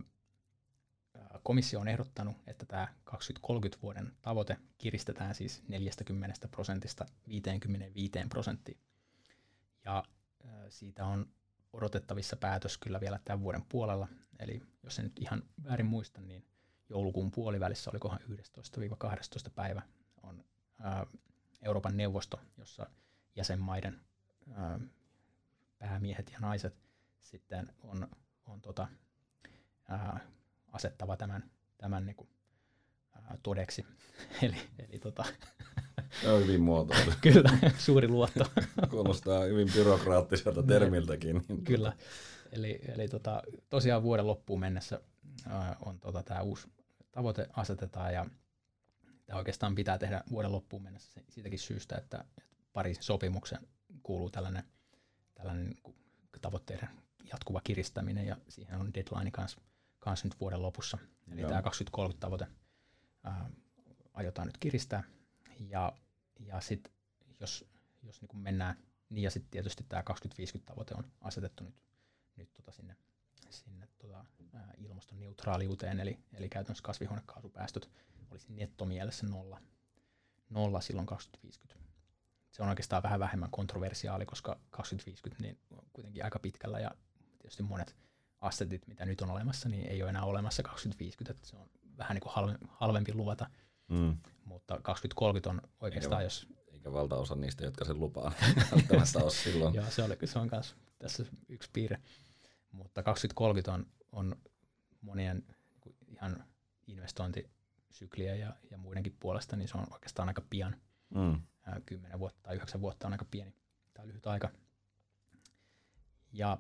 komissio 1.43 1.81
on 1.81 1.89
ehdottanut, 1.89 2.37
että 2.47 2.67
tämä 2.67 2.89
2030 3.05 3.83
vuoden 3.83 4.13
tavoite 4.23 4.57
kiristetään 4.79 5.35
siis 5.35 5.63
40 5.69 6.49
prosentista 6.49 7.07
55 7.29 8.13
prosenttiin. 8.29 8.79
Ja 9.85 10.05
ää, 10.45 10.71
siitä 10.71 11.07
on 11.07 11.29
odotettavissa 11.73 12.37
päätös 12.37 12.79
kyllä 12.79 13.01
vielä 13.01 13.21
tämän 13.25 13.41
vuoden 13.41 13.65
puolella. 13.69 14.09
Eli 14.39 14.63
jos 14.83 14.99
en 14.99 15.05
nyt 15.05 15.19
ihan 15.19 15.43
väärin 15.65 15.87
muista, 15.87 16.21
niin 16.21 16.45
joulukuun 16.93 17.31
puolivälissä, 17.31 17.91
olikohan 17.91 18.19
11-12 18.31 19.51
päivä, 19.55 19.83
on 20.23 20.45
Euroopan 21.63 21.97
neuvosto, 21.97 22.41
jossa 22.59 22.87
jäsenmaiden 23.37 24.01
päämiehet 25.79 26.31
ja 26.33 26.39
naiset 26.41 26.75
sitten 27.21 27.73
on, 27.83 28.09
on 28.47 28.61
tota, 28.61 28.89
ää, 29.89 30.21
asettava 30.73 31.17
tämän, 31.17 31.51
tämän 31.79 32.07
niin 32.07 32.17
kuin, 32.17 32.29
ää, 33.15 33.39
todeksi. 33.43 33.87
eli, 34.43 34.57
eli 34.79 34.99
tota, 34.99 35.25
Tämä 36.23 36.35
on 36.35 36.43
hyvin 36.43 36.61
muotoiltu. 36.61 37.11
Kyllä, 37.21 37.59
suuri 37.79 38.09
luotto. 38.09 38.45
Kuulostaa 38.91 39.45
hyvin 39.45 39.69
byrokraattiselta 39.75 40.63
termiltäkin. 40.63 41.45
Kyllä. 41.65 41.93
Eli, 42.53 42.81
eli 42.95 43.09
tota, 43.09 43.43
tosiaan 43.71 44.03
vuoden 44.03 44.27
loppuun 44.27 44.61
mennessä 44.61 45.01
ää, 45.49 45.77
on 45.85 46.01
tota, 46.01 46.23
tämä 46.23 46.41
uusi 46.41 46.69
tavoite 47.13 47.47
asetetaan 47.53 48.15
ja 48.15 48.27
tämä 49.27 49.39
oikeastaan 49.39 49.75
pitää 49.75 49.99
tehdä 49.99 50.25
vuoden 50.31 50.53
loppuun 50.53 50.83
mennessä 50.83 51.21
siitäkin 51.29 51.59
syystä, 51.59 51.97
että, 51.97 52.25
että 52.39 52.43
pari 52.73 52.95
sopimuksen 53.01 53.69
kuuluu 54.03 54.31
tällainen, 54.31 54.65
tällainen 55.35 55.75
tavoitteiden 56.41 56.89
jatkuva 57.33 57.61
kiristäminen 57.65 58.27
ja 58.27 58.37
siihen 58.49 58.81
on 58.81 58.95
deadline 58.95 59.31
kanssa, 59.31 59.61
kanssa 59.99 60.29
nyt 60.29 60.41
vuoden 60.41 60.63
lopussa. 60.63 60.99
Eli 61.33 61.41
Joo. 61.41 61.51
tämä 61.51 61.63
2030 61.63 62.21
tavoite 62.21 62.47
ää, 63.25 63.51
aiotaan 64.15 64.49
nyt 64.49 64.59
kiristää 64.59 65.03
ja, 65.69 65.93
ja 66.41 66.61
sitten 66.61 66.93
jos, 67.41 67.65
jos 68.03 68.23
niin 68.23 68.39
mennään, 68.39 68.77
niin 69.09 69.23
ja 69.23 69.31
sitten 69.31 69.51
tietysti 69.51 69.85
tämä 69.89 70.03
2050 70.03 70.73
tavoite 70.73 70.95
on 70.95 71.05
asetettu 71.21 71.65
nyt, 71.65 71.75
nyt 72.37 72.53
tota 72.53 72.73
sinne, 72.73 72.97
sinne 73.53 73.89
tota, 73.99 74.25
ää, 74.53 74.73
ilmastoneutraaliuteen, 74.79 76.01
eli, 76.01 76.19
eli 76.33 76.49
käytännössä 76.49 76.83
kasvihuonekaasupäästöt 76.83 77.91
olisi 78.31 78.53
nettomielessä 78.53 79.27
nolla, 79.27 79.61
nolla 80.51 80.81
silloin 80.81 81.07
2050. 81.07 81.83
Se 82.51 82.63
on 82.63 82.69
oikeastaan 82.69 83.03
vähän 83.03 83.21
vähemmän 83.21 83.51
kontroversiaali, 83.51 84.27
koska 84.27 84.59
2050 84.71 85.43
niin 85.43 85.59
on 85.71 85.87
kuitenkin 85.93 86.25
aika 86.25 86.39
pitkällä 86.39 86.81
ja 86.81 86.91
tietysti 87.39 87.63
monet 87.63 87.97
assetit, 88.41 88.87
mitä 88.87 89.07
nyt 89.07 89.21
on 89.21 89.31
olemassa, 89.31 89.69
niin 89.69 89.87
ei 89.87 90.03
ole 90.03 90.11
enää 90.11 90.25
olemassa 90.25 90.63
2050, 90.63 91.33
että 91.33 91.49
se 91.49 91.57
on 91.57 91.71
vähän 91.99 92.15
niin 92.15 92.23
kuin 92.23 92.59
halvempi 92.69 93.15
luvata. 93.15 93.51
Mm. 93.89 94.17
Mutta 94.45 94.81
2030 94.83 95.51
on 95.51 95.61
oikeastaan, 95.81 96.21
eikä, 96.21 96.27
jos... 96.27 96.47
Eikä 96.73 96.93
valtaosa 96.93 97.35
niistä, 97.35 97.65
jotka 97.65 97.85
sen 97.85 98.01
lupaa, 98.01 98.33
välttämättä 98.73 99.19
ole 99.19 99.31
silloin. 99.31 99.75
Joo, 99.75 99.91
se, 99.91 100.03
oli, 100.03 100.17
se 100.25 100.39
on 100.39 100.49
myös 100.53 100.77
tässä 100.99 101.25
yksi 101.49 101.71
piirre. 101.73 101.99
Mutta 102.73 103.03
2030 103.03 103.73
on, 103.73 103.87
on 104.13 104.37
monien 105.01 105.45
ihan 106.07 106.45
investointisykliä 106.87 108.35
ja, 108.35 108.57
ja 108.71 108.79
muidenkin 108.79 109.17
puolesta, 109.21 109.57
niin 109.57 109.69
se 109.69 109.79
on 109.79 109.87
oikeastaan 109.93 110.29
aika 110.29 110.43
pian. 110.51 110.77
Mm. 111.15 111.43
10 111.87 112.19
vuotta 112.19 112.41
tai 112.43 112.57
9 112.57 112.81
vuotta 112.81 113.07
on 113.07 113.13
aika 113.13 113.25
pieni 113.31 113.55
tai 113.95 114.09
lyhyt 114.09 114.27
aika. 114.27 114.51
Ja 116.33 116.59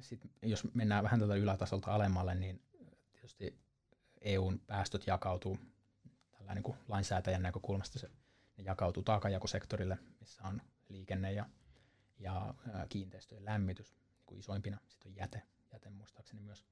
sitten 0.00 0.30
jos 0.42 0.74
mennään 0.74 1.04
vähän 1.04 1.20
tätä 1.20 1.34
ylätasolta 1.34 1.94
alemmalle, 1.94 2.34
niin 2.34 2.62
tietysti 3.12 3.58
EUn 4.20 4.60
päästöt 4.66 5.06
jakautuu 5.06 5.58
tällä 6.30 6.54
niin 6.54 6.62
kuin 6.62 6.78
lainsäätäjän 6.88 7.42
näkökulmasta 7.42 7.98
se, 7.98 8.10
ne 8.56 8.64
jakautuu 8.64 9.02
taakanjakosektorille, 9.02 9.98
missä 10.20 10.42
on 10.42 10.62
liikenne 10.88 11.32
ja, 11.32 11.46
ja 12.18 12.54
kiinteistöjen 12.88 13.44
lämmitys 13.44 13.92
niin 13.92 14.26
kuin 14.26 14.38
isoimpina. 14.38 14.78
Sitten 14.88 15.12
on 15.12 15.16
jäte, 15.16 15.42
jäte 15.74 15.90
muistaakseni 15.90 16.42
myös. 16.42 16.66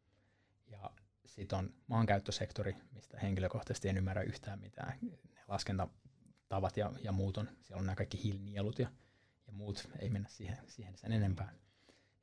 Ja 0.66 0.90
sitten 1.26 1.58
on 1.58 1.74
maankäyttösektori, 1.86 2.76
mistä 2.92 3.18
henkilökohtaisesti 3.18 3.88
en 3.88 3.96
ymmärrä 3.96 4.22
yhtään 4.22 4.60
mitään. 4.60 4.98
Ne 5.02 5.42
laskentatavat 5.48 6.76
ja, 6.76 6.92
ja 7.02 7.12
muut 7.12 7.36
on, 7.36 7.48
siellä 7.60 7.80
on 7.80 7.86
nämä 7.86 7.96
kaikki 7.96 8.22
hiilinielut 8.22 8.78
ja, 8.78 8.90
ja 9.46 9.52
muut, 9.52 9.88
ei 9.98 10.10
mennä 10.10 10.28
siihen, 10.28 10.58
siihen 10.66 10.96
sen 10.96 11.12
enempää. 11.12 11.52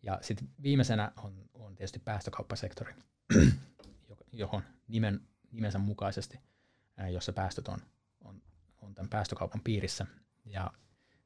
Ja 0.01 0.19
sitten 0.21 0.49
viimeisenä 0.61 1.11
on, 1.17 1.49
on 1.53 1.75
tietysti 1.75 1.99
päästökauppasektori, 1.99 2.93
johon 4.31 4.63
nimen, 4.87 5.27
nimensä 5.51 5.79
mukaisesti, 5.79 6.39
jossa 7.11 7.33
päästöt 7.33 7.67
on, 7.67 7.79
on, 8.21 8.41
on 8.81 8.93
tämän 8.93 9.09
päästökaupan 9.09 9.61
piirissä. 9.63 10.05
Ja 10.45 10.71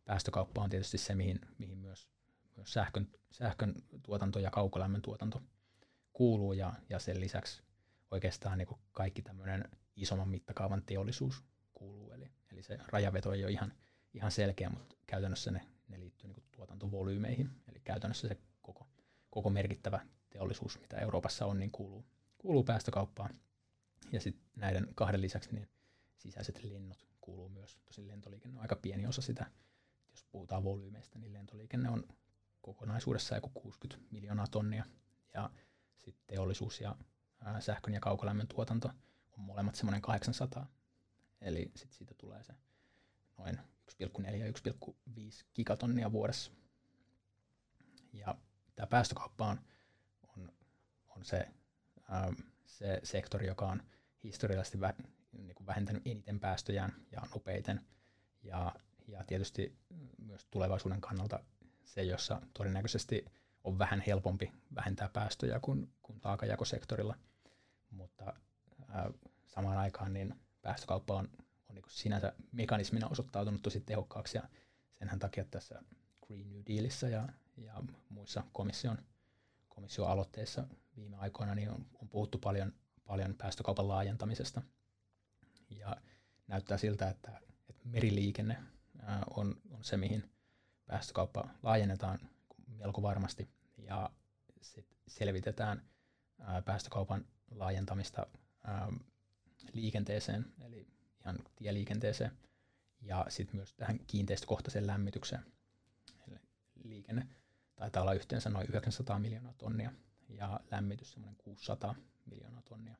päästökauppa 0.05 0.61
on 0.61 0.69
tietysti 0.69 0.97
se, 0.97 1.15
mihin, 1.15 1.41
mihin 1.57 1.77
myös, 1.77 2.07
myös 2.55 2.73
sähkön, 2.73 3.07
sähkön 3.31 3.75
tuotanto 4.03 4.39
ja 4.39 4.51
kaukolämmön 4.51 5.01
tuotanto 5.01 5.41
kuuluu. 6.13 6.53
Ja, 6.53 6.73
ja 6.89 6.99
sen 6.99 7.19
lisäksi 7.19 7.63
oikeastaan 8.11 8.57
niin 8.57 8.67
kaikki 8.91 9.21
tämmöinen 9.21 9.69
isomman 9.95 10.29
mittakaavan 10.29 10.83
teollisuus 10.85 11.43
kuuluu. 11.73 12.11
Eli, 12.11 12.31
eli 12.51 12.63
se 12.63 12.77
rajaveto 12.87 13.33
ei 13.33 13.43
ole 13.43 13.51
ihan, 13.51 13.73
ihan 14.13 14.31
selkeä, 14.31 14.69
mutta 14.69 14.95
käytännössä 15.07 15.51
ne, 15.51 15.61
ne 15.87 15.99
liittyy 15.99 16.27
niin 16.27 16.43
tuotantovolyymeihin. 16.51 17.49
Eli 17.67 17.79
käytännössä 17.83 18.27
se 18.27 18.37
koko, 18.61 18.87
koko 19.29 19.49
merkittävä 19.49 20.05
teollisuus, 20.29 20.79
mitä 20.81 20.97
Euroopassa 20.97 21.45
on, 21.45 21.59
niin 21.59 21.71
kuuluu, 21.71 22.05
kuuluu 22.37 22.63
päästökauppaan. 22.63 23.39
Ja 24.11 24.19
sitten 24.19 24.45
näiden 24.55 24.87
kahden 24.95 25.21
lisäksi 25.21 25.53
niin 25.53 25.69
sisäiset 26.17 26.63
lennot 26.63 27.07
kuuluu 27.21 27.49
myös. 27.49 27.79
Tosin 27.85 28.07
lentoliikenne 28.07 28.57
on 28.57 28.61
aika 28.61 28.75
pieni 28.75 29.07
osa 29.07 29.21
sitä. 29.21 29.45
Jos 30.11 30.23
puhutaan 30.31 30.63
volyymeista, 30.63 31.19
niin 31.19 31.33
lentoliikenne 31.33 31.89
on 31.89 32.03
kokonaisuudessaan 32.63 33.37
joku 33.37 33.49
60 33.49 34.07
miljoonaa 34.11 34.47
tonnia. 34.47 34.85
Ja 35.33 35.49
sitten 35.97 36.23
teollisuus 36.27 36.81
ja 36.81 36.95
ää, 37.41 37.61
sähkön 37.61 37.93
ja 37.93 37.99
kaukolämmön 37.99 38.47
tuotanto 38.47 38.87
on 39.37 39.43
molemmat 39.43 39.75
semmoinen 39.75 40.01
800. 40.01 40.67
Eli 41.41 41.71
sitten 41.75 41.97
siitä 41.97 42.13
tulee 42.17 42.43
se 42.43 42.53
noin 43.37 43.57
1,4-1,5 43.91 44.93
gigatonnia 45.55 46.11
vuodessa. 46.11 46.51
Ja 48.13 48.35
tämä 48.75 48.87
päästökauppa 48.87 49.47
on, 49.47 49.59
on, 50.37 50.51
on 51.07 51.25
se, 51.25 51.47
ähm, 52.13 52.33
se 52.65 52.99
sektori, 53.03 53.47
joka 53.47 53.67
on 53.67 53.83
historiallisesti 54.23 54.79
vä, 54.79 54.93
niin 55.31 55.55
kuin 55.55 55.67
vähentänyt 55.67 56.07
eniten 56.07 56.39
päästöjään 56.39 56.93
ja 57.11 57.21
nopeiten. 57.33 57.81
Ja, 58.43 58.75
ja 59.07 59.23
tietysti 59.23 59.77
myös 60.17 60.45
tulevaisuuden 60.51 61.01
kannalta 61.01 61.39
se, 61.83 62.03
jossa 62.03 62.41
todennäköisesti 62.53 63.25
on 63.63 63.79
vähän 63.79 64.03
helpompi 64.07 64.51
vähentää 64.75 65.09
päästöjä 65.13 65.59
kuin, 65.59 65.93
kuin 66.01 66.19
taakajakosektorilla. 66.19 67.15
Mutta 67.91 68.33
äh, 68.95 69.05
samaan 69.45 69.77
aikaan 69.77 70.13
niin 70.13 70.35
päästökauppa 70.61 71.15
on, 71.15 71.29
on 71.69 71.75
niin 71.75 71.85
sinänsä 71.87 72.33
mekanismina 72.51 73.07
osoittautunut 73.07 73.61
tosi 73.61 73.81
tehokkaaksi 73.81 74.37
ja 74.37 74.43
senhän 74.99 75.19
takia 75.19 75.45
tässä 75.45 75.81
Green 76.27 76.49
New 76.49 76.61
Dealissa 76.67 77.07
ja 77.07 77.27
ja 77.57 77.83
muissa 78.09 78.43
komission, 78.53 78.97
komission 79.69 80.09
aloitteissa 80.09 80.67
viime 80.95 81.17
aikoina 81.17 81.55
niin 81.55 81.69
on, 81.69 81.85
on 82.01 82.09
puhuttu 82.09 82.37
paljon, 82.37 82.73
paljon 83.05 83.35
päästökaupan 83.35 83.87
laajentamisesta. 83.87 84.61
Ja 85.69 85.97
näyttää 86.47 86.77
siltä, 86.77 87.09
että, 87.09 87.41
että 87.69 87.81
meriliikenne 87.85 88.63
ää, 89.01 89.23
on, 89.35 89.61
on 89.71 89.83
se, 89.83 89.97
mihin 89.97 90.31
päästökauppa 90.93 91.49
laajennetaan 91.63 92.19
melko 92.67 93.01
varmasti. 93.01 93.49
Ja 93.77 94.09
sit 94.61 94.85
selvitetään 95.07 95.81
ää, 96.39 96.61
päästökaupan 96.61 97.25
laajentamista 97.51 98.27
ää, 98.63 98.91
liikenteeseen, 99.73 100.45
eli 100.61 100.87
ihan 101.19 101.39
tieliikenteeseen, 101.55 102.31
ja 103.01 103.25
sitten 103.29 103.55
myös 103.55 103.73
tähän 103.73 103.99
kiinteistökohtaiseen 104.07 104.87
lämmitykseen. 104.87 105.45
Eli 106.27 106.39
liikenne 106.83 107.27
taitaa 107.75 108.01
olla 108.01 108.13
yhteensä 108.13 108.49
noin 108.49 108.67
900 108.69 109.19
miljoonaa 109.19 109.53
tonnia 109.57 109.91
ja 110.29 110.59
lämmitys 110.71 111.11
semmoinen 111.11 111.35
600 111.37 111.95
miljoonaa 112.25 112.61
tonnia. 112.61 112.95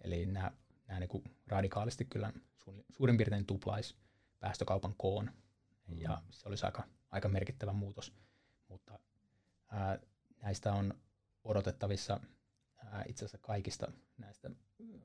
Eli 0.00 0.26
nämä, 0.26 0.52
nämä 0.86 1.00
niin 1.00 1.24
radikaalisti 1.46 2.04
kyllä 2.04 2.32
suurin 2.90 3.16
piirtein 3.16 3.46
tuplaisi 3.46 3.96
päästökaupan 4.40 4.94
koon 4.96 5.30
mm. 5.86 5.98
ja 5.98 6.22
se 6.30 6.48
olisi 6.48 6.66
aika, 6.66 6.84
aika 7.10 7.28
merkittävä 7.28 7.72
muutos. 7.72 8.12
Mutta 8.68 8.98
ää, 9.68 9.98
näistä 10.42 10.72
on 10.72 10.94
odotettavissa 11.44 12.20
ää, 12.84 13.04
itse 13.08 13.24
asiassa 13.24 13.46
kaikista 13.46 13.92
näistä 14.18 14.50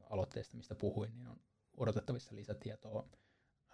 aloitteista, 0.10 0.58
mistä 0.58 0.76
puhuin, 0.76 1.16
niin 1.16 1.28
on 1.28 1.40
odotettavissa 1.78 2.36
lisätietoa 2.36 3.08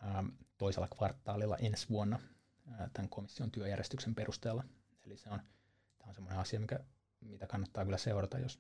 ää, 0.01 0.23
toisella 0.57 0.87
kvartaalilla 0.87 1.57
ensi 1.57 1.89
vuonna 1.89 2.19
ää, 2.71 2.89
tämän 2.93 3.09
komission 3.09 3.51
työjärjestyksen 3.51 4.15
perusteella– 4.15 4.63
Eli 5.09 5.17
se 5.17 5.29
on, 5.29 5.39
tämä 5.99 6.09
on 6.09 6.15
semmoinen 6.15 6.39
asia, 6.39 6.59
mikä, 6.59 6.79
mitä 7.21 7.47
kannattaa 7.47 7.83
kyllä 7.85 7.97
seurata, 7.97 8.39
jos, 8.39 8.59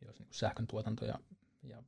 jos 0.00 0.18
niin 0.18 0.28
sähkön 0.30 0.66
tuotanto 0.66 1.04
ja, 1.04 1.18
ja 1.62 1.82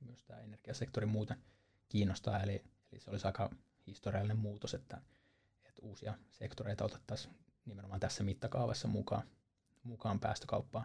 myös 0.00 0.22
tämä 0.22 0.40
energiasektori 0.40 1.06
muuten 1.06 1.44
kiinnostaa. 1.88 2.42
Eli, 2.42 2.64
eli 2.92 3.00
se 3.00 3.10
olisi 3.10 3.26
aika 3.26 3.50
historiallinen 3.86 4.38
muutos, 4.38 4.74
että, 4.74 5.00
että 5.72 5.86
uusia 5.86 6.14
sektoreita 6.30 6.84
otettaisiin 6.84 7.34
nimenomaan 7.64 8.00
tässä 8.00 8.24
mittakaavassa 8.24 8.88
mukaan, 8.88 9.22
mukaan 9.82 10.20
päästökauppaan. 10.20 10.84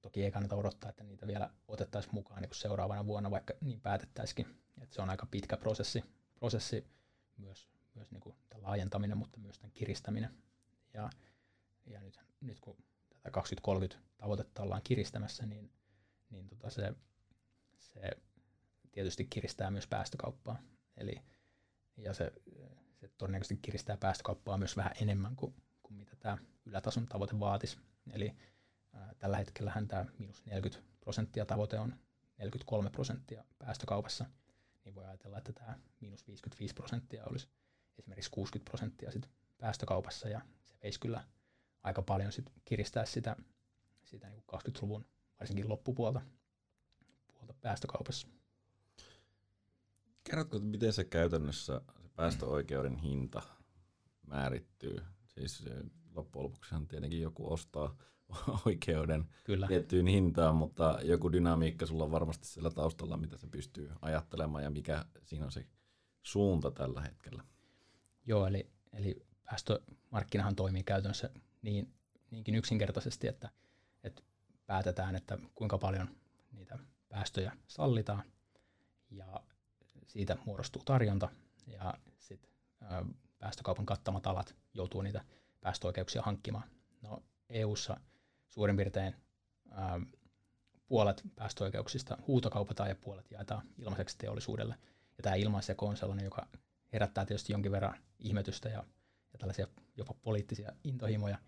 Toki 0.00 0.24
ei 0.24 0.30
kannata 0.30 0.56
odottaa, 0.56 0.90
että 0.90 1.04
niitä 1.04 1.26
vielä 1.26 1.50
otettaisiin 1.68 2.14
mukaan 2.14 2.42
niin 2.42 2.50
seuraavana 2.54 3.06
vuonna, 3.06 3.30
vaikka 3.30 3.54
niin 3.60 3.80
päätettäisikin. 3.80 4.46
Että 4.80 4.94
se 4.94 5.02
on 5.02 5.10
aika 5.10 5.26
pitkä 5.26 5.56
prosessi, 5.56 6.04
prosessi 6.34 6.86
myös, 7.36 7.68
myös 7.94 8.10
niin 8.10 8.20
kuin 8.20 8.36
laajentaminen, 8.54 9.18
mutta 9.18 9.40
myös 9.40 9.58
tämän 9.58 9.72
kiristäminen. 9.72 10.34
Ja 10.94 11.10
ja 11.86 12.00
nyt, 12.00 12.20
nyt 12.40 12.60
kun 12.60 12.76
tätä 13.10 13.30
2030 13.30 14.08
tavoitetta 14.16 14.62
ollaan 14.62 14.82
kiristämässä, 14.84 15.46
niin, 15.46 15.70
niin 16.30 16.46
tota 16.46 16.70
se, 16.70 16.94
se 17.78 18.00
tietysti 18.92 19.24
kiristää 19.24 19.70
myös 19.70 19.86
päästökauppaa. 19.86 20.62
Eli, 20.96 21.22
ja 21.96 22.14
se, 22.14 22.32
se 23.00 23.08
todennäköisesti 23.18 23.58
kiristää 23.62 23.96
päästökauppaa 23.96 24.58
myös 24.58 24.76
vähän 24.76 24.92
enemmän 25.00 25.36
kuin, 25.36 25.54
kuin 25.82 25.96
mitä 25.96 26.16
tämä 26.16 26.38
ylätason 26.66 27.06
tavoite 27.06 27.40
vaatisi. 27.40 27.78
Eli 28.12 28.36
ää, 28.92 29.14
tällä 29.18 29.36
hetkellä 29.36 29.72
tämä 29.88 30.06
miinus 30.18 30.46
40 30.46 30.90
prosenttia 31.00 31.46
tavoite 31.46 31.78
on 31.78 31.96
43 32.38 32.90
prosenttia 32.90 33.44
päästökaupassa, 33.58 34.24
niin 34.84 34.94
voi 34.94 35.04
ajatella, 35.04 35.38
että 35.38 35.52
tämä 35.52 35.78
miinus 36.00 36.26
55 36.26 36.74
prosenttia 36.74 37.24
olisi 37.24 37.48
esimerkiksi 37.98 38.30
60 38.30 38.70
prosenttia 38.70 39.12
sit 39.12 39.28
päästökaupassa, 39.58 40.28
ja 40.28 40.40
se 40.64 40.74
veisi 40.82 41.00
kyllä 41.00 41.24
aika 41.82 42.02
paljon 42.02 42.32
sit 42.32 42.52
kiristää 42.64 43.04
sitä, 43.04 43.36
sitä 44.04 44.28
niin 44.30 44.44
20-luvun 44.54 45.04
varsinkin 45.40 45.68
loppupuolta 45.68 46.20
puolta 47.32 47.54
päästökaupassa. 47.60 48.28
Kerrotko, 50.24 50.58
miten 50.58 50.92
se 50.92 51.04
käytännössä 51.04 51.80
päästöoikeuden 52.20 52.96
hinta 52.96 53.42
määrittyy? 54.26 55.02
Siis 55.26 55.64
loppujen 56.14 56.44
lopuksihan 56.44 56.88
tietenkin 56.88 57.20
joku 57.20 57.52
ostaa 57.52 57.96
oikeuden 58.66 59.24
Kyllä. 59.44 59.66
tiettyyn 59.66 60.06
hintaan, 60.06 60.56
mutta 60.56 60.98
joku 61.02 61.32
dynamiikka 61.32 61.86
sulla 61.86 62.04
on 62.04 62.10
varmasti 62.10 62.46
siellä 62.46 62.70
taustalla, 62.70 63.16
mitä 63.16 63.36
se 63.36 63.46
pystyy 63.46 63.90
ajattelemaan 64.02 64.64
ja 64.64 64.70
mikä 64.70 65.04
siinä 65.22 65.44
on 65.44 65.52
se 65.52 65.66
suunta 66.22 66.70
tällä 66.70 67.00
hetkellä. 67.00 67.44
Joo, 68.26 68.46
eli, 68.46 68.70
eli 68.92 69.26
päästömarkkinahan 69.44 70.56
toimii 70.56 70.82
käytännössä 70.82 71.30
niin, 71.62 71.94
niinkin 72.30 72.54
yksinkertaisesti, 72.54 73.28
että, 73.28 73.48
että 74.04 74.22
päätetään, 74.66 75.16
että 75.16 75.38
kuinka 75.54 75.78
paljon 75.78 76.08
niitä 76.52 76.78
päästöjä 77.08 77.52
sallitaan 77.68 78.22
ja 79.10 79.40
siitä 80.06 80.36
muodostuu 80.44 80.82
tarjonta 80.84 81.28
ja 81.66 81.94
sitten 82.18 82.50
päästökaupan 83.38 83.86
kattamat 83.86 84.26
alat 84.26 84.54
joutuu 84.74 85.02
niitä 85.02 85.24
päästöoikeuksia 85.60 86.22
hankkimaan. 86.22 86.70
No 87.02 87.22
EU:ssa 87.48 88.00
suurin 88.48 88.76
piirtein 88.76 89.14
ää, 89.70 90.00
puolet 90.88 91.22
päästöoikeuksista 91.36 92.18
huutokaupataan 92.26 92.88
ja 92.88 92.96
puolet 92.96 93.30
jaetaan 93.30 93.62
ilmaiseksi 93.78 94.18
teollisuudelle. 94.18 94.74
Ja 95.16 95.22
tämä 95.22 95.34
ilmaisjako 95.34 95.86
on 95.86 95.96
sellainen, 95.96 96.24
joka 96.24 96.46
herättää 96.92 97.26
tietysti 97.26 97.52
jonkin 97.52 97.72
verran 97.72 97.96
ihmetystä 98.18 98.68
ja, 98.68 98.84
ja 99.32 99.38
tällaisia 99.38 99.66
jopa 99.96 100.14
poliittisia 100.22 100.72
intohimoja, 100.84 101.38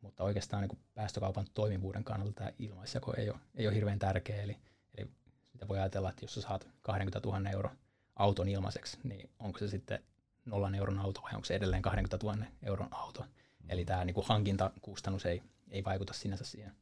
mutta 0.00 0.24
oikeastaan 0.24 0.62
niin 0.62 0.78
päästökaupan 0.94 1.46
toimivuuden 1.54 2.04
kannalta 2.04 2.32
tämä 2.32 2.50
ilmaisjako 2.58 3.14
ei 3.16 3.30
ole, 3.30 3.38
ei 3.54 3.66
ole 3.66 3.74
hirveän 3.74 3.98
tärkeä. 3.98 4.42
Eli, 4.42 4.56
eli 4.98 5.10
sitä 5.52 5.68
voi 5.68 5.78
ajatella, 5.78 6.10
että 6.10 6.24
jos 6.24 6.34
sä 6.34 6.40
saat 6.40 6.68
20 6.82 7.20
000 7.28 7.50
euro 7.50 7.70
auton 8.16 8.48
ilmaiseksi, 8.48 8.98
niin 9.04 9.30
onko 9.38 9.58
se 9.58 9.68
sitten 9.68 10.04
nollan 10.44 10.74
euron 10.74 10.98
auto 10.98 11.22
vai 11.22 11.32
onko 11.34 11.44
se 11.44 11.54
edelleen 11.54 11.82
20 11.82 12.26
000 12.26 12.46
euron 12.62 12.88
auto. 12.90 13.24
Eli 13.68 13.84
tämä 13.84 14.04
niin 14.04 14.14
kuin 14.14 14.26
hankintakustannus 14.26 15.26
ei, 15.26 15.42
ei 15.70 15.84
vaikuta 15.84 16.12
sinänsä 16.12 16.44
siihen, 16.44 16.72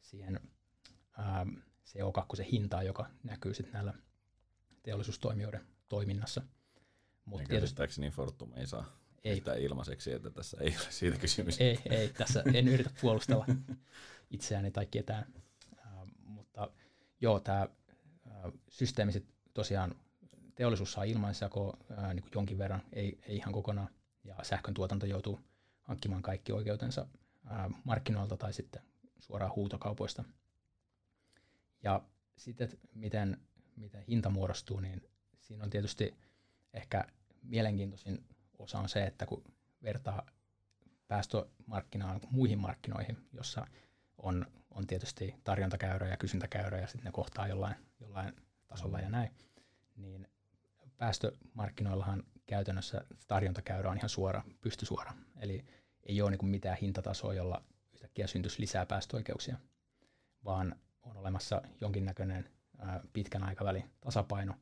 siihen 0.00 0.40
ää, 1.18 1.46
CO2-hintaan, 1.88 2.86
joka 2.86 3.06
näkyy 3.22 3.54
sitten 3.54 3.72
näillä 3.72 3.94
teollisuustoimijoiden 4.82 5.66
toiminnassa. 5.88 6.42
Mutta 7.24 7.48
tietysti 7.48 7.82
niin 7.98 8.12
Fortum 8.12 8.52
ei 8.56 8.66
saa 8.66 9.02
ei. 9.24 9.32
yhtään 9.32 9.58
ilmaiseksi, 9.58 10.12
että 10.12 10.30
tässä 10.30 10.56
ei 10.60 10.76
ole 10.76 10.90
siitä 10.90 11.18
kysymys. 11.18 11.60
Ei, 11.60 11.78
ei 11.90 12.08
tässä 12.08 12.42
en 12.54 12.68
yritä 12.68 12.90
puolustella 13.00 13.46
itseäni 14.30 14.70
tai 14.70 14.86
ketään. 14.86 15.26
Uh, 15.72 16.08
mutta 16.24 16.70
joo, 17.20 17.40
tämä 17.40 17.68
uh, 18.26 18.52
systeemi 18.68 19.12
sit 19.12 19.26
tosiaan, 19.54 19.94
teollisuus 20.62 20.92
saa 20.92 21.04
ilmaisjakoa 21.04 21.76
uh, 21.90 22.14
niin 22.14 22.24
jonkin 22.34 22.58
verran, 22.58 22.82
ei, 22.92 23.18
ei 23.22 23.36
ihan 23.36 23.52
kokonaan, 23.52 23.88
ja 24.24 24.36
sähkön 24.42 24.74
tuotanto 24.74 25.06
joutuu 25.06 25.40
hankkimaan 25.80 26.22
kaikki 26.22 26.52
oikeutensa 26.52 27.06
ää, 27.46 27.70
markkinoilta 27.84 28.36
tai 28.36 28.52
sitten 28.52 28.82
suoraan 29.18 29.52
huutokaupoista. 29.56 30.24
Ja 31.82 32.02
sitten, 32.36 32.68
miten, 32.94 33.40
miten 33.76 34.04
hinta 34.08 34.30
muodostuu, 34.30 34.80
niin 34.80 35.02
siinä 35.40 35.64
on 35.64 35.70
tietysti 35.70 36.14
ehkä 36.74 37.04
mielenkiintoisin 37.42 38.24
osa 38.58 38.78
on 38.78 38.88
se, 38.88 39.04
että 39.04 39.26
kun 39.26 39.44
vertaa 39.82 40.26
päästömarkkinaan 41.08 42.20
muihin 42.30 42.58
markkinoihin, 42.58 43.18
jossa 43.32 43.66
on, 44.18 44.46
on 44.70 44.86
tietysti 44.86 45.34
tarjontakäyrä 45.44 46.08
ja 46.08 46.16
kysyntäkäyrä 46.16 46.78
ja 46.78 46.86
sitten 46.86 47.04
ne 47.04 47.12
kohtaa 47.12 47.48
jollain, 47.48 47.76
jollain 48.00 48.36
tasolla 48.66 49.00
ja 49.00 49.10
näin, 49.10 49.30
niin 49.96 50.31
päästömarkkinoillahan 51.02 52.22
käytännössä 52.46 53.04
tarjontakäyrä 53.28 53.90
on 53.90 53.96
ihan 53.96 54.08
suora, 54.08 54.42
pystysuora. 54.60 55.12
Eli 55.40 55.64
ei 56.02 56.22
ole 56.22 56.30
niin 56.30 56.46
mitään 56.46 56.76
hintatasoa, 56.76 57.34
jolla 57.34 57.64
yhtäkkiä 57.92 58.26
syntyisi 58.26 58.60
lisää 58.60 58.86
päästöoikeuksia, 58.86 59.56
vaan 60.44 60.76
on 61.02 61.16
olemassa 61.16 61.62
jonkinnäköinen 61.80 62.50
pitkän 63.12 63.42
aikavälin 63.42 63.90
tasapaino. 64.00 64.54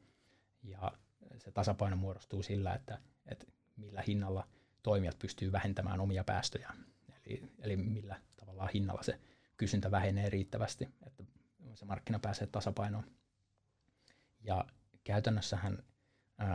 Ja 0.63 0.93
se 1.39 1.51
tasapaino 1.51 1.97
muodostuu 1.97 2.43
sillä, 2.43 2.75
että, 2.75 2.99
että 3.27 3.47
millä 3.77 4.03
hinnalla 4.07 4.49
toimijat 4.83 5.19
pystyy 5.19 5.53
vähentämään 5.53 6.01
omia 6.01 6.25
päästöjä. 6.25 6.73
Eli, 7.27 7.53
eli 7.59 7.77
millä 7.77 8.21
tavalla 8.37 8.69
hinnalla 8.75 9.03
se 9.03 9.21
kysyntä 9.57 9.91
vähenee 9.91 10.31
riittävästi, 10.31 10.89
että 11.07 11.25
se 11.75 11.85
markkina 11.85 12.19
pääsee 12.19 12.47
tasapainoon. 12.47 13.05
Ja 14.41 14.65
käytännössähän 15.05 15.83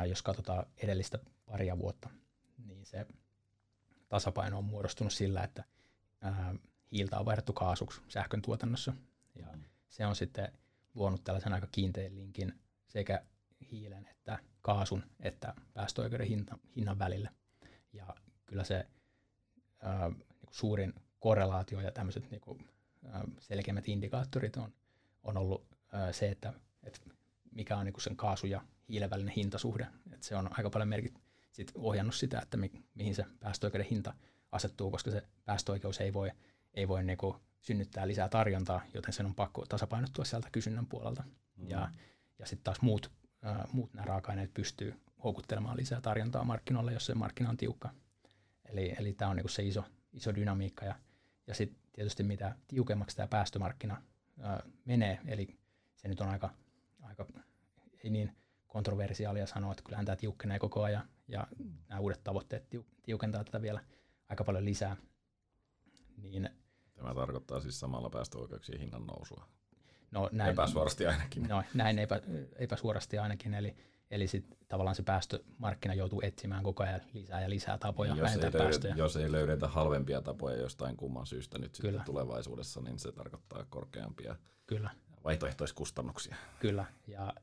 jos 0.10 0.22
katsotaan 0.22 0.66
edellistä 0.78 1.20
paria 1.46 1.78
vuotta, 1.78 2.10
niin 2.66 2.86
se 2.86 3.06
tasapaino 4.10 4.58
on 4.58 4.64
muodostunut 4.64 5.14
sillä, 5.14 5.44
että 5.44 5.64
hiiltä 6.92 7.20
on 7.20 7.26
vaihdettu 7.26 7.54
kaasuksi 7.54 8.02
sähkön 8.08 8.42
tuotannossa. 8.42 8.94
Ja 9.36 9.48
mm. 9.54 9.64
se 9.90 10.06
on 10.06 10.16
sitten 10.16 10.52
luonut 10.96 11.24
tällaisen 11.24 11.54
aika 11.54 11.68
kiinteän 11.72 12.16
linkin 12.16 12.60
sekä 12.88 13.24
hiilen 13.72 14.08
että 14.08 14.40
kaasun 14.62 15.04
että 15.20 15.54
päästöoikeuden 15.74 16.28
hinta, 16.28 16.58
hinnan 16.76 17.00
välille. 17.00 17.30
Ja 17.94 18.16
kyllä 18.46 18.64
se 18.64 18.88
ää, 19.82 20.10
niin 20.10 20.50
suurin 20.52 20.94
korrelaatio 21.20 21.82
ja 21.82 21.92
tämmöiset 21.92 22.32
niin 22.32 22.42
kuin, 22.42 22.70
ää, 23.06 23.24
selkeimmät 23.40 23.90
indikaattorit 23.90 24.58
on, 24.58 24.74
on 25.24 25.38
ollut 25.38 25.66
ää, 25.92 26.14
se, 26.14 26.30
että, 26.30 26.54
että 26.84 27.00
mikä 27.52 27.78
on 27.78 27.86
niin 27.86 28.02
sen 28.02 28.16
kaasu- 28.16 28.48
ja 28.48 28.62
hiilen 28.90 29.10
välinen 29.10 29.34
hintasuhde. 29.34 29.88
Et 30.14 30.24
se 30.24 30.36
on 30.36 30.50
aika 30.58 30.70
paljon 30.70 30.90
merkit, 30.90 31.14
sit 31.52 31.72
ohjannut 31.76 32.16
sitä, 32.16 32.40
että 32.40 32.58
mi, 32.58 32.72
mihin 32.96 33.16
se 33.16 33.26
päästöoikeuden 33.40 33.88
hinta 33.90 34.14
asettuu, 34.52 34.92
koska 34.92 35.12
se 35.12 35.24
päästöoikeus 35.46 36.02
ei 36.02 36.14
voi, 36.14 36.32
ei 36.74 36.88
voi 36.88 37.04
niinku 37.04 37.36
synnyttää 37.62 38.08
lisää 38.08 38.30
tarjontaa, 38.30 38.82
joten 38.94 39.14
sen 39.14 39.26
on 39.26 39.36
pakko 39.36 39.66
tasapainottua 39.66 40.26
sieltä 40.26 40.50
kysynnän 40.52 40.86
puolelta. 40.86 41.24
Mm. 41.56 41.70
Ja, 41.70 41.92
ja 42.40 42.46
sitten 42.46 42.64
taas 42.64 42.82
muut, 42.82 43.12
äh, 43.46 43.74
muut 43.74 43.94
nämä 43.94 44.06
raaka-aineet 44.06 44.54
pystyy 44.54 45.02
houkuttelemaan 45.24 45.78
lisää 45.78 46.02
tarjontaa 46.02 46.44
markkinoille, 46.44 46.94
jos 46.94 47.06
se 47.06 47.14
markkina 47.14 47.50
on 47.50 47.58
tiukka. 47.58 47.90
Eli, 48.66 48.96
eli 49.00 49.14
tämä 49.14 49.32
on 49.32 49.36
niinku 49.36 49.48
se 49.48 49.64
iso, 49.64 49.84
iso 50.14 50.36
dynamiikka. 50.36 50.86
Ja, 50.86 50.96
ja 51.48 51.56
sitten 51.56 51.80
tietysti 51.94 52.24
mitä 52.24 52.56
tiukemmaksi 52.68 53.16
tämä 53.16 53.28
päästömarkkina 53.28 54.02
äh, 54.44 54.60
menee, 54.86 55.20
eli 55.28 55.58
se 55.96 56.08
nyt 56.08 56.22
on 56.22 56.30
aika, 56.30 56.50
aika 57.02 57.26
ei 58.04 58.10
niin 58.10 58.36
kontroversiaalia 58.76 59.48
sanoa, 59.48 59.72
että 59.72 59.84
kyllähän 59.84 60.06
tämä 60.06 60.16
tiukkenee 60.16 60.60
koko 60.60 60.84
ajan 60.84 61.08
ja 61.28 61.48
nämä 61.90 62.02
uudet 62.02 62.24
tavoitteet 62.24 62.64
tiukentaa 63.04 63.44
tätä 63.44 63.62
vielä 63.62 63.82
aika 64.30 64.44
paljon 64.44 64.66
lisää. 64.66 64.98
Niin, 66.22 66.50
Tämä 66.94 67.14
tarkoittaa 67.14 67.60
siis 67.60 67.80
samalla 67.80 68.10
päästöoikeuksien 68.10 68.80
hinnan 68.80 69.08
nousua. 69.08 69.48
No, 70.12 70.30
näin, 70.32 70.52
epäsuorasti 70.52 71.08
ainakin. 71.08 71.44
No, 71.44 71.64
näin 71.74 72.00
epä, 72.00 72.22
epäsuorasti 72.56 73.18
ainakin, 73.18 73.54
eli, 73.54 73.76
eli 74.12 74.28
sit 74.28 74.46
tavallaan 74.68 74.96
se 74.96 75.04
päästömarkkina 75.04 75.94
joutuu 75.94 76.22
etsimään 76.24 76.64
koko 76.64 76.84
ajan 76.84 77.02
lisää 77.14 77.42
ja 77.42 77.50
lisää 77.50 77.78
tapoja 77.78 78.14
niin, 78.14 78.20
jos 78.20 78.26
vähentää 78.26 78.48
ei 78.48 78.54
löydetä, 78.54 78.64
päästöjä. 78.64 78.96
Jos 78.98 79.16
ei 79.16 79.32
löydetä 79.32 79.68
halvempia 79.68 80.22
tapoja 80.22 80.58
jostain 80.58 80.98
kumman 80.98 81.26
syystä 81.26 81.58
nyt 81.58 81.76
sitten 81.76 82.02
tulevaisuudessa, 82.06 82.82
niin 82.82 83.00
se 83.00 83.12
tarkoittaa 83.12 83.66
korkeampia 83.70 84.36
Kyllä. 84.68 84.90
vaihtoehtoiskustannuksia. 85.24 86.36
Kyllä, 86.60 86.86
ja 87.08 87.34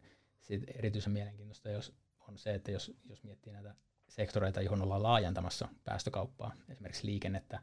sitten 0.42 0.76
erityisen 0.78 1.12
mielenkiintoista 1.12 1.68
jos 1.70 1.94
on 2.28 2.38
se, 2.38 2.54
että 2.54 2.70
jos, 2.70 2.92
jos 3.04 3.24
miettii 3.24 3.52
näitä 3.52 3.74
sektoreita, 4.08 4.62
johon 4.62 4.82
ollaan 4.82 5.02
laajentamassa 5.02 5.68
päästökauppaa, 5.84 6.54
esimerkiksi 6.68 7.06
liikennettä 7.06 7.60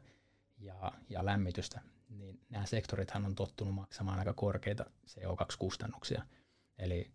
ja, 0.58 0.92
ja 1.08 1.24
lämmitystä, 1.24 1.80
niin 2.08 2.40
nämä 2.48 2.66
sektorithan 2.66 3.24
on 3.24 3.34
tottunut 3.34 3.74
maksamaan 3.74 4.18
aika 4.18 4.32
korkeita 4.32 4.84
CO2-kustannuksia. 5.06 6.22
Eli 6.78 7.10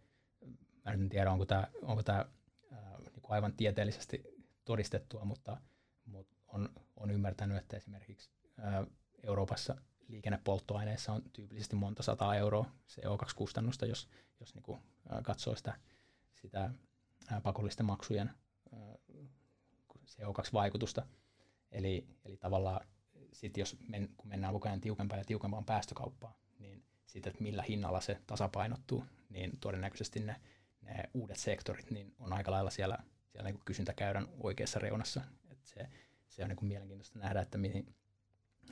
mä 0.86 0.92
en 0.92 1.10
tiedä, 1.10 1.32
onko 1.32 1.46
tämä, 1.46 1.68
onko 1.82 2.04
tämä 2.04 2.26
niin 3.00 3.22
kuin 3.22 3.32
aivan 3.34 3.54
tieteellisesti 3.54 4.24
todistettua, 4.66 5.26
mutta, 5.26 5.58
mutta 6.06 6.36
on, 6.48 6.70
on 6.96 7.12
ymmärtänyt, 7.12 7.58
että 7.58 7.78
esimerkiksi 7.78 8.30
ää, 8.58 8.86
Euroopassa 9.24 9.76
liikennepolttoaineissa 10.08 11.14
on 11.14 11.22
tyypillisesti 11.34 11.76
monta 11.76 12.04
sataa 12.04 12.36
euroa 12.36 12.72
CO2-kustannusta, 12.92 13.86
jos, 13.86 14.10
jos 14.40 14.56
niin 14.56 14.64
kuin, 14.64 14.80
katsoo 15.24 15.56
sitä, 15.56 15.80
sitä 16.42 16.72
pakollisten 17.44 17.86
maksujen 17.86 18.32
CO2-vaikutusta. 20.08 21.06
Eli, 21.72 22.08
eli 22.26 22.38
tavallaan 22.38 22.88
sit 23.34 23.58
jos 23.58 23.78
men, 23.88 24.10
kun 24.18 24.30
mennään 24.30 24.54
koko 24.54 24.68
ajan 24.68 24.82
tiukempaan 24.82 25.20
ja 25.20 25.26
tiukempaan 25.26 25.66
päästökauppaan, 25.66 26.36
niin 26.60 26.84
sitten, 27.06 27.32
että 27.32 27.44
millä 27.44 27.64
hinnalla 27.64 28.02
se 28.02 28.22
tasapainottuu, 28.28 29.06
niin 29.30 29.60
todennäköisesti 29.60 30.20
ne, 30.20 30.36
ne 30.82 31.04
uudet 31.14 31.38
sektorit, 31.38 31.92
niin 31.92 32.14
on 32.20 32.34
aika 32.34 32.52
lailla 32.52 32.70
siellä, 32.70 32.98
siellä 33.28 33.52
niin 33.52 33.62
kysyntäkäyrän 33.66 34.28
oikeassa 34.40 34.80
reunassa. 34.80 35.22
Et 35.50 35.60
se, 35.64 35.90
se 36.28 36.44
on 36.44 36.50
niin 36.50 36.66
mielenkiintoista 36.66 37.20
nähdä, 37.20 37.42
että 37.42 37.58
mihin, 37.58 37.96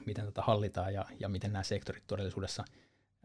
miten 0.05 0.25
tätä 0.25 0.41
hallitaan 0.41 0.93
ja, 0.93 1.05
ja 1.19 1.29
miten 1.29 1.53
nämä 1.53 1.63
sektorit 1.63 2.03
todellisuudessa 2.07 2.65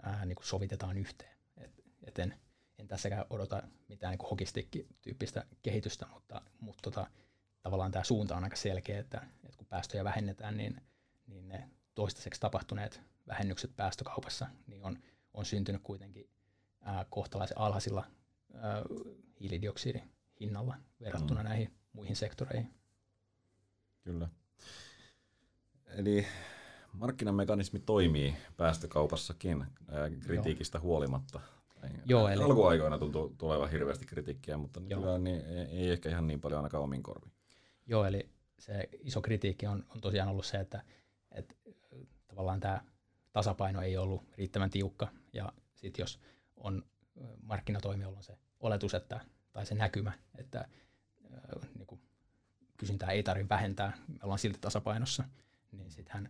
ää, 0.03 0.25
niin 0.25 0.37
sovitetaan 0.43 0.99
yhteen. 0.99 1.37
Et, 1.57 1.85
et 2.05 2.19
en, 2.19 2.35
en 2.79 2.89
tässäkään 2.89 3.25
odota 3.31 3.63
mitään 3.89 4.11
niin 4.11 4.29
hokistikki-tyyppistä 4.31 5.45
kehitystä, 5.63 6.07
mutta, 6.13 6.43
mutta 6.61 6.83
tota, 6.83 7.07
tavallaan 7.63 7.93
tämä 7.93 8.05
suunta 8.05 8.37
on 8.37 8.45
aika 8.45 8.57
selkeä, 8.57 9.01
että, 9.01 9.27
että 9.45 9.57
kun 9.57 9.67
päästöjä 9.67 10.05
vähennetään, 10.05 10.57
niin, 10.57 10.81
niin 11.27 11.49
ne 11.49 11.69
toistaiseksi 11.95 12.41
tapahtuneet 12.41 13.01
vähennykset 13.29 13.77
päästökaupassa 13.77 14.47
niin 14.67 14.85
on, 14.85 14.99
on 15.35 15.45
syntynyt 15.45 15.83
kuitenkin 15.83 16.31
ää, 16.81 17.07
kohtalaisen 17.11 17.59
alhaisilla 17.59 18.07
ää, 18.55 18.83
hiilidioksidihinnalla 19.41 20.77
verrattuna 21.01 21.41
mm. 21.43 21.49
näihin 21.49 21.75
muihin 21.93 22.17
sektoreihin. 22.17 22.75
Kyllä. 24.05 24.29
Eli 25.87 26.27
markkinamekanismi 26.93 27.79
toimii 27.79 28.37
päästökaupassakin 28.57 29.67
ää, 29.89 30.11
kritiikistä 30.21 30.79
Joo. 30.79 30.83
huolimatta. 30.83 31.41
Joo, 32.07 32.29
eli... 32.29 32.43
Alkuaikoina 32.43 32.99
tuntuu 32.99 33.35
tulevan 33.39 33.71
hirveästi 33.71 34.07
kritiikkiä, 34.07 34.57
mutta 34.57 34.81
nykyään 34.81 35.25
niin, 35.25 35.41
ei 35.71 35.91
ehkä 35.91 36.09
ihan 36.09 36.27
niin 36.27 36.41
paljon 36.41 36.59
ainakaan 36.59 36.85
omin 36.85 37.03
korviin. 37.03 37.33
Joo, 37.87 38.05
eli 38.05 38.29
se 38.59 38.89
iso 39.01 39.21
kritiikki 39.21 39.67
on, 39.67 39.85
on 39.89 40.01
tosiaan 40.01 40.29
ollut 40.29 40.47
se, 40.47 40.61
että, 40.61 40.83
että 41.33 41.55
tavallaan 42.29 42.61
tämä 42.61 42.81
tasapaino 43.33 43.83
ei 43.83 43.97
ollut 43.97 44.23
riittävän 44.39 44.71
tiukka, 44.71 45.09
ja 45.33 45.53
sitten 45.75 46.03
jos 46.03 46.21
on 46.57 46.85
markkinatoimijoilla 47.43 48.19
on 48.19 48.25
se 48.25 48.39
oletus, 48.61 48.95
että, 48.95 49.21
tai 49.53 49.67
se 49.67 49.75
näkymä, 49.75 50.13
että 50.39 50.59
äh, 50.59 51.69
niin 51.79 51.87
kuin 51.87 52.01
kysyntää 52.77 53.11
ei 53.11 53.23
tarvitse 53.23 53.49
vähentää, 53.49 53.93
me 54.09 54.19
ollaan 54.23 54.39
silti 54.39 54.59
tasapainossa, 54.61 55.25
niin 55.73 55.91
sittenhän 55.91 56.29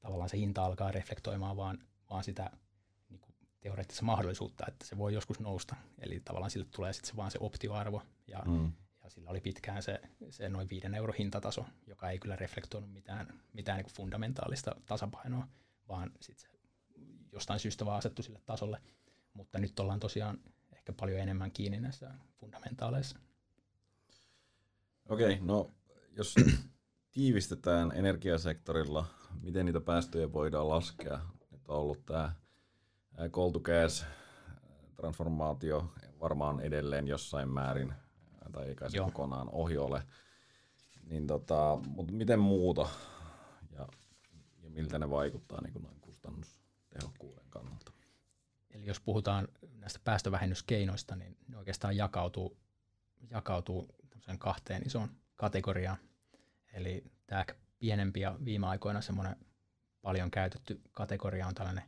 tavallaan 0.00 0.28
se 0.28 0.36
hinta 0.36 0.64
alkaa 0.64 0.90
reflektoimaan 0.90 1.56
vaan, 1.56 1.78
vaan 2.10 2.24
sitä 2.24 2.50
niin 3.08 3.20
kuin 3.20 3.34
teoreettista 3.60 4.04
mahdollisuutta, 4.04 4.64
että 4.68 4.86
se 4.86 4.98
voi 4.98 5.14
joskus 5.14 5.40
nousta. 5.40 5.76
Eli 5.98 6.20
tavallaan 6.20 6.50
sille 6.50 6.66
tulee 6.70 6.92
sitten 6.92 7.10
se 7.10 7.16
vaan 7.16 7.30
se 7.30 7.38
optioarvo, 7.40 8.02
ja, 8.26 8.42
mm. 8.46 8.72
ja 9.04 9.10
sillä 9.10 9.30
oli 9.30 9.40
pitkään 9.40 9.82
se, 9.82 10.00
se 10.30 10.48
noin 10.48 10.70
viiden 10.70 10.94
euro 10.94 11.12
hintataso, 11.18 11.66
joka 11.86 12.10
ei 12.10 12.18
kyllä 12.18 12.36
reflektoinut 12.36 12.92
mitään, 12.92 13.40
mitään 13.52 13.76
niin 13.76 13.84
kuin 13.84 13.94
fundamentaalista 13.94 14.74
tasapainoa, 14.86 15.48
vaan 15.88 16.10
sitten 16.20 16.50
se 16.50 16.58
jostain 17.32 17.60
syystä 17.60 17.86
vaan 17.86 17.98
asettu 17.98 18.22
sille 18.22 18.40
tasolle. 18.46 18.80
Mutta 19.34 19.58
nyt 19.58 19.80
ollaan 19.80 20.00
tosiaan 20.00 20.38
ehkä 20.72 20.92
paljon 20.92 21.20
enemmän 21.20 21.50
kiinni 21.50 21.80
näissä 21.80 22.14
fundamentaaleissa. 22.40 23.18
Okei, 25.08 25.32
okay, 25.34 25.46
no 25.46 25.70
jos 26.16 26.34
tiivistetään 27.10 27.92
energiasektorilla, 27.94 29.06
miten 29.42 29.66
niitä 29.66 29.80
päästöjä 29.80 30.32
voidaan 30.32 30.68
laskea? 30.68 31.20
Nyt 31.50 31.68
on 31.68 31.76
ollut 31.76 32.06
tämä 32.06 32.32
coal 33.30 33.50
to 33.50 33.60
gas 33.60 34.06
transformaatio 34.96 35.92
varmaan 36.20 36.60
edelleen 36.60 37.08
jossain 37.08 37.48
määrin, 37.48 37.94
tai 38.52 38.68
eikä 38.68 38.88
se 38.88 38.96
Joo. 38.96 39.06
kokonaan 39.06 39.48
ohi 39.52 39.78
ole. 39.78 40.02
Niin 41.04 41.26
tota, 41.26 41.78
mutta 41.86 42.12
miten 42.12 42.40
muuta 42.40 42.88
ja, 43.70 43.88
ja 44.62 44.70
miltä 44.70 44.98
ne 44.98 45.10
vaikuttaa 45.10 45.60
niin 45.62 45.72
kuin 45.72 45.82
noin 45.82 46.00
kustannustehokkuuden 46.00 47.44
kannalta? 47.50 47.92
Eli 48.70 48.86
jos 48.86 49.00
puhutaan 49.00 49.48
näistä 49.78 50.00
päästövähennyskeinoista, 50.04 51.16
niin 51.16 51.36
ne 51.48 51.56
oikeastaan 51.56 51.96
jakautuu, 51.96 52.56
jakautuu 53.30 53.94
kahteen 54.38 54.86
isoon 54.86 55.08
kategoriaan. 55.36 55.98
Eli 56.72 57.04
tämä 57.26 57.44
pienempi 57.80 58.20
ja 58.20 58.36
viime 58.44 58.66
aikoina 58.66 59.00
semmoinen 59.00 59.36
paljon 60.02 60.30
käytetty 60.30 60.80
kategoria 60.92 61.46
on 61.46 61.54
tällainen, 61.54 61.84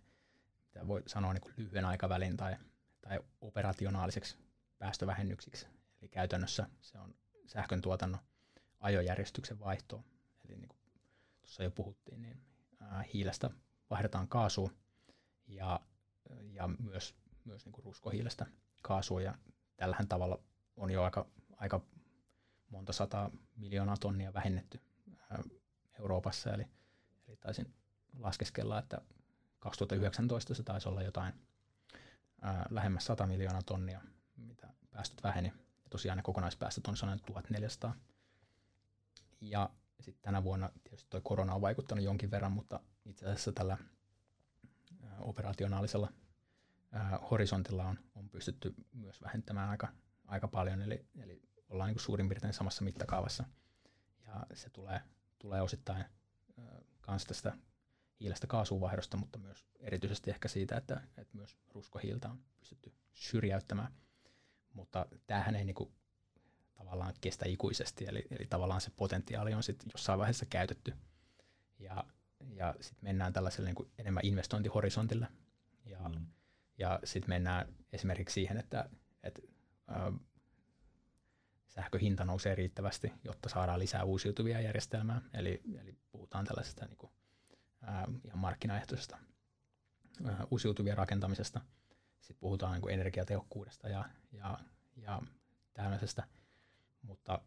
mitä 0.66 0.86
voi 0.86 1.02
sanoa 1.06 1.32
niin 1.32 1.54
lyhyen 1.56 1.84
aikavälin 1.84 2.36
tai, 2.36 2.56
tai 3.00 3.20
operationaaliseksi 3.40 4.36
päästövähennyksiksi. 4.78 5.66
Eli 6.00 6.08
käytännössä 6.08 6.66
se 6.80 6.98
on 6.98 7.14
sähkön 7.46 7.80
tuotannon 7.80 8.20
ajojärjestyksen 8.80 9.60
vaihto. 9.60 10.04
Eli 10.44 10.56
niin 10.56 10.68
kuin 10.68 10.80
tuossa 11.40 11.62
jo 11.62 11.70
puhuttiin, 11.70 12.22
niin 12.22 12.42
hiilestä 13.14 13.50
vaihdetaan 13.90 14.28
kaasuun 14.28 14.76
ja, 15.46 15.80
ja 16.42 16.68
myös, 16.68 17.14
myös 17.44 17.64
niin 17.64 17.72
kuin 17.72 17.84
ruskohiilestä 17.84 18.46
kaasuun. 18.82 19.24
Ja 19.24 19.34
tällähän 19.76 20.08
tavalla 20.08 20.38
on 20.76 20.90
jo 20.90 21.02
aika, 21.02 21.26
aika 21.56 21.80
monta 22.70 22.92
sataa 22.92 23.30
miljoonaa 23.56 23.96
tonnia 23.96 24.34
vähennetty 24.34 24.80
Euroopassa, 26.02 26.50
eli, 26.54 26.66
eli 27.28 27.36
taisin 27.36 27.74
laskeskella, 28.18 28.78
että 28.78 29.00
2019 29.58 30.54
se 30.54 30.62
taisi 30.62 30.88
olla 30.88 31.02
jotain 31.02 31.34
ää, 32.40 32.66
lähemmäs 32.70 33.04
100 33.04 33.26
miljoonaa 33.26 33.62
tonnia, 33.62 34.00
mitä 34.36 34.68
päästöt 34.90 35.22
väheni. 35.22 35.48
Ja 35.84 35.90
tosiaan 35.90 36.16
ne 36.16 36.22
kokonaispäästöt 36.22 36.86
on 36.86 36.96
sellainen 36.96 37.24
1400. 37.26 37.94
Ja 39.40 39.70
sitten 40.00 40.22
tänä 40.22 40.44
vuonna 40.44 40.70
tietysti 40.84 41.10
tuo 41.10 41.20
korona 41.20 41.54
on 41.54 41.60
vaikuttanut 41.60 42.04
jonkin 42.04 42.30
verran, 42.30 42.52
mutta 42.52 42.80
itse 43.04 43.26
asiassa 43.26 43.52
tällä 43.52 43.78
ää, 45.02 45.18
operationaalisella 45.18 46.12
ää, 46.92 47.18
horisontilla 47.30 47.84
on, 47.84 47.98
on 48.14 48.28
pystytty 48.28 48.74
myös 48.92 49.22
vähentämään 49.22 49.68
aika, 49.68 49.88
aika 50.26 50.48
paljon, 50.48 50.82
eli, 50.82 51.06
eli 51.18 51.42
ollaan 51.68 51.88
niin 51.88 51.94
kuin 51.94 52.04
suurin 52.04 52.28
piirtein 52.28 52.54
samassa 52.54 52.84
mittakaavassa. 52.84 53.44
Ja 54.26 54.46
se 54.54 54.70
tulee, 54.70 55.00
tulee 55.42 55.62
osittain 55.62 56.04
myös 57.08 57.24
tästä 57.24 57.56
hiilestä 58.20 58.46
kaasuvaihdosta, 58.46 59.16
mutta 59.16 59.38
myös 59.38 59.66
erityisesti 59.80 60.30
ehkä 60.30 60.48
siitä, 60.48 60.76
että, 60.76 61.00
että 61.16 61.36
myös 61.36 61.56
ruskohiiltä 61.74 62.28
on 62.28 62.38
pystytty 62.58 62.92
syrjäyttämään. 63.12 63.92
Mutta 64.72 65.06
tämähän 65.26 65.56
ei 65.56 65.64
niin 65.64 65.74
kuin, 65.74 65.92
tavallaan 66.74 67.14
kestä 67.20 67.48
ikuisesti, 67.48 68.06
eli, 68.08 68.26
eli 68.30 68.46
tavallaan 68.46 68.80
se 68.80 68.90
potentiaali 68.96 69.54
on 69.54 69.62
sitten 69.62 69.90
jossain 69.94 70.18
vaiheessa 70.18 70.46
käytetty. 70.46 70.94
Ja, 71.78 72.04
ja 72.48 72.74
sitten 72.80 73.04
mennään 73.04 73.32
tällaiselle 73.32 73.68
niin 73.68 73.74
kuin 73.74 73.90
enemmän 73.98 74.26
investointihorisontille. 74.26 75.26
Ja, 75.84 76.08
mm. 76.08 76.26
ja 76.78 77.00
sitten 77.04 77.28
mennään 77.28 77.74
esimerkiksi 77.92 78.34
siihen, 78.34 78.56
että, 78.56 78.90
että 79.22 79.42
sähköhinta 81.74 82.24
nousee 82.24 82.54
riittävästi, 82.54 83.12
jotta 83.24 83.48
saadaan 83.48 83.78
lisää 83.78 84.04
uusiutuvia 84.04 84.60
järjestelmää. 84.60 85.22
Eli, 85.34 85.60
eli 85.80 85.96
puhutaan 86.10 86.44
tällaisesta 86.44 86.86
niin 86.86 86.96
kuin, 86.96 87.12
ää, 87.82 88.06
ihan 88.24 88.38
markkinaehtoisesta 88.38 89.18
ää, 90.24 90.46
uusiutuvien 90.50 90.96
rakentamisesta. 90.96 91.60
Sitten 92.20 92.40
puhutaan 92.40 92.72
niin 92.72 92.82
kuin 92.82 92.94
energiatehokkuudesta 92.94 93.88
ja, 93.88 94.04
ja, 94.32 94.58
ja 94.96 95.22
tämmöisestä. 95.72 96.24
Mutta 97.02 97.40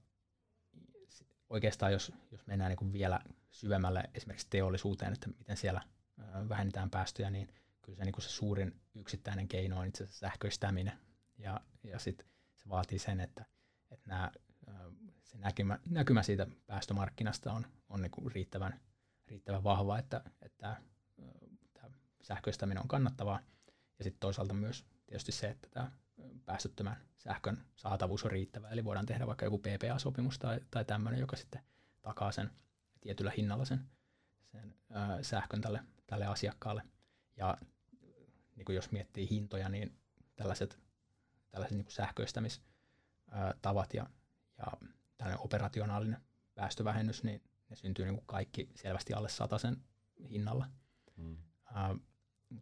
oikeastaan 1.49 1.91
jos, 1.91 2.11
jos 2.31 2.47
mennään 2.47 2.69
niin 2.69 2.77
kuin 2.77 2.93
vielä 2.93 3.19
syvemmälle 3.51 4.03
esimerkiksi 4.13 4.47
teollisuuteen, 4.49 5.13
että 5.13 5.29
miten 5.37 5.57
siellä 5.57 5.81
ää, 6.19 6.49
vähennetään 6.49 6.89
päästöjä, 6.89 7.29
niin 7.29 7.53
kyllä 7.81 7.97
se, 7.97 8.03
niin 8.03 8.13
kuin 8.13 8.23
se 8.23 8.29
suurin 8.29 8.81
yksittäinen 8.95 9.47
keino 9.47 9.79
on 9.79 9.87
itse 9.87 10.03
asiassa 10.03 10.19
sähköistäminen. 10.19 10.99
Ja, 11.37 11.61
ja 11.83 11.99
sitten 11.99 12.27
se 12.55 12.69
vaatii 12.69 12.99
sen, 12.99 13.19
että 13.19 13.45
että 13.91 14.09
nämä, 14.09 14.31
se 15.23 15.37
näkymä, 15.37 15.79
näkymä 15.89 16.23
siitä 16.23 16.47
päästömarkkinasta 16.67 17.53
on, 17.53 17.67
on 17.89 18.01
niin 18.01 18.11
kuin 18.11 18.31
riittävän, 18.31 18.79
riittävän 19.27 19.63
vahva, 19.63 19.99
että, 19.99 20.21
että 20.41 20.57
tämä 20.57 20.81
sähköistäminen 22.21 22.81
on 22.81 22.87
kannattavaa. 22.87 23.39
Ja 23.97 24.03
sitten 24.03 24.19
toisaalta 24.19 24.53
myös 24.53 24.85
tietysti 25.07 25.31
se, 25.31 25.47
että 25.49 25.67
tämä 25.71 25.91
päästöttömän 26.45 26.97
sähkön 27.17 27.65
saatavuus 27.75 28.23
on 28.23 28.31
riittävä. 28.31 28.69
Eli 28.69 28.83
voidaan 28.83 29.05
tehdä 29.05 29.27
vaikka 29.27 29.45
joku 29.45 29.57
PPA-sopimus 29.57 30.39
tai, 30.39 30.59
tai 30.71 30.85
tämmöinen, 30.85 31.19
joka 31.19 31.35
sitten 31.35 31.61
takaa 32.01 32.31
sen 32.31 32.51
tietyllä 33.01 33.31
hinnalla 33.37 33.65
sen, 33.65 33.89
sen 34.43 34.75
ää, 34.91 35.23
sähkön 35.23 35.61
tälle, 35.61 35.83
tälle 36.07 36.25
asiakkaalle. 36.25 36.83
Ja 37.37 37.57
niin 38.55 38.65
kuin 38.65 38.75
jos 38.75 38.91
miettii 38.91 39.29
hintoja, 39.29 39.69
niin 39.69 39.97
tällaiset, 40.35 40.79
tällaiset 41.49 41.77
niin 41.77 41.85
kuin 41.85 41.93
sähköistämis- 41.93 42.61
tavat 43.61 43.93
ja, 43.93 44.09
ja 44.57 44.65
tällainen 45.17 45.43
operationaalinen 45.43 46.21
päästövähennys, 46.55 47.23
niin 47.23 47.41
ne 47.69 47.75
syntyy 47.75 48.05
niin 48.05 48.15
kuin 48.15 48.25
kaikki 48.25 48.69
selvästi 48.75 49.13
alle 49.13 49.29
sen 49.59 49.77
hinnalla. 50.29 50.67
Mm. 51.17 51.37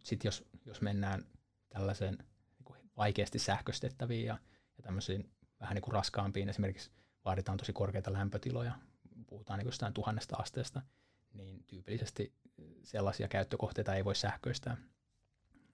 Sitten 0.02 0.28
jos, 0.28 0.44
jos 0.64 0.80
mennään 0.80 1.24
tällaiseen 1.68 2.14
niin 2.14 2.64
kuin 2.64 2.90
vaikeasti 2.96 3.38
sähköstettäviin 3.38 4.26
ja, 4.26 4.38
ja 4.76 4.82
tämmöisiin 4.82 5.30
vähän 5.60 5.74
niin 5.74 5.82
kuin 5.82 5.92
raskaampiin, 5.92 6.48
esimerkiksi 6.48 6.90
vaaditaan 7.24 7.58
tosi 7.58 7.72
korkeita 7.72 8.12
lämpötiloja, 8.12 8.78
puhutaan 9.26 9.58
niin 9.58 9.66
jostain 9.66 9.94
tuhannesta 9.94 10.36
asteesta, 10.36 10.82
niin 11.32 11.64
tyypillisesti 11.66 12.32
sellaisia 12.82 13.28
käyttökohteita 13.28 13.94
ei 13.94 14.04
voi 14.04 14.14
sähköistää, 14.14 14.76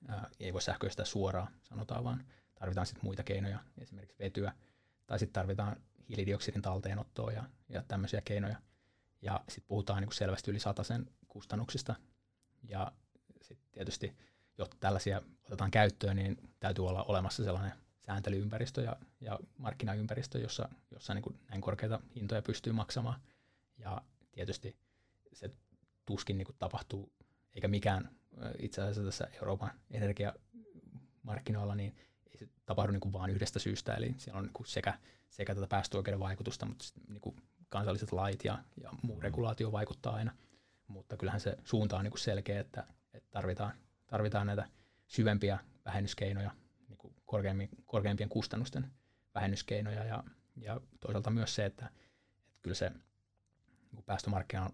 ää, 0.08 0.30
ei 0.40 0.52
voi 0.52 0.62
sähköistää 0.62 1.04
suoraan, 1.04 1.48
sanotaan 1.62 2.04
vaan, 2.04 2.24
tarvitaan 2.54 2.86
sitten 2.86 3.04
muita 3.04 3.22
keinoja, 3.22 3.58
esimerkiksi 3.78 4.18
vetyä, 4.18 4.52
tai 5.11 5.19
sitten 5.19 5.32
tarvitaan 5.32 5.77
hiilidioksidin 6.09 6.62
talteenottoa 6.62 7.32
ja, 7.32 7.45
ja 7.69 7.82
tämmöisiä 7.82 8.20
keinoja. 8.20 8.57
Ja 9.23 9.41
sitten 9.49 9.69
puhutaan 9.69 10.03
niin 10.03 10.12
selvästi 10.12 10.51
yli 10.51 10.59
sen 10.82 11.11
kustannuksista. 11.28 11.95
Ja 12.62 12.93
sitten 13.43 13.69
tietysti, 13.73 14.16
jotta 14.59 14.77
tällaisia 14.81 15.23
otetaan 15.45 15.70
käyttöön, 15.70 16.16
niin 16.16 16.37
täytyy 16.61 16.87
olla 16.87 17.03
olemassa 17.05 17.45
sellainen 17.45 17.73
sääntelyympäristö 17.99 18.82
ja, 18.82 18.97
ja 19.20 19.39
markkinaympäristö, 19.59 20.39
jossa, 20.39 20.69
jossa 20.91 21.15
niin 21.15 21.23
kuin 21.23 21.41
näin 21.49 21.61
korkeita 21.61 22.01
hintoja 22.15 22.43
pystyy 22.43 22.73
maksamaan. 22.73 23.20
Ja 23.78 24.03
tietysti 24.32 24.77
se 25.32 25.51
tuskin 26.07 26.39
niin 26.39 26.47
kuin 26.47 26.57
tapahtuu, 26.59 27.12
eikä 27.55 27.69
mikään 27.69 28.11
itse 28.59 28.82
asiassa 28.82 29.05
tässä 29.05 29.28
Euroopan 29.35 29.70
energiamarkkinoilla, 29.91 31.74
niin 31.74 31.97
tapahdu 32.70 32.92
niin 32.92 33.01
kuin 33.01 33.12
vaan 33.12 33.30
yhdestä 33.30 33.59
syystä. 33.59 33.94
Eli 33.94 34.14
siellä 34.18 34.38
on 34.38 34.44
niin 34.44 34.52
kuin 34.52 34.66
sekä, 34.66 34.98
sekä 35.30 35.55
tätä 35.55 35.66
päästöoikeuden 35.66 36.20
vaikutusta, 36.20 36.66
mutta 36.66 36.84
niin 37.09 37.20
kuin 37.20 37.36
kansalliset 37.68 38.12
lait 38.12 38.44
ja, 38.44 38.59
ja 38.82 38.90
muu 39.02 39.16
mm. 39.16 39.22
regulaatio 39.22 39.72
vaikuttaa 39.72 40.14
aina. 40.14 40.32
Mutta 40.88 41.16
kyllähän 41.16 41.40
se 41.40 41.56
suunta 41.64 41.97
on 41.97 42.05
niin 42.05 42.10
kuin 42.10 42.20
selkeä, 42.20 42.60
että, 42.60 42.84
että 43.14 43.28
tarvitaan, 43.30 43.72
tarvitaan 44.06 44.47
näitä 44.47 44.68
syvempiä 45.06 45.59
vähennyskeinoja, 45.84 46.51
niin 46.88 46.98
kuin 46.98 47.14
korkeampien 47.86 48.28
kustannusten 48.28 48.90
vähennyskeinoja 49.34 50.05
ja, 50.05 50.24
ja 50.56 50.80
toisaalta 51.01 51.30
myös 51.30 51.55
se, 51.55 51.64
että, 51.66 51.86
että 51.86 52.59
kyllä 52.62 52.74
se 52.74 52.90
niin 53.92 54.05
päästömarkkina 54.06 54.64
on 54.64 54.70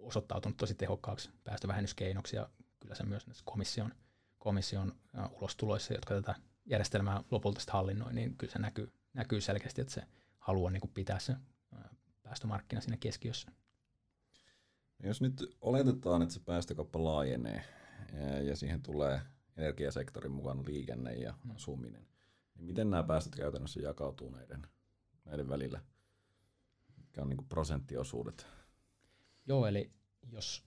osoittautunut 0.00 0.56
tosi 0.56 0.74
tehokkaaksi 0.74 1.30
päästövähennyskeinoksi 1.44 2.36
ja 2.36 2.48
kyllä 2.80 2.94
se 2.94 3.02
myös 3.02 3.26
näissä 3.26 3.42
komission, 3.46 3.94
komission 4.38 4.92
ulostuloissa, 5.30 5.94
jotka 5.94 6.14
tätä 6.14 6.34
järjestelmää 6.66 7.24
lopulta 7.30 7.60
hallinnoi, 7.70 8.14
niin 8.14 8.36
kyllä 8.36 8.52
se 8.52 8.58
näkyy, 8.58 8.92
näkyy 9.14 9.40
selkeästi, 9.40 9.80
että 9.80 9.94
se 9.94 10.02
haluaa 10.38 10.70
niin 10.70 10.80
kuin 10.80 10.92
pitää 10.94 11.18
se 11.18 11.36
päästömarkkina 12.22 12.80
siinä 12.80 12.96
keskiössä. 12.96 13.52
Jos 15.02 15.20
nyt 15.20 15.56
oletetaan, 15.60 16.22
että 16.22 16.34
se 16.34 16.40
päästökauppa 16.40 17.04
laajenee 17.04 17.64
ja 18.42 18.56
siihen 18.56 18.82
tulee 18.82 19.20
energiasektorin 19.56 20.32
mukaan 20.32 20.66
liikenne 20.66 21.14
ja 21.14 21.34
hmm. 21.42 21.50
asuminen, 21.50 22.06
niin 22.54 22.66
miten 22.66 22.90
nämä 22.90 23.02
päästöt 23.02 23.34
käytännössä 23.34 23.80
jakautuu 23.80 24.30
näiden, 24.30 24.66
näiden 25.24 25.48
välillä? 25.48 25.80
Mikä 26.96 27.22
on 27.22 27.28
niin 27.28 27.48
prosenttiosuudet? 27.48 28.46
Joo, 29.46 29.66
eli 29.66 29.92
jos 30.32 30.64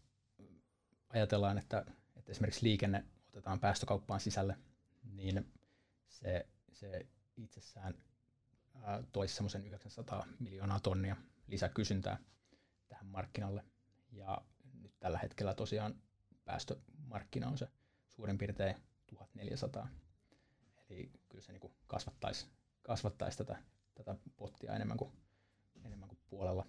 ajatellaan, 1.10 1.58
että, 1.58 1.86
että 2.16 2.32
esimerkiksi 2.32 2.66
liikenne 2.66 3.06
otetaan 3.30 3.60
päästökauppaan 3.60 4.20
sisälle, 4.20 4.58
niin 5.04 5.54
se, 6.16 6.48
se 6.74 7.06
itsessään 7.38 7.94
toisi 9.12 9.36
semmoisen 9.36 9.66
900 9.66 10.26
miljoonaa 10.40 10.80
tonnia 10.80 11.16
lisäkysyntää 11.48 12.18
tähän 12.88 13.06
markkinalle. 13.06 13.66
Ja 14.12 14.42
nyt 14.82 14.94
tällä 15.00 15.18
hetkellä 15.18 15.54
tosiaan 15.54 16.02
päästömarkkina 16.46 17.48
on 17.48 17.58
se 17.58 17.68
suurin 18.10 18.38
piirtein 18.38 18.76
1400. 19.08 19.88
Eli 20.90 21.12
kyllä 21.30 21.44
se 21.44 21.52
niin 21.52 21.76
kasvattaisi, 21.88 22.48
kasvattaisi 22.82 23.38
tätä, 23.38 23.64
tätä 23.96 24.16
pottia 24.38 24.76
enemmän 24.76 24.98
kuin, 24.98 25.12
enemmän 25.84 26.10
kuin 26.10 26.20
puolella. 26.30 26.68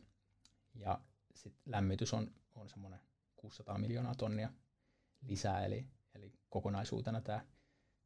Ja 0.75 1.01
sitten 1.35 1.73
lämmitys 1.73 2.15
on, 2.15 2.35
on 2.55 2.69
semmoinen 2.69 3.01
600 3.37 3.79
miljoonaa 3.79 4.15
tonnia 4.15 4.53
lisää, 5.23 5.65
eli, 5.65 5.87
eli 6.15 6.33
kokonaisuutena 6.51 7.21
tämä, 7.21 7.47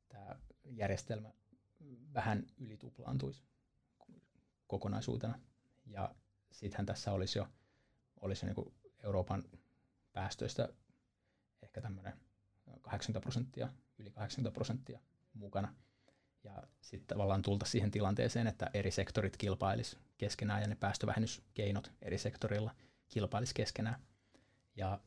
tämä 0.08 0.36
järjestelmä 0.64 1.30
vähän 2.14 2.46
ylituplaantuisi 2.58 3.42
kokonaisuutena. 4.66 5.38
Ja 5.86 6.14
sittenhän 6.52 6.86
tässä 6.86 7.12
olisi 7.12 7.38
jo, 7.38 7.48
olisi 8.20 8.46
jo 8.46 8.54
niin 8.54 8.74
Euroopan 9.04 9.44
päästöistä 10.12 10.68
ehkä 11.62 11.80
tämmöinen 11.80 12.12
80 12.80 13.20
prosenttia, 13.20 13.68
yli 13.98 14.10
80 14.10 14.54
prosenttia 14.54 15.00
mukana. 15.34 15.74
Ja 16.44 16.62
sitten 16.80 17.06
tavallaan 17.06 17.42
tulta 17.42 17.66
siihen 17.66 17.90
tilanteeseen, 17.90 18.46
että 18.46 18.70
eri 18.74 18.90
sektorit 18.90 19.36
kilpailis 19.36 19.98
keskenään 20.18 20.62
ja 20.62 20.68
ne 20.68 20.74
päästövähennyskeinot 20.74 21.92
eri 22.02 22.18
sektorilla 22.18 22.74
kilpailis 23.08 23.54
keskenään. 23.54 24.00
Ja 24.76 25.00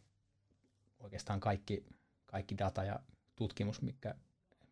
oikeastaan 1.00 1.40
kaikki, 1.40 1.86
kaikki 2.26 2.58
data 2.58 2.84
ja 2.84 3.00
tutkimus, 3.36 3.82
mitkä, 3.82 4.16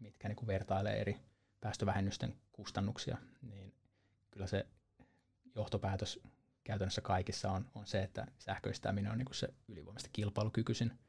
mitkä 0.02 0.28
niin 0.28 0.36
kuin 0.36 0.48
vertailee 0.48 1.02
eri 1.02 1.20
päästövähennysten 1.62 2.36
kustannuksia, 2.52 3.18
niin 3.42 3.74
kyllä 4.32 4.48
se 4.48 4.66
johtopäätös 5.56 6.20
käytännössä 6.64 7.02
kaikissa 7.02 7.52
on, 7.52 7.66
on 7.76 7.88
se, 7.88 8.04
että 8.04 8.28
sähköistäminen 8.40 9.12
on 9.12 9.18
niin 9.18 9.26
kuin 9.26 9.36
se 9.36 9.48
ylivoimaisesti 9.68 10.10
kilpailukykyisin 10.14 11.00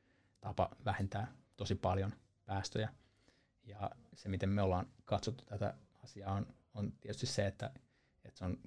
tapa 0.40 0.70
vähentää 0.84 1.32
tosi 1.56 1.74
paljon 1.74 2.12
päästöjä. 2.44 2.88
Ja 3.64 3.90
se, 4.14 4.28
miten 4.28 4.48
me 4.48 4.62
ollaan 4.62 4.86
katsottu 5.04 5.44
tätä 5.44 5.74
asiaa, 6.04 6.32
on, 6.32 6.46
on 6.74 6.92
tietysti 6.92 7.26
se, 7.26 7.46
että, 7.46 7.70
että 8.24 8.38
se 8.38 8.44
on 8.44 8.58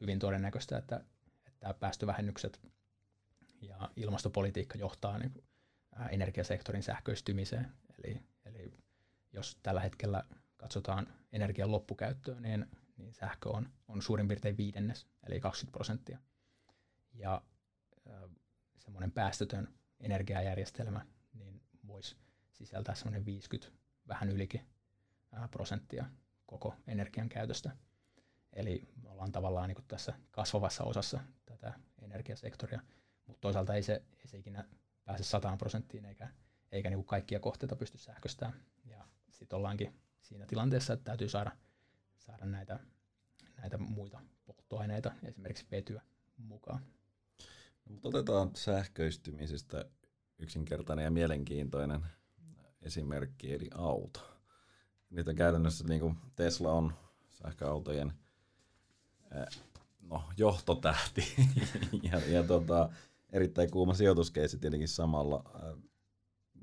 hyvin 0.00 0.18
todennäköistä, 0.18 0.78
että, 0.78 1.04
että 1.46 1.74
päästövähennykset 1.74 2.60
ja 3.60 3.90
ilmastopolitiikka 3.96 4.78
johtaa 4.78 5.18
niin 5.18 5.32
kuin 5.32 5.44
energiasektorin 6.10 6.82
sähköistymiseen. 6.82 7.72
Eli, 7.98 8.22
eli 8.44 8.72
jos 9.32 9.58
tällä 9.62 9.80
hetkellä 9.80 10.24
katsotaan 10.56 11.06
energian 11.32 11.72
loppukäyttöä, 11.72 12.40
niin, 12.40 12.66
niin 12.96 13.14
sähkö 13.14 13.48
on, 13.48 13.68
on 13.88 14.02
suurin 14.02 14.28
piirtein 14.28 14.56
viidennes, 14.56 15.06
eli 15.26 15.40
20 15.40 15.72
prosenttia. 15.72 16.18
Ja 17.14 17.42
semmoinen 18.78 19.12
päästötön 19.12 19.68
energiajärjestelmä 20.00 21.06
niin 21.32 21.62
voisi 21.86 22.16
sisältää 22.50 22.94
semmoinen 22.94 23.24
50, 23.24 23.78
vähän 24.08 24.28
ylikin 24.28 24.66
prosenttia 25.50 26.04
koko 26.46 26.74
energian 26.86 27.28
käytöstä. 27.28 27.76
Eli 28.52 28.88
me 29.02 29.10
ollaan 29.10 29.32
tavallaan 29.32 29.68
niin 29.68 29.84
tässä 29.88 30.14
kasvavassa 30.30 30.84
osassa 30.84 31.20
tätä 31.46 31.72
energiasektoria, 32.02 32.80
mutta 33.26 33.40
toisaalta 33.40 33.74
ei 33.74 33.82
se, 33.82 34.02
ei 34.20 34.28
se 34.28 34.38
ikinä 34.38 34.64
pääse 35.04 35.24
100 35.24 35.56
prosenttiin 35.56 36.04
eikä, 36.04 36.28
eikä 36.72 36.90
niin 36.90 37.04
kaikkia 37.04 37.40
kohteita 37.40 37.76
pysty 37.76 37.98
sähköstämään. 37.98 38.60
Ja 38.84 39.08
sitten 39.42 39.56
ollaankin 39.56 39.94
siinä 40.20 40.46
tilanteessa, 40.46 40.92
että 40.92 41.04
täytyy 41.04 41.28
saada, 41.28 41.52
saada 42.18 42.46
näitä, 42.46 42.78
näitä 43.56 43.78
muita 43.78 44.20
polttoaineita, 44.44 45.12
esimerkiksi 45.24 45.66
vetyä 45.70 46.02
mukaan. 46.36 46.82
No, 47.84 47.92
mutta 47.92 48.08
otetaan 48.08 48.50
sähköistymisestä 48.54 49.84
yksinkertainen 50.38 51.04
ja 51.04 51.10
mielenkiintoinen 51.10 52.06
esimerkki, 52.82 53.54
eli 53.54 53.68
auto. 53.74 54.20
Nyt 55.10 55.28
on 55.28 55.34
käytännössä 55.34 55.84
niin 55.88 56.00
kuin 56.00 56.16
Tesla 56.36 56.72
on 56.72 56.92
sähköautojen 57.30 58.12
no, 60.00 60.24
johtotähti 60.36 61.34
ja, 62.12 62.18
ja 62.18 62.42
tota, 62.42 62.88
erittäin 63.32 63.70
kuuma 63.70 63.94
sijoituskeissi 63.94 64.58
tietenkin 64.58 64.88
samalla. 64.88 65.44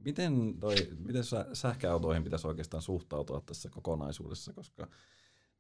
Miten, 0.06 0.60
toi, 0.60 0.76
miten 0.98 1.24
sähköautoihin 1.54 2.24
pitäisi 2.24 2.48
oikeastaan 2.48 2.84
suhtautua 2.84 3.42
tässä 3.42 3.70
kokonaisuudessa, 3.70 4.54
koska 4.54 4.88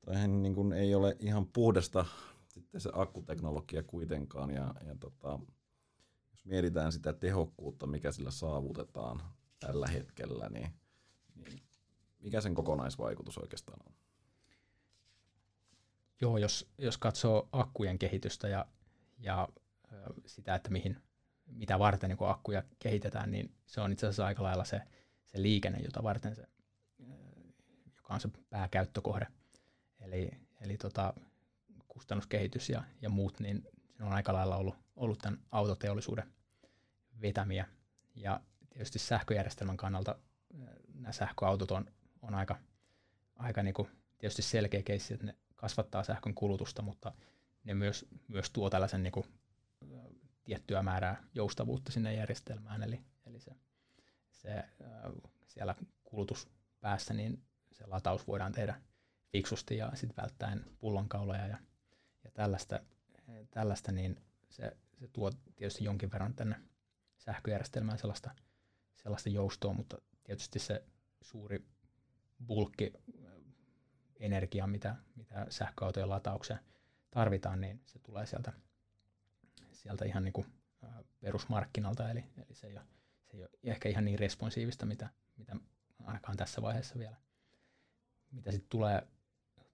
toihan 0.05 0.41
niin 0.43 0.55
kuin 0.55 0.73
ei 0.73 0.95
ole 0.95 1.15
ihan 1.19 1.47
puhdasta 1.47 2.05
sitten 2.47 2.81
se 2.81 2.89
akkuteknologia 2.93 3.83
kuitenkaan, 3.83 4.51
ja, 4.51 4.75
ja 4.87 4.95
tota, 4.99 5.39
jos 6.31 6.45
mietitään 6.45 6.91
sitä 6.91 7.13
tehokkuutta, 7.13 7.87
mikä 7.87 8.11
sillä 8.11 8.31
saavutetaan 8.31 9.21
tällä 9.59 9.87
hetkellä, 9.87 10.49
niin, 10.49 10.69
niin 11.35 11.59
mikä 12.19 12.41
sen 12.41 12.55
kokonaisvaikutus 12.55 13.37
oikeastaan 13.37 13.79
on? 13.87 13.93
Joo, 16.21 16.37
jos, 16.37 16.71
jos 16.77 16.97
katsoo 16.97 17.49
akkujen 17.51 17.99
kehitystä 17.99 18.47
ja, 18.47 18.65
ja 19.19 19.47
sitä, 20.25 20.55
että 20.55 20.69
mihin, 20.69 21.01
mitä 21.49 21.79
varten 21.79 22.09
niin 22.09 22.29
akkuja 22.29 22.63
kehitetään, 22.79 23.31
niin 23.31 23.51
se 23.65 23.81
on 23.81 23.91
itse 23.91 24.07
asiassa 24.07 24.25
aika 24.25 24.43
lailla 24.43 24.63
se, 24.63 24.81
se 25.25 25.41
liikenne, 25.41 25.79
jota 25.79 26.03
varten 26.03 26.35
se, 26.35 26.47
joka 27.95 28.13
on 28.13 28.19
se 28.19 28.29
pääkäyttökohde. 28.49 29.27
Eli, 29.99 30.31
eli 30.61 30.77
tota, 30.77 31.13
kustannuskehitys 31.87 32.69
ja, 32.69 32.83
ja 33.01 33.09
muut, 33.09 33.39
niin 33.39 33.63
se 33.97 34.03
on 34.03 34.13
aika 34.13 34.33
lailla 34.33 34.55
ollut, 34.55 34.75
ollut 34.95 35.19
tämän 35.19 35.39
autoteollisuuden 35.51 36.33
vetämiä. 37.21 37.65
Ja 38.15 38.39
tietysti 38.69 38.99
sähköjärjestelmän 38.99 39.77
kannalta 39.77 40.15
nämä 40.93 41.11
sähköautot 41.11 41.71
on, 41.71 41.85
on 42.21 42.35
aika, 42.35 42.55
aika 43.35 43.63
niin 43.63 43.73
kuin 43.73 43.89
tietysti 44.17 44.41
selkeä 44.41 44.83
keissi, 44.83 45.13
että 45.13 45.25
ne 45.25 45.35
kasvattaa 45.55 46.03
sähkön 46.03 46.33
kulutusta, 46.33 46.81
mutta 46.81 47.13
ne 47.63 47.73
myös, 47.73 48.05
myös 48.27 48.49
tuo 48.49 48.69
tällaisen 48.69 49.03
niin 49.03 49.11
kuin 49.11 49.25
tiettyä 50.43 50.83
määrää 50.83 51.23
joustavuutta 51.35 51.91
sinne 51.91 52.13
järjestelmään, 52.13 52.83
eli, 52.83 53.01
eli 53.25 53.39
se, 53.39 53.51
se 54.31 54.63
siellä 55.47 55.75
kulutuspäässä 56.03 57.13
niin 57.13 57.43
se 57.71 57.85
lataus 57.87 58.27
voidaan 58.27 58.51
tehdä 58.51 58.81
fiksusti 59.31 59.77
ja 59.77 59.91
sitten 59.95 60.23
välttäen 60.23 60.65
pullonkauloja 60.79 61.47
ja, 61.47 61.57
ja 62.23 62.31
tällaista, 62.33 62.79
tällaista, 63.51 63.91
niin 63.91 64.21
se, 64.49 64.77
se 64.99 65.07
tuo 65.07 65.31
tietysti 65.55 65.83
jonkin 65.83 66.11
verran 66.11 66.33
tänne 66.33 66.55
sähköjärjestelmään 67.17 67.97
sellaista, 67.97 68.31
sellaista 68.95 69.29
joustoa, 69.29 69.73
mutta 69.73 69.97
tietysti 70.23 70.59
se 70.59 70.83
suuri 71.21 71.65
bulkki 72.47 72.93
energia, 74.19 74.67
mitä, 74.67 74.95
mitä 75.15 75.47
sähköautojen 75.49 76.09
lataukseen 76.09 76.59
tarvitaan, 77.11 77.61
niin 77.61 77.81
se 77.85 77.99
tulee 77.99 78.25
sieltä, 78.25 78.53
sieltä 79.81 80.05
ihan 80.05 80.23
niin 80.23 80.33
kuin 80.33 80.47
perusmarkkinalta, 81.19 82.09
eli, 82.09 82.23
eli 82.37 82.55
se, 82.55 82.67
ei 82.67 82.77
ole, 82.77 82.85
se 83.23 83.37
ei 83.37 83.43
ole 83.43 83.49
ehkä 83.63 83.89
ihan 83.89 84.05
niin 84.05 84.19
responsiivista, 84.19 84.85
mitä, 84.85 85.09
mitä 85.37 85.55
ainakaan 86.05 86.37
tässä 86.37 86.61
vaiheessa 86.61 86.99
vielä. 86.99 87.15
Mitä 88.31 88.51
sitten 88.51 88.69
tulee, 88.69 89.07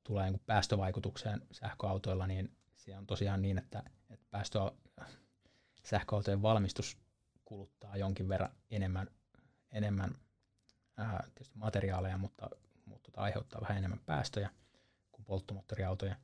tulee 0.03 0.31
niin 0.31 0.41
päästövaikutukseen 0.45 1.41
sähköautoilla, 1.51 2.27
niin 2.27 2.57
se 2.75 2.97
on 2.97 3.07
tosiaan 3.07 3.41
niin, 3.41 3.57
että, 3.57 3.83
että 4.09 4.25
päästö, 4.31 4.59
sähköautojen 5.83 6.41
valmistus 6.41 6.97
kuluttaa 7.45 7.97
jonkin 7.97 8.29
verran 8.29 8.51
enemmän, 8.71 9.07
enemmän 9.71 10.15
ää, 10.97 11.23
tietysti 11.35 11.57
materiaaleja, 11.57 12.17
mutta, 12.17 12.49
mutta 12.85 13.11
tota, 13.11 13.21
aiheuttaa 13.21 13.61
vähän 13.61 13.77
enemmän 13.77 14.01
päästöjä 14.05 14.49
kuin 15.11 15.25
polttomoottoriautoja. 15.25 16.15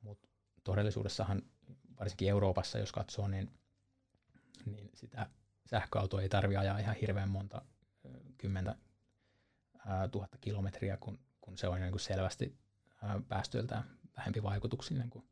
Mutta 0.00 0.28
todellisuudessahan 0.64 1.42
varsinkin 2.00 2.28
Euroopassa, 2.28 2.78
jos 2.78 2.92
katsoo, 2.92 3.28
niin, 3.28 3.50
niin 4.66 4.90
sitä 4.94 5.26
sähköautoa 5.66 6.22
ei 6.22 6.28
tarvitse 6.28 6.58
ajaa 6.58 6.78
ihan 6.78 6.96
hirveän 6.96 7.28
monta 7.28 7.62
kymmentä 8.38 8.76
tuhatta 10.10 10.38
kilometriä, 10.38 10.96
kun, 10.96 11.18
kun 11.40 11.58
se 11.58 11.68
on 11.68 11.80
niin 11.80 11.90
kuin 11.90 12.00
selvästi 12.00 12.56
päästöiltään 13.28 13.84
vähempi 14.16 14.42
vaikutuksinen 14.42 15.10
kuin, 15.10 15.24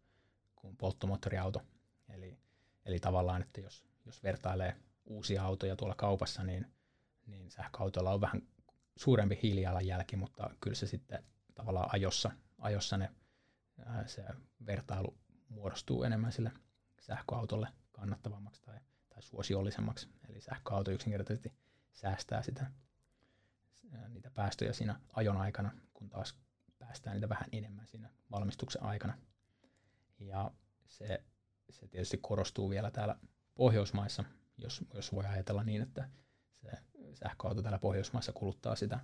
kuin 0.56 0.76
polttomoottoriauto. 0.76 1.62
Eli, 2.08 2.38
eli 2.84 2.98
tavallaan, 2.98 3.42
että 3.42 3.60
jos, 3.60 3.84
jos 4.06 4.22
vertailee 4.22 4.76
uusia 5.04 5.42
autoja 5.42 5.76
tuolla 5.76 5.94
kaupassa, 5.94 6.44
niin, 6.44 6.66
niin 7.26 7.50
sähköautoilla 7.50 8.12
on 8.12 8.20
vähän 8.20 8.42
suurempi 8.96 9.38
hiilijalanjälki, 9.42 10.16
mutta 10.16 10.50
kyllä 10.60 10.76
se 10.76 10.86
sitten 10.86 11.24
tavallaan 11.54 11.90
ajossa, 11.92 12.30
ajossa 12.58 12.96
ne, 12.96 13.10
se 14.06 14.24
vertailu 14.66 15.18
muodostuu 15.48 16.02
enemmän 16.02 16.32
sille 16.32 16.52
sähköautolle 17.00 17.68
kannattavammaksi 17.92 18.62
tai, 18.62 18.78
tai 19.08 19.22
suosiollisemmaksi. 19.22 20.08
Eli 20.28 20.40
sähköauto 20.40 20.90
yksinkertaisesti 20.90 21.52
säästää 21.92 22.42
sitä, 22.42 22.66
niitä 24.08 24.30
päästöjä 24.30 24.72
siinä 24.72 25.00
ajon 25.12 25.36
aikana, 25.36 25.70
kun 25.94 26.08
taas 26.08 26.36
päästään 26.78 27.16
niitä 27.16 27.28
vähän 27.28 27.48
enemmän 27.52 27.86
siinä 27.86 28.10
valmistuksen 28.30 28.82
aikana. 28.82 29.18
Ja 30.18 30.50
se, 30.86 31.24
se 31.70 31.88
tietysti 31.88 32.18
korostuu 32.18 32.70
vielä 32.70 32.90
täällä 32.90 33.16
Pohjoismaissa, 33.54 34.24
jos, 34.58 34.84
jos 34.94 35.12
voi 35.12 35.24
ajatella 35.24 35.64
niin, 35.64 35.82
että 35.82 36.08
se 36.52 36.70
sähköauto 37.14 37.62
täällä 37.62 37.78
Pohjoismaissa 37.78 38.32
kuluttaa 38.32 38.76
sitä 38.76 39.00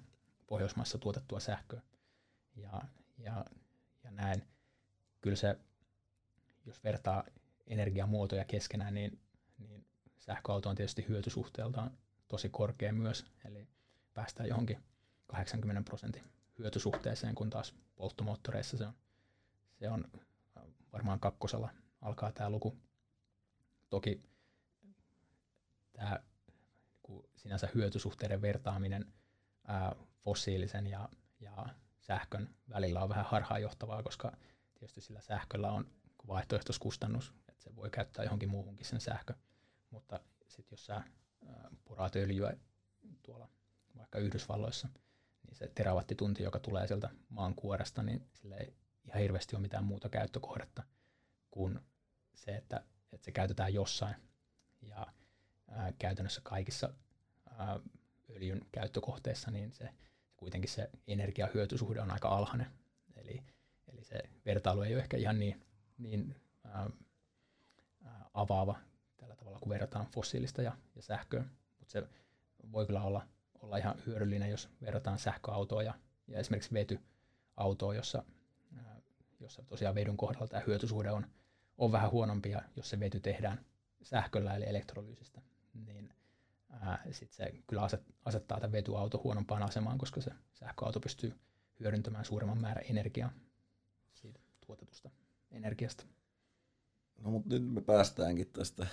Pohjoismaissa 0.46 0.98
tuotettua 0.98 1.40
sähköä. 1.40 1.82
Ja, 2.56 2.82
ja, 3.18 3.44
ja 4.04 4.10
näin. 4.10 4.42
Kyllä 5.20 5.36
se, 5.36 5.58
jos 6.66 6.84
vertaa 6.84 7.24
energiamuotoja 7.66 8.44
keskenään, 8.44 8.94
niin, 8.94 9.18
niin 9.58 9.86
sähköauto 10.18 10.68
on 10.68 10.76
tietysti 10.76 11.04
hyötysuhteeltaan 11.08 11.98
tosi 12.28 12.48
korkea 12.48 12.92
myös, 12.92 13.24
eli 13.44 13.68
päästään 14.14 14.48
johonkin 14.48 14.78
80 15.26 15.82
prosentin 15.82 16.24
hyötysuhteeseen, 16.58 17.34
kun 17.34 17.50
taas 17.50 17.74
polttomoottoreissa 17.96 18.76
se 18.76 18.84
on, 18.84 18.94
se 19.74 19.88
on 19.90 20.04
varmaan 20.92 21.20
kakkosella 21.20 21.70
alkaa 22.00 22.32
tämä 22.32 22.50
luku. 22.50 22.76
Toki 23.90 24.22
tämä 25.92 26.20
sinänsä 27.36 27.68
hyötysuhteiden 27.74 28.42
vertaaminen 28.42 29.12
ää, 29.66 29.96
fossiilisen 30.18 30.86
ja, 30.86 31.08
ja 31.40 31.66
sähkön 32.00 32.54
välillä 32.68 33.02
on 33.02 33.08
vähän 33.08 33.24
harhaanjohtavaa, 33.24 34.02
koska 34.02 34.36
tietysti 34.74 35.00
sillä 35.00 35.20
sähköllä 35.20 35.72
on 35.72 35.86
vaihtoehtoiskustannus, 36.28 37.34
että 37.48 37.62
se 37.62 37.76
voi 37.76 37.90
käyttää 37.90 38.24
johonkin 38.24 38.48
muuhunkin 38.48 38.86
sen 38.86 39.00
sähkö. 39.00 39.34
Mutta 39.90 40.20
sitten 40.48 40.76
jos 40.76 40.86
sä 40.86 41.02
poraat 41.84 42.16
öljyä 42.16 42.56
tuolla 43.22 43.48
vaikka 43.96 44.18
Yhdysvalloissa, 44.18 44.88
niin 45.46 45.54
se 45.54 45.70
terawattitunti, 45.74 46.42
joka 46.42 46.58
tulee 46.58 46.86
sieltä 46.86 47.10
maan 47.28 47.54
kuoresta, 47.54 48.02
niin 48.02 48.28
sillä 48.32 48.56
ei 48.56 48.74
ihan 49.04 49.20
hirveästi 49.20 49.56
ole 49.56 49.62
mitään 49.62 49.84
muuta 49.84 50.08
käyttökohdetta 50.08 50.82
kuin 51.50 51.80
se, 52.34 52.56
että, 52.56 52.84
että 53.12 53.24
se 53.24 53.32
käytetään 53.32 53.74
jossain. 53.74 54.16
Ja 54.82 55.06
ää, 55.68 55.92
käytännössä 55.98 56.40
kaikissa 56.44 56.94
ää, 57.58 57.80
öljyn 58.36 58.60
käyttökohteissa, 58.72 59.50
niin 59.50 59.72
se 59.72 59.88
kuitenkin 60.36 60.70
se 60.70 60.90
energiahyötysuhde 61.06 62.00
on 62.00 62.10
aika 62.10 62.28
alhainen. 62.28 62.70
Eli, 63.16 63.42
eli 63.92 64.04
se 64.04 64.18
vertailu 64.46 64.82
ei 64.82 64.94
ole 64.94 65.02
ehkä 65.02 65.16
ihan 65.16 65.38
niin, 65.38 65.66
niin 65.98 66.36
ää, 66.64 66.90
ää, 68.04 68.30
avaava 68.34 68.78
tällä 69.16 69.36
tavalla, 69.36 69.58
kun 69.58 69.68
verrataan 69.68 70.06
fossiilista 70.06 70.62
ja, 70.62 70.72
ja 70.96 71.02
sähköä. 71.02 71.44
Mutta 71.78 71.92
se 71.92 72.08
voi 72.72 72.86
kyllä 72.86 73.02
olla, 73.02 73.26
olla 73.60 73.76
ihan 73.76 73.94
hyödyllinen, 74.06 74.50
jos 74.50 74.68
verrataan 74.82 75.18
sähköautoa 75.18 75.82
ja, 75.82 75.94
ja 76.28 76.38
esimerkiksi 76.38 76.74
vetyautoa, 76.74 77.94
jossa, 77.94 78.24
ää, 78.76 79.00
jossa 79.40 79.62
tosiaan 79.62 79.94
vedyn 79.94 80.16
kohdalla 80.16 80.48
tämä 80.48 80.62
hyötysuhde 80.66 81.10
on, 81.10 81.26
on 81.78 81.92
vähän 81.92 82.10
huonompi, 82.10 82.50
ja 82.50 82.62
jos 82.76 82.90
se 82.90 83.00
vety 83.00 83.20
tehdään 83.20 83.64
sähköllä 84.02 84.54
eli 84.54 84.68
elektrolyysistä, 84.68 85.42
niin 85.74 86.14
sit 87.10 87.32
se 87.32 87.52
kyllä 87.66 87.88
asettaa 88.24 88.60
tämän 88.60 88.72
vetyauto 88.72 89.20
huonompaan 89.24 89.62
asemaan, 89.62 89.98
koska 89.98 90.20
se 90.20 90.30
sähköauto 90.52 91.00
pystyy 91.00 91.34
hyödyntämään 91.80 92.24
suuremman 92.24 92.60
määrän 92.60 92.84
energiaa 92.88 93.30
siitä 94.14 94.40
tuotetusta 94.66 95.10
energiasta. 95.54 96.04
No 97.22 97.30
mutta 97.30 97.48
nyt 97.48 97.72
me 97.72 97.80
päästäänkin 97.80 98.46
tästä 98.52 98.86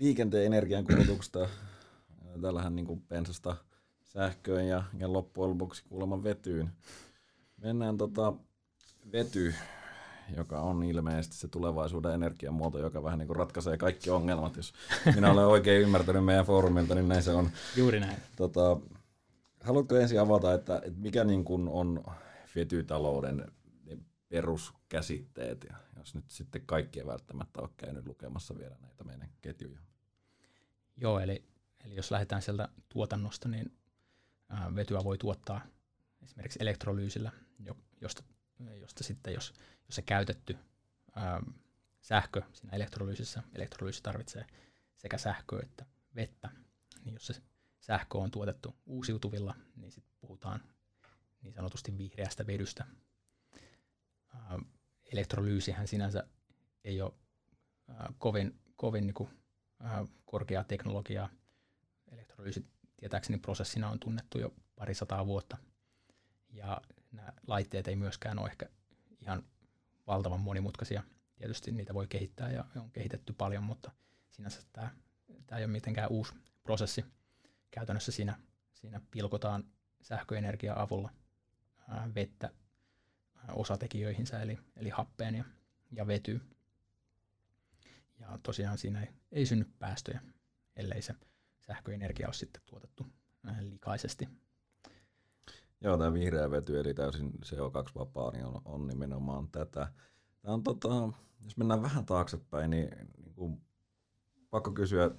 liikenteen 0.00 0.46
energian 0.46 0.84
kulutuksesta. 0.84 1.48
Tällähän 2.42 2.76
niin 2.76 2.86
kuin 2.86 3.00
pensasta 3.00 3.56
sähköön 4.02 4.68
ja, 4.68 4.82
ja 4.98 5.12
loppujen 5.12 5.50
lopuksi 5.50 5.84
kuulemma 5.84 6.22
vetyyn. 6.22 6.70
Mennään 7.56 7.96
tota 7.96 8.32
vety 9.12 9.54
joka 10.36 10.60
on 10.60 10.82
ilmeisesti 10.82 11.36
se 11.36 11.48
tulevaisuuden 11.48 12.14
energiamuoto, 12.14 12.78
joka 12.78 13.02
vähän 13.02 13.18
niin 13.18 13.26
kuin 13.26 13.36
ratkaisee 13.36 13.76
kaikki 13.76 14.10
ongelmat. 14.10 14.56
Jos 14.56 14.74
minä 15.14 15.32
olen 15.32 15.46
oikein 15.46 15.82
ymmärtänyt 15.82 16.24
meidän 16.24 16.46
foorumilta, 16.46 16.94
niin 16.94 17.08
näin 17.08 17.22
se 17.22 17.30
on. 17.30 17.50
Juuri 17.76 18.00
näin. 18.00 18.16
Tota, 18.36 18.76
haluatko 19.64 19.96
ensin 19.96 20.20
avata, 20.20 20.54
että, 20.54 20.76
että 20.76 21.00
mikä 21.00 21.24
niin 21.24 21.44
kuin 21.44 21.68
on 21.68 22.04
vetytalouden 22.56 23.44
peruskäsitteet, 24.30 25.64
ja 25.64 25.76
jos 25.96 26.14
nyt 26.14 26.30
sitten 26.30 26.66
kaikkien 26.66 27.06
välttämättä 27.06 27.60
ole 27.60 27.70
käynyt 27.76 28.06
lukemassa 28.06 28.58
vielä 28.58 28.76
näitä 28.80 29.04
meidän 29.04 29.32
ketjuja? 29.40 29.80
Joo, 30.96 31.20
eli, 31.20 31.44
eli 31.84 31.96
jos 31.96 32.10
lähdetään 32.10 32.42
sieltä 32.42 32.68
tuotannosta, 32.88 33.48
niin 33.48 33.72
vetyä 34.74 35.04
voi 35.04 35.18
tuottaa 35.18 35.60
esimerkiksi 36.22 36.58
elektrolyysillä, 36.62 37.32
josta 38.00 38.22
josta 38.80 39.04
sitten 39.04 39.34
jos, 39.34 39.54
jos 39.86 39.96
se 39.96 40.02
käytetty 40.02 40.58
ää, 41.14 41.42
sähkö 42.00 42.42
siinä 42.52 42.76
elektrolyysissä, 42.76 43.42
elektrolyysi 43.54 44.02
tarvitsee 44.02 44.46
sekä 44.96 45.18
sähköä 45.18 45.60
että 45.62 45.86
vettä, 46.14 46.50
niin 47.04 47.14
jos 47.14 47.26
se 47.26 47.34
sähkö 47.80 48.18
on 48.18 48.30
tuotettu 48.30 48.76
uusiutuvilla, 48.86 49.54
niin 49.76 49.92
sitten 49.92 50.14
puhutaan 50.20 50.60
niin 51.42 51.54
sanotusti 51.54 51.98
vihreästä 51.98 52.46
vedystä. 52.46 52.86
Elektrolyysihän 55.12 55.88
sinänsä 55.88 56.24
ei 56.84 57.00
ole 57.00 57.12
kovin, 58.18 58.60
kovin 58.76 59.06
niin 59.06 59.14
kuin, 59.14 59.30
korkeaa 60.24 60.64
teknologiaa. 60.64 61.28
Elektrolyysi 62.12 62.66
tietääkseni 62.96 63.38
prosessina 63.38 63.90
on 63.90 64.00
tunnettu 64.00 64.38
jo 64.38 64.54
pari 64.76 64.94
sataa 64.94 65.26
vuotta. 65.26 65.56
Ja 66.50 66.80
nämä 67.12 67.32
laitteet 67.46 67.88
ei 67.88 67.96
myöskään 67.96 68.38
ole 68.38 68.48
ehkä 68.48 68.66
ihan 69.20 69.42
valtavan 70.06 70.40
monimutkaisia. 70.40 71.02
Tietysti 71.34 71.72
niitä 71.72 71.94
voi 71.94 72.06
kehittää 72.08 72.50
ja 72.50 72.64
on 72.76 72.90
kehitetty 72.90 73.32
paljon, 73.32 73.62
mutta 73.62 73.90
sinänsä 74.30 74.62
tämä, 74.72 74.90
tämä 75.46 75.58
ei 75.58 75.64
ole 75.64 75.72
mitenkään 75.72 76.10
uusi 76.10 76.34
prosessi. 76.62 77.04
Käytännössä 77.70 78.12
siinä, 78.12 78.38
siinä 78.72 79.00
pilkotaan 79.10 79.64
sähköenergia 80.02 80.74
avulla 80.82 81.10
vettä 82.14 82.50
osatekijöihinsä, 83.52 84.42
eli, 84.42 84.58
eli 84.76 84.88
happeen 84.88 85.34
ja, 85.34 85.44
ja 85.92 86.06
vety. 86.06 86.40
Ja 88.18 88.38
tosiaan 88.42 88.78
siinä 88.78 89.00
ei, 89.00 89.08
ei 89.32 89.46
synny 89.46 89.66
päästöjä, 89.78 90.20
ellei 90.76 91.02
se 91.02 91.14
sähköenergia 91.66 92.28
ole 92.28 92.34
sitten 92.34 92.62
tuotettu 92.66 93.06
ää, 93.44 93.56
likaisesti 93.60 94.28
Joo, 95.80 95.98
tämä 95.98 96.12
vihreä 96.12 96.50
vety, 96.50 96.80
eli 96.80 96.94
täysin 96.94 97.32
CO2-vapaa, 97.46 98.32
niin 98.32 98.44
on, 98.44 98.62
on 98.64 98.86
nimenomaan 98.86 99.48
tätä. 99.48 99.92
Tämä 100.42 100.54
on, 100.54 100.62
tota, 100.62 100.88
jos 101.40 101.56
mennään 101.56 101.82
vähän 101.82 102.06
taaksepäin, 102.06 102.70
niin, 102.70 102.88
niin 103.22 103.34
kuin, 103.34 103.60
pakko 104.50 104.72
kysyä 104.72 105.10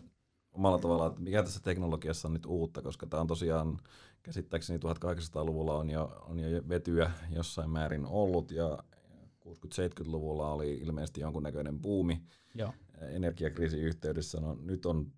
omalla 0.51 0.77
tavallaan, 0.77 1.11
että 1.11 1.21
mikä 1.21 1.43
tässä 1.43 1.59
teknologiassa 1.59 2.27
on 2.27 2.33
nyt 2.33 2.45
uutta, 2.45 2.81
koska 2.81 3.05
tämä 3.05 3.21
on 3.21 3.27
tosiaan 3.27 3.79
käsittääkseni 4.23 4.79
1800-luvulla 4.79 5.77
on 5.77 5.89
jo, 5.89 6.23
on 6.29 6.39
jo 6.39 6.69
vetyä 6.69 7.11
jossain 7.29 7.69
määrin 7.69 8.05
ollut 8.05 8.51
ja 8.51 8.79
60-70-luvulla 9.47 10.51
oli 10.51 10.73
ilmeisesti 10.73 11.21
jonkunnäköinen 11.21 11.79
buumi 11.79 12.21
Joo. 12.55 12.73
energiakriisin 13.01 13.79
yhteydessä. 13.79 14.39
No, 14.39 14.57
nyt 14.61 14.85
on 14.85 15.11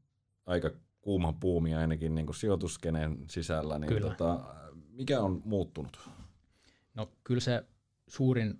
aika 0.45 0.71
kuuma 1.01 1.33
buumi 1.33 1.73
ainakin 1.73 2.15
niin 2.15 2.25
kuin 2.25 2.35
sijoituskeneen 2.35 3.25
sisällä. 3.29 3.79
Niin 3.79 3.89
kyllä. 3.89 4.09
Tota, 4.09 4.55
mikä 4.89 5.21
on 5.21 5.41
muuttunut? 5.45 6.09
No 6.95 7.11
kyllä 7.23 7.41
se 7.41 7.65
suurin 8.07 8.59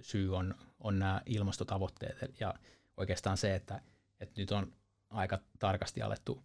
syy 0.00 0.36
on, 0.36 0.54
on 0.80 0.98
nämä 0.98 1.22
ilmastotavoitteet 1.26 2.40
ja 2.40 2.54
oikeastaan 2.96 3.36
se, 3.36 3.54
että, 3.54 3.80
että 4.20 4.40
nyt 4.40 4.50
on 4.50 4.72
aika 5.10 5.38
tarkasti 5.58 6.02
alettu, 6.02 6.42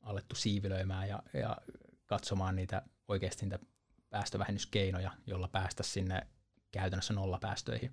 alettu 0.00 0.34
siivilöimään 0.34 1.08
ja, 1.08 1.22
ja 1.34 1.56
katsomaan 2.06 2.56
niitä 2.56 2.82
oikeasti 3.08 3.46
niitä 3.46 3.58
päästövähennyskeinoja, 4.10 5.12
jolla 5.26 5.48
päästä 5.48 5.82
sinne 5.82 6.26
käytännössä 6.70 7.14
nollapäästöihin. 7.14 7.92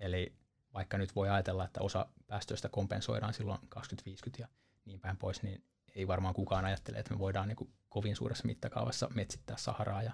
Eli 0.00 0.32
vaikka 0.74 0.98
nyt 0.98 1.16
voi 1.16 1.28
ajatella, 1.28 1.64
että 1.64 1.80
osa 1.80 2.06
päästöistä 2.26 2.68
kompensoidaan 2.68 3.34
silloin 3.34 3.60
2050 3.68 4.42
ja 4.42 4.48
niin 4.84 5.00
päin 5.00 5.16
pois, 5.16 5.42
niin 5.42 5.64
ei 5.94 6.06
varmaan 6.08 6.34
kukaan 6.34 6.64
ajattele, 6.64 6.98
että 6.98 7.14
me 7.14 7.18
voidaan 7.18 7.48
niin 7.48 7.56
kuin 7.56 7.72
kovin 7.88 8.16
suuressa 8.16 8.46
mittakaavassa 8.46 9.08
metsittää 9.14 9.56
Saharaa 9.56 10.02
ja, 10.02 10.12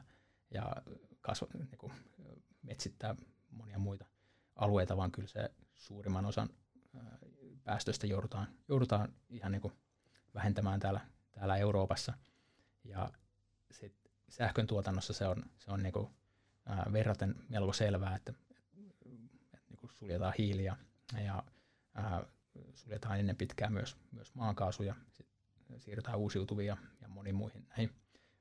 ja 0.51 0.73
kasva, 1.21 1.47
niin 1.59 1.79
kuin 1.79 1.93
metsittää 2.63 3.15
monia 3.51 3.79
muita 3.79 4.05
alueita, 4.57 4.97
vaan 4.97 5.13
kyllä 5.13 5.29
se 5.29 5.51
suurimman 5.77 6.27
osan 6.27 6.49
päästöistä 7.65 8.07
joudutaan, 8.07 8.49
joudutaan 8.69 9.15
ihan 9.29 9.53
niin 9.53 9.63
kuin 9.63 9.75
vähentämään 10.35 10.81
täällä, 10.81 11.01
täällä 11.33 11.57
Euroopassa. 11.57 12.15
Ja 12.85 13.11
sit 13.71 13.95
sähkön 14.29 14.67
tuotannossa 14.67 15.13
se 15.13 15.27
on, 15.27 15.43
se 15.59 15.71
on 15.71 15.83
niin 15.83 15.93
kuin, 15.93 16.09
ää, 16.67 16.87
verraten 16.93 17.35
melko 17.49 17.73
selvää, 17.73 18.17
että, 18.17 18.33
että 19.55 19.59
niin 19.69 19.79
kuin 19.79 19.91
suljetaan 19.91 20.35
hiiliä 20.39 20.77
ja 21.25 21.43
ää, 21.95 22.25
suljetaan 22.75 23.19
ennen 23.19 23.37
pitkään 23.37 23.73
myös, 23.73 23.97
myös 24.13 24.35
maakaasu 24.35 24.83
ja 24.83 24.95
siirrytään 25.79 26.19
uusiutuviin 26.19 26.67
ja, 26.67 26.77
ja 27.01 27.09
moniin 27.09 27.35
muihin 27.35 27.67
näihin 27.69 27.91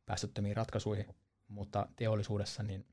päästöttömiin 0.06 0.58
ratkaisuihin. 0.58 1.16
Mutta 1.48 1.88
teollisuudessa 1.96 2.64
niin 2.64 2.86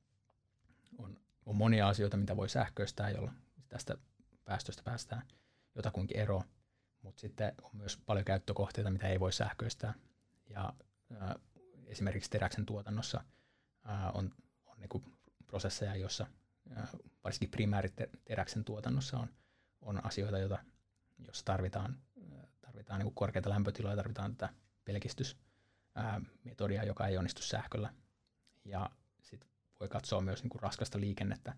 on, 0.98 1.20
on 1.46 1.56
monia 1.56 1.88
asioita, 1.88 2.16
mitä 2.16 2.36
voi 2.36 2.48
sähköistää, 2.48 3.10
jolla 3.10 3.32
tästä 3.68 3.98
päästöstä 4.44 4.82
päästään 4.82 5.22
jotakuinkin 5.76 6.16
eroon. 6.16 6.44
Mutta 7.02 7.20
sitten 7.20 7.54
on 7.62 7.70
myös 7.72 7.98
paljon 8.06 8.24
käyttökohteita, 8.24 8.90
mitä 8.90 9.08
ei 9.08 9.20
voi 9.20 9.32
sähköistää. 9.32 9.94
Ja 10.50 10.72
äh, 11.22 11.34
esimerkiksi 11.86 12.30
teräksen 12.30 12.66
tuotannossa 12.66 13.24
äh, 13.88 14.16
on, 14.16 14.34
on 14.66 14.80
niinku 14.80 15.02
prosesseja, 15.46 15.96
joissa 15.96 16.26
äh, 16.76 16.90
varsinkin 17.24 17.50
primääriteräksen 17.50 18.64
tuotannossa 18.64 19.18
on, 19.18 19.28
on 19.80 20.06
asioita, 20.06 20.38
joita, 20.38 20.58
jos 21.18 21.44
tarvitaan, 21.44 21.98
tarvitaan 22.60 22.98
niinku 22.98 23.14
korkeita 23.14 23.50
lämpötiloja, 23.50 23.96
tarvitaan 23.96 24.36
tätä 24.36 24.54
pelkistysmetodia, 24.84 26.84
joka 26.84 27.06
ei 27.06 27.18
onnistu 27.18 27.42
sähköllä. 27.42 27.94
Ja 28.64 28.90
sitten 29.22 29.50
voi 29.80 29.88
katsoa 29.88 30.20
myös 30.20 30.42
niinku 30.42 30.58
raskasta 30.58 31.00
liikennettä, 31.00 31.54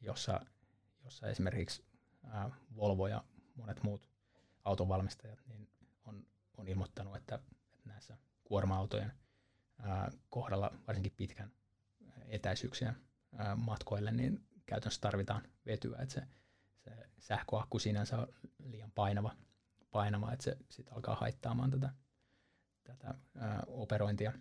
jossa, 0.00 0.40
jossa 1.04 1.28
esimerkiksi 1.28 1.84
ää, 2.24 2.50
Volvo 2.76 3.06
ja 3.06 3.24
monet 3.60 3.82
muut 3.82 4.08
autonvalmistajat 4.64 5.38
niin 5.46 5.68
on, 6.04 6.26
on 6.56 6.68
ilmoittanut, 6.68 7.16
että, 7.16 7.34
että 7.72 7.88
näissä 7.88 8.16
kuorma-autojen 8.44 9.12
ää, 9.78 10.10
kohdalla 10.30 10.70
varsinkin 10.86 11.12
pitkän 11.16 11.52
etäisyyksien 12.26 12.96
ää, 13.36 13.56
matkoille, 13.56 14.12
niin 14.12 14.44
käytännössä 14.66 15.00
tarvitaan 15.00 15.42
vetyä, 15.66 15.98
että 16.02 16.14
se, 16.14 16.22
se 16.78 16.90
sähköakku 17.18 17.78
sinänsä 17.78 18.18
on 18.18 18.26
liian 18.64 18.90
painava, 18.90 19.36
painava 19.90 20.32
että 20.32 20.44
se 20.44 20.56
sit 20.68 20.92
alkaa 20.92 21.14
haittaamaan 21.14 21.70
tätä, 21.70 21.90
tätä 22.84 23.14
ää, 23.38 23.62
operointia. 23.66 24.32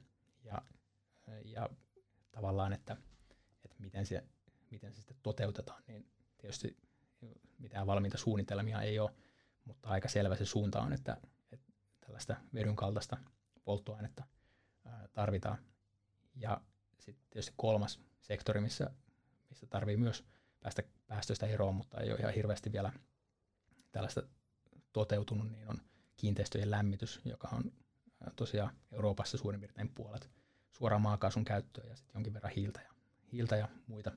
Ja, 0.43 0.61
ja 1.45 1.69
tavallaan, 2.31 2.73
että, 2.73 2.97
että 3.65 3.75
miten, 3.79 4.05
se, 4.05 4.23
miten 4.71 4.93
se 4.93 4.97
sitten 4.97 5.17
toteutetaan, 5.23 5.83
niin 5.87 6.11
tietysti 6.37 6.77
mitään 7.60 7.88
valmiita 7.88 8.18
suunnitelmia 8.18 8.81
ei 8.81 8.99
ole, 8.99 9.11
mutta 9.65 9.90
aika 9.90 10.07
selvä 10.07 10.36
se 10.36 10.45
suunta 10.45 10.81
on, 10.81 10.94
että, 10.94 11.18
että 11.52 11.73
tällaista 11.99 12.36
vedyn 12.53 12.76
kaltaista 12.76 13.18
polttoainetta 13.64 14.23
tarvitaan. 15.14 15.57
Ja 16.36 16.61
sitten 16.99 17.26
tietysti 17.30 17.53
kolmas 17.57 17.99
sektori, 18.22 18.61
missä, 18.61 18.90
missä 19.49 19.68
tarvii 19.68 19.98
myös 19.98 20.26
päästä 20.60 20.84
päästöistä 21.07 21.45
eroon, 21.45 21.76
mutta 21.76 21.99
ei 21.99 22.11
ole 22.11 22.19
ihan 22.19 22.34
hirveästi 22.34 22.72
vielä 22.72 22.94
tällaista 23.91 24.22
toteutunut, 24.94 25.52
niin 25.52 25.69
on 25.69 25.77
kiinteistöjen 26.18 26.72
lämmitys, 26.72 27.22
joka 27.26 27.48
on 27.48 27.72
tosiaan 28.36 28.76
Euroopassa 28.91 29.38
suurin 29.38 29.60
piirtein 29.60 29.90
puolet 29.90 30.30
suoraan 30.72 31.02
maakaasun 31.02 31.45
käyttöön 31.45 31.90
ja 31.90 31.95
sitten 31.95 32.14
jonkin 32.14 32.34
verran 32.34 32.53
hiiltä 32.56 32.81
ja, 32.81 32.94
hiiltä 33.31 33.56
ja 33.57 33.68
muita, 33.88 34.11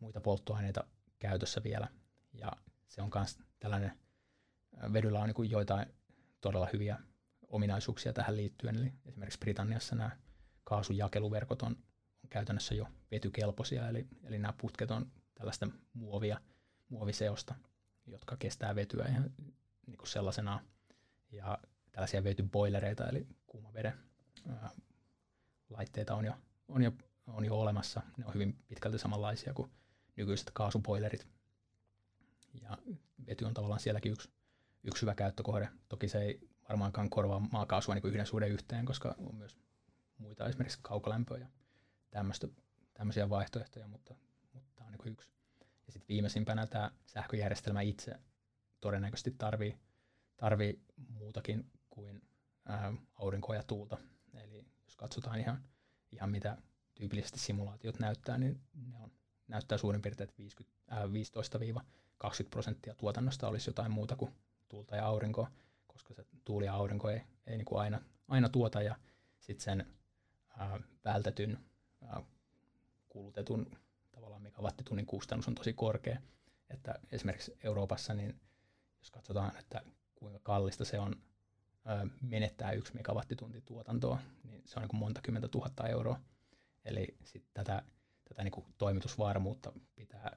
muita 0.00 0.20
polttoaineita 0.20 0.84
käytössä 1.18 1.62
vielä. 1.62 1.88
Ja 2.32 2.52
se 2.88 3.02
on 3.02 3.10
myös 3.14 3.38
tällainen, 3.58 3.92
vedyllä 4.92 5.20
on 5.20 5.28
niin 5.28 5.50
joitain 5.50 5.86
todella 6.40 6.68
hyviä 6.72 6.98
ominaisuuksia 7.48 8.12
tähän 8.12 8.36
liittyen. 8.36 8.76
Eli 8.76 8.92
esimerkiksi 9.06 9.38
Britanniassa 9.38 9.96
nämä 9.96 10.10
kaasujakeluverkot 10.64 11.62
on, 11.62 11.76
on 12.22 12.28
käytännössä 12.30 12.74
jo 12.74 12.88
vetykelpoisia, 13.10 13.88
eli, 13.88 14.06
eli 14.24 14.38
nämä 14.38 14.54
putket 14.60 14.90
on 14.90 15.10
tällaista 15.34 15.68
muovia, 15.92 16.40
muoviseosta, 16.88 17.54
jotka 18.06 18.36
kestää 18.36 18.74
vetyä 18.74 19.04
ihan 19.08 19.30
niin 19.86 19.98
kuin 19.98 20.08
sellaisenaan. 20.08 20.60
Ja 21.32 21.58
tällaisia 21.92 22.24
vetyboilereita, 22.24 23.08
eli 23.08 23.26
kuumaveden 23.46 23.92
ää, 24.48 24.70
laitteita 25.70 26.14
on 26.14 26.24
jo, 26.24 26.32
on, 26.68 26.82
jo, 26.82 26.92
on 27.26 27.44
jo 27.44 27.60
olemassa. 27.60 28.02
Ne 28.16 28.26
on 28.26 28.34
hyvin 28.34 28.58
pitkälti 28.68 28.98
samanlaisia 28.98 29.54
kuin 29.54 29.70
nykyiset 30.16 30.50
kaasuboilerit 30.52 31.37
ja 32.62 32.78
vety 33.26 33.44
on 33.44 33.54
tavallaan 33.54 33.80
sielläkin 33.80 34.12
yksi, 34.12 34.30
yksi 34.84 35.02
hyvä 35.02 35.14
käyttökohde. 35.14 35.68
Toki 35.88 36.08
se 36.08 36.18
ei 36.18 36.48
varmaankaan 36.68 37.10
korvaa 37.10 37.40
maakaasua 37.52 37.94
niin 37.94 38.06
yhden 38.06 38.26
suhde 38.26 38.48
yhteen, 38.48 38.86
koska 38.86 39.14
on 39.18 39.34
myös 39.34 39.58
muita 40.18 40.46
esimerkiksi 40.46 40.78
kaukolämpöä 40.82 41.38
ja 41.38 41.48
tämmöisiä 42.94 43.30
vaihtoehtoja, 43.30 43.88
mutta, 43.88 44.14
mutta 44.54 44.72
tämä 44.76 44.86
on 44.86 44.92
niin 44.92 45.12
yksi. 45.12 45.30
Ja 45.86 45.92
sitten 45.92 46.08
viimeisimpänä 46.08 46.66
tämä 46.66 46.90
sähköjärjestelmä 47.06 47.80
itse 47.80 48.20
todennäköisesti 48.80 49.34
tarvii, 49.38 49.78
tarvii 50.36 50.80
muutakin 51.08 51.70
kuin 51.90 52.22
ää, 52.66 52.92
aurinkoa 53.14 53.54
ja 53.54 53.62
tuulta. 53.62 53.98
Eli 54.34 54.66
jos 54.84 54.96
katsotaan 54.96 55.40
ihan, 55.40 55.64
ihan 56.12 56.30
mitä 56.30 56.56
tyypillisesti 56.94 57.38
simulaatiot 57.38 57.98
näyttää, 57.98 58.38
niin 58.38 58.60
ne 58.74 58.96
on, 58.98 59.12
näyttää 59.48 59.78
suurin 59.78 60.02
piirtein 60.02 60.30
50, 60.38 60.78
ää, 60.88 61.12
20 62.18 62.50
prosenttia 62.50 62.94
tuotannosta 62.94 63.48
olisi 63.48 63.70
jotain 63.70 63.90
muuta 63.90 64.16
kuin 64.16 64.34
tuulta 64.68 64.96
ja 64.96 65.06
aurinkoa, 65.06 65.50
koska 65.86 66.14
se 66.14 66.24
tuuli 66.44 66.64
ja 66.64 66.74
aurinko 66.74 67.10
ei, 67.10 67.22
ei 67.46 67.56
niin 67.56 67.64
kuin 67.64 67.80
aina, 67.80 68.00
aina 68.28 68.48
tuota 68.48 68.82
ja 68.82 68.96
sitten 69.40 69.64
sen 69.64 69.86
ää, 70.58 70.80
vältetyn 71.04 71.58
ää, 72.02 72.22
kulutetun 73.08 73.70
tavallaan 74.12 74.42
megawattitunnin 74.42 75.06
kustannus 75.06 75.48
on 75.48 75.54
tosi 75.54 75.72
korkea. 75.72 76.20
Että 76.70 76.94
esimerkiksi 77.12 77.58
Euroopassa, 77.64 78.14
niin 78.14 78.40
jos 78.98 79.10
katsotaan, 79.10 79.56
että 79.56 79.82
kuinka 80.14 80.40
kallista 80.42 80.84
se 80.84 80.98
on 81.00 81.16
ää, 81.84 82.06
menettää 82.20 82.72
yksi 82.72 82.94
megawattitunti 82.94 83.60
tuotantoa, 83.60 84.18
niin 84.44 84.62
se 84.66 84.74
on 84.76 84.82
niin 84.82 84.88
kuin 84.88 85.00
monta 85.00 85.20
kymmentä 85.22 85.48
tuhatta 85.48 85.88
euroa. 85.88 86.20
Eli 86.84 87.16
sitten 87.24 87.50
tätä, 87.54 87.82
tätä 88.28 88.44
niin 88.44 88.52
kuin 88.52 88.66
toimitusvarmuutta 88.78 89.72
pitää 89.96 90.36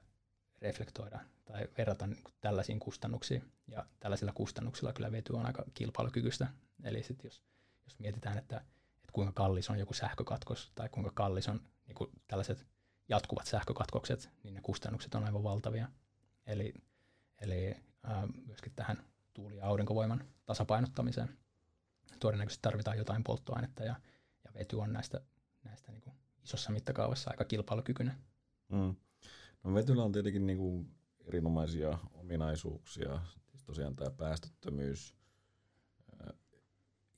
reflektoida 0.62 1.20
tai 1.44 1.68
verrata 1.78 2.06
niin 2.06 2.22
kuin 2.22 2.34
tällaisiin 2.40 2.80
kustannuksiin. 2.80 3.52
Ja 3.68 3.86
tällaisilla 4.00 4.32
kustannuksilla 4.32 4.92
kyllä 4.92 5.12
vety 5.12 5.32
on 5.32 5.46
aika 5.46 5.64
kilpailukykyistä. 5.74 6.48
Eli 6.84 7.02
sit 7.02 7.24
jos, 7.24 7.42
jos 7.84 7.98
mietitään, 7.98 8.38
että, 8.38 8.56
että 8.56 9.12
kuinka 9.12 9.32
kallis 9.32 9.70
on 9.70 9.78
joku 9.78 9.94
sähkökatkos 9.94 10.72
tai 10.74 10.88
kuinka 10.88 11.10
kallis 11.14 11.48
on 11.48 11.60
niin 11.86 11.94
kuin 11.94 12.10
tällaiset 12.26 12.66
jatkuvat 13.08 13.46
sähkökatkokset, 13.46 14.30
niin 14.42 14.54
ne 14.54 14.60
kustannukset 14.60 15.14
on 15.14 15.24
aivan 15.24 15.42
valtavia. 15.42 15.88
Eli, 16.46 16.74
eli 17.40 17.76
ää, 18.02 18.28
myöskin 18.46 18.72
tähän 18.76 19.04
tuuli- 19.34 19.56
ja 19.56 19.66
aurinkovoiman 19.66 20.24
tasapainottamiseen 20.46 21.38
todennäköisesti 22.20 22.62
tarvitaan 22.62 22.98
jotain 22.98 23.24
polttoainetta 23.24 23.84
ja, 23.84 23.94
ja 24.44 24.54
vety 24.54 24.76
on 24.76 24.92
näistä, 24.92 25.20
näistä 25.64 25.92
niin 25.92 26.02
kuin 26.02 26.14
isossa 26.44 26.72
mittakaavassa 26.72 27.30
aika 27.30 27.44
kilpailukykyinen. 27.44 28.16
Mm. 28.68 28.96
No 29.64 29.74
vetyllä 29.74 30.04
on 30.04 30.12
tietenkin 30.12 30.46
niin 30.46 30.58
kuin 30.58 30.94
erinomaisia 31.24 31.98
ominaisuuksia. 32.12 33.20
Siis 33.50 33.64
tosiaan 33.64 33.96
tämä 33.96 34.10
päästöttömyys, 34.10 35.14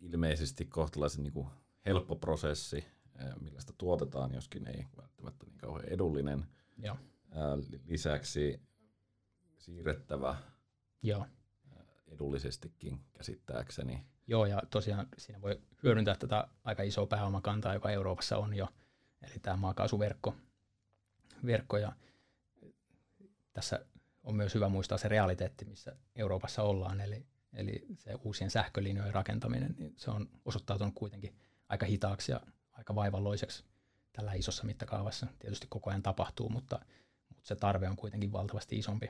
ilmeisesti 0.01 0.65
kohtalaisen 0.65 1.23
niin 1.23 1.33
kuin 1.33 1.47
helppo 1.87 2.17
prosessi, 2.17 2.85
millä 3.41 3.61
sitä 3.61 3.73
tuotetaan, 3.79 4.35
joskin 4.35 4.67
ei 4.67 4.85
välttämättä 4.97 5.47
niin 5.47 5.59
kauhean 5.59 5.89
edullinen. 5.89 6.47
Joo. 6.79 6.97
Lisäksi 7.85 8.61
siirrettävä 9.59 10.37
Joo. 11.03 11.27
edullisestikin 12.07 13.01
käsittääkseni. 13.13 14.05
Joo, 14.27 14.47
ja 14.47 14.63
tosiaan 14.71 15.09
siinä 15.19 15.41
voi 15.41 15.61
hyödyntää 15.83 16.17
tätä 16.17 16.49
aika 16.65 16.83
isoa 16.83 17.07
pääomakantaa, 17.07 17.75
joka 17.75 17.91
Euroopassa 17.91 18.37
on 18.37 18.55
jo, 18.55 18.69
eli 19.23 19.35
tämä 19.43 19.57
maakaasuverkko. 19.57 20.35
Verkko, 21.47 21.77
ja 21.77 21.93
tässä 23.55 23.87
on 24.25 24.35
myös 24.35 24.55
hyvä 24.55 24.69
muistaa 24.69 24.99
se 24.99 25.09
realiteetti, 25.09 25.65
missä 25.65 25.97
Euroopassa 26.17 26.63
ollaan, 26.63 27.01
eli, 27.01 27.27
eli 27.53 27.87
se 27.99 28.15
uusien 28.15 28.51
sähkölinjojen 28.51 29.15
rakentaminen, 29.15 29.75
niin 29.79 29.95
se 29.97 30.11
on 30.11 30.31
osoittautunut 30.45 30.95
kuitenkin 30.95 31.37
aika 31.69 31.87
hitaaksi 31.87 32.33
ja 32.33 32.41
aika 32.73 32.95
vaivalloiseksi 32.95 33.65
tällä 34.13 34.33
isossa 34.33 34.65
mittakaavassa. 34.65 35.27
Tietysti 35.39 35.67
koko 35.71 35.91
ajan 35.91 36.03
tapahtuu, 36.03 36.49
mutta, 36.49 36.81
mutta 37.29 37.47
se 37.47 37.57
tarve 37.57 37.89
on 37.89 37.97
kuitenkin 37.97 38.33
valtavasti 38.33 38.79
isompi. 38.79 39.09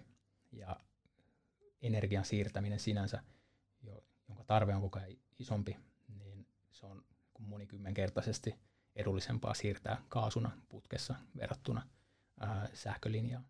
Ja 0.52 0.76
energian 1.82 2.24
siirtäminen 2.24 2.80
sinänsä, 2.80 3.22
jonka 4.28 4.44
tarve 4.44 4.74
on 4.74 4.80
koko 4.80 4.98
ajan 4.98 5.18
isompi, 5.38 5.76
niin 6.08 6.46
se 6.70 6.86
on 6.86 7.04
monikymmenkertaisesti 7.38 8.54
edullisempaa 8.96 9.54
siirtää 9.54 10.02
kaasuna 10.08 10.50
putkessa 10.68 11.14
verrattuna 11.36 11.88
ää, 12.40 12.68
sähkölinjaan. 12.74 13.44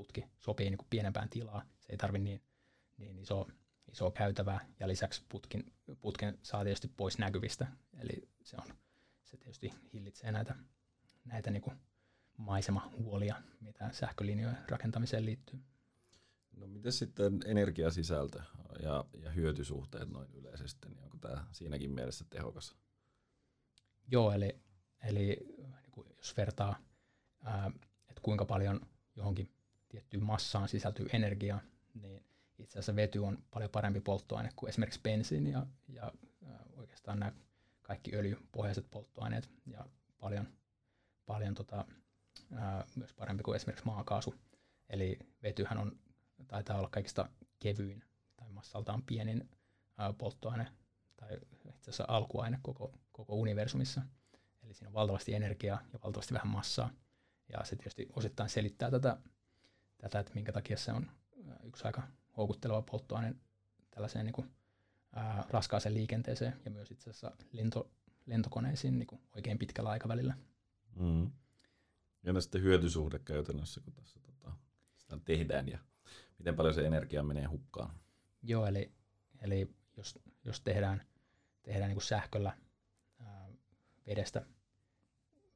Putki 0.00 0.24
sopii 0.38 0.70
niin 0.70 0.78
kuin 0.78 0.86
pienempään 0.90 1.28
tilaa, 1.28 1.62
se 1.78 1.92
ei 1.92 1.96
tarvitse 1.96 2.24
niin, 2.24 2.42
niin 2.98 3.18
iso, 3.18 3.46
iso 3.92 4.10
käytävää, 4.10 4.60
ja 4.80 4.88
lisäksi 4.88 5.22
putkin, 5.28 5.72
putken 6.00 6.38
saa 6.42 6.64
tietysti 6.64 6.88
pois 6.88 7.18
näkyvistä, 7.18 7.66
eli 7.98 8.28
se, 8.44 8.56
on, 8.56 8.66
se 9.24 9.36
tietysti 9.36 9.72
hillitsee 9.92 10.32
näitä, 10.32 10.54
näitä 11.24 11.50
niin 11.50 11.62
kuin 11.62 11.76
maisemahuolia, 12.36 13.42
mitä 13.60 13.88
sähkölinjojen 13.92 14.58
rakentamiseen 14.68 15.26
liittyy. 15.26 15.60
No 16.56 16.66
miten 16.66 16.92
sitten 16.92 17.40
energiasisältö 17.44 18.42
ja, 18.82 19.04
ja 19.22 19.30
hyötysuhteet 19.30 20.08
noin 20.08 20.30
yleisesti, 20.32 20.88
niin 20.88 21.04
onko 21.04 21.18
tämä 21.20 21.46
siinäkin 21.52 21.90
mielessä 21.90 22.24
tehokas? 22.30 22.76
Joo, 24.10 24.32
eli, 24.32 24.60
eli 25.02 25.36
niin 25.82 25.92
kuin 25.92 26.08
jos 26.16 26.36
vertaa, 26.36 26.76
ää, 27.44 27.70
että 28.08 28.22
kuinka 28.22 28.44
paljon 28.44 28.80
johonkin 29.16 29.50
tiettyyn 29.90 30.24
massaan 30.24 30.68
sisältyy 30.68 31.08
energiaa, 31.12 31.60
niin 31.94 32.24
itse 32.58 32.72
asiassa 32.72 32.96
vety 32.96 33.18
on 33.18 33.38
paljon 33.50 33.70
parempi 33.70 34.00
polttoaine 34.00 34.50
kuin 34.56 34.68
esimerkiksi 34.68 35.00
bensiini 35.00 35.50
ja, 35.50 35.66
ja 35.88 36.12
ää, 36.46 36.64
oikeastaan 36.76 37.18
nämä 37.18 37.32
kaikki 37.82 38.16
öljypohjaiset 38.16 38.86
polttoaineet 38.90 39.50
ja 39.66 39.86
paljon, 40.18 40.48
paljon 41.26 41.54
tota, 41.54 41.84
ää, 42.52 42.84
myös 42.96 43.12
parempi 43.12 43.42
kuin 43.42 43.56
esimerkiksi 43.56 43.86
maakaasu. 43.86 44.34
Eli 44.88 45.18
vetyhän 45.42 45.78
on 45.78 45.98
taitaa 46.48 46.78
olla 46.78 46.88
kaikista 46.88 47.28
kevyin 47.58 48.04
tai 48.36 48.50
massaltaan 48.50 49.02
pienin 49.02 49.50
ää, 49.98 50.12
polttoaine 50.12 50.66
tai 51.16 51.38
itse 51.52 51.68
asiassa 51.80 52.04
alkuaine 52.08 52.58
koko, 52.62 52.92
koko 53.12 53.34
universumissa. 53.34 54.02
Eli 54.62 54.74
siinä 54.74 54.88
on 54.88 54.94
valtavasti 54.94 55.34
energiaa 55.34 55.80
ja 55.92 55.98
valtavasti 56.04 56.34
vähän 56.34 56.48
massaa. 56.48 56.90
Ja 57.52 57.64
se 57.64 57.76
tietysti 57.76 58.08
osittain 58.12 58.48
selittää 58.48 58.90
tätä, 58.90 59.16
tätä 60.00 60.18
että 60.18 60.34
minkä 60.34 60.52
takia 60.52 60.76
se 60.76 60.92
on 60.92 61.10
yksi 61.64 61.84
aika 61.84 62.02
houkutteleva 62.36 62.82
polttoaine 62.82 63.34
tällaiseen 63.90 64.26
niin 64.26 64.32
kuin, 64.32 64.50
ää, 65.12 65.44
raskaaseen 65.50 65.94
liikenteeseen 65.94 66.60
ja 66.64 66.70
myös 66.70 66.90
itse 66.90 67.10
asiassa 67.10 67.32
lento, 67.52 67.90
lentokoneisiin 68.26 68.98
niin 68.98 69.06
kuin 69.06 69.20
oikein 69.36 69.58
pitkällä 69.58 69.90
aikavälillä. 69.90 70.34
Mm. 70.96 71.30
Ja 72.22 72.40
sitten 72.40 72.62
hyötysuhde 72.62 73.18
käytännössä, 73.18 73.80
kun 73.80 73.92
tässä 73.92 74.20
tota, 74.20 74.52
sitä 74.96 75.18
tehdään 75.24 75.68
ja 75.68 75.78
miten 76.38 76.56
paljon 76.56 76.74
se 76.74 76.86
energia 76.86 77.22
menee 77.22 77.44
hukkaan. 77.44 77.94
Joo, 78.42 78.66
eli, 78.66 78.92
eli 79.40 79.74
jos, 79.96 80.18
jos 80.44 80.60
tehdään, 80.60 81.02
tehdään 81.62 81.88
niin 81.88 81.96
kuin 81.96 82.04
sähköllä 82.04 82.56
ää, 83.18 83.48
vedestä 84.06 84.46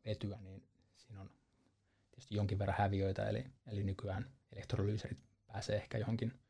vetyä, 0.04 0.38
niin 0.40 0.62
siinä 0.96 1.20
on 1.20 1.30
tietysti 2.14 2.34
jonkin 2.34 2.58
verran 2.58 2.78
häviöitä, 2.78 3.28
eli, 3.28 3.44
eli 3.66 3.84
nykyään 3.84 4.30
elektrolyyserit 4.52 5.18
pääsee 5.46 5.76
ehkä 5.76 5.98
johonkin 5.98 6.40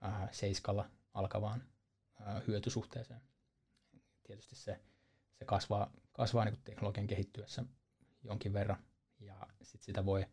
ää, 0.00 0.28
seiskalla 0.32 0.90
alkavaan 1.14 1.62
ää, 2.20 2.42
hyötysuhteeseen. 2.46 3.20
Tietysti 4.22 4.56
se, 4.56 4.80
se 5.34 5.44
kasvaa, 5.44 5.92
kasvaa 6.12 6.44
niin 6.44 6.58
teknologian 6.64 7.06
kehittyessä 7.06 7.64
jonkin 8.22 8.52
verran, 8.52 8.82
ja 9.20 9.46
sit 9.62 9.82
sitä 9.82 10.04
voi, 10.04 10.26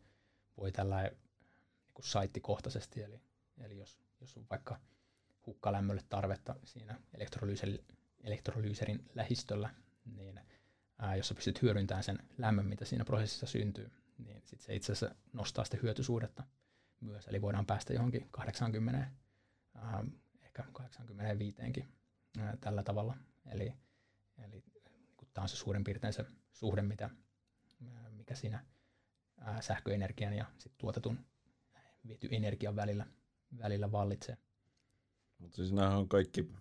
voi 0.56 0.72
tällä 0.72 1.02
niin 1.02 1.14
saittikohtaisesti, 2.00 3.02
eli 3.02 3.20
Eli 3.64 3.78
jos, 3.78 3.98
jos 4.20 4.36
on 4.36 4.46
vaikka 4.50 4.80
hukkalämmölle 5.46 6.02
tarvetta 6.08 6.54
siinä 6.64 7.00
elektrolyyserin 8.24 9.10
lähistöllä, 9.14 9.70
niin 10.16 10.40
ää, 10.98 11.16
jos 11.16 11.28
sä 11.28 11.34
pystyt 11.34 11.62
hyödyntämään 11.62 12.04
sen 12.04 12.18
lämmön, 12.38 12.66
mitä 12.66 12.84
siinä 12.84 13.04
prosessissa 13.04 13.46
syntyy, 13.46 13.90
niin 14.18 14.42
sit 14.44 14.60
se 14.60 14.74
itse 14.74 14.92
asiassa 14.92 15.16
nostaa 15.32 15.64
sitä 15.64 15.78
hyötysuhdetta 15.82 16.42
myös. 17.00 17.28
Eli 17.28 17.42
voidaan 17.42 17.66
päästä 17.66 17.92
johonkin 17.92 18.28
80, 18.30 19.10
ää, 19.74 20.04
ehkä 20.42 20.64
85 20.72 21.84
ää, 22.38 22.56
tällä 22.60 22.82
tavalla. 22.82 23.16
Eli, 23.46 23.72
eli 24.44 24.64
tämä 25.34 25.42
on 25.42 25.48
se 25.48 25.56
suurin 25.56 25.84
piirtein 25.84 26.12
se 26.12 26.24
suhde, 26.52 26.82
mitä, 26.82 27.10
ää, 27.86 28.10
mikä 28.10 28.34
siinä 28.34 28.64
ää, 29.38 29.60
sähköenergian 29.60 30.34
ja 30.34 30.46
sit 30.58 30.72
tuotetun 30.78 31.18
vetyenergian 32.08 32.76
välillä 32.76 33.06
välillä 33.58 33.92
vallitsee. 33.92 34.36
Mutta 35.38 35.56
siis 35.56 35.72
nämä 35.72 35.96
on 35.96 36.08
kaikki 36.08 36.52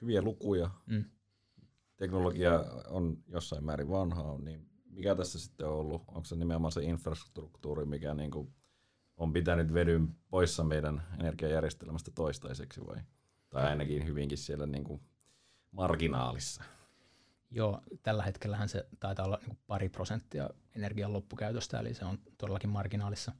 hyviä 0.00 0.22
lukuja. 0.22 0.70
Mm. 0.86 1.04
Teknologia 1.96 2.60
on 2.86 3.24
jossain 3.28 3.64
määrin 3.64 3.88
vanhaa, 3.88 4.38
niin 4.38 4.71
mikä 4.92 5.14
tässä 5.14 5.38
sitten 5.38 5.66
on 5.66 5.72
ollut? 5.72 6.02
Onko 6.08 6.24
se 6.24 6.36
nimenomaan 6.36 6.72
se 6.72 6.82
infrastruktuuri, 6.82 7.84
mikä 7.84 8.14
niin 8.14 8.30
kuin 8.30 8.54
on 9.16 9.32
pitänyt 9.32 9.74
vedyn 9.74 10.16
poissa 10.30 10.64
meidän 10.64 11.02
energiajärjestelmästä 11.20 12.10
toistaiseksi 12.14 12.86
vai? 12.86 12.96
Tai 13.50 13.66
ainakin 13.66 14.06
hyvinkin 14.06 14.38
siellä 14.38 14.66
niin 14.66 14.84
kuin 14.84 15.02
marginaalissa. 15.70 16.64
Joo, 17.50 17.80
tällä 18.02 18.22
hetkellähän 18.22 18.68
se 18.68 18.88
taitaa 19.00 19.24
olla 19.24 19.38
niin 19.46 19.58
pari 19.66 19.88
prosenttia 19.88 20.50
energian 20.76 21.12
loppukäytöstä, 21.12 21.78
eli 21.78 21.94
se 21.94 22.04
on 22.04 22.18
todellakin 22.38 22.70
marginaalissa. 22.70 23.32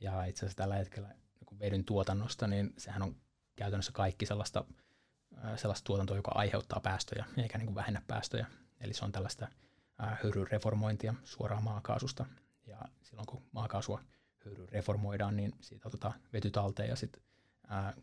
Ja 0.00 0.24
itse 0.24 0.40
asiassa 0.40 0.56
tällä 0.56 0.74
hetkellä 0.74 1.08
niin 1.08 1.58
vedyn 1.58 1.84
tuotannosta, 1.84 2.46
niin 2.46 2.74
sehän 2.78 3.02
on 3.02 3.16
käytännössä 3.56 3.92
kaikki 3.92 4.26
sellaista, 4.26 4.64
sellaista 5.56 5.84
tuotantoa, 5.84 6.16
joka 6.16 6.32
aiheuttaa 6.34 6.80
päästöjä 6.80 7.24
eikä 7.36 7.58
niin 7.58 7.74
vähennä 7.74 8.02
päästöjä. 8.06 8.46
Eli 8.80 8.94
se 8.94 9.04
on 9.04 9.12
tällaista 9.12 9.48
höyryreformointia 9.98 11.14
suoraan 11.24 11.62
maakaasusta. 11.62 12.26
Ja 12.66 12.78
silloin 13.02 13.26
kun 13.26 13.42
maakaasua 13.52 14.02
höyryreformoidaan, 14.44 15.36
niin 15.36 15.52
siitä 15.60 15.88
otetaan 15.88 16.14
vety 16.32 16.50
talteen 16.50 16.88
ja 16.88 16.96
sitten 16.96 17.22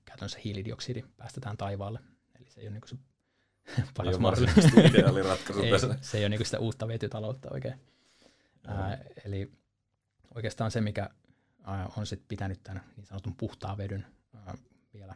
käytännössä 0.05 0.39
hiilidioksidi 0.43 1.03
päästetään 1.17 1.57
taivaalle. 1.57 1.99
Eli 2.39 2.49
se 2.49 2.61
ei 2.61 2.67
ole 2.67 2.73
niin 2.73 2.81
se 2.87 2.97
paras 3.97 4.19
mahdollinen. 4.19 5.25
ratkaisu 5.29 5.61
ei, 5.61 5.71
Se 6.01 6.17
ei 6.17 6.23
ole 6.23 6.29
niin 6.29 6.45
sitä 6.45 6.59
uutta 6.59 6.87
vetytaloutta 6.87 7.49
oikein. 7.51 7.79
Ää, 8.67 8.97
eli 9.25 9.51
oikeastaan 10.35 10.71
se, 10.71 10.81
mikä 10.81 11.09
on 11.97 12.05
sitten 12.05 12.27
pitänyt 12.27 12.63
tämän 12.63 12.83
niin 12.97 13.05
sanotun 13.05 13.35
puhtaan 13.35 13.77
vedyn 13.77 14.05
vielä, 14.93 15.15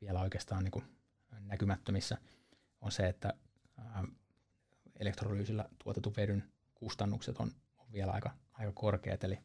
vielä 0.00 0.20
oikeastaan 0.20 0.64
niin 0.64 0.72
kuin 0.72 0.84
näkymättömissä, 1.40 2.18
on 2.80 2.92
se, 2.92 3.08
että 3.08 3.34
elektrolyysillä 4.98 5.68
tuotetun 5.84 6.12
vedyn 6.16 6.44
kustannukset 6.74 7.36
on, 7.36 7.50
on 7.78 7.86
vielä 7.92 8.12
aika, 8.12 8.30
aika 8.52 8.72
korkeat. 8.72 9.24
Eli, 9.24 9.38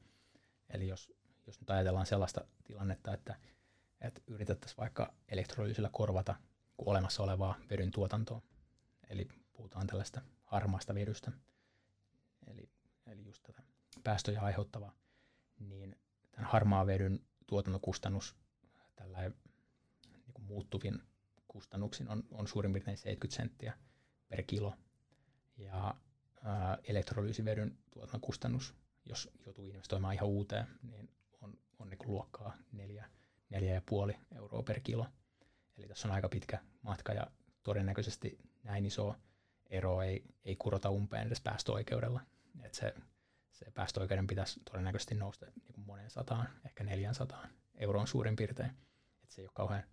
eli 0.70 0.88
jos, 0.88 1.14
jos 1.48 1.60
nyt 1.60 1.70
ajatellaan 1.70 2.06
sellaista 2.06 2.46
tilannetta, 2.64 3.14
että, 3.14 3.36
että 4.02 4.22
yritettäisiin 4.28 4.78
vaikka 4.78 5.14
elektrolyysillä 5.28 5.90
korvata 5.92 6.36
olemassa 6.78 7.24
olevaa 7.24 7.56
vedyn 7.70 7.92
tuotantoa, 7.92 8.42
eli 9.10 9.28
puhutaan 9.54 9.88
tällaista 9.88 10.22
harmaasta 10.44 10.96
vedystä, 10.96 11.32
eli, 12.48 12.70
eli 13.06 13.26
just 13.26 13.44
tätä 13.44 13.64
päästöjä 14.04 14.42
aiheuttavaa, 14.42 14.94
niin 15.60 15.96
tämän 16.32 16.50
harmaa 16.52 16.86
vedyn 16.86 17.20
tuotantokustannus 17.48 18.36
tällä 18.96 19.20
niin 19.20 20.48
muuttuvin 20.48 21.02
kustannuksin 21.48 22.10
on, 22.10 22.24
on 22.32 22.48
suurin 22.48 22.74
piirtein 22.74 22.98
70 22.98 23.36
senttiä 23.36 23.78
per 24.30 24.44
kilo. 24.44 24.76
Ja 25.58 25.96
elektrolyysivedyn 26.84 27.78
tuotannon 27.92 28.22
kustannus, 28.22 28.74
jos 29.06 29.30
joutuu 29.46 29.66
investoimaan 29.66 30.14
ihan 30.14 30.28
uuteen, 30.28 30.68
niin 30.82 31.10
on, 31.42 31.60
on 31.80 31.90
niin 31.90 32.00
luokkaa 32.06 32.58
neljä, 32.72 33.10
neljä 33.50 33.74
ja 33.74 33.82
puoli 33.86 34.16
euroa 34.36 34.64
per 34.64 34.80
kilo. 34.80 35.08
Eli 35.78 35.88
tässä 35.88 36.08
on 36.08 36.14
aika 36.14 36.30
pitkä 36.30 36.60
matka 36.82 37.14
ja 37.14 37.28
todennäköisesti 37.64 38.40
näin 38.64 38.86
iso 38.86 39.16
ero 39.70 40.02
ei, 40.02 40.24
ei 40.46 40.56
kurota 40.56 40.90
umpeen 40.90 41.28
edes 41.28 41.42
päästöoikeudella. 41.42 42.22
Et 42.62 42.74
se, 42.74 42.94
se 43.52 43.72
päästöoikeuden 43.72 44.28
pitäisi 44.28 44.60
todennäköisesti 44.72 45.16
nousta 45.16 45.46
niin 45.46 45.74
kuin 45.74 45.86
monen 45.86 46.10
sataan, 46.10 46.50
ehkä 46.66 46.84
400 46.84 47.48
euroon 47.76 48.08
suurin 48.08 48.36
piirtein. 48.36 48.72
Et 49.24 49.32
se 49.32 49.42
ei 49.42 49.46
ole 49.46 49.52
kauhean 49.54 49.84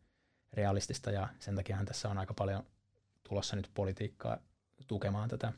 realistista 0.53 1.11
ja 1.11 1.29
sen 1.39 1.57
takia 1.57 1.85
tässä 1.85 2.09
on 2.09 2.19
aika 2.19 2.35
paljon 2.35 2.67
tulossa 3.29 3.57
nyt 3.57 3.71
politiikkaa 3.75 4.39
tukemaan 4.87 5.29
tätä 5.29 5.53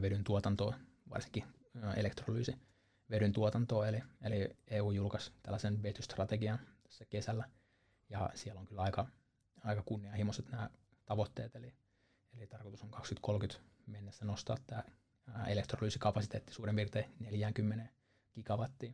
vedyn 0.00 0.24
tuotantoa, 0.24 0.74
varsinkin 1.10 1.44
elektrolyysi 1.96 2.56
vedyn 3.10 3.32
tuotantoa, 3.32 3.88
eli, 3.88 4.02
eli 4.22 4.56
EU 4.66 4.90
julkaisi 4.90 5.32
tällaisen 5.42 5.82
vetystrategian 5.82 6.58
tässä 6.84 7.04
kesällä, 7.04 7.48
ja 8.10 8.30
siellä 8.34 8.60
on 8.60 8.66
kyllä 8.66 8.82
aika, 8.82 9.06
aika 9.64 9.82
kunnianhimoiset 9.82 10.48
nämä 10.50 10.70
tavoitteet, 11.06 11.56
eli, 11.56 11.74
eli 12.36 12.46
tarkoitus 12.46 12.82
on 12.82 12.90
2030 12.90 13.70
mennessä 13.86 14.24
nostaa 14.24 14.56
tämä 14.66 14.82
elektrolyysikapasiteetti 15.46 16.54
suurin 16.54 16.76
piirtein 16.76 17.14
40 17.20 17.92
gigawattia, 18.34 18.92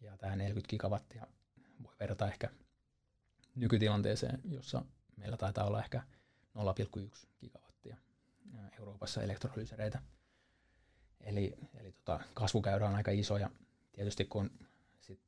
ja 0.00 0.16
tämä 0.16 0.36
40 0.36 0.70
gigawattia 0.70 1.26
voi 1.82 1.94
verrata 2.00 2.28
ehkä 2.28 2.50
nykytilanteeseen, 3.54 4.40
jossa 4.44 4.84
meillä 5.16 5.36
taitaa 5.36 5.66
olla 5.66 5.82
ehkä 5.82 6.02
0,1 6.54 7.26
gigawattia 7.40 7.65
Euroopassa 8.78 9.22
elektrolyysereitä. 9.22 10.02
Eli, 11.20 11.54
eli 11.74 11.92
tota, 11.92 12.20
kasvukäyrä 12.34 12.88
on 12.88 12.94
aika 12.94 13.10
iso 13.10 13.36
ja 13.36 13.50
tietysti 13.92 14.24
kun 14.24 14.50
sit 15.00 15.20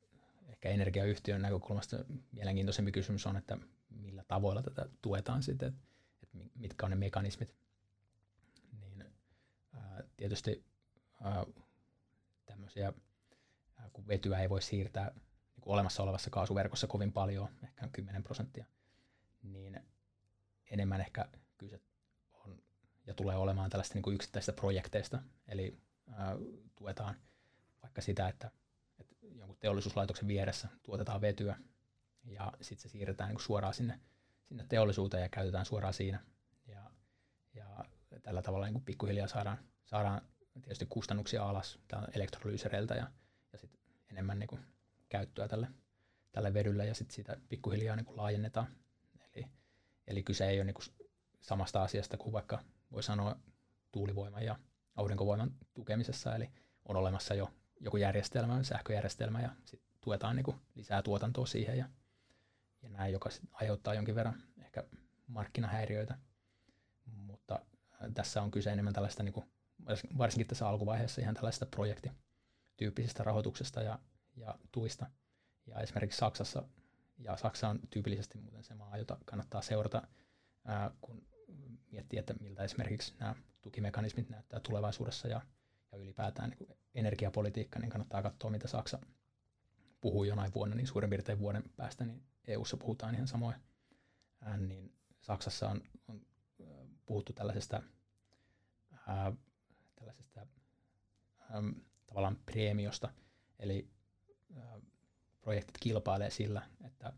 ehkä 0.47 0.69
energiayhtiön 0.69 1.41
näkökulmasta 1.41 1.97
mielenkiintoisempi 2.31 2.91
kysymys 2.91 3.25
on, 3.25 3.37
että 3.37 3.57
millä 3.89 4.23
tavoilla 4.27 4.63
tätä 4.63 4.89
tuetaan 5.01 5.43
sitten, 5.43 5.67
että, 6.23 6.37
mitkä 6.55 6.85
on 6.85 6.89
ne 6.89 6.95
mekanismit. 6.95 7.55
Niin 8.79 9.05
ää, 9.73 10.03
tietysti 10.17 10.65
ää, 11.21 11.45
tämmöisiä, 12.45 12.93
ää, 13.77 13.89
kun 13.93 14.07
vetyä 14.07 14.39
ei 14.39 14.49
voi 14.49 14.61
siirtää 14.61 15.11
niin 15.55 15.61
kuin 15.61 15.73
olemassa 15.73 16.03
olevassa 16.03 16.29
kaasuverkossa 16.29 16.87
kovin 16.87 17.11
paljon, 17.11 17.49
ehkä 17.63 17.89
10 17.91 18.23
prosenttia, 18.23 18.65
niin 19.43 19.79
enemmän 20.71 21.01
ehkä 21.01 21.25
kyse 21.57 21.79
ja 23.09 23.13
tulee 23.15 23.37
olemaan 23.37 23.69
tällaista 23.69 23.93
niin 23.93 24.03
kuin 24.03 24.15
yksittäisistä 24.15 24.53
projekteista, 24.53 25.19
eli 25.47 25.77
ää, 26.11 26.35
tuetaan 26.75 27.15
vaikka 27.81 28.01
sitä, 28.01 28.27
että, 28.27 28.51
että 28.99 29.15
jonkun 29.35 29.57
teollisuuslaitoksen 29.59 30.27
vieressä 30.27 30.67
tuotetaan 30.83 31.21
vetyä 31.21 31.57
ja 32.23 32.53
sitten 32.61 32.81
se 32.81 32.89
siirretään 32.89 33.29
niin 33.29 33.39
suoraan 33.39 33.73
sinne, 33.73 33.99
sinne 34.43 34.65
teollisuuteen 34.69 35.23
ja 35.23 35.29
käytetään 35.29 35.65
suoraan 35.65 35.93
siinä. 35.93 36.19
Ja, 36.67 36.91
ja 37.53 37.85
tällä 38.23 38.41
tavalla 38.41 38.65
niin 38.65 38.73
kuin 38.73 38.85
pikkuhiljaa 38.85 39.27
saadaan, 39.27 39.57
saadaan 39.85 40.21
tietysti 40.61 40.85
kustannuksia 40.89 41.49
alas 41.49 41.79
elektrolyysereiltä 42.13 42.95
ja, 42.95 43.11
ja 43.53 43.59
sit 43.59 43.79
enemmän 44.11 44.39
niin 44.39 44.47
kuin 44.47 44.61
käyttöä 45.09 45.47
tälle, 45.47 45.67
tälle 46.31 46.53
vedylle 46.53 46.85
ja 46.85 46.95
sitten 46.95 47.15
sitä 47.15 47.37
pikkuhiljaa 47.49 47.95
niin 47.95 48.05
kuin 48.05 48.17
laajennetaan. 48.17 48.67
Eli, 49.33 49.45
eli 50.07 50.23
kyse 50.23 50.49
ei 50.49 50.57
ole 50.59 50.65
niin 50.65 50.73
kuin 50.73 50.85
samasta 51.41 51.83
asiasta 51.83 52.17
kuin 52.17 52.33
vaikka 52.33 52.63
voi 52.91 53.03
sanoa 53.03 53.35
tuulivoiman 53.91 54.43
ja 54.43 54.55
aurinkovoiman 54.95 55.51
tukemisessa, 55.73 56.35
eli 56.35 56.49
on 56.85 56.95
olemassa 56.95 57.33
jo 57.33 57.49
joku 57.79 57.97
järjestelmä, 57.97 58.63
sähköjärjestelmä 58.63 59.41
ja 59.41 59.49
sit 59.65 59.81
tuetaan 60.01 60.35
niin 60.35 60.43
kuin 60.43 60.57
lisää 60.75 61.01
tuotantoa 61.01 61.45
siihen 61.45 61.77
ja, 61.77 61.89
ja 62.81 62.89
näin, 62.89 63.13
joka 63.13 63.29
aiheuttaa 63.51 63.93
jonkin 63.93 64.15
verran 64.15 64.43
ehkä 64.57 64.83
markkinahäiriöitä, 65.27 66.17
mutta 67.05 67.59
tässä 68.13 68.41
on 68.41 68.51
kyse 68.51 68.71
enemmän 68.71 68.93
tällaista, 68.93 69.23
niin 69.23 69.33
kuin, 69.33 69.45
varsinkin 70.17 70.47
tässä 70.47 70.67
alkuvaiheessa 70.67 71.21
ihan 71.21 71.35
tällaista 71.35 71.65
projektityyppisestä 71.65 73.23
rahoituksesta 73.23 73.81
ja, 73.81 73.99
ja 74.35 74.55
tuista. 74.71 75.05
Ja 75.67 75.79
esimerkiksi 75.79 76.17
Saksassa, 76.17 76.63
ja 77.17 77.37
Saksa 77.37 77.69
on 77.69 77.79
tyypillisesti 77.89 78.37
muuten 78.37 78.63
se 78.63 78.75
maa, 78.75 78.97
jota 78.97 79.17
kannattaa 79.25 79.61
seurata, 79.61 80.01
ää, 80.65 80.91
kun 81.01 81.27
miettii, 81.91 82.19
että 82.19 82.33
miltä 82.39 82.63
esimerkiksi 82.63 83.13
nämä 83.19 83.35
tukimekanismit 83.61 84.29
näyttää 84.29 84.59
tulevaisuudessa 84.59 85.27
ja, 85.27 85.41
ja 85.91 85.97
ylipäätään 85.97 86.49
niin 86.49 86.77
energiapolitiikka, 86.95 87.79
niin 87.79 87.89
kannattaa 87.89 88.21
katsoa, 88.21 88.51
mitä 88.51 88.67
Saksa 88.67 88.99
puhuu 90.01 90.23
jonain 90.23 90.53
vuonna, 90.53 90.75
niin 90.75 90.87
suurin 90.87 91.09
piirtein 91.09 91.39
vuoden 91.39 91.63
päästä, 91.77 92.05
niin 92.05 92.23
EU-ssa 92.47 92.77
puhutaan 92.77 93.15
ihan 93.15 93.27
samoin. 93.27 93.55
Ää, 94.41 94.57
niin 94.57 94.93
Saksassa 95.21 95.69
on, 95.69 95.81
on 96.07 96.21
puhuttu 97.05 97.33
tällaisesta, 97.33 97.83
ää, 99.07 99.31
tällaisesta 99.95 100.39
ää, 101.39 101.63
tavallaan 102.07 102.37
preemiosta, 102.45 103.09
eli 103.59 103.89
ää, 104.57 104.79
projektit 105.41 105.77
kilpailee 105.79 106.29
sillä, 106.29 106.61
että, 106.85 107.13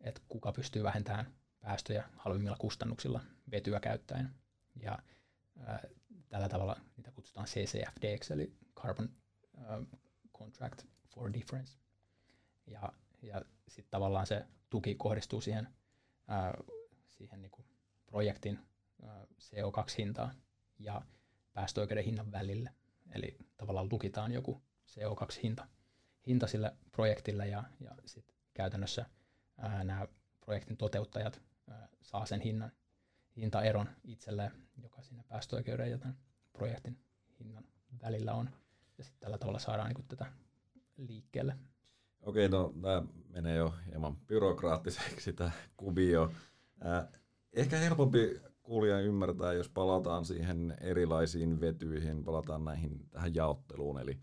että 0.00 0.20
kuka 0.28 0.52
pystyy 0.52 0.82
vähentämään 0.82 1.41
päästöjä 1.62 2.08
halvimmilla 2.16 2.56
kustannuksilla 2.60 3.20
vetyä 3.50 3.80
käyttäen. 3.80 4.30
Ja 4.76 4.98
ää, 5.60 5.82
tällä 6.28 6.48
tavalla 6.48 6.76
niitä 6.96 7.10
kutsutaan 7.10 7.46
CCFD, 7.46 8.18
eli 8.30 8.52
Carbon 8.74 9.08
ää, 9.56 9.82
Contract 10.38 10.82
for 11.08 11.32
Difference. 11.32 11.78
Ja, 12.66 12.92
ja 13.22 13.42
sitten 13.68 13.90
tavallaan 13.90 14.26
se 14.26 14.46
tuki 14.70 14.94
kohdistuu 14.94 15.40
siihen, 15.40 15.68
ää, 16.28 16.54
siihen 17.06 17.42
niinku 17.42 17.64
projektin 18.06 18.58
ää, 19.02 19.26
CO2-hintaan 19.40 20.34
ja 20.78 21.02
päästöoikeuden 21.52 22.04
hinnan 22.04 22.32
välille. 22.32 22.70
Eli 23.14 23.36
tavallaan 23.56 23.88
lukitaan 23.92 24.32
joku 24.32 24.62
CO2-hinta 24.86 25.66
hinta 26.26 26.46
sille 26.46 26.76
projektille 26.92 27.48
ja, 27.48 27.64
ja 27.80 27.90
sitten 28.06 28.36
käytännössä 28.54 29.06
nämä 29.84 30.08
projektin 30.40 30.76
toteuttajat 30.76 31.42
saa 32.02 32.26
sen 32.26 32.40
hinnan, 32.40 32.72
hintaeron 33.36 33.88
itselleen, 34.04 34.50
joka 34.82 35.02
siinä 35.02 35.24
päästöoikeuden 35.28 35.90
ja 35.90 35.98
tämän 35.98 36.16
projektin 36.52 36.98
hinnan 37.40 37.64
välillä 38.02 38.34
on. 38.34 38.50
Ja 38.98 39.04
sitten 39.04 39.20
tällä 39.20 39.38
tavalla 39.38 39.58
saadaan 39.58 39.88
niin 39.88 40.08
tätä 40.08 40.26
liikkeelle. 40.96 41.56
Okei, 42.20 42.48
no 42.48 42.74
tämä 42.82 43.02
menee 43.28 43.56
jo 43.56 43.74
hieman 43.86 44.16
byrokraattiseksi 44.16 45.32
tämä 45.32 45.50
kuvio. 45.76 46.32
Ehkä 47.52 47.78
helpompi 47.78 48.40
kuulija 48.62 49.00
ymmärtää, 49.00 49.52
jos 49.52 49.68
palataan 49.68 50.24
siihen 50.24 50.76
erilaisiin 50.80 51.60
vetyihin, 51.60 52.24
palataan 52.24 52.64
näihin 52.64 53.08
tähän 53.10 53.34
jaotteluun, 53.34 54.00
eli, 54.00 54.18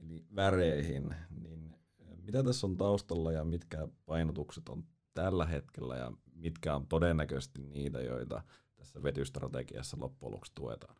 eli 0.00 0.24
väreihin, 0.36 1.14
niin 1.42 1.76
mitä 2.22 2.42
tässä 2.42 2.66
on 2.66 2.76
taustalla 2.76 3.32
ja 3.32 3.44
mitkä 3.44 3.88
painotukset 4.06 4.68
on 4.68 4.84
tällä 5.14 5.46
hetkellä 5.46 5.96
ja 5.96 6.12
mitkä 6.42 6.74
on 6.76 6.86
todennäköisesti 6.86 7.62
niitä, 7.62 8.00
joita 8.00 8.42
tässä 8.76 9.02
vetystrategiassa 9.02 9.96
loppujen 10.00 10.32
lopuksi 10.32 10.52
tuetaan? 10.54 10.96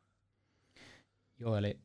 Joo, 1.39 1.57
eli 1.57 1.81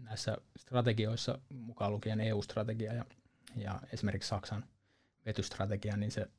näissä 0.00 0.36
strategioissa, 0.56 1.38
mukaan 1.48 1.92
lukien 1.92 2.20
EU-strategia 2.20 2.92
ja, 2.92 3.04
ja 3.56 3.80
esimerkiksi 3.92 4.28
Saksan 4.28 4.64
vetystrategia, 5.26 5.96
niin 5.96 6.10
se 6.10 6.30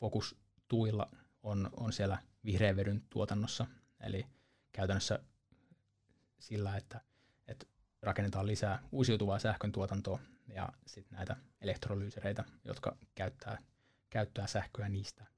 fokus 0.00 0.36
tuilla 0.68 1.10
on, 1.42 1.70
on 1.76 1.92
siellä 1.92 2.18
vihreän 2.44 2.76
vedyn 2.76 3.02
tuotannossa, 3.10 3.66
eli 4.00 4.26
käytännössä 4.72 5.18
sillä, 6.38 6.76
että, 6.76 7.00
että 7.48 7.66
rakennetaan 8.02 8.46
lisää 8.46 8.82
uusiutuvaa 8.92 9.38
sähkön 9.38 9.72
tuotantoa 9.72 10.18
ja 10.48 10.68
sitten 10.86 11.16
näitä 11.16 11.36
elektrolyysereitä, 11.60 12.44
jotka 12.64 12.96
käyttää, 13.14 13.58
käyttää 14.10 14.46
sähköä 14.46 14.88
niistä 14.88 15.31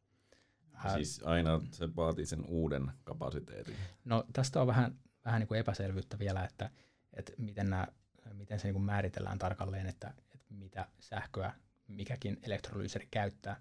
Siis 0.94 1.22
aina 1.24 1.60
se 1.70 1.96
vaatii 1.96 2.26
sen 2.26 2.44
uuden 2.48 2.92
kapasiteetin. 3.05 3.76
No 4.05 4.24
tästä 4.32 4.60
on 4.60 4.66
vähän, 4.66 4.98
vähän 5.24 5.40
niin 5.40 5.48
kuin 5.48 5.60
epäselvyyttä 5.60 6.18
vielä, 6.18 6.44
että, 6.44 6.70
että 7.12 7.32
miten, 7.38 7.70
nämä, 7.70 7.86
miten 8.32 8.60
se 8.60 8.66
niin 8.66 8.74
kuin 8.74 8.84
määritellään 8.84 9.38
tarkalleen, 9.38 9.86
että, 9.86 10.14
että 10.34 10.55
mitä 10.55 10.88
sähköä 11.01 11.52
mikäkin 11.88 12.38
elektrolyyseri 12.42 13.09
käyttää. 13.10 13.60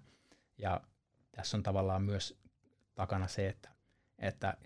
Ja 0.58 0.80
tässä 1.32 1.56
on 1.56 1.62
tavallaan 1.62 2.02
myös 2.02 2.38
takana 2.94 3.28
se, 3.28 3.48
että, 3.48 3.68
että 4.18 4.56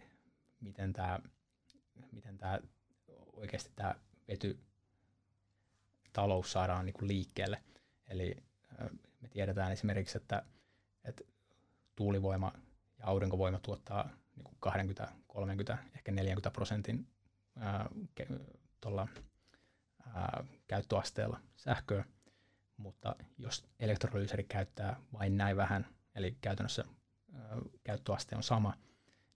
miten 0.61 0.93
tämä, 0.93 1.19
miten 2.13 2.39
tämä 2.39 2.59
oikeasti 3.33 3.73
tämä 3.77 3.95
vety 4.29 4.59
talous 6.13 6.53
saadaan 6.53 6.87
niin 6.87 6.95
kuin 6.95 7.09
liikkeelle. 7.09 7.63
Eli 8.07 8.37
me 9.21 9.29
tiedetään 9.29 9.73
esimerkiksi, 9.73 10.19
että, 10.19 10.43
että 11.05 11.25
tuulivoima 11.99 12.53
ja 12.99 13.07
aurinkovoima 13.07 13.59
tuottaa 13.59 14.11
niin 14.37 14.45
kuin 14.45 14.57
20, 14.61 15.09
30, 15.27 15.79
ehkä 15.95 16.13
40 16.13 16.51
prosentin 16.51 17.07
ää, 17.57 17.89
ke- 18.21 18.57
tuolla, 18.81 19.09
ää, 20.15 20.45
käyttöasteella 20.67 21.41
sähköä, 21.57 22.05
mutta 22.77 23.17
jos 23.39 23.65
elektrolyyseri 23.81 24.45
käyttää 24.45 25.01
vain 25.13 25.37
näin 25.37 25.57
vähän, 25.57 25.87
eli 26.15 26.39
käytännössä 26.41 26.85
ää, 27.35 27.57
käyttöaste 27.85 28.37
on 28.37 28.43
sama, 28.43 28.75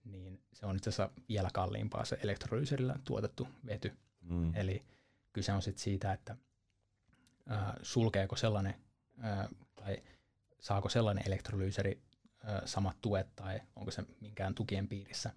niin 0.04 0.42
se 0.52 0.66
on 0.66 0.76
itse 0.76 0.90
asiassa 0.90 1.14
vielä 1.28 1.48
kalliimpaa 1.54 2.04
se 2.04 2.18
elektrolyyserillä 2.22 2.94
tuotettu 3.04 3.48
vety. 3.66 3.92
Mm. 4.20 4.54
Eli 4.54 4.84
kyse 5.32 5.52
on 5.52 5.62
sitten 5.62 5.82
siitä, 5.82 6.12
että 6.12 6.36
ää, 7.48 7.74
sulkeeko 7.82 8.36
sellainen 8.36 8.74
ää, 9.18 9.48
tai 9.74 10.02
saako 10.60 10.88
sellainen 10.88 11.26
elektrolyyseri 11.26 12.11
samat 12.64 12.96
tuet 13.00 13.36
tai 13.36 13.60
onko 13.76 13.90
se 13.90 14.04
minkään 14.20 14.54
tukien 14.54 14.88
piirissä, 14.88 15.30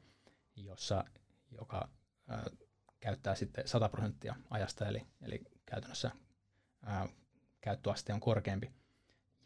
jossa, 0.56 1.06
joka 1.52 1.90
ää, 2.28 2.46
käyttää 3.00 3.36
sitten 3.36 3.68
100 3.68 3.90
prosenttia 3.90 4.36
ajasta, 4.50 4.88
eli, 4.88 5.08
eli 5.22 5.42
käytännössä 5.66 6.12
ää, 6.84 7.08
käyttöaste 7.62 8.14
on 8.14 8.20
korkeampi 8.20 8.72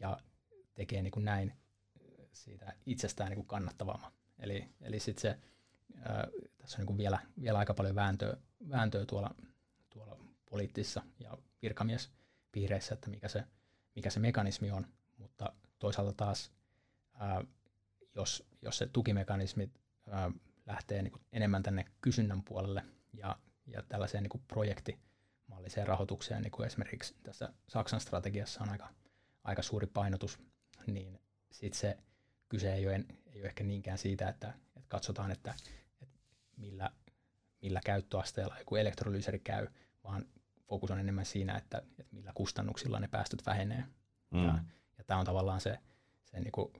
ja 0.00 0.18
tekee 0.74 1.02
niin 1.02 1.10
kuin 1.10 1.24
näin 1.24 1.52
siitä 2.32 2.72
itsestään 2.86 3.30
niin 3.30 3.36
kuin 3.36 3.46
kannattavamman. 3.46 4.12
Eli, 4.38 4.68
eli 4.80 5.00
sitten 5.00 5.22
se, 5.22 5.38
ää, 6.02 6.28
tässä 6.58 6.76
on 6.76 6.80
niin 6.80 6.86
kuin 6.86 6.98
vielä, 6.98 7.18
vielä 7.40 7.58
aika 7.58 7.74
paljon 7.74 7.94
vääntöä, 7.94 8.36
vääntöä 8.68 9.06
tuolla, 9.06 9.34
tuolla 9.90 10.18
poliittisissa 10.50 11.02
ja 11.18 11.38
virkamiespiireissä, 11.62 12.94
että 12.94 13.10
mikä 13.10 13.28
se, 13.28 13.44
mikä 13.94 14.10
se 14.10 14.20
mekanismi 14.20 14.70
on, 14.70 14.86
mutta 15.18 15.52
toisaalta 15.78 16.12
taas, 16.12 16.52
ää, 17.20 17.44
jos, 18.14 18.46
jos 18.62 18.78
se 18.78 18.86
tukimekanismi 18.86 19.70
ää, 20.10 20.30
lähtee 20.66 21.02
niin 21.02 21.12
kuin 21.12 21.22
enemmän 21.32 21.62
tänne 21.62 21.84
kysynnän 22.00 22.42
puolelle 22.42 22.84
ja, 23.12 23.36
ja 23.66 23.82
tällaiseen 23.82 24.22
niin 24.22 24.30
kuin 24.30 24.44
projektimalliseen 24.48 25.86
rahoitukseen, 25.86 26.42
niin 26.42 26.50
kuin 26.50 26.66
esimerkiksi 26.66 27.14
tässä 27.22 27.52
Saksan 27.68 28.00
strategiassa 28.00 28.62
on 28.62 28.68
aika, 28.68 28.88
aika 29.44 29.62
suuri 29.62 29.86
painotus, 29.86 30.38
niin 30.86 31.20
sitten 31.52 31.80
se 31.80 31.98
kyse 32.48 32.74
ei 32.74 32.86
ole, 32.86 33.04
ei 33.26 33.40
ole 33.40 33.48
ehkä 33.48 33.64
niinkään 33.64 33.98
siitä, 33.98 34.28
että, 34.28 34.54
että 34.76 34.88
katsotaan, 34.88 35.30
että, 35.30 35.54
että 36.02 36.18
millä, 36.56 36.90
millä 37.62 37.80
käyttöasteella 37.84 38.58
joku 38.58 38.76
elektrolyyseri 38.76 39.38
käy, 39.38 39.66
vaan 40.04 40.26
fokus 40.68 40.90
on 40.90 41.00
enemmän 41.00 41.26
siinä, 41.26 41.56
että, 41.56 41.82
että 41.98 42.14
millä 42.16 42.32
kustannuksilla 42.34 43.00
ne 43.00 43.08
päästöt 43.08 43.46
vähenee. 43.46 43.84
Mm. 44.30 44.44
Ja, 44.44 44.58
ja 44.98 45.04
tämä 45.04 45.20
on 45.20 45.26
tavallaan 45.26 45.60
se, 45.60 45.78
se 46.24 46.40
niin 46.40 46.52
kuin, 46.52 46.72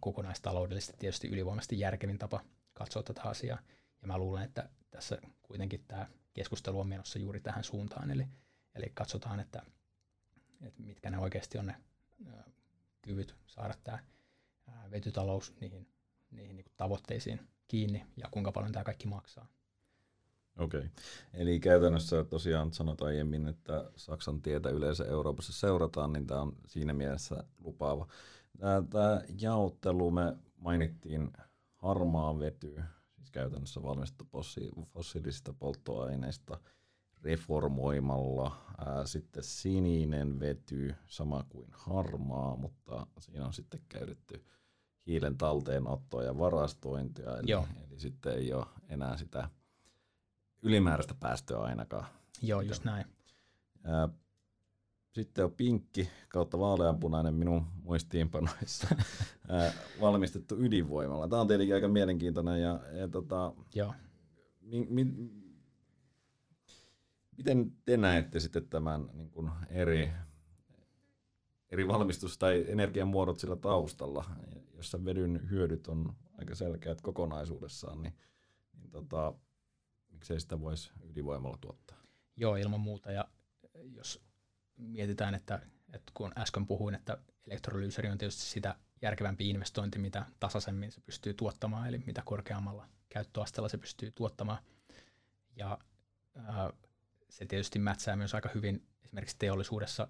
kokonaistaloudellisesti 0.00 0.96
tietysti 0.98 1.28
ylivoimaisesti 1.28 1.78
järkevin 1.78 2.18
tapa 2.18 2.40
katsoa 2.72 3.02
tätä 3.02 3.22
asiaa. 3.22 3.58
Ja 4.02 4.06
mä 4.06 4.18
luulen, 4.18 4.42
että 4.42 4.68
tässä 4.90 5.18
kuitenkin 5.42 5.84
tämä 5.88 6.06
keskustelu 6.32 6.80
on 6.80 6.88
menossa 6.88 7.18
juuri 7.18 7.40
tähän 7.40 7.64
suuntaan. 7.64 8.10
Eli, 8.10 8.26
eli 8.74 8.90
katsotaan, 8.94 9.40
että, 9.40 9.62
että 10.60 10.82
mitkä 10.82 11.10
ne 11.10 11.18
oikeasti 11.18 11.58
on 11.58 11.66
ne 11.66 11.74
ä, 12.26 12.44
kyvyt 13.02 13.36
saada 13.46 13.74
tämä 13.84 13.98
vetytalous 14.90 15.54
niihin, 15.60 15.88
niihin 16.30 16.56
niin 16.56 16.66
tavoitteisiin 16.76 17.48
kiinni 17.68 18.06
ja 18.16 18.28
kuinka 18.30 18.52
paljon 18.52 18.72
tämä 18.72 18.84
kaikki 18.84 19.06
maksaa. 19.06 19.48
Okei. 20.58 20.80
Okay. 20.80 20.90
Eli 21.34 21.60
käytännössä 21.60 22.24
tosiaan 22.24 22.72
sanotaan 22.72 23.08
aiemmin, 23.08 23.48
että 23.48 23.90
Saksan 23.96 24.42
tietä 24.42 24.68
yleensä 24.68 25.04
Euroopassa 25.04 25.52
seurataan, 25.52 26.12
niin 26.12 26.26
tämä 26.26 26.40
on 26.40 26.56
siinä 26.66 26.92
mielessä 26.92 27.44
lupaava. 27.58 28.08
Tämä, 28.58 29.20
jaottelu, 29.40 30.10
me 30.10 30.36
mainittiin 30.56 31.32
harmaa 31.74 32.38
vety, 32.38 32.82
siis 33.16 33.30
käytännössä 33.30 33.82
valmistettu 33.82 34.28
fossiilisista 34.92 35.52
polttoaineista 35.52 36.60
reformoimalla. 37.22 38.56
Ää, 38.86 39.06
sitten 39.06 39.42
sininen 39.42 40.40
vety, 40.40 40.94
sama 41.06 41.44
kuin 41.48 41.68
harmaa, 41.72 42.56
mutta 42.56 43.06
siinä 43.18 43.46
on 43.46 43.52
sitten 43.52 43.80
käytetty 43.88 44.44
hiilen 45.06 45.38
talteenottoa 45.38 46.22
ja 46.22 46.38
varastointia, 46.38 47.36
eli, 47.36 47.50
Joo. 47.50 47.66
eli 47.86 47.98
sitten 47.98 48.32
ei 48.32 48.52
ole 48.52 48.66
enää 48.88 49.16
sitä 49.16 49.50
ylimääräistä 50.62 51.14
päästöä 51.14 51.58
ainakaan. 51.58 52.06
Joo, 52.42 52.60
just 52.60 52.84
näin. 52.84 53.06
Ää, 53.84 54.08
sitten 55.16 55.44
on 55.44 55.52
pinkki 55.52 56.08
kautta 56.28 56.58
vaaleanpunainen 56.58 57.34
minun 57.34 57.66
muistiinpanoissa 57.82 58.88
valmistettu 60.00 60.56
ydinvoimalla. 60.58 61.28
Tämä 61.28 61.40
on 61.40 61.48
tietenkin 61.48 61.74
aika 61.74 61.88
mielenkiintoinen. 61.88 62.62
Ja, 62.62 62.80
ja 62.92 63.08
tota, 63.08 63.52
Joo. 63.74 63.94
Mi, 64.60 64.86
mi, 64.90 65.06
miten 67.36 67.72
te 67.84 67.96
näette 67.96 68.40
sitten 68.40 68.68
tämän 68.68 69.10
niin 69.12 69.30
kuin 69.30 69.50
eri, 69.70 70.12
eri 71.70 71.88
valmistus- 71.88 72.38
tai 72.38 72.64
energiamuodot 72.68 73.38
sillä 73.38 73.56
taustalla, 73.56 74.24
jossa 74.74 75.04
vedyn 75.04 75.50
hyödyt 75.50 75.86
on 75.86 76.16
aika 76.38 76.54
selkeät 76.54 77.00
kokonaisuudessaan, 77.00 78.02
niin, 78.02 78.14
niin 78.78 78.90
tota, 78.90 79.34
miksei 80.08 80.40
sitä 80.40 80.60
voisi 80.60 80.90
ydinvoimalla 81.10 81.58
tuottaa? 81.60 81.96
Joo, 82.36 82.56
ilman 82.56 82.80
muuta. 82.80 83.12
Ja 83.12 83.28
jos 83.84 84.25
mietitään, 84.76 85.34
että, 85.34 85.60
että 85.92 86.12
kun 86.14 86.32
äsken 86.38 86.66
puhuin, 86.66 86.94
että 86.94 87.18
elektrolyyseri 87.46 88.10
on 88.10 88.18
tietysti 88.18 88.42
sitä 88.42 88.74
järkevämpi 89.02 89.50
investointi, 89.50 89.98
mitä 89.98 90.26
tasaisemmin 90.40 90.92
se 90.92 91.00
pystyy 91.00 91.34
tuottamaan, 91.34 91.88
eli 91.88 92.02
mitä 92.06 92.22
korkeammalla 92.24 92.88
käyttöasteella 93.08 93.68
se 93.68 93.78
pystyy 93.78 94.10
tuottamaan. 94.10 94.58
Ja 95.56 95.78
ää, 96.34 96.72
se 97.30 97.46
tietysti 97.46 97.78
mätsää 97.78 98.16
myös 98.16 98.34
aika 98.34 98.50
hyvin 98.54 98.86
esimerkiksi 99.04 99.36
teollisuudessa 99.38 100.08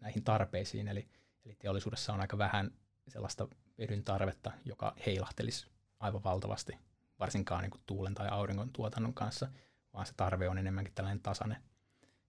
näihin 0.00 0.24
tarpeisiin, 0.24 0.88
eli, 0.88 1.08
eli 1.44 1.56
teollisuudessa 1.58 2.12
on 2.12 2.20
aika 2.20 2.38
vähän 2.38 2.70
sellaista 3.08 3.48
vedyn 3.78 4.04
tarvetta, 4.04 4.52
joka 4.64 4.94
heilahtelisi 5.06 5.66
aivan 6.00 6.24
valtavasti 6.24 6.78
varsinkaan 7.18 7.62
niin 7.62 7.70
kuin 7.70 7.82
tuulen 7.86 8.14
tai 8.14 8.28
auringon 8.28 8.72
tuotannon 8.72 9.14
kanssa, 9.14 9.48
vaan 9.92 10.06
se 10.06 10.12
tarve 10.16 10.48
on 10.48 10.58
enemmänkin 10.58 10.94
tällainen 10.94 11.22
tasainen. 11.22 11.62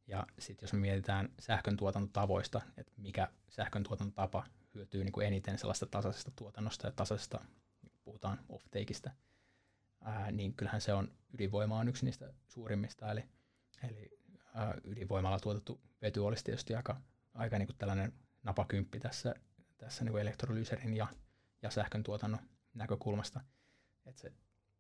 Ja 0.10 0.28
sitten 0.40 0.68
jos 0.68 0.74
me 0.74 0.80
mietitään 0.80 1.30
sähkön 1.40 1.78
tuotantotavoista, 1.78 2.62
että 2.78 2.94
mikä 2.98 3.28
sähkön 3.50 3.84
tuotantotapa 3.84 4.46
hyötyy 4.76 5.04
niin 5.04 5.12
kuin 5.12 5.28
eniten 5.28 5.58
sellaista 5.58 5.86
tasaisesta 5.86 6.32
tuotannosta 6.36 6.88
ja 6.88 6.92
tasaisesta, 6.92 7.46
puhutaan 8.04 8.40
off-takeista, 8.50 9.12
ää, 10.02 10.32
niin 10.32 10.54
kyllähän 10.54 10.82
se 10.82 10.94
on, 10.94 11.12
ydinvoima 11.34 11.80
on 11.80 11.88
yksi 11.88 12.06
niistä 12.06 12.34
suurimmista, 12.48 13.12
eli, 13.12 13.24
eli 13.84 14.20
ää, 14.54 14.74
ydinvoimalla 14.84 15.40
tuotettu 15.40 15.82
vety 16.02 16.20
olisi 16.20 16.44
tietysti 16.44 16.76
aika, 16.76 17.02
aika 17.34 17.58
niin 17.58 17.68
kuin 17.68 17.78
tällainen 17.78 18.14
napakymppi 18.44 19.00
tässä, 19.00 19.36
tässä 19.78 20.04
niin 20.04 20.12
kuin 20.12 20.22
elektrolyyserin 20.22 20.94
ja, 20.94 21.08
ja 21.62 21.70
sähkön 21.70 22.04
tuotannon 22.04 22.50
näkökulmasta. 22.74 23.42
Että 24.06 24.22
se 24.22 24.34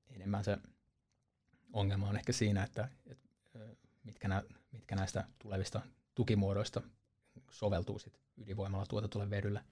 enemmän 0.07 0.43
se 0.43 0.57
ongelma 1.73 2.10
on 2.10 2.18
ehkä 2.18 2.34
siinä, 2.34 2.64
että, 2.64 2.89
että 3.06 3.30
mitkä, 4.04 4.28
nä, 4.28 4.44
mitkä 4.72 4.96
näistä 4.96 5.24
tulevista 5.40 5.82
tukimuodoista 6.16 6.82
soveltuu 7.52 8.00
sit 8.00 8.20
ydinvoimalla 8.38 8.86
tuotetulle 8.86 9.30
vedylle. 9.30 9.64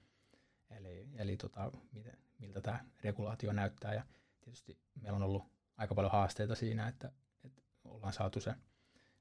Eli, 0.69 1.07
eli 1.15 1.37
tota, 1.37 1.71
miten, 1.91 2.17
miltä 2.39 2.61
tämä 2.61 2.85
regulaatio 3.03 3.53
näyttää. 3.53 3.93
Ja 3.93 4.03
tietysti 4.39 4.77
meillä 5.01 5.15
on 5.15 5.23
ollut 5.23 5.43
aika 5.77 5.95
paljon 5.95 6.11
haasteita 6.11 6.55
siinä, 6.55 6.87
että, 6.87 7.11
että 7.43 7.61
ollaan 7.83 8.13
saatu 8.13 8.41
se, 8.41 8.55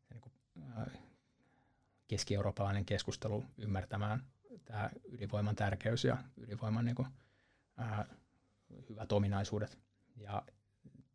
se 0.08 0.14
niin 0.14 0.20
kuin, 0.20 0.32
ää, 0.76 0.90
keski-eurooppalainen 2.08 2.84
keskustelu 2.84 3.44
ymmärtämään 3.58 4.26
tämä 4.64 4.90
ydinvoiman 5.04 5.56
tärkeys 5.56 6.04
ja 6.04 6.16
ydinvoiman 6.36 6.84
niin 6.84 6.94
kuin, 6.94 7.08
ää, 7.76 8.06
hyvät 8.88 9.12
ominaisuudet. 9.12 9.78
Ja 10.16 10.42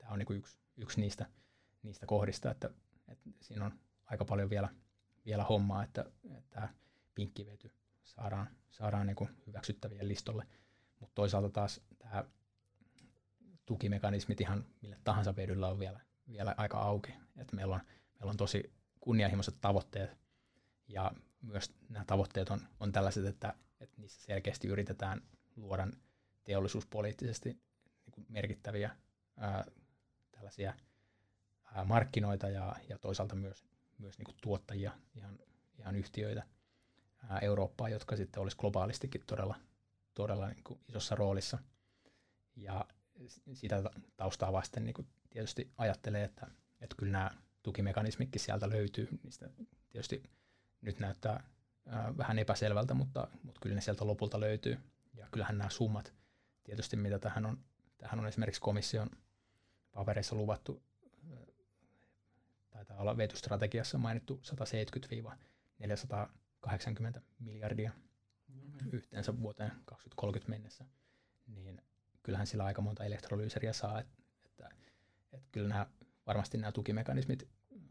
on 0.10 0.20
niin 0.20 0.28
kuin 0.28 0.40
yksi, 0.40 0.58
yksi 0.78 1.02
niistä, 1.02 1.26
niistä 1.84 2.06
kohdista, 2.06 2.52
että, 2.52 2.70
että 3.12 3.30
siinä 3.42 3.66
on 3.66 3.80
aika 4.06 4.26
paljon 4.26 4.50
vielä, 4.50 4.70
vielä 5.26 5.44
hommaa, 5.44 5.84
että, 5.84 6.06
tämä 6.50 6.74
pinkkivety 7.16 7.72
saadaan, 8.04 8.50
saadaan 8.70 9.08
niin 9.08 9.30
hyväksyttävien 9.48 10.08
listolle. 10.08 10.48
Mutta 11.00 11.16
toisaalta 11.16 11.50
taas 11.50 11.82
tämä 12.00 12.24
tukimekanismit 13.66 14.42
ihan 14.42 14.66
millä 14.82 14.98
tahansa 15.04 15.36
vedyllä 15.36 15.68
on 15.68 15.80
vielä, 15.80 16.00
vielä 16.28 16.56
aika 16.58 16.78
auki. 16.78 17.14
Et 17.38 17.52
meillä, 17.52 17.76
on, 17.76 17.82
meillä 18.20 18.32
on 18.32 18.38
tosi 18.38 18.74
kunnianhimoiset 19.00 19.56
tavoitteet 19.62 20.18
ja 20.88 21.12
myös 21.42 21.74
nämä 21.90 22.06
tavoitteet 22.06 22.50
on, 22.50 22.62
on 22.80 22.92
tällaiset, 22.92 23.26
että, 23.26 23.54
että 23.80 24.02
niissä 24.02 24.22
selkeästi 24.22 24.68
yritetään 24.68 25.22
luoda 25.56 25.88
teollisuuspoliittisesti 26.44 27.62
niin 28.06 28.26
merkittäviä 28.30 28.96
ää, 29.38 29.66
tällaisia 30.32 30.74
markkinoita 31.86 32.50
ja, 32.50 32.76
ja 32.90 32.98
toisaalta 32.98 33.36
myös, 33.36 33.66
myös 33.98 34.18
niin 34.18 34.26
kuin 34.26 34.38
tuottajia, 34.42 34.92
ihan, 35.16 35.40
ihan 35.80 35.96
yhtiöitä 35.96 36.44
Eurooppaa, 37.42 37.90
jotka 37.90 38.16
sitten 38.16 38.42
olisi 38.42 38.58
globaalistikin 38.58 39.22
todella, 39.28 39.56
todella 40.14 40.48
niin 40.48 40.64
kuin 40.64 40.80
isossa 40.90 41.16
roolissa. 41.16 41.58
Ja 42.56 42.86
sitä 43.54 43.84
taustaa 44.18 44.54
vasten 44.54 44.86
niin 44.86 44.94
kuin 44.94 45.08
tietysti 45.30 45.72
ajattelee, 45.78 46.24
että, 46.24 46.48
että 46.82 46.96
kyllä 46.96 47.12
nämä 47.12 47.32
tukimekanismikin 47.64 48.42
sieltä 48.42 48.70
löytyy. 48.70 49.08
Niistä 49.24 49.50
tietysti 49.90 50.24
nyt 50.82 51.00
näyttää 51.00 51.44
ää, 51.88 52.18
vähän 52.18 52.40
epäselvältä, 52.40 52.94
mutta, 52.94 53.28
mutta 53.44 53.62
kyllä 53.62 53.76
ne 53.76 53.82
sieltä 53.82 54.08
lopulta 54.08 54.40
löytyy. 54.40 54.78
Ja 55.14 55.28
kyllähän 55.32 55.58
nämä 55.58 55.70
summat, 55.70 56.14
tietysti 56.64 56.96
mitä 56.96 57.20
tähän 57.20 57.46
on, 57.46 57.60
tähän 57.98 58.20
on 58.20 58.28
esimerkiksi 58.28 58.62
komission 58.62 59.10
papereissa 59.92 60.36
luvattu, 60.36 60.84
taitaa 62.86 63.02
olla 63.02 63.18
vetystrategiassa 63.18 63.98
mainittu 63.98 64.42
170-480 67.18 67.22
miljardia 67.40 67.92
yhteensä 68.92 69.40
vuoteen 69.40 69.72
2030 69.86 70.50
mennessä, 70.50 70.86
niin 71.48 71.82
kyllähän 72.24 72.48
sillä 72.48 72.66
aika 72.66 72.82
monta 72.82 73.04
elektrolyyseriä 73.04 73.74
saa, 73.74 74.00
että, 74.00 74.24
että, 74.46 74.70
että 75.32 75.48
kyllä 75.52 75.68
nämä, 75.68 75.88
varmasti 76.28 76.58
nämä 76.58 76.72
tukimekanismit 76.72 77.48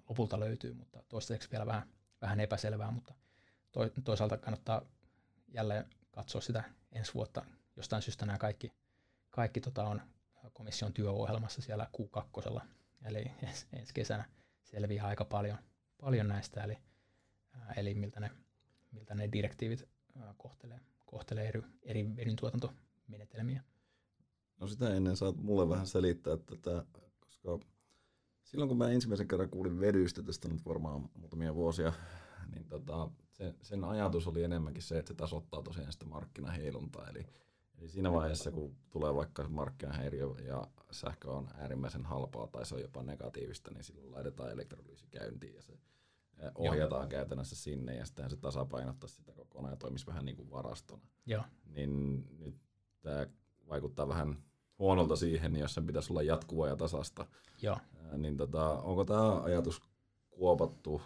lopulta 0.08 0.40
löytyy, 0.40 0.72
mutta 0.74 1.02
toistaiseksi 1.08 1.50
vielä 1.50 1.66
vähän, 1.66 1.88
vähän 2.22 2.40
epäselvää, 2.40 2.90
mutta 2.90 3.14
to, 3.72 3.80
toisaalta 4.04 4.36
kannattaa 4.36 4.82
jälleen 5.48 5.86
katsoa 6.10 6.40
sitä 6.40 6.64
ensi 6.92 7.14
vuotta. 7.14 7.44
Jostain 7.76 8.02
syystä 8.02 8.26
nämä 8.26 8.38
kaikki, 8.38 8.72
kaikki 9.30 9.60
tota 9.60 9.84
on 9.84 10.02
komission 10.52 10.92
työohjelmassa 10.92 11.62
siellä 11.62 11.86
Q2, 11.98 12.60
eli 13.04 13.30
ensi 13.78 13.94
kesänä 13.94 14.24
selviää 14.62 15.06
aika 15.06 15.24
paljon, 15.24 15.58
paljon 16.00 16.28
näistä, 16.28 16.64
eli, 16.64 16.78
eli 17.76 17.94
miltä, 17.94 18.20
ne, 18.20 18.30
miltä 18.92 19.14
ne 19.14 19.28
direktiivit 19.32 19.88
kohtelee, 20.36 20.80
kohtelee 21.06 21.48
eri, 21.48 21.62
eri 21.82 22.16
vedyntuotantomenetelmiä. 22.16 23.62
No 24.60 24.66
sitä 24.66 24.94
ennen 24.94 25.16
saat 25.16 25.36
mulle 25.36 25.68
vähän 25.68 25.86
selittää 25.86 26.36
tätä, 26.36 26.84
koska 27.20 27.58
silloin 28.44 28.68
kun 28.68 28.78
mä 28.78 28.88
ensimmäisen 28.90 29.28
kerran 29.28 29.50
kuulin 29.50 29.80
vedystä, 29.80 30.22
tästä 30.22 30.48
nyt 30.48 30.64
varmaan 30.66 31.10
muutamia 31.14 31.54
vuosia, 31.54 31.92
niin 32.54 32.64
tota, 32.64 33.10
se, 33.30 33.54
sen 33.62 33.84
ajatus 33.84 34.26
oli 34.26 34.42
enemmänkin 34.42 34.82
se, 34.82 34.98
että 34.98 35.08
se 35.08 35.14
tasoittaa 35.14 35.62
tosiaan 35.62 35.92
sitä 35.92 36.06
markkinaheiluntaa. 36.06 37.08
Eli, 37.08 37.26
eli 37.78 37.88
siinä 37.88 38.12
vaiheessa, 38.12 38.50
kun 38.50 38.76
tulee 38.90 39.14
vaikka 39.14 39.48
markkinahäiriö 39.48 40.26
ja 40.46 40.64
sähkö 40.90 41.30
on 41.30 41.48
äärimmäisen 41.58 42.04
halpaa 42.04 42.46
tai 42.46 42.66
se 42.66 42.74
on 42.74 42.80
jopa 42.80 43.02
negatiivista, 43.02 43.70
niin 43.70 43.84
silloin 43.84 44.12
laitetaan 44.12 44.50
elektrolyysi 44.50 45.06
käyntiin 45.10 45.54
ja 45.54 45.62
se 45.62 45.78
ohjataan 46.54 47.02
Joo. 47.02 47.10
käytännössä 47.10 47.56
sinne 47.56 47.94
ja 47.94 48.06
sitten 48.06 48.30
se 48.30 48.36
tasapainottaa 48.36 49.08
sitä 49.08 49.32
kokonaan 49.32 49.72
ja 49.72 49.76
toimisi 49.76 50.06
vähän 50.06 50.24
niin 50.24 50.36
kuin 50.36 50.50
varastona. 50.50 51.02
Joo. 51.26 51.44
Niin 51.66 52.24
nyt 52.38 52.56
tämä 53.02 53.26
vaikuttaa 53.68 54.08
vähän 54.08 54.42
huonolta 54.78 55.16
siihen, 55.16 55.56
jos 55.56 55.74
sen 55.74 55.86
pitäisi 55.86 56.12
olla 56.12 56.22
jatkuvaa 56.22 56.68
ja 56.68 56.76
tasasta. 56.76 57.26
Joo. 57.62 57.76
Ää, 57.96 58.16
niin 58.16 58.36
tota, 58.36 58.68
onko 58.68 59.04
tämä 59.04 59.42
ajatus 59.42 59.82
kuopattu 60.30 61.02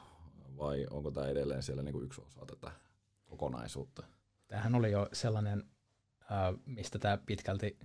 vai 0.57 0.87
onko 0.91 1.11
tämä 1.11 1.27
edelleen 1.27 1.63
siellä 1.63 1.83
niin 1.83 1.93
kuin 1.93 2.05
yksi 2.05 2.23
osa 2.23 2.47
tätä 2.47 2.73
kokonaisuutta? 3.27 4.03
Tämähän 4.47 4.75
oli 4.75 4.91
jo 4.91 5.09
sellainen, 5.13 5.65
mistä 6.67 6.99
tämä 6.99 7.19
pitkälti 7.27 7.79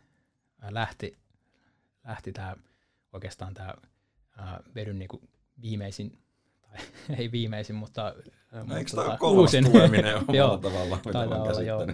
lähti, 0.70 1.18
lähti 2.10 2.32
tämä 2.32 2.56
oikeastaan 3.14 3.54
tämä 3.54 3.74
vedyn 4.76 5.00
niin 5.00 5.10
kuin 5.10 5.30
viimeisin 5.62 6.20
tai 6.62 6.78
ei 7.20 7.32
viimeisin, 7.32 7.76
mutta, 7.76 8.16
no, 8.52 8.78
eikö 8.78 8.92
tämä 8.92 9.04
tota, 9.04 9.28
uusin. 9.28 9.72
tuleminen 9.72 10.16
omalla 10.28 10.58
tavalla, 10.58 10.98
taitaa 10.98 11.44
olla, 11.44 11.62
joo. 11.62 11.88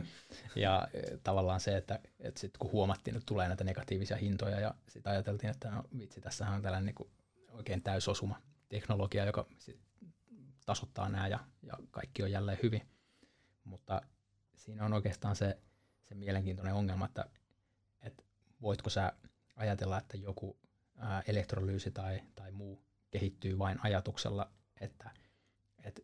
Ja 0.56 0.88
e, 0.94 1.18
tavallaan 1.24 1.60
se, 1.60 1.78
että, 1.78 2.00
että 2.20 2.40
sitten 2.40 2.60
kun 2.60 2.72
huomattiin, 2.72 3.16
että 3.16 3.26
tulee 3.26 3.48
näitä 3.48 3.64
negatiivisia 3.64 4.18
hintoja 4.18 4.60
ja 4.60 4.74
sitten 4.88 5.12
ajateltiin, 5.12 5.52
että 5.52 5.70
no 5.70 5.84
vitsi, 6.00 6.22
tässä 6.22 6.50
on 6.50 6.62
tällainen 6.62 6.86
niin 6.86 6.96
kuin 6.96 7.10
oikein 7.50 7.82
täysosuma 7.82 8.42
teknologia, 8.70 9.26
joka 9.26 9.46
sit 9.58 9.80
tasoittaa 10.66 11.10
nämä 11.10 11.28
ja, 11.28 11.40
ja 11.64 11.74
kaikki 11.92 12.24
on 12.24 12.32
jälleen 12.32 12.60
hyvin. 12.64 12.82
Mutta 13.64 14.02
siinä 14.56 14.86
on 14.86 14.94
oikeastaan 14.94 15.36
se, 15.36 15.58
se 16.04 16.16
mielenkiintoinen 16.16 16.74
ongelma, 16.74 17.06
että, 17.06 17.26
että 18.02 18.24
voitko 18.62 18.90
sä 18.90 19.14
ajatella, 19.56 19.98
että 19.98 20.18
joku 20.18 20.58
elektrolyysi 21.28 21.92
tai, 21.92 22.22
tai 22.36 22.52
muu 22.52 22.82
kehittyy 23.12 23.60
vain 23.60 23.80
ajatuksella, 23.84 24.52
että, 24.82 25.10
että 25.84 26.02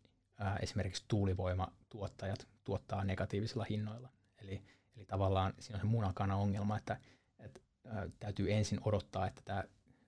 esimerkiksi 0.60 1.06
tuulivoimatuottajat 1.08 2.48
tuottaa 2.64 3.04
negatiivisilla 3.04 3.66
hinnoilla. 3.70 4.10
Eli, 4.42 4.62
eli 4.96 5.06
tavallaan 5.06 5.54
siinä 5.60 5.76
on 5.78 5.82
se 5.82 5.88
munakana 5.88 6.36
ongelma, 6.36 6.78
että, 6.78 6.98
että 7.40 7.62
täytyy 8.20 8.54
ensin 8.54 8.80
odottaa, 8.86 9.28
että 9.28 9.42
tämä 9.46 9.64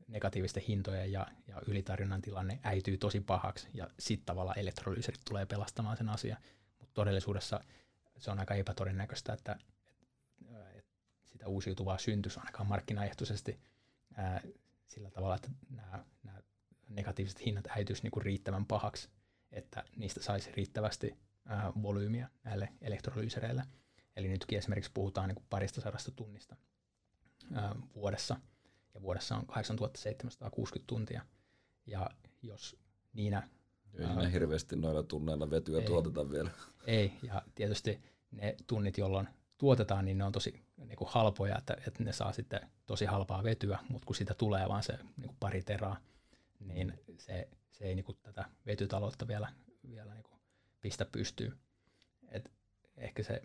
negatiivisten 0.08 0.64
hintojen 0.68 1.12
ja, 1.12 1.28
ja 1.48 1.62
ylitarjonnan 1.68 2.22
tilanne 2.22 2.60
äityy 2.64 2.98
tosi 2.98 3.20
pahaksi 3.20 3.68
ja 3.74 3.90
sitten 4.00 4.26
tavallaan 4.26 4.60
elektrolyyserit 4.60 5.22
tulee 5.30 5.46
pelastamaan 5.46 5.98
sen 5.98 6.10
asian. 6.10 6.38
Mutta 6.80 6.94
todellisuudessa 6.94 7.60
se 8.18 8.32
on 8.32 8.40
aika 8.40 8.56
epätodennäköistä, 8.56 9.34
että 9.34 9.60
sitä 11.44 11.50
uusiutuvaa 11.50 11.98
syntyisi 11.98 12.40
ainakaan 12.40 12.68
markkinaehtoisesti 12.68 13.60
ää, 14.16 14.42
sillä 14.88 15.12
tavalla, 15.12 15.36
että 15.36 15.50
nämä, 15.70 16.06
nämä 16.24 16.40
negatiiviset 16.90 17.46
hinnat 17.46 17.68
äityisi 17.68 18.04
niinku 18.04 18.20
riittävän 18.20 18.66
pahaksi, 18.66 19.10
että 19.52 19.84
niistä 19.96 20.24
saisi 20.24 20.52
riittävästi 20.52 21.18
ää, 21.46 21.74
volyymiä 21.82 22.30
näille 22.44 22.70
elektrolyysereille. 22.82 23.64
Eli 24.16 24.28
nytkin 24.28 24.58
esimerkiksi 24.58 24.92
puhutaan 24.94 25.28
niinku 25.28 25.44
parista 25.50 25.82
sadasta 25.82 26.12
tunnista 26.12 26.56
ää, 27.54 27.76
vuodessa– 27.96 28.38
ja 28.94 29.02
vuodessa 29.02 29.36
on 29.36 29.46
8760 29.46 30.88
tuntia. 30.88 31.22
Ja 31.86 32.10
jos 32.42 32.78
niinä... 33.14 33.50
Ei 33.94 34.06
ää, 34.06 34.28
hirveästi 34.28 34.76
noilla 34.76 35.04
tunneilla 35.04 35.50
vetyä 35.50 35.80
ei, 35.80 35.86
tuoteta 35.86 36.32
vielä. 36.32 36.52
Ei, 36.88 37.14
ja 37.22 37.42
tietysti 37.56 38.00
ne 38.32 38.56
tunnit, 38.68 38.98
jolloin 38.98 39.28
tuotetaan, 39.64 40.06
niin 40.06 40.18
ne 40.18 40.24
on 40.24 40.32
tosi 40.32 40.66
niin 40.78 40.98
kuin 40.98 41.10
halpoja, 41.12 41.58
että, 41.58 41.78
että 41.88 42.04
ne 42.04 42.14
saa 42.14 42.32
sitten 42.32 42.70
tosi 42.86 43.06
halpaa 43.06 43.44
vetyä, 43.44 43.80
mutta 43.90 44.06
kun 44.06 44.16
sitä 44.16 44.34
tulee 44.34 44.70
vaan 44.70 44.84
se 44.84 44.94
niin 44.94 45.28
kuin 45.28 45.38
pari 45.40 45.64
teraa, 45.64 45.98
niin 46.60 47.00
se, 47.18 47.50
se 47.72 47.86
ei 47.86 47.96
niin 47.96 48.06
kuin 48.06 48.18
tätä 48.24 48.46
vetytaloutta 48.66 49.28
vielä, 49.28 49.54
vielä 49.90 50.14
niin 50.14 50.24
kuin 50.24 50.40
pistä 50.82 51.06
pystyyn. 51.06 51.58
Et 52.30 52.52
ehkä 52.98 53.24
se, 53.24 53.42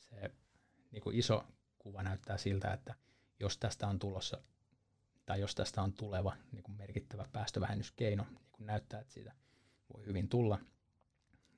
se 0.00 0.30
niin 0.90 1.02
kuin 1.02 1.16
iso 1.16 1.44
kuva 1.78 2.02
näyttää 2.02 2.38
siltä, 2.38 2.72
että 2.72 2.94
jos 3.40 3.58
tästä 3.58 3.86
on 3.86 3.98
tulossa 3.98 4.42
tai 5.26 5.40
jos 5.40 5.54
tästä 5.54 5.82
on 5.82 5.92
tuleva 5.92 6.36
niin 6.52 6.62
kuin 6.62 6.76
merkittävä 6.76 7.26
päästövähennyskeino, 7.32 8.24
niin 8.24 8.48
kuin 8.52 8.66
näyttää, 8.66 9.00
että 9.00 9.12
siitä 9.12 9.32
voi 9.94 10.06
hyvin 10.06 10.28
tulla, 10.28 10.58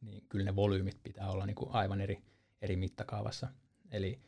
niin 0.00 0.24
kyllä 0.28 0.44
ne 0.44 0.56
volyymit 0.56 1.02
pitää 1.02 1.30
olla 1.30 1.46
niin 1.46 1.56
kuin 1.56 1.70
aivan 1.72 2.00
eri, 2.00 2.22
eri 2.62 2.76
mittakaavassa. 2.76 3.48
Eli 3.90 4.20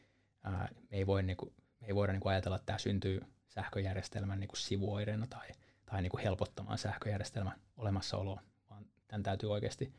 ää, 0.45 0.69
me 0.91 0.97
ei, 0.97 1.07
voi, 1.07 1.23
niin 1.23 1.37
kuin, 1.37 1.55
me 1.81 1.87
ei 1.87 1.95
voida 1.95 2.13
niin 2.13 2.21
kuin 2.21 2.33
ajatella, 2.33 2.57
että 2.57 2.67
tämä 2.67 2.79
syntyy 2.79 3.21
sähköjärjestelmän 3.49 4.41
niin 4.41 4.49
kuin 4.49 4.59
sivuoireena 4.59 5.27
tai, 5.27 5.49
tai 5.87 6.03
niin 6.03 6.11
kuin 6.11 6.23
helpottamaan 6.23 6.79
sähköjärjestelmän 6.79 7.61
olemassaoloa, 7.77 8.43
vaan 8.71 8.87
tämän 9.09 9.23
täytyy 9.23 9.53
oikeasti 9.53 9.93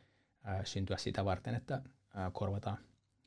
ää, 0.44 0.65
syntyä 0.65 0.98
sitä 0.98 1.26
varten, 1.26 1.56
että 1.56 1.81
ää, 2.14 2.31
korvataan, 2.31 2.77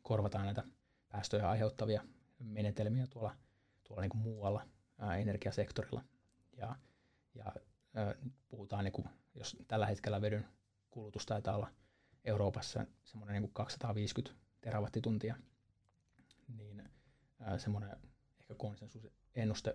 korvataan 0.02 0.44
näitä 0.44 0.62
päästöjä 1.08 1.50
aiheuttavia 1.50 2.02
menetelmiä 2.38 3.06
tuolla, 3.06 3.36
tuolla 3.84 4.02
niin 4.02 4.10
kuin 4.10 4.22
muualla 4.22 4.68
ää, 4.98 5.16
energiasektorilla. 5.16 6.04
Ja, 6.56 6.76
ja 7.34 7.52
ää, 7.94 8.14
puhutaan, 8.48 8.84
niin 8.84 8.92
kuin, 8.92 9.08
jos 9.34 9.56
tällä 9.68 9.86
hetkellä 9.86 10.20
vedyn 10.20 10.46
kulutus 10.90 11.26
taitaa 11.26 11.56
olla 11.56 11.70
Euroopassa 12.24 12.86
semmoinen 13.04 13.34
niin 13.34 13.42
kuin 13.42 13.54
250 13.54 14.40
terawattituntia, 14.60 15.36
semmoinen 17.58 17.96
ehkä 18.40 18.54
konsensusennuste 18.54 19.74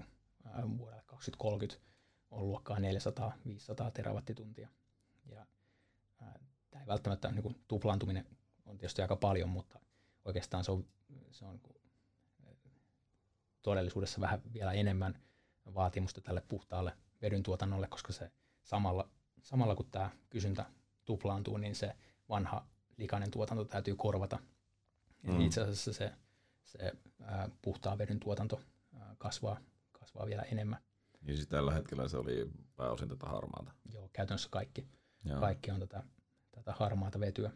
vuodelle 0.78 1.04
2030 1.06 1.86
on 2.32 2.48
luokkaa 2.48 2.78
400-500 2.78 3.92
terawattituntia. 3.94 4.70
Ja 5.26 5.46
ää, 6.22 6.40
tämä 6.72 6.82
ei 6.82 6.88
välttämättä 6.88 7.32
niin 7.32 7.44
kuin, 7.44 7.56
tuplaantuminen 7.68 8.26
on 8.66 8.78
tietysti 8.78 9.02
aika 9.02 9.16
paljon, 9.16 9.50
mutta 9.50 9.80
oikeastaan 10.26 10.64
se 10.64 10.72
on, 10.72 10.86
se 11.32 11.46
on 11.46 11.62
todellisuudessa 13.62 14.22
vähän 14.22 14.42
vielä 14.54 14.72
enemmän 14.72 15.20
vaatimusta 15.74 16.22
tälle 16.22 16.42
puhtaalle 16.48 16.98
vedyn 17.22 17.44
tuotannolle, 17.44 17.88
koska 17.88 18.14
se 18.14 18.32
samalla, 18.64 19.10
samalla 19.42 19.76
kun 19.76 19.92
tämä 19.92 20.10
kysyntä 20.30 20.66
tuplaantuu, 21.06 21.58
niin 21.58 21.76
se 21.76 21.96
vanha 22.30 22.66
likainen 22.98 23.32
tuotanto 23.32 23.66
täytyy 23.66 23.96
korvata. 23.96 24.40
Mm. 25.24 25.42
itse 25.42 25.62
asiassa 25.62 25.94
se, 25.94 26.12
se 26.66 26.92
ää, 27.24 27.50
puhtaan 27.62 27.98
vedyn 27.98 28.20
tuotanto 28.20 28.62
ää, 29.00 29.16
kasvaa, 29.18 29.60
kasvaa 29.92 30.26
vielä 30.26 30.42
enemmän. 30.42 30.80
Niin 31.22 31.36
siis 31.36 31.48
tällä 31.48 31.74
hetkellä 31.74 32.08
se 32.08 32.18
oli 32.18 32.52
pääosin 32.76 33.10
tätä 33.10 33.26
harmaata? 33.26 33.72
Joo, 33.94 34.10
käytännössä 34.14 34.50
kaikki. 34.52 34.88
Joo. 35.26 35.40
Kaikki 35.40 35.72
on 35.72 35.80
tätä, 35.80 36.04
tätä 36.52 36.74
harmaata 36.74 37.20
vetyä. 37.20 37.52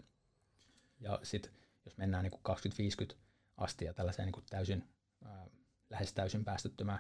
Ja 1.00 1.20
sitten 1.24 1.52
jos 1.86 1.98
mennään 1.98 2.24
niin 2.24 2.40
2050 2.42 3.16
asti 3.58 3.86
ja 3.86 3.94
tällaiseen 3.94 4.32
niin 4.32 4.46
täysin 4.50 4.84
ää, 5.26 5.48
lähes 5.90 6.14
täysin 6.14 6.46
päästöttömään 6.46 7.00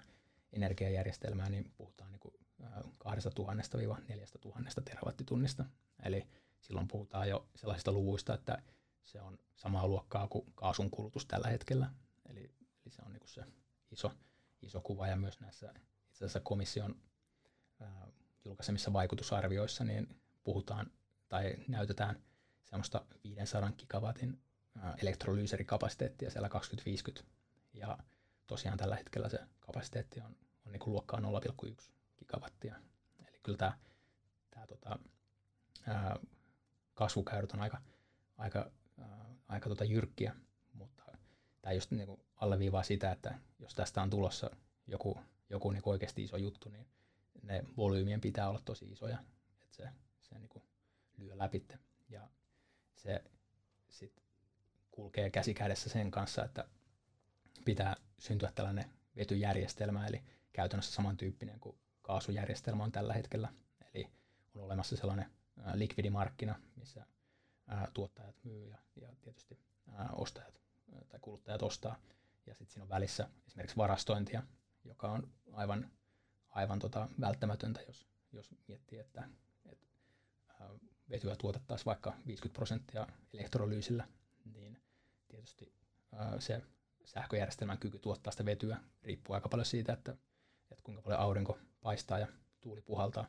energiajärjestelmää, 0.54 1.50
niin 1.50 1.72
puhutaan 1.78 2.12
niin 2.12 2.20
kuin 2.20 2.34
2000-4000 4.80 4.84
terawattitunnista. 4.86 5.66
Eli 6.04 6.28
silloin 6.62 6.88
puhutaan 6.88 7.30
jo 7.30 7.48
sellaisista 7.56 7.92
luvuista, 7.92 8.34
että 8.34 8.62
se 9.06 9.22
on 9.22 9.40
samaa 9.56 9.88
luokkaa 9.88 10.28
kuin 10.28 10.54
kaasun 10.56 10.92
kulutus 10.92 11.26
tällä 11.26 11.48
hetkellä. 11.48 11.90
Eli, 12.30 12.40
eli 12.40 12.92
se 12.92 13.02
on 13.06 13.14
niin 13.14 13.28
se 13.28 13.44
iso, 13.92 14.12
iso 14.62 14.82
kuva 14.82 15.08
ja 15.08 15.16
myös 15.16 15.40
näissä 15.40 15.74
itse 16.10 16.26
asiassa 16.26 16.40
komission 16.40 16.96
ää, 17.80 18.08
julkaisemissa 18.46 18.94
vaikutusarvioissa 18.94 19.84
niin 19.84 20.22
puhutaan 20.44 20.92
tai 21.30 21.56
näytetään 21.68 22.24
semmoista 22.64 23.06
500 23.24 23.72
gigawatin 23.72 24.42
elektrolyyserikapasiteettia 25.02 26.30
siellä 26.30 26.50
2050. 26.50 27.32
Ja 27.74 27.98
tosiaan 28.48 28.78
tällä 28.78 28.96
hetkellä 28.96 29.30
se 29.30 29.40
kapasiteetti 29.60 30.22
on, 30.22 30.36
on 30.66 30.72
niin 30.72 30.80
kuin 30.80 30.92
luokkaa 30.94 31.20
0,1 31.20 31.76
gigawattia. 32.20 32.76
Eli 33.28 33.40
kyllä 33.44 33.58
tämä, 33.58 33.78
tämä 34.52 34.68
tota, 34.68 35.00
ää, 35.88 36.16
kasvukäyrät 36.94 37.52
on 37.52 37.62
aika, 37.62 37.82
aika, 38.38 38.72
aika 39.48 39.70
tota 39.70 39.86
jyrkkiä, 39.86 40.36
mutta 40.74 41.04
tämä 41.62 41.74
just 41.74 41.92
niin 41.92 42.08
kuin 42.08 42.22
alleviivaa 42.36 42.84
sitä, 42.84 43.12
että 43.12 43.40
jos 43.60 43.74
tästä 43.74 44.02
on 44.02 44.10
tulossa 44.10 44.50
joku, 44.88 45.18
joku 45.50 45.72
niin 45.72 45.84
oikeasti 45.86 46.24
iso 46.24 46.38
juttu, 46.38 46.70
niin 46.70 46.88
ne 47.42 47.64
volyymien 47.78 48.22
pitää 48.22 48.50
olla 48.50 48.62
tosi 48.66 48.92
isoja, 48.92 49.18
että 49.64 49.76
se, 49.76 49.90
se 50.22 50.40
niin 50.40 50.50
kuin 50.50 50.64
lyö 51.18 51.38
läpi. 51.38 51.66
Ja 52.10 52.30
se 52.96 53.24
sit 53.90 54.24
kulkee 54.92 55.30
käsi 55.30 55.54
kädessä 55.54 55.90
sen 55.90 56.12
kanssa, 56.12 56.44
että 56.46 56.66
pitää 57.66 57.96
syntyä 58.20 58.52
tällainen 58.56 58.92
vetyjärjestelmä, 59.16 60.08
eli 60.08 60.24
käytännössä 60.54 60.94
samantyyppinen 60.94 61.60
kuin 61.60 61.78
kaasujärjestelmä 62.02 62.84
on 62.84 62.92
tällä 62.92 63.14
hetkellä. 63.14 63.54
Eli 63.94 64.08
on 64.56 64.64
olemassa 64.64 64.98
sellainen 64.98 65.30
likvidimarkkina, 65.74 66.56
missä 66.76 67.06
tuottajat 67.94 68.36
myy 68.44 68.68
ja, 68.68 68.78
ja 69.02 69.08
tietysti 69.22 69.60
ostajat 70.14 70.62
tai 71.10 71.20
kuluttajat 71.20 71.64
ostaa. 71.64 71.96
Ja 72.46 72.54
sitten 72.54 72.74
siinä 72.74 72.84
on 72.84 72.90
välissä 72.90 73.30
esimerkiksi 73.48 73.78
varastointia, 73.78 74.44
joka 74.84 75.12
on 75.12 75.32
aivan, 75.54 75.92
aivan 76.50 76.80
tota 76.80 77.08
välttämätöntä, 77.20 77.82
jos, 77.82 78.08
jos 78.32 78.56
miettii, 78.68 79.00
että, 79.00 79.30
että 79.66 79.88
vetyä 81.10 81.36
tuotettaisiin 81.36 81.86
vaikka 81.86 82.14
50 82.28 82.58
prosenttia 82.58 83.08
elektrolyysillä, 83.34 84.08
niin 84.54 84.82
tietysti 85.28 85.74
se 86.40 86.62
sähköjärjestelmän 87.06 87.78
kyky 87.78 88.00
tuottaa 88.00 88.32
sitä 88.32 88.46
vetyä 88.46 88.78
riippuu 89.04 89.34
aika 89.34 89.50
paljon 89.50 89.66
siitä, 89.66 89.94
että, 89.94 90.12
että 90.72 90.84
kuinka 90.84 91.02
paljon 91.02 91.20
aurinko 91.22 91.60
paistaa 91.82 92.20
ja 92.20 92.28
tuuli 92.62 92.82
puhaltaa, 92.82 93.28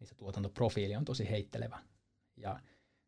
niin 0.00 0.08
se 0.08 0.14
tuotantoprofiili 0.14 0.96
on 0.96 1.04
tosi 1.04 1.30
heittelevä. 1.30 1.78
Ja 2.36 2.60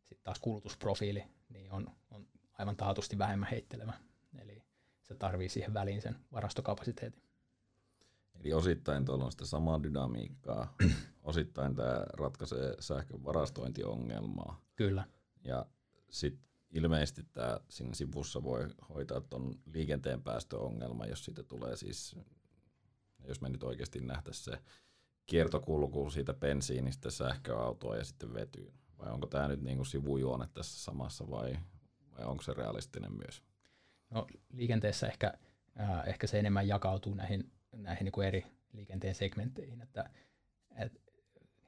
sitten 0.05 0.23
taas 0.23 0.39
kulutusprofiili 0.39 1.23
niin 1.49 1.71
on, 1.71 1.87
on 2.11 2.27
aivan 2.53 2.75
taatusti 2.75 3.17
vähemmän 3.17 3.49
heittelevä. 3.49 3.93
Eli 4.39 4.63
se 5.01 5.15
tarvii 5.15 5.49
siihen 5.49 5.73
väliin 5.73 6.01
sen 6.01 6.15
varastokapasiteetin. 6.31 7.23
Eli 8.39 8.53
osittain 8.53 9.05
tuolla 9.05 9.25
on 9.25 9.31
sitä 9.31 9.45
samaa 9.45 9.83
dynamiikkaa, 9.83 10.75
osittain 11.23 11.75
tämä 11.75 12.05
ratkaisee 12.13 12.75
sähkön 12.79 13.23
varastointiongelmaa. 13.23 14.61
Kyllä. 14.75 15.05
Ja 15.43 15.65
sitten 16.09 16.49
ilmeisesti 16.71 17.23
tämä 17.23 17.59
siinä 17.69 17.93
sivussa 17.93 18.43
voi 18.43 18.67
hoitaa 18.89 19.21
tuon 19.21 19.59
liikenteen 19.65 20.21
päästöongelma, 20.21 21.05
jos 21.05 21.25
siitä 21.25 21.43
tulee 21.43 21.75
siis, 21.75 22.15
jos 23.27 23.41
me 23.41 23.49
nyt 23.49 23.63
oikeasti 23.63 23.99
nähtäisiin 23.99 24.45
se 24.45 24.63
kiertokulku 25.25 26.09
siitä 26.09 26.33
bensiinistä 26.33 27.11
sähköautoa 27.11 27.97
ja 27.97 28.03
sitten 28.03 28.33
vetyyn. 28.33 28.73
Vai 28.99 29.11
onko 29.11 29.27
tämä 29.27 29.47
nyt 29.47 29.61
niin 29.61 29.77
kuin 29.77 29.85
sivujuone 29.85 30.47
tässä 30.53 30.83
samassa 30.83 31.29
vai, 31.29 31.57
vai 32.17 32.25
onko 32.25 32.43
se 32.43 32.53
realistinen 32.53 33.11
myös? 33.13 33.43
No 34.09 34.27
liikenteessä 34.53 35.07
ehkä, 35.07 35.33
äh, 35.79 36.07
ehkä 36.07 36.27
se 36.27 36.39
enemmän 36.39 36.67
jakautuu 36.67 37.13
näihin, 37.13 37.51
näihin 37.71 38.05
niin 38.05 38.11
kuin 38.11 38.27
eri 38.27 38.45
liikenteen 38.73 39.15
segmentteihin, 39.15 39.81
että, 39.81 40.09
että 40.75 40.99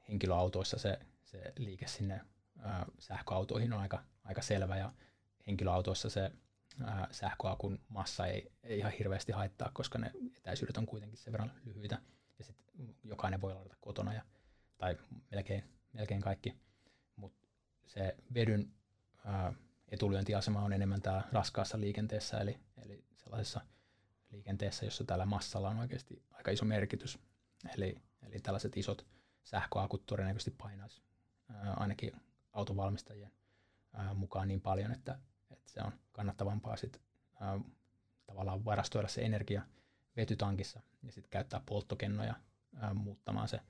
henkilöautoissa 0.08 0.78
se, 0.78 0.98
se 1.24 1.52
liike 1.56 1.86
sinne 1.86 2.20
äh, 2.66 2.84
sähköautoihin 2.98 3.72
on 3.72 3.80
aika, 3.80 4.02
aika 4.24 4.42
selvä 4.42 4.76
ja 4.76 4.92
henkilöautoissa 5.46 6.10
se 6.10 6.30
äh, 6.88 7.08
sähköakun 7.10 7.80
massa 7.88 8.26
ei, 8.26 8.52
ei 8.62 8.78
ihan 8.78 8.92
hirveästi 8.92 9.32
haittaa, 9.32 9.70
koska 9.72 9.98
ne 9.98 10.12
etäisyydet 10.36 10.76
on 10.76 10.86
kuitenkin 10.86 11.18
sen 11.18 11.32
verran 11.32 11.52
lyhyitä 11.64 11.98
ja 12.38 12.44
sitten 12.44 12.94
jokainen 13.04 13.40
voi 13.40 13.54
ladata 13.54 13.76
kotona 13.80 14.14
ja, 14.14 14.22
tai 14.78 14.96
melkein, 15.30 15.64
melkein 15.92 16.20
kaikki, 16.20 16.54
se 17.86 18.16
vedyn 18.34 18.72
ää, 19.24 19.52
etulyöntiasema 19.88 20.62
on 20.62 20.72
enemmän 20.72 21.02
tämä 21.02 21.22
raskaassa 21.32 21.80
liikenteessä, 21.80 22.38
eli, 22.38 22.58
eli 22.84 23.04
sellaisessa 23.14 23.60
liikenteessä, 24.30 24.84
jossa 24.84 25.04
tällä 25.04 25.26
massalla 25.26 25.68
on 25.68 25.78
oikeasti 25.78 26.22
aika 26.30 26.50
iso 26.50 26.64
merkitys. 26.64 27.18
Eli, 27.76 28.02
eli 28.22 28.40
tällaiset 28.40 28.76
isot 28.76 29.06
sähköakut 29.44 30.06
todennäköisesti 30.06 30.50
painaisi 30.50 31.02
ainakin 31.76 32.12
autovalmistajien 32.52 33.32
ää, 33.92 34.14
mukaan 34.14 34.48
niin 34.48 34.60
paljon, 34.60 34.92
että, 34.92 35.18
että 35.50 35.70
se 35.72 35.80
on 35.80 35.92
kannattavampaa 36.12 36.76
sit, 36.76 37.00
ää, 37.40 37.60
tavallaan 38.26 38.64
varastoida 38.64 39.08
se 39.08 39.22
energia 39.22 39.62
vetytankissa 40.16 40.80
ja 41.02 41.12
sitten 41.12 41.30
käyttää 41.30 41.62
polttokennoja 41.66 42.34
ää, 42.76 42.94
muuttamaan 42.94 43.48
se 43.48 43.60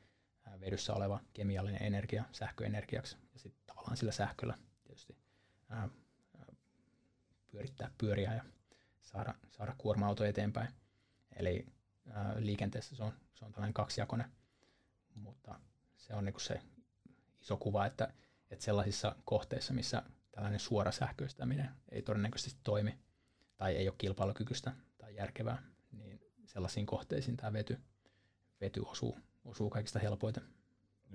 vedyssä 0.61 0.95
oleva 0.95 1.21
kemiallinen 1.33 1.83
energia 1.83 2.25
sähköenergiaksi 2.33 3.17
ja 3.33 3.39
sitten 3.39 3.63
tavallaan 3.67 3.97
sillä 3.97 4.13
sähköllä 4.13 4.55
tietysti 4.85 5.17
ää, 5.69 5.89
pyörittää 7.51 7.91
pyöriä 7.99 8.35
ja 8.35 8.45
saada, 9.01 9.35
saada 9.51 9.75
kuorma-auto 9.79 10.25
eteenpäin. 10.25 10.69
Eli 11.37 11.67
ää, 12.11 12.35
liikenteessä 12.39 12.97
se 12.97 13.03
on, 13.03 13.13
se 13.35 13.45
on 13.45 13.53
tällainen 13.53 13.75
kaksijakoinen, 13.75 14.31
mutta 15.15 15.61
se 15.97 16.15
on 16.15 16.25
niinku 16.25 16.41
se 16.41 16.63
iso 17.41 17.57
kuva, 17.57 17.87
että, 17.87 18.13
että 18.51 18.65
sellaisissa 18.65 19.17
kohteissa, 19.25 19.75
missä 19.75 20.03
tällainen 20.31 20.61
suora 20.61 20.93
sähköistäminen 20.93 21.71
ei 21.89 22.03
todennäköisesti 22.03 22.61
toimi 22.65 22.99
tai 23.57 23.77
ei 23.77 23.89
ole 23.89 23.97
kilpailukykyistä 23.99 24.73
tai 24.99 25.15
järkevää, 25.15 25.63
niin 25.93 26.21
sellaisiin 26.47 26.87
kohteisiin 26.87 27.37
tämä 27.37 27.53
vety, 27.53 27.81
vety 28.61 28.81
osuu, 28.81 29.19
osuu 29.47 29.71
kaikista 29.71 29.99
helpoiten. 29.99 30.43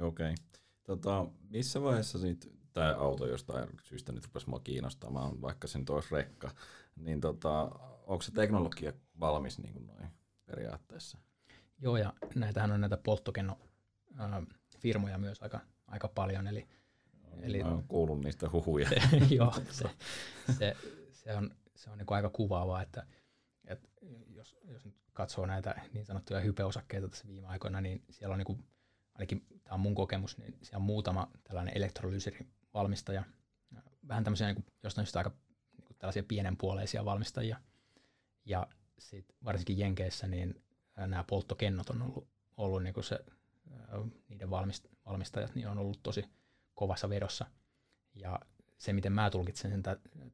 Okei. 0.02 0.32
Okay. 0.32 0.36
Tota, 0.84 1.26
missä 1.50 1.82
vaiheessa 1.82 2.20
sitten 2.20 2.52
tämä 2.74 2.96
auto 2.98 3.28
jostain 3.28 3.70
syystä 3.84 4.12
nyt 4.12 4.26
rupesi 4.26 4.50
mua 4.50 4.60
kiinnostamaan, 4.60 5.42
vaikka 5.42 5.68
sen 5.68 5.86
toisi 5.86 6.16
rekka, 6.16 6.52
niin 6.96 7.22
tota, 7.22 7.62
onko 8.06 8.22
se 8.22 8.32
teknologia 8.32 8.94
valmis 9.20 9.60
niin 9.60 9.74
kuin 9.74 9.88
noin 9.88 10.08
periaatteessa? 10.46 11.18
Joo, 11.80 11.98
ja 11.98 12.14
näitähän 12.36 12.72
on 12.72 12.82
näitä 12.82 12.98
polttokenno 12.98 13.60
firmoja 14.80 15.18
myös 15.18 15.42
aika, 15.42 15.60
aika 15.88 16.08
paljon, 16.08 16.48
eli 16.48 16.68
Eli, 17.42 17.64
Mä 17.64 17.70
oon 17.70 17.84
kuullut 17.88 18.22
niistä 18.22 18.50
huhuja. 18.52 18.90
joo, 19.30 19.54
se, 19.72 19.90
se, 20.58 20.76
se, 21.12 21.36
on, 21.36 21.52
se 21.76 21.90
on 21.90 21.98
niin 21.98 22.06
aika 22.10 22.30
kuvaavaa, 22.30 22.82
että, 22.82 23.06
että 23.66 23.88
jos, 24.28 24.56
jos 24.64 24.86
nyt 24.86 24.96
katsoo 25.14 25.46
näitä 25.46 25.76
niin 25.94 26.06
sanottuja 26.06 26.40
hypeosakkeita 26.40 27.08
tässä 27.08 27.28
viime 27.28 27.48
aikoina, 27.48 27.82
niin 27.82 28.04
siellä 28.10 28.34
on 28.34 28.38
niin 28.38 28.46
kuin, 28.46 28.66
ainakin 29.14 29.46
tämä 29.64 29.74
on 29.74 29.80
mun 29.80 29.96
kokemus, 29.96 30.38
niin 30.38 30.58
siellä 30.62 30.82
on 30.82 30.86
muutama 30.86 31.32
tällainen 31.44 31.92
valmistaja, 32.74 33.24
vähän 34.08 34.24
tämmöisiä 34.24 34.48
niin 34.48 34.56
kuin, 34.56 34.66
jostain 34.84 35.06
syystä 35.06 35.20
aika 35.20 35.32
niin 35.78 35.86
kuin 35.86 35.98
tällaisia 35.98 36.24
pienenpuoleisia 36.24 37.06
valmistajia. 37.06 37.58
Ja 38.46 38.68
sitten 39.00 39.38
varsinkin 39.46 39.78
Jenkeissä 39.78 40.28
niin 40.28 40.64
nämä 40.98 41.24
polttokennot 41.24 41.90
on 41.90 42.02
ollut, 42.02 42.28
ollut 42.58 42.84
niin 42.84 42.94
kuin 42.94 43.04
se, 43.04 43.20
niiden 44.30 44.50
valmist, 44.50 44.88
valmistajat 45.06 45.56
niin 45.56 45.68
on 45.68 45.78
ollut 45.78 46.04
tosi 46.04 46.26
kovassa 46.74 47.10
vedossa. 47.10 47.46
Ja 48.16 48.40
se, 48.78 48.94
miten 48.94 49.14
mä 49.14 49.30
tulkitsen 49.30 49.72
sen 49.72 49.84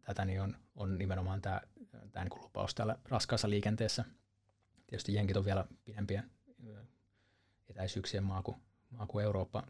tätä, 0.01 0.25
niin 0.25 0.41
on, 0.41 0.55
on 0.75 0.97
nimenomaan 0.97 1.41
tämä, 1.41 1.61
tämä 2.11 2.25
niin 2.25 2.41
lupaus 2.41 2.75
täällä 2.75 2.97
raskaassa 3.05 3.49
liikenteessä. 3.49 4.05
Tietysti 4.87 5.13
jenkit 5.13 5.37
on 5.37 5.45
vielä 5.45 5.65
pidempiä 5.85 6.23
etäisyyksien 7.69 8.23
maa 8.23 8.43
kuin, 8.43 8.57
maa 8.89 9.07
kuin 9.07 9.23
Eurooppa 9.23 9.63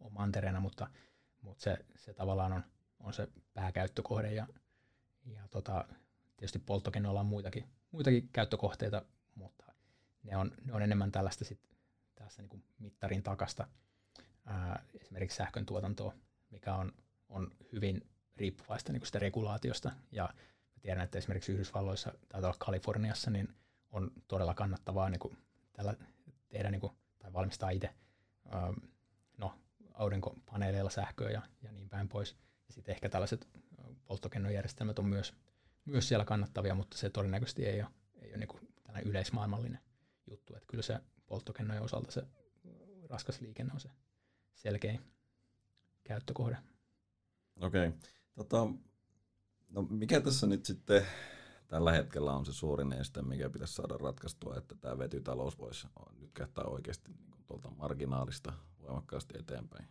on 0.00 0.12
mantereena, 0.12 0.60
mutta, 0.60 0.90
mutta 1.40 1.62
se, 1.62 1.78
se 1.96 2.14
tavallaan 2.14 2.52
on, 2.52 2.64
on 3.00 3.12
se 3.12 3.28
pääkäyttökohde 3.54 4.32
ja, 4.32 4.46
ja 5.24 5.48
tota, 5.48 5.84
tietysti 6.36 6.58
polttokennoilla 6.58 7.20
on 7.20 7.26
muitakin, 7.26 7.64
muitakin 7.90 8.28
käyttökohteita, 8.32 9.02
mutta 9.34 9.64
ne 10.22 10.36
on, 10.36 10.52
ne 10.64 10.72
on 10.72 10.82
enemmän 10.82 11.12
tällaista 11.12 11.44
sit 11.44 11.60
tässä 12.14 12.42
niin 12.42 12.48
kuin 12.48 12.64
mittarin 12.78 13.22
takasta 13.22 13.68
ää, 14.46 14.84
esimerkiksi 15.00 15.36
sähkön 15.36 15.66
tuotantoa, 15.66 16.14
mikä 16.50 16.74
on, 16.74 16.92
on 17.28 17.50
hyvin 17.72 18.08
riippuvaista 18.36 18.92
niin 18.92 19.00
kuin 19.00 19.06
sitä 19.06 19.18
regulaatiosta. 19.18 19.92
Ja 20.12 20.34
tiedän, 20.86 21.04
että 21.04 21.18
esimerkiksi 21.18 21.52
Yhdysvalloissa 21.52 22.12
tai 22.28 22.42
Kaliforniassa 22.58 23.30
niin 23.30 23.48
on 23.90 24.10
todella 24.28 24.54
kannattavaa 24.54 25.10
niin 25.10 25.18
kuin 25.18 25.38
tällä, 25.72 25.94
tehdä 26.48 26.70
niin 26.70 26.80
kuin, 26.80 26.92
tai 27.18 27.32
valmistaa 27.32 27.70
itse 27.70 27.94
no, 29.38 29.54
aurinkopaneeleilla 29.94 30.90
sähköä 30.90 31.30
ja, 31.30 31.42
ja 31.62 31.72
niin 31.72 31.88
päin 31.88 32.08
pois. 32.08 32.36
Ja 32.68 32.72
sitten 32.72 32.92
ehkä 32.92 33.08
tällaiset 33.08 33.48
polttokennojärjestelmät 34.04 34.98
on 34.98 35.06
myös, 35.06 35.34
myös 35.84 36.08
siellä 36.08 36.24
kannattavia, 36.24 36.74
mutta 36.74 36.98
se 36.98 37.10
todennäköisesti 37.10 37.66
ei 37.66 37.82
ole, 37.82 37.90
ei 38.20 38.30
ole 38.30 38.38
niin 38.38 38.48
kuin 38.48 38.68
tällainen 38.84 39.10
yleismaailmallinen 39.10 39.80
juttu. 40.30 40.54
Että 40.54 40.66
kyllä 40.66 40.82
se 40.82 41.00
polttokennojen 41.26 41.82
osalta 41.82 42.10
se 42.10 42.22
raskas 43.10 43.40
liikenne 43.40 43.72
on 43.74 43.80
se 43.80 43.90
selkein 44.54 45.00
käyttökohde. 46.04 46.56
Okei. 47.60 47.88
Okay. 47.88 48.00
Tota, 48.34 48.66
no 49.76 49.86
mikä 49.90 50.20
tässä 50.20 50.46
nyt 50.46 50.64
sitten 50.64 51.06
tällä 51.68 51.92
hetkellä 51.92 52.32
on 52.32 52.46
se 52.46 52.52
suurin 52.52 52.92
este, 52.92 53.22
mikä 53.22 53.50
pitäisi 53.50 53.74
saada 53.74 53.98
ratkaistua, 53.98 54.56
että 54.56 54.74
tämä 54.74 54.98
vetytalous 54.98 55.58
voisi 55.58 55.86
nyt 56.20 56.30
oikeasti 56.64 57.12
niin 57.12 57.44
tuolta 57.46 57.70
marginaalista 57.70 58.52
voimakkaasti 58.82 59.38
eteenpäin? 59.38 59.88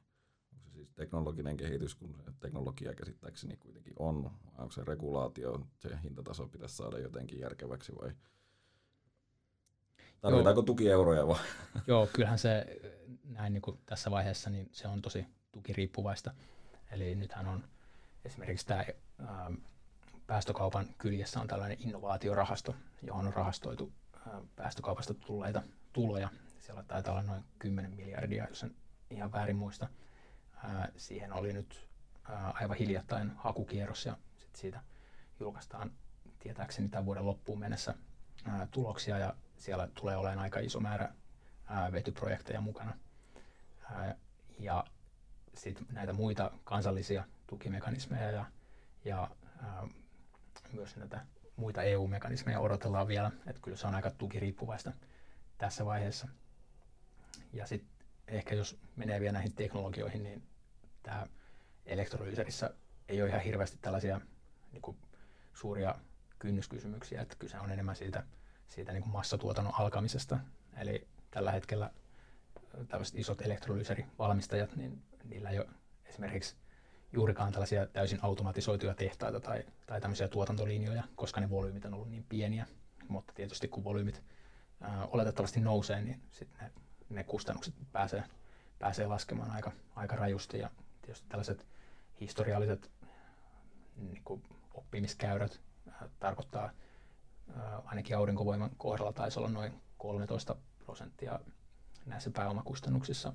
Onko 0.53 0.66
se 0.66 0.72
siis 0.72 0.90
teknologinen 0.90 1.57
kehitys, 1.57 1.95
kun 1.95 2.24
teknologia 2.40 2.94
käsittääkseni 2.94 3.57
kuitenkin 3.57 3.94
on? 3.99 4.32
Onko 4.57 4.72
se 4.72 4.84
regulaatio, 4.84 5.68
se 5.78 5.90
hintataso 6.03 6.48
pitäisi 6.48 6.76
saada 6.76 6.99
jotenkin 6.99 7.40
järkeväksi 7.40 7.91
vai 8.02 8.12
tarvitaanko 10.22 10.60
Joo. 10.60 10.66
tukieuroja 10.66 11.28
vai? 11.28 11.40
Joo, 11.88 12.07
kyllähän 12.14 12.40
se 12.40 12.80
näin 13.24 13.53
niin 13.53 13.62
kuin 13.62 13.80
tässä 13.86 14.12
vaiheessa 14.12 14.49
niin 14.49 14.70
se 14.72 14.88
on 14.88 15.02
tosi 15.02 15.26
tukiriippuvaista. 15.52 16.34
Eli 16.91 17.16
nythän 17.16 17.48
on 17.48 17.64
esimerkiksi 18.26 18.68
tämä 18.68 18.86
ää, 19.28 19.52
päästökaupan 20.28 20.86
kyljessä 20.98 21.40
on 21.42 21.48
tällainen 21.48 21.78
innovaatiorahasto, 21.82 22.76
johon 23.02 23.28
on 23.28 23.34
rahastoitu 23.34 23.92
ää, 24.28 24.42
päästökaupasta 24.56 25.14
tulleita 25.14 25.64
tuloja. 25.94 26.30
Siellä 26.60 26.84
taitaa 26.84 27.14
olla 27.14 27.24
noin 27.24 27.44
10 27.60 27.92
miljardia, 27.92 28.48
jos 28.50 28.64
en 28.64 28.76
ihan 29.10 29.32
väärin 29.32 29.56
muista. 29.56 29.88
Siihen 30.98 31.34
oli 31.34 31.54
nyt 31.54 31.88
aivan 32.54 32.78
hiljattain 32.78 33.32
hakukierros 33.36 34.06
ja 34.06 34.18
sit 34.38 34.56
siitä 34.56 34.82
julkaistaan 35.40 35.92
tietääkseni 36.40 36.90
tämän 36.90 37.06
vuoden 37.06 37.26
loppuun 37.26 37.60
mennessä 37.60 37.94
tuloksia 38.72 39.18
ja 39.18 39.34
siellä 39.58 39.88
tulee 39.94 40.18
olemaan 40.18 40.40
aika 40.40 40.60
iso 40.60 40.80
määrä 40.80 41.14
ää, 41.68 41.92
vetyprojekteja 41.92 42.62
mukana. 42.62 42.98
Ja 44.60 44.86
sitten 45.54 45.88
näitä 45.92 46.14
muita 46.14 46.52
kansallisia 46.64 47.24
tukimekanismeja 47.48 48.32
ja, 48.32 48.46
ja 49.06 49.30
myös 50.76 50.96
näitä 50.96 51.26
muita 51.56 51.84
EU-mekanismeja 51.84 52.60
odotellaan 52.60 53.08
vielä, 53.08 53.32
että 53.48 53.62
kyllä 53.62 53.78
se 53.78 53.88
on 53.88 53.96
aika 53.96 54.12
tukiriippuvaista 54.12 54.92
tässä 55.58 55.86
vaiheessa. 55.86 56.28
Ja 57.54 57.68
sitten 57.68 57.90
ehkä 58.28 58.56
jos 58.56 58.80
menee 58.96 59.20
vielä 59.20 59.32
näihin 59.34 59.54
teknologioihin, 59.54 60.24
niin 60.24 60.44
tämä 61.04 61.28
elektrolyysärissä 61.86 62.70
ei 63.10 63.22
ole 63.22 63.30
ihan 63.30 63.42
hirveästi 63.42 63.78
tällaisia 63.82 64.22
niin 64.72 64.82
kuin, 64.82 64.98
suuria 65.54 65.96
kynnyskysymyksiä, 66.40 67.22
että 67.22 67.36
kyse 67.40 67.60
on 67.60 67.72
enemmän 67.72 67.96
siitä, 67.96 68.24
siitä 68.68 68.92
niin 68.92 69.04
kuin 69.04 69.14
massatuotannon 69.14 69.74
alkamisesta. 69.76 70.40
Eli 70.78 71.08
tällä 71.32 71.52
hetkellä 71.52 71.92
tällaiset 72.88 73.20
isot 73.20 73.42
elektrolyysärivalmistajat, 73.42 74.76
niin 74.76 75.04
niillä 75.24 75.50
ei 75.50 75.60
ole 75.60 75.68
esimerkiksi 76.06 76.56
juurikaan 77.16 77.52
tällaisia 77.52 77.86
täysin 77.86 78.20
automatisoituja 78.22 78.96
tehtaita 78.96 79.40
tai, 79.40 79.64
tai 79.86 80.02
tämmöisiä 80.02 80.28
tuotantolinjoja, 80.28 81.04
koska 81.16 81.42
ne 81.42 81.50
volyymit 81.50 81.86
on 81.86 81.94
ollut 81.94 82.10
niin 82.10 82.26
pieniä. 82.30 82.66
Mutta 83.08 83.34
tietysti 83.34 83.68
kun 83.68 83.84
volyymit 83.84 84.24
ää, 84.82 85.06
oletettavasti 85.06 85.60
nousee, 85.60 86.02
niin 86.02 86.22
sitten 86.32 86.60
ne, 86.62 86.72
ne 87.10 87.24
kustannukset 87.24 87.74
pääsee, 87.92 88.24
pääsee 88.80 89.08
laskemaan 89.08 89.52
aika, 89.52 89.72
aika 89.96 90.16
rajusti. 90.16 90.60
Ja 90.60 90.70
tietysti 91.02 91.30
tällaiset 91.30 91.68
historialliset 92.22 92.92
niin 93.96 94.22
kuin 94.24 94.44
oppimiskäyrät 94.74 95.62
ää, 95.92 96.10
tarkoittaa 96.20 96.70
ää, 97.56 97.82
ainakin 97.86 98.18
aurinkovoiman 98.18 98.72
kohdalla 98.78 99.14
taisi 99.14 99.40
olla 99.40 99.50
noin 99.50 99.82
13 99.98 100.56
prosenttia 100.86 101.40
näissä 102.06 102.32
pääomakustannuksissa 102.32 103.34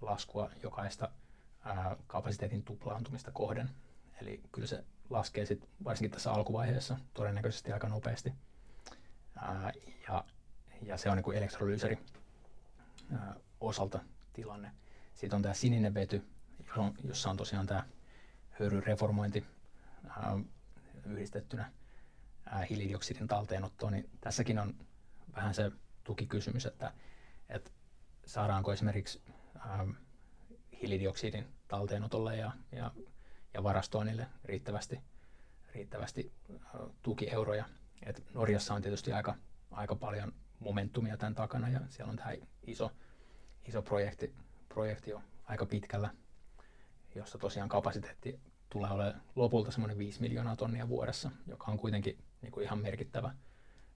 laskua 0.00 0.50
jokaista 0.62 1.10
kapasiteetin 2.06 2.62
tuplaantumista 2.62 3.30
kohden. 3.30 3.70
Eli 4.20 4.40
kyllä 4.52 4.66
se 4.66 4.84
laskee 5.10 5.46
sit, 5.46 5.68
varsinkin 5.84 6.10
tässä 6.10 6.32
alkuvaiheessa 6.32 6.96
todennäköisesti 7.14 7.72
aika 7.72 7.88
nopeasti. 7.88 8.32
Ää, 9.36 9.72
ja, 10.08 10.24
ja 10.82 10.96
se 10.96 11.10
on 11.10 11.16
niin 11.16 11.36
elektrolyysäri 11.36 11.98
ää, 13.12 13.34
osalta 13.60 14.00
tilanne. 14.32 14.70
Sitten 15.14 15.36
on 15.36 15.42
tämä 15.42 15.54
sininen 15.54 15.94
vety, 15.94 16.24
jossa 17.04 17.30
on 17.30 17.36
tosiaan 17.36 17.66
tämä 17.66 17.84
höyryreformointi 18.50 19.46
ää, 20.08 20.38
yhdistettynä 21.06 21.72
ää, 22.46 22.64
hiilidioksidin 22.70 23.28
talteenottoon, 23.28 23.92
niin 23.92 24.10
tässäkin 24.20 24.58
on 24.58 24.74
vähän 25.36 25.54
se 25.54 25.72
tukikysymys, 26.04 26.66
että, 26.66 26.92
että 27.48 27.70
saadaanko 28.26 28.72
esimerkiksi 28.72 29.22
ää, 29.58 29.86
hiilidioksidin 30.82 31.46
talteenotolle 31.68 32.36
ja, 32.36 32.52
ja, 32.72 32.90
ja 33.54 33.62
varastoinnille 33.62 34.26
riittävästi, 34.44 35.00
riittävästi 35.74 36.32
tukieuroja. 37.02 37.64
Et 38.06 38.22
Norjassa 38.34 38.74
on 38.74 38.82
tietysti 38.82 39.12
aika, 39.12 39.34
aika 39.70 39.94
paljon 39.94 40.32
momentumia 40.58 41.16
tämän 41.16 41.34
takana 41.34 41.68
ja 41.68 41.80
siellä 41.88 42.10
on 42.10 42.16
tämä 42.16 42.32
iso, 42.66 42.90
iso 43.68 43.82
projekti, 43.82 44.34
projekti 44.68 45.10
jo 45.10 45.22
aika 45.44 45.66
pitkällä, 45.66 46.10
jossa 47.14 47.38
tosiaan 47.38 47.68
kapasiteetti 47.68 48.40
tulee 48.70 48.90
olemaan 48.90 49.22
lopulta 49.36 49.70
semmoinen 49.70 49.98
5 49.98 50.20
miljoonaa 50.20 50.56
tonnia 50.56 50.88
vuodessa, 50.88 51.30
joka 51.46 51.64
on 51.70 51.78
kuitenkin 51.78 52.18
niin 52.42 52.52
kuin 52.52 52.64
ihan 52.64 52.78
merkittävä, 52.78 53.34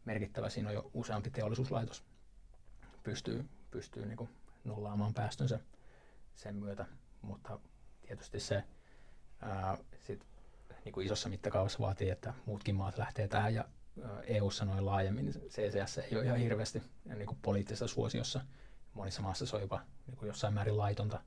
merkittävä. 0.04 0.48
Siinä 0.48 0.68
on 0.68 0.74
jo 0.74 0.90
useampi 0.94 1.30
teollisuuslaitos 1.30 2.04
pystyy, 3.02 3.48
pystyy 3.70 4.06
niin 4.06 4.16
kuin 4.16 4.30
nollaamaan 4.64 5.14
päästönsä 5.14 5.60
sen 6.36 6.56
myötä, 6.56 6.86
mutta 7.22 7.58
tietysti 8.02 8.40
se 8.40 8.64
ää, 9.40 9.78
sit, 10.00 10.26
niin 10.84 10.92
kuin 10.92 11.06
isossa 11.06 11.28
mittakaavassa 11.28 11.78
vaatii, 11.78 12.10
että 12.10 12.34
muutkin 12.46 12.74
maat 12.74 12.98
lähtee 12.98 13.28
tähän 13.28 13.54
ja 13.54 13.64
EU-ssa 14.22 14.64
noin 14.64 14.86
laajemmin, 14.86 15.32
CCS 15.48 15.98
ei 15.98 16.16
ole 16.16 16.24
ihan 16.24 16.38
hirveästi 16.38 16.82
niin 17.04 17.26
kuin 17.26 17.38
poliittisessa 17.42 17.88
suosiossa. 17.88 18.40
Monissa 18.94 19.22
maissa 19.22 19.46
se 19.46 19.56
on 19.56 19.62
jopa 19.62 19.82
niin 20.06 20.16
kuin 20.16 20.26
jossain 20.26 20.54
määrin 20.54 20.78
laitonta. 20.78 21.22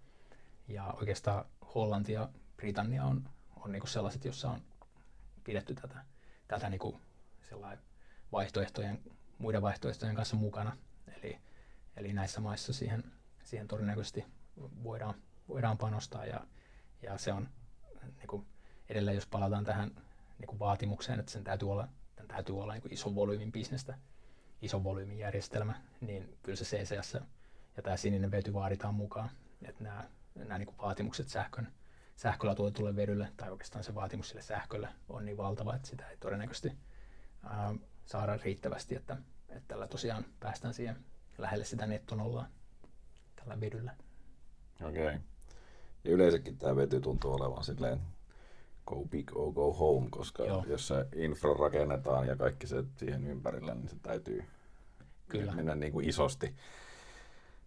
Ja 0.68 0.94
oikeastaan 1.00 1.46
Hollanti 1.76 2.14
ja 2.14 2.30
Britannia 2.58 3.04
on, 3.04 3.30
on 3.56 3.72
niin 3.72 3.82
kuin 3.82 3.90
sellaiset, 3.90 4.26
joissa 4.26 4.50
on 4.50 4.62
pidetty 5.44 5.76
tätä, 5.76 6.06
tätä 6.48 6.70
niin 6.70 6.80
kuin 6.80 7.02
vaihtoehtojen, 8.32 9.04
muiden 9.38 9.62
vaihtoehtojen 9.62 10.16
kanssa 10.16 10.36
mukana. 10.36 10.78
Eli, 11.18 11.40
eli 11.96 12.14
näissä 12.14 12.42
maissa 12.42 12.74
siihen, 12.74 13.04
siihen 13.44 13.68
todennäköisesti 13.68 14.26
voidaan, 14.84 15.16
voidaan 15.48 15.78
panostaa 15.78 16.26
ja, 16.26 16.48
ja 17.02 17.18
se 17.18 17.34
on 17.34 17.50
niin 18.18 18.28
kuin 18.28 18.46
edelleen, 18.90 19.16
jos 19.16 19.28
palataan 19.28 19.66
tähän 19.66 19.92
niin 20.40 20.48
kuin 20.48 20.60
vaatimukseen, 20.60 21.20
että 21.20 21.32
sen 21.32 21.44
täytyy 21.44 21.72
olla, 21.72 21.88
tämän 22.16 22.28
täytyy 22.28 22.62
olla 22.62 22.74
niin 22.74 22.82
kuin 22.82 22.94
ison 22.94 23.16
volyymin 23.16 23.52
bisnestä, 23.52 23.98
ison 24.62 24.84
volyymin 24.84 25.18
järjestelmä, 25.18 25.82
niin 26.02 26.38
kyllä 26.44 26.56
se 26.56 26.66
CCS 26.66 27.14
ja 27.78 27.84
tämä 27.84 27.98
sininen 27.98 28.32
vety 28.32 28.54
vaaditaan 28.54 28.96
mukaan. 28.96 29.30
Että 29.62 29.84
nämä, 29.84 30.10
nämä 30.36 30.58
niin 30.58 30.68
kuin 30.68 30.78
vaatimukset 30.78 31.28
sähkön, 31.28 31.68
sähköllä 32.16 32.56
tuotetulle 32.56 32.96
vedylle, 32.96 33.32
tai 33.38 33.52
oikeastaan 33.52 33.84
se 33.84 33.96
vaatimus 33.96 34.30
sille 34.30 34.42
sähkölle 34.42 34.90
on 35.10 35.26
niin 35.26 35.38
valtava, 35.38 35.76
että 35.76 35.88
sitä 35.88 36.10
ei 36.10 36.18
todennäköisesti 36.18 36.78
ää, 37.44 37.76
saada 38.06 38.38
riittävästi, 38.38 38.96
että, 38.96 39.18
että 39.50 39.68
tällä 39.68 39.88
tosiaan 39.88 40.26
päästään 40.40 40.74
siihen 40.74 41.06
lähelle 41.38 41.66
sitä 41.66 41.86
nettonollaa 41.86 42.48
tällä 43.36 43.60
vedyllä. 43.60 43.96
Okei. 44.84 45.08
Okay. 45.08 45.20
Ja 46.04 46.12
yleensäkin 46.12 46.58
tämä 46.58 46.76
vety 46.76 47.02
tuntuu 47.02 47.34
olevan 47.34 47.64
silleen 47.64 48.00
go 48.86 49.06
big 49.10 49.32
or 49.36 49.54
go 49.54 49.74
home, 49.74 50.10
koska 50.10 50.44
Joo. 50.44 50.66
jos 50.68 50.88
se 50.88 51.08
infra 51.16 51.54
rakennetaan 51.54 52.28
ja 52.28 52.36
kaikki 52.36 52.68
se 52.68 52.84
siihen 52.98 53.28
ympärillä, 53.28 53.76
niin 53.76 53.90
se 53.90 53.96
täytyy 54.02 54.44
Kyllä. 55.28 55.52
mennä 55.52 55.76
niin 55.76 55.92
kuin 55.92 56.10
isosti. 56.10 56.56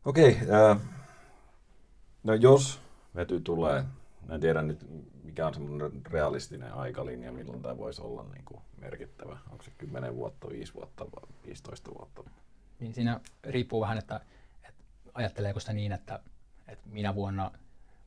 Okei, 0.04 0.38
okay, 0.42 0.70
äh, 0.70 0.78
no 2.22 2.34
jos 2.34 2.80
vety 3.14 3.40
tulee, 3.40 3.84
en 4.30 4.40
tiedä 4.40 4.62
nyt 4.62 4.86
mikä 5.32 5.46
on 5.46 5.54
semmoinen 5.54 6.06
realistinen 6.06 6.74
aikalinja, 6.74 7.32
milloin 7.32 7.62
tämä 7.62 7.78
voisi 7.78 8.02
olla 8.02 8.22
niin 8.22 8.44
kuin 8.44 8.60
merkittävä. 8.80 9.38
Onko 9.50 9.64
se 9.64 9.70
10 9.78 10.16
vuotta, 10.16 10.48
5 10.48 10.74
vuotta 10.74 11.04
vai 11.04 11.28
15 11.46 11.90
vuotta? 11.94 12.22
Niin 12.80 12.94
siinä 12.94 13.20
riippuu 13.44 13.80
vähän, 13.80 13.98
että, 13.98 14.20
että 14.68 14.84
ajatteleeko 15.14 15.60
sitä 15.60 15.72
niin, 15.72 15.92
että 15.92 16.20
että 16.68 16.88
minä 16.88 17.14
vuonna 17.14 17.50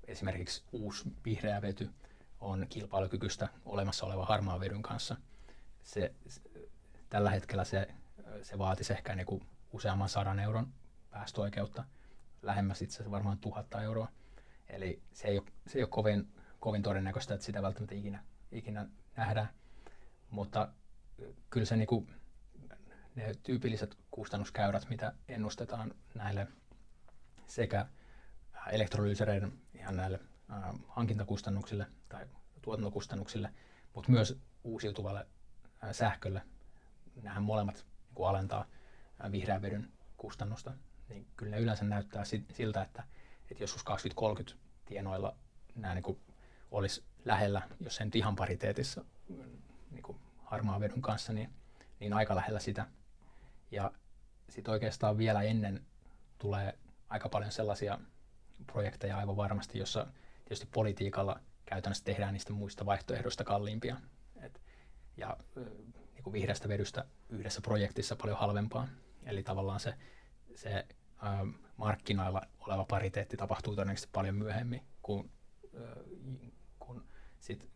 esimerkiksi 0.07 0.63
uusi 0.71 1.03
vihreä 1.25 1.61
vety 1.61 1.89
on 2.39 2.65
kilpailukykyistä 2.69 3.49
olemassa 3.65 4.05
oleva 4.05 4.25
harmaan 4.25 4.59
vedyn 4.59 4.81
kanssa. 4.81 5.15
Se, 5.83 6.13
se, 6.27 6.41
tällä 7.09 7.29
hetkellä 7.29 7.63
se, 7.63 7.87
se 8.41 8.57
vaatisi 8.57 8.93
ehkä 8.93 9.15
niin 9.15 9.25
kuin 9.25 9.45
useamman 9.71 10.09
sadan 10.09 10.39
euron 10.39 10.73
päästöoikeutta, 11.11 11.83
lähemmäs 12.41 12.81
itse 12.81 12.95
asiassa 12.95 13.11
varmaan 13.11 13.37
tuhatta 13.37 13.81
euroa. 13.81 14.11
Eli 14.67 15.01
se 15.13 15.27
ei 15.27 15.37
ole, 15.37 15.47
se 15.67 15.77
ei 15.77 15.83
ole 15.83 15.89
kovin, 15.89 16.27
kovin 16.59 16.83
todennäköistä, 16.83 17.33
että 17.33 17.45
sitä 17.45 17.61
välttämättä 17.61 17.95
ikinä, 17.95 18.23
ikinä 18.51 18.87
nähdään. 19.17 19.49
Mutta 20.29 20.69
kyllä 21.49 21.65
se 21.65 21.75
niin 21.75 21.87
kuin, 21.87 22.15
ne 23.15 23.33
tyypilliset 23.43 23.97
kustannuskäyrät, 24.11 24.89
mitä 24.89 25.13
ennustetaan 25.27 25.93
näille 26.15 26.47
sekä 27.47 27.85
elektrolyysereiden 28.71 29.53
ihan 29.73 29.95
näille 29.95 30.19
äh, 30.51 30.73
hankintakustannuksille 30.87 31.87
tai 32.09 32.25
tuotantokustannuksille, 32.61 33.53
mutta 33.93 34.11
myös 34.11 34.39
uusiutuvalle 34.63 35.27
äh, 35.83 35.89
sähkölle. 35.91 36.41
Nämä 37.21 37.39
molemmat 37.39 37.85
niin 38.15 38.27
alentaa 38.27 38.65
äh, 39.25 39.31
vihreän 39.31 39.61
vedyn 39.61 39.91
kustannusta. 40.17 40.73
Niin 41.09 41.27
kyllä 41.37 41.51
ne 41.55 41.61
yleensä 41.61 41.85
näyttää 41.85 42.23
siltä, 42.53 42.81
että, 42.81 43.03
että 43.51 43.63
joskus 43.63 43.83
2030 43.83 44.65
tienoilla 44.85 45.35
nämä 45.75 45.93
niin 45.93 46.03
kuin 46.03 46.19
olisi 46.71 47.03
lähellä, 47.25 47.61
jos 47.79 47.95
sen 47.95 48.11
ihan 48.13 48.35
pariteetissa 48.35 49.05
niin 49.91 50.03
kuin 50.03 50.17
harmaan 50.43 50.81
vedyn 50.81 51.01
kanssa, 51.01 51.33
niin, 51.33 51.49
niin 51.99 52.13
aika 52.13 52.35
lähellä 52.35 52.59
sitä. 52.59 52.87
Ja 53.71 53.91
sitten 54.49 54.71
oikeastaan 54.71 55.17
vielä 55.17 55.41
ennen 55.41 55.85
tulee 56.37 56.79
aika 57.09 57.29
paljon 57.29 57.51
sellaisia 57.51 57.99
projekteja 58.71 59.17
aivan 59.17 59.37
varmasti, 59.37 59.79
jossa 59.79 60.07
tietysti 60.45 60.67
politiikalla 60.73 61.39
käytännössä 61.65 62.03
tehdään 62.03 62.33
niistä 62.33 62.53
muista 62.53 62.85
vaihtoehdoista 62.85 63.43
kalliimpia. 63.43 63.97
Et, 64.41 64.61
ja 65.17 65.37
niin 66.13 66.23
kuin 66.23 66.33
vihreästä 66.33 66.67
vedystä 66.67 67.05
yhdessä 67.29 67.61
projektissa 67.61 68.15
paljon 68.15 68.37
halvempaa. 68.37 68.87
Eli 69.25 69.43
tavallaan 69.43 69.79
se, 69.79 69.93
se 70.55 70.69
ä, 70.69 70.85
markkinoilla 71.77 72.41
oleva 72.59 72.85
pariteetti 72.85 73.37
tapahtuu 73.37 73.75
todennäköisesti 73.75 74.09
paljon 74.13 74.35
myöhemmin, 74.35 74.81
kun, 75.01 75.29
ä, 75.75 75.95
kun 76.79 77.05
sit, 77.39 77.69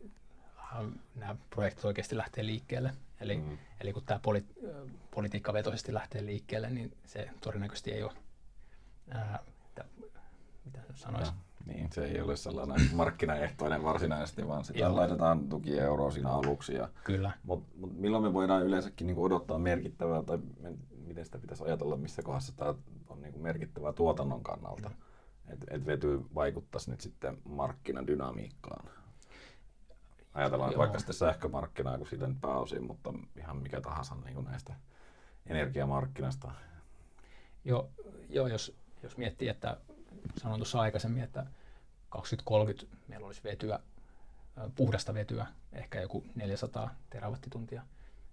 ä, 0.57 0.83
nämä 1.15 1.35
projektit 1.49 1.85
oikeasti 1.85 2.17
lähtee 2.17 2.45
liikkeelle. 2.45 2.93
Eli, 3.19 3.37
mm. 3.37 3.57
eli 3.79 3.93
kun 3.93 4.05
tämä 4.05 4.19
poli, 4.19 4.45
politiikkavetoisesti 5.11 5.93
lähtee 5.93 6.25
liikkeelle, 6.25 6.69
niin 6.69 6.97
se 7.05 7.29
todennäköisesti 7.41 7.91
ei 7.91 8.03
ole 8.03 8.13
ää, 9.09 9.39
mitä 10.77 10.93
sanoisi. 10.93 11.31
niin, 11.65 11.89
se 11.91 12.05
ei 12.05 12.21
ole 12.21 12.35
sellainen 12.35 12.89
markkinaehtoinen 12.93 13.83
varsinaisesti, 13.83 14.47
vaan 14.47 14.65
sitä 14.65 14.79
Joo. 14.79 14.95
laitetaan 14.95 15.49
tukieuroa 15.49 16.11
siinä 16.11 16.29
aluksi. 16.29 16.73
Ja, 16.73 16.89
Kyllä. 17.03 17.31
Mutta 17.43 17.75
mut 17.77 17.97
milloin 17.97 18.23
me 18.23 18.33
voidaan 18.33 18.63
yleensäkin 18.63 19.07
niinku 19.07 19.23
odottaa 19.23 19.59
merkittävää, 19.59 20.23
tai 20.23 20.39
miten 21.05 21.25
sitä 21.25 21.37
pitäisi 21.37 21.63
ajatella, 21.63 21.97
missä 21.97 22.21
kohdassa 22.21 22.53
tämä 22.55 22.73
on 23.07 23.21
niinku 23.21 23.39
merkittävää 23.39 23.93
tuotannon 23.93 24.43
kannalta, 24.43 24.89
mm. 24.89 24.95
että 25.53 25.65
et 25.69 25.85
vety 25.85 26.21
vaikuttaisi 26.35 26.91
nyt 26.91 27.01
sitten 27.01 27.37
markkinadynamiikkaan? 27.43 28.89
Ajatellaan 30.33 30.71
Joo. 30.71 30.79
vaikka 30.79 30.99
sitten 30.99 31.15
sähkömarkkinaa, 31.15 31.97
kun 31.97 32.07
siitä 32.07 32.27
nyt 32.27 32.41
pääosin, 32.41 32.83
mutta 32.83 33.13
ihan 33.37 33.57
mikä 33.57 33.81
tahansa 33.81 34.15
niin 34.25 34.45
näistä 34.45 34.75
energiamarkkinasta. 35.45 36.51
Joo, 37.65 37.89
jo, 38.29 38.47
jos, 38.47 38.75
jos 39.03 39.17
miettii, 39.17 39.47
että 39.47 39.77
sanoin 40.37 40.59
tuossa 40.59 40.79
aikaisemmin, 40.79 41.23
että 41.23 41.45
2030 42.09 42.97
meillä 43.07 43.25
olisi 43.25 43.43
vetyä, 43.43 43.79
puhdasta 44.75 45.13
vetyä, 45.13 45.47
ehkä 45.73 46.01
joku 46.01 46.25
400 46.35 46.95
terawattituntia 47.09 47.83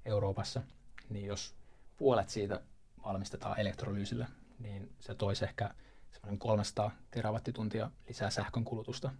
Euroopassa, 0.05 0.63
niin 1.11 1.27
jos 1.27 1.55
puolet 1.97 2.29
siitä 2.29 2.61
valmistetaan 3.05 3.61
elektrolyysillä, 3.61 4.29
niin 4.59 4.93
se 5.01 5.15
toisi 5.15 5.45
ehkä 5.45 5.75
semmoinen 6.13 6.39
300 6.39 6.91
terawattituntia 7.11 7.91
lisää 8.09 8.31
sähkön 8.31 8.65
kulutusta. 8.65 9.11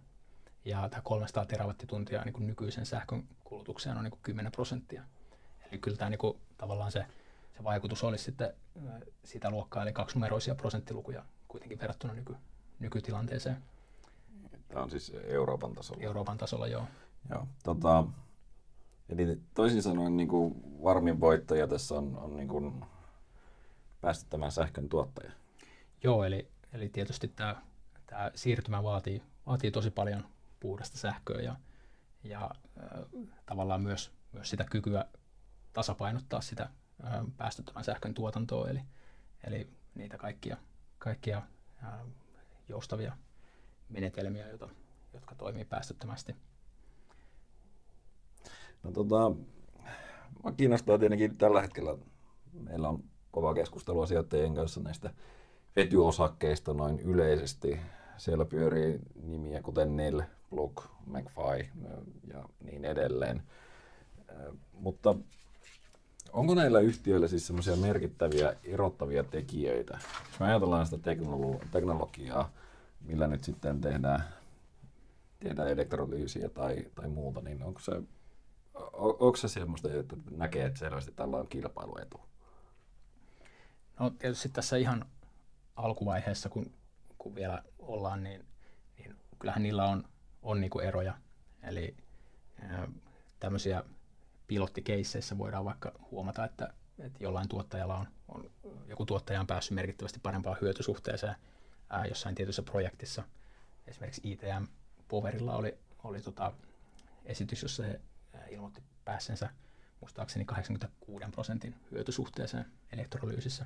Ja 0.65 0.89
tämä 0.89 1.01
300 1.01 1.45
terawattituntia 1.45 2.23
niin 2.23 2.47
nykyisen 2.47 2.85
sähkön 2.85 3.23
kulutukseen 3.43 3.97
on 3.97 4.03
niin 4.03 4.11
kuin 4.11 4.21
10 4.23 4.51
prosenttia. 4.51 5.03
Eli 5.71 5.79
kyllä 5.79 5.97
tämä 5.97 6.09
niin 6.09 6.17
kuin, 6.17 6.37
tavallaan 6.57 6.91
se, 6.91 7.05
se 7.57 7.63
vaikutus 7.63 8.03
olisi 8.03 8.23
sitten 8.23 8.53
sitä 9.23 9.49
luokkaa, 9.49 9.83
eli 9.83 9.93
kaksinumeroisia 9.93 10.55
prosenttilukuja 10.55 11.25
kuitenkin 11.47 11.79
verrattuna 11.79 12.13
nyky, 12.13 12.35
nykytilanteeseen. 12.79 13.57
Tämä 14.67 14.83
on 14.83 14.89
siis 14.89 15.11
Euroopan 15.23 15.73
tasolla. 15.73 16.03
Euroopan 16.03 16.37
tasolla, 16.37 16.67
joo. 16.67 16.87
joo 17.29 17.47
tota, 17.63 18.03
eli 19.09 19.41
toisin 19.53 19.83
sanoen 19.83 20.17
niin 20.17 20.29
kuin 20.29 20.61
varmin 20.83 21.19
voittaja 21.19 21.67
tässä 21.67 21.95
on, 21.95 22.17
on 22.17 22.37
niin 22.37 22.47
kuin 22.47 22.85
päästöttömän 24.01 24.51
sähkön 24.51 24.89
tuottaja. 24.89 25.31
Joo, 26.03 26.23
eli, 26.23 26.47
eli 26.73 26.89
tietysti 26.89 27.27
tämä, 27.27 27.61
tämä 28.05 28.31
siirtymä 28.35 28.83
vaatii, 28.83 29.23
vaatii 29.45 29.71
tosi 29.71 29.91
paljon 29.91 30.25
puhdasta 30.59 30.97
sähköä 30.97 31.41
ja, 31.41 31.55
ja 32.23 32.51
äh, 32.77 33.27
tavallaan 33.45 33.81
myös, 33.81 34.11
myös 34.31 34.49
sitä 34.49 34.63
kykyä 34.63 35.05
tasapainottaa 35.73 36.41
sitä 36.41 36.63
äh, 36.63 37.11
päästöttömän 37.37 37.83
sähkön 37.83 38.13
tuotantoa, 38.13 38.69
eli, 38.69 38.81
eli 39.43 39.69
niitä 39.95 40.17
kaikkia, 40.17 40.57
kaikkia 40.97 41.37
äh, 41.83 41.99
joustavia 42.69 43.17
menetelmiä, 43.89 44.47
joita, 44.47 44.69
jotka 45.13 45.35
toimii 45.35 45.65
päästöttömästi. 45.65 46.35
No 48.83 48.91
tota, 48.91 49.31
mä 50.43 50.51
kiinnostaa 50.51 50.97
tietenkin 50.97 51.37
tällä 51.37 51.61
hetkellä, 51.61 51.97
meillä 52.53 52.89
on 52.89 53.03
kova 53.31 53.53
keskustelua 53.53 54.05
sijoittajien 54.05 54.55
kanssa 54.55 54.81
näistä 54.81 55.13
vetyosakkeista 55.75 56.73
noin 56.73 56.99
yleisesti. 56.99 57.79
Siellä 58.17 58.45
pyörii 58.45 58.99
nimiä 59.23 59.61
kuten 59.61 59.95
Nell, 59.95 60.21
Block, 60.49 60.85
McFly 61.05 61.67
ja 62.27 62.49
niin 62.63 62.85
edelleen. 62.85 63.43
Mutta 64.73 65.15
onko 66.33 66.55
näillä 66.55 66.79
yhtiöillä 66.79 67.27
siis 67.27 67.47
semmoisia 67.47 67.75
merkittäviä 67.75 68.53
erottavia 68.63 69.23
tekijöitä? 69.23 69.99
Jos 70.31 70.39
me 70.39 70.45
ajatellaan 70.45 70.85
sitä 70.85 71.15
teknologiaa, 71.71 72.51
millä 73.01 73.27
nyt 73.27 73.43
sitten 73.43 73.81
tehdään, 73.81 74.23
tehdään 75.39 75.69
elektrolyysiä 75.69 76.49
tai, 76.49 76.85
tai 76.95 77.07
muuta, 77.07 77.41
niin 77.41 77.63
onko 77.63 77.79
se, 77.79 77.91
on, 78.75 79.17
onko 79.19 79.35
se 79.35 79.47
semmoista, 79.47 79.93
että 79.93 80.15
näkee, 80.31 80.65
että 80.65 80.79
selvästi 80.79 81.11
tällä 81.11 81.37
on 81.37 81.47
kilpailuetu? 81.47 82.19
No 83.99 84.09
tietysti 84.09 84.49
tässä 84.49 84.77
ihan 84.77 85.05
alkuvaiheessa, 85.75 86.49
kun, 86.49 86.71
kun 87.17 87.35
vielä 87.35 87.63
ollaan, 87.79 88.23
niin, 88.23 88.45
niin 88.97 89.15
kyllähän 89.39 89.63
niillä 89.63 89.85
on, 89.85 90.03
on 90.41 90.61
niinku 90.61 90.79
eroja. 90.79 91.13
Eli 91.63 91.97
tämmöisiä 93.39 93.83
pilottikeisseissä 94.47 95.37
voidaan 95.37 95.65
vaikka 95.65 95.91
huomata, 96.11 96.45
että, 96.45 96.73
että 96.99 97.23
jollain 97.23 97.49
tuottajalla 97.49 97.97
on, 97.97 98.07
on, 98.27 98.51
joku 98.87 99.05
tuottaja 99.05 99.39
on 99.39 99.47
päässyt 99.47 99.75
merkittävästi 99.75 100.19
parempaan 100.23 100.57
hyötysuhteeseen 100.61 101.35
ää, 101.89 102.05
jossain 102.05 102.35
tietyssä 102.35 102.63
projektissa. 102.63 103.23
Esimerkiksi 103.87 104.21
ITM 104.23 104.65
Powerilla 105.07 105.55
oli, 105.55 105.77
oli 106.03 106.21
tota 106.21 106.53
esitys, 107.25 107.61
jossa 107.61 107.83
he 107.83 107.99
ilmoitti 108.49 108.83
päässensä 109.05 109.49
muistaakseni 110.01 110.45
86 110.45 111.25
prosentin 111.31 111.75
hyötysuhteeseen 111.91 112.65
elektrolyysissä. 112.91 113.65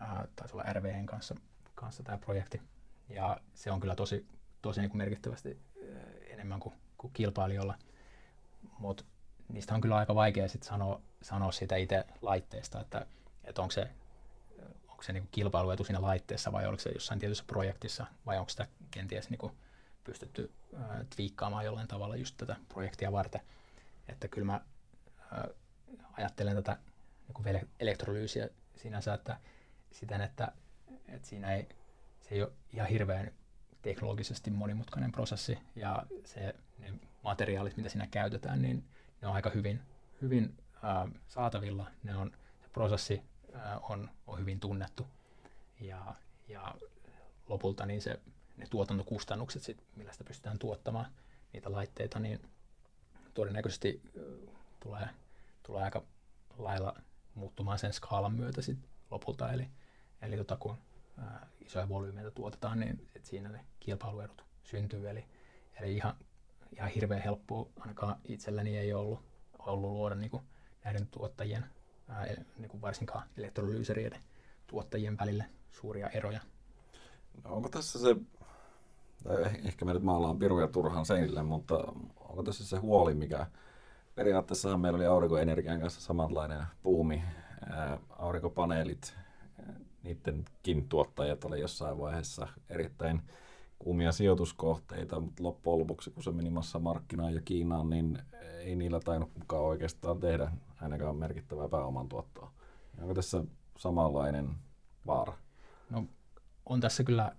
Ää, 0.00 0.28
taisi 0.36 0.54
olla 0.54 0.72
RVN 0.72 1.06
kanssa, 1.06 1.34
kanssa 1.74 2.02
tämä 2.02 2.18
projekti. 2.18 2.62
Ja 3.08 3.40
se 3.54 3.70
on 3.70 3.80
kyllä 3.80 3.94
tosi, 3.94 4.26
tosi 4.62 4.80
niin 4.80 4.90
kuin 4.90 4.98
merkittävästi 4.98 5.58
enemmän 6.26 6.60
kuin, 6.60 6.74
kuin 6.98 7.12
kilpailijoilla. 7.12 7.78
Mutta 8.78 9.04
niistä 9.48 9.74
on 9.74 9.80
kyllä 9.80 9.96
aika 9.96 10.14
vaikea 10.14 10.48
sit 10.48 10.62
sanoa, 10.62 11.00
sanoa 11.22 11.52
siitä 11.52 11.76
itse 11.76 12.04
laitteesta, 12.22 12.80
että, 12.80 13.06
että 13.44 13.62
onko 13.62 13.72
se, 13.72 13.90
onko 14.88 15.02
se 15.02 15.12
niin 15.12 15.28
kilpailuetu 15.32 15.84
siinä 15.84 16.02
laitteessa 16.02 16.52
vai 16.52 16.66
oliko 16.66 16.82
se 16.82 16.90
jossain 16.90 17.20
tietyssä 17.20 17.44
projektissa 17.46 18.06
vai 18.26 18.38
onko 18.38 18.48
sitä 18.48 18.66
kenties 18.90 19.30
niin 19.30 19.50
pystytty 20.04 20.52
äh, 20.74 21.64
jollain 21.64 21.88
tavalla 21.88 22.16
just 22.16 22.36
tätä 22.36 22.56
projektia 22.68 23.12
varten. 23.12 23.40
Että 24.08 24.28
kyllä 24.28 24.46
mä 24.46 24.60
äh, 25.32 25.44
ajattelen 26.12 26.56
tätä 26.56 26.76
niin 27.28 27.68
elektrolyysiä 27.80 28.48
sinänsä, 28.76 29.14
että 29.14 29.36
siten, 29.92 30.20
että, 30.20 30.52
että 31.08 31.28
siinä 31.28 31.54
ei, 31.54 31.68
se 32.20 32.34
ei 32.34 32.42
ole 32.42 32.52
ihan 32.72 32.88
hirveän 32.88 33.32
teknologisesti 33.82 34.50
monimutkainen 34.50 35.12
prosessi 35.12 35.58
ja 35.76 36.02
se, 36.24 36.54
ne 36.78 36.92
materiaalit, 37.22 37.76
mitä 37.76 37.88
siinä 37.88 38.06
käytetään, 38.06 38.62
niin 38.62 38.84
ne 39.22 39.28
on 39.28 39.34
aika 39.34 39.50
hyvin, 39.50 39.80
hyvin 40.22 40.56
ää, 40.82 41.08
saatavilla. 41.28 41.90
Ne 42.02 42.16
on, 42.16 42.32
se 42.62 42.68
prosessi 42.72 43.22
ää, 43.54 43.78
on, 43.78 44.10
on 44.26 44.38
hyvin 44.38 44.60
tunnettu 44.60 45.06
ja, 45.80 46.14
ja 46.48 46.74
lopulta 47.48 47.86
niin 47.86 48.02
se, 48.02 48.20
ne 48.56 48.66
tuotantokustannukset, 48.70 49.62
sit, 49.62 49.84
millä 49.96 50.12
sitä 50.12 50.24
pystytään 50.24 50.58
tuottamaan 50.58 51.12
niitä 51.52 51.72
laitteita, 51.72 52.18
niin 52.18 52.40
todennäköisesti 53.34 54.02
tulee, 54.80 55.08
tulee 55.62 55.84
aika 55.84 56.02
lailla 56.58 56.94
muuttumaan 57.34 57.78
sen 57.78 57.92
skaalan 57.92 58.32
myötä 58.32 58.62
sit 58.62 58.78
lopulta. 59.10 59.52
Eli, 59.52 59.68
eli 60.22 60.36
tota, 60.36 60.56
kun 60.56 60.78
ää, 61.18 61.46
isoja 61.60 61.88
volyymeita 61.88 62.30
tuotetaan, 62.30 62.80
niin 62.80 63.08
että 63.14 63.28
siinä 63.28 63.48
ne 63.48 63.64
kilpailuedut 63.80 64.44
syntyy. 64.64 65.08
Eli, 65.10 65.24
eli 65.80 65.96
ihan, 65.96 66.16
ihan 66.72 66.90
hirveän 66.90 67.22
helppoa 67.22 67.68
ainakaan 67.80 68.16
itselläni 68.24 68.78
ei 68.78 68.92
ollut, 68.92 69.20
ollut 69.58 69.90
luoda 69.90 70.14
niin 70.14 70.30
kuin 70.30 70.42
näiden 70.84 71.06
tuottajien, 71.06 71.66
ää, 72.08 72.26
niin 72.58 72.68
kuin 72.68 72.80
varsinkaan 72.80 73.28
elektrolyyserien 73.36 74.12
tuottajien 74.66 75.18
välille 75.18 75.44
suuria 75.70 76.08
eroja. 76.08 76.40
No 77.44 77.54
onko 77.54 77.68
tässä 77.68 77.98
se, 77.98 78.16
tai 79.24 79.42
ehkä 79.64 79.84
me 79.84 79.92
nyt 79.92 80.02
maallaan 80.02 80.38
piruja 80.38 80.68
turhaan 80.68 81.06
seinille, 81.06 81.42
mutta 81.42 81.92
onko 82.20 82.42
tässä 82.42 82.66
se 82.66 82.76
huoli, 82.76 83.14
mikä 83.14 83.46
periaatteessa 84.14 84.78
meillä 84.78 84.96
oli 84.96 85.06
aurinkoenergian 85.06 85.80
kanssa 85.80 86.00
samanlainen 86.00 86.62
puumi, 86.82 87.22
aurinkopaneelit, 88.18 89.14
niidenkin 90.02 90.88
tuottajat 90.88 91.44
oli 91.44 91.60
jossain 91.60 91.98
vaiheessa 91.98 92.48
erittäin 92.68 93.22
kuumia 93.78 94.12
sijoituskohteita, 94.12 95.20
mutta 95.20 95.42
loppujen 95.42 95.80
lopuksi, 95.80 96.10
kun 96.10 96.22
se 96.22 96.30
meni 96.30 96.50
markkinaan 96.80 97.34
ja 97.34 97.40
Kiinaan, 97.40 97.90
niin 97.90 98.18
ei 98.58 98.76
niillä 98.76 99.00
tainnut 99.00 99.32
kukaan 99.34 99.62
oikeastaan 99.62 100.20
tehdä 100.20 100.52
ainakaan 100.80 101.16
merkittävää 101.16 101.68
pääoman 101.68 102.08
tuottoa. 102.08 102.52
Onko 103.00 103.14
tässä 103.14 103.44
samanlainen 103.78 104.50
vaara? 105.06 105.38
No, 105.90 106.06
on 106.66 106.80
tässä 106.80 107.04
kyllä 107.04 107.36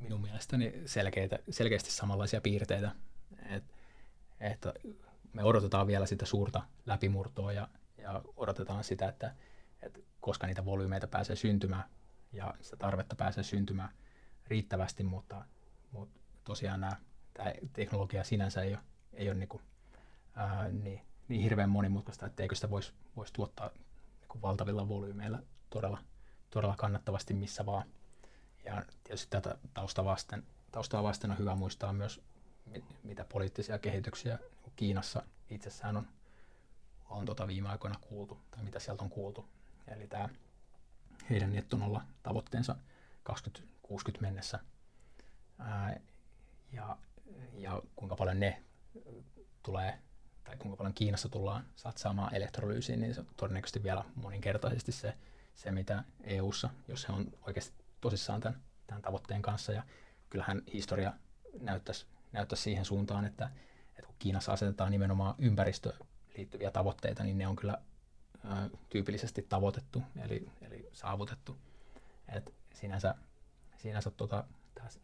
minun 0.00 0.20
mielestäni 0.20 0.82
selkeitä, 0.86 1.38
selkeästi 1.50 1.90
samanlaisia 1.90 2.40
piirteitä. 2.40 2.90
Et, 3.50 3.64
että 4.40 4.74
me 5.32 5.44
odotetaan 5.44 5.86
vielä 5.86 6.06
sitä 6.06 6.26
suurta 6.26 6.62
läpimurtoa 6.86 7.52
ja, 7.52 7.68
ja 7.98 8.22
odotetaan 8.36 8.84
sitä, 8.84 9.08
että, 9.08 9.34
että 9.82 10.00
koska 10.20 10.46
niitä 10.46 10.64
volyymeita 10.64 11.06
pääsee 11.06 11.36
syntymään 11.36 11.84
ja 12.32 12.54
sitä 12.60 12.76
tarvetta 12.76 13.16
pääsee 13.16 13.44
syntymään 13.44 13.88
riittävästi, 14.46 15.02
mutta, 15.02 15.44
mutta 15.92 16.20
tosiaan 16.44 16.80
nämä, 16.80 16.96
tämä 17.34 17.52
teknologia 17.72 18.24
sinänsä 18.24 18.62
ei 18.62 18.72
ole, 18.72 18.82
ei 19.12 19.28
ole 19.28 19.34
niin, 19.34 19.48
kuin, 19.48 19.62
ää, 20.34 20.68
niin, 20.68 21.00
niin 21.28 21.42
hirveän 21.42 21.70
monimutkaista, 21.70 22.26
etteikö 22.26 22.54
sitä 22.54 22.70
voisi 22.70 22.92
vois 23.16 23.32
tuottaa 23.32 23.70
niin 24.20 24.42
valtavilla 24.42 24.88
volyymeilla 24.88 25.38
todella, 25.70 25.98
todella 26.50 26.76
kannattavasti 26.76 27.34
missä 27.34 27.66
vaan. 27.66 27.84
Ja 28.64 28.84
tietysti 29.04 29.30
tätä 29.30 29.58
taustaa 29.74 30.04
vasten, 30.04 30.46
taustaa 30.72 31.02
vasten 31.02 31.30
on 31.30 31.38
hyvä 31.38 31.54
muistaa 31.54 31.92
myös, 31.92 32.20
mitä 33.02 33.24
poliittisia 33.24 33.78
kehityksiä 33.78 34.38
Kiinassa 34.76 35.22
itsessään 35.50 35.96
on, 35.96 36.06
on 37.10 37.26
tota 37.26 37.46
viime 37.46 37.68
aikoina 37.68 37.98
kuultu, 38.00 38.38
tai 38.50 38.62
mitä 38.62 38.78
sieltä 38.78 39.04
on 39.04 39.10
kuultu. 39.10 39.48
Eli 39.88 40.06
tämä 40.06 40.28
heidän 41.30 41.52
nettonolla 41.52 42.02
tavoitteensa 42.22 42.76
2060 43.88 44.22
mennessä. 44.22 44.58
Ää, 45.58 46.00
ja, 46.72 46.96
ja 47.52 47.82
kuinka 47.96 48.16
paljon 48.16 48.40
ne 48.40 48.62
tulee, 49.62 49.98
tai 50.44 50.56
kuinka 50.56 50.76
paljon 50.76 50.94
Kiinassa 50.94 51.28
tullaan 51.28 51.64
satsaamaan 51.76 52.34
elektrolyysiin, 52.34 53.00
niin 53.00 53.14
se 53.14 53.20
on 53.20 53.26
todennäköisesti 53.36 53.82
vielä 53.82 54.04
moninkertaisesti 54.14 54.92
se, 54.92 55.14
se 55.54 55.70
mitä 55.70 56.04
EU:ssa, 56.22 56.70
jos 56.88 57.08
he 57.08 57.12
on 57.12 57.26
oikeasti 57.46 57.84
tosissaan 58.00 58.40
tämän, 58.40 58.60
tämän 58.86 59.02
tavoitteen 59.02 59.42
kanssa. 59.42 59.72
Ja 59.72 59.82
kyllähän 60.30 60.62
historia 60.72 61.12
näyttäisi, 61.60 62.06
näyttäisi 62.32 62.62
siihen 62.62 62.84
suuntaan, 62.84 63.24
että, 63.24 63.50
että 63.88 64.06
kun 64.06 64.16
Kiinassa 64.18 64.52
asetetaan 64.52 64.90
nimenomaan 64.90 65.34
ympäristöön 65.38 65.98
liittyviä 66.36 66.70
tavoitteita, 66.70 67.24
niin 67.24 67.38
ne 67.38 67.46
on 67.46 67.56
kyllä 67.56 67.78
tyypillisesti 68.88 69.46
tavoitettu, 69.48 70.02
eli, 70.22 70.50
eli 70.60 70.88
saavutettu. 70.92 71.58
Et 72.28 72.54
sinänsä 72.74 73.14
sinänsä 73.84 74.10
tota, 74.10 74.44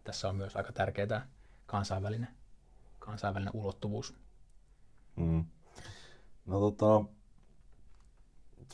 tässä 0.04 0.28
on 0.28 0.36
myös 0.36 0.56
aika 0.56 0.72
tärkeää 0.72 1.26
kansainvälinen, 1.66 2.28
kansainvälinen 2.98 3.54
ulottuvuus. 3.54 4.14
Mm. 5.16 5.44
No 6.46 6.60
tota, 6.60 7.04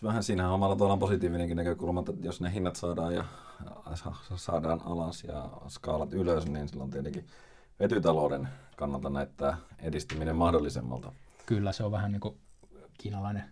vähän 0.03 0.23
siinä 0.23 0.51
omalla 0.51 0.77
tavallaan 0.77 0.99
positiivinenkin 0.99 1.57
näkökulma, 1.57 2.01
että 2.01 2.13
jos 2.21 2.41
ne 2.41 2.53
hinnat 2.53 2.77
saadaan 2.77 3.15
ja 3.15 3.25
saadaan 4.37 4.83
alas 4.85 5.25
ja 5.25 5.51
skaalat 5.69 6.13
ylös, 6.13 6.47
niin 6.47 6.69
silloin 6.69 6.91
tietenkin 6.91 7.27
vetytalouden 7.81 8.49
kannalta 8.77 9.11
näyttää 9.11 9.57
edistyminen 9.79 10.37
mahdollisemmalta. 10.37 11.13
Kyllä, 11.47 11.73
se 11.73 11.85
on 11.85 11.93
vähän 11.93 12.13
niin 12.13 12.21
kuin 12.21 12.41
kiinalainen 12.99 13.45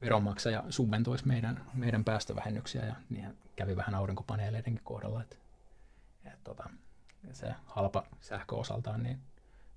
veronmaksaja 0.00 0.64
subventoisi 0.68 1.26
meidän, 1.26 1.64
meidän 1.74 2.04
päästövähennyksiä 2.04 2.86
ja 2.86 2.94
niin 3.08 3.38
kävi 3.56 3.76
vähän 3.76 3.94
aurinkopaneeleidenkin 3.94 4.84
kohdalla, 4.84 5.22
että, 5.22 5.36
että 6.24 6.38
tota, 6.44 6.70
se 7.32 7.54
halpa 7.64 8.06
sähkö 8.20 8.56
osaltaan, 8.56 9.02
niin 9.02 9.20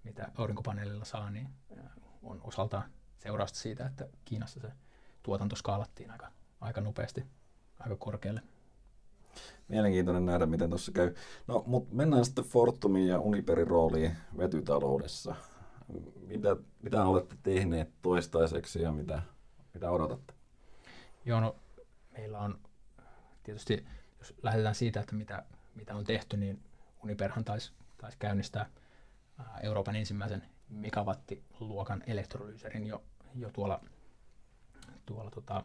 mitä 0.03 0.31
aurinkopaneelilla 0.35 1.05
saa, 1.05 1.29
niin 1.29 1.49
on 2.23 2.41
osaltaan 2.43 2.91
seurausta 3.17 3.59
siitä, 3.59 3.85
että 3.85 4.09
Kiinassa 4.25 4.59
se 4.59 4.71
tuotanto 5.23 5.55
skaalattiin 5.55 6.11
aika, 6.11 6.31
aika 6.61 6.81
nopeasti, 6.81 7.25
aika 7.79 7.95
korkealle. 7.95 8.41
Mielenkiintoinen 9.67 10.25
nähdä, 10.25 10.45
miten 10.45 10.69
tuossa 10.69 10.91
käy. 10.91 11.13
No, 11.47 11.63
mutta 11.67 11.95
mennään 11.95 12.25
sitten 12.25 12.43
Fortumin 12.43 13.07
ja 13.07 13.19
Uniperin 13.19 13.67
rooliin 13.67 14.17
vetytaloudessa. 14.37 15.35
Mitä, 16.27 16.55
mitä 16.81 17.05
olette 17.05 17.35
tehneet 17.43 17.89
toistaiseksi 18.01 18.81
ja 18.81 18.91
mitä, 18.91 19.21
mitä 19.73 19.91
odotatte? 19.91 20.33
Joo, 21.25 21.39
no, 21.39 21.55
meillä 22.11 22.39
on 22.39 22.59
tietysti, 23.43 23.85
jos 24.19 24.33
lähdetään 24.43 24.75
siitä, 24.75 24.99
että 24.99 25.15
mitä, 25.15 25.45
mitä 25.75 25.95
on 25.95 26.03
tehty, 26.03 26.37
niin 26.37 26.63
Uniperhan 27.03 27.45
taisi, 27.45 27.71
taisi 27.97 28.17
käynnistää 28.17 28.69
Euroopan 29.61 29.95
ensimmäisen 29.95 30.43
megawattiluokan 30.69 32.03
elektrolyyserin 32.07 32.87
jo, 32.87 33.03
jo 33.35 33.49
tuolla 33.49 33.79
tuolla 35.05 35.31
tota, 35.31 35.63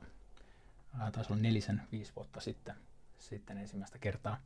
taisi 1.13 1.33
olla 1.33 1.43
nelisen, 1.43 1.83
viisi 1.93 2.13
vuotta 2.17 2.41
sitten, 2.41 2.75
sitten 3.19 3.59
ensimmäistä 3.59 3.99
kertaa. 3.99 4.41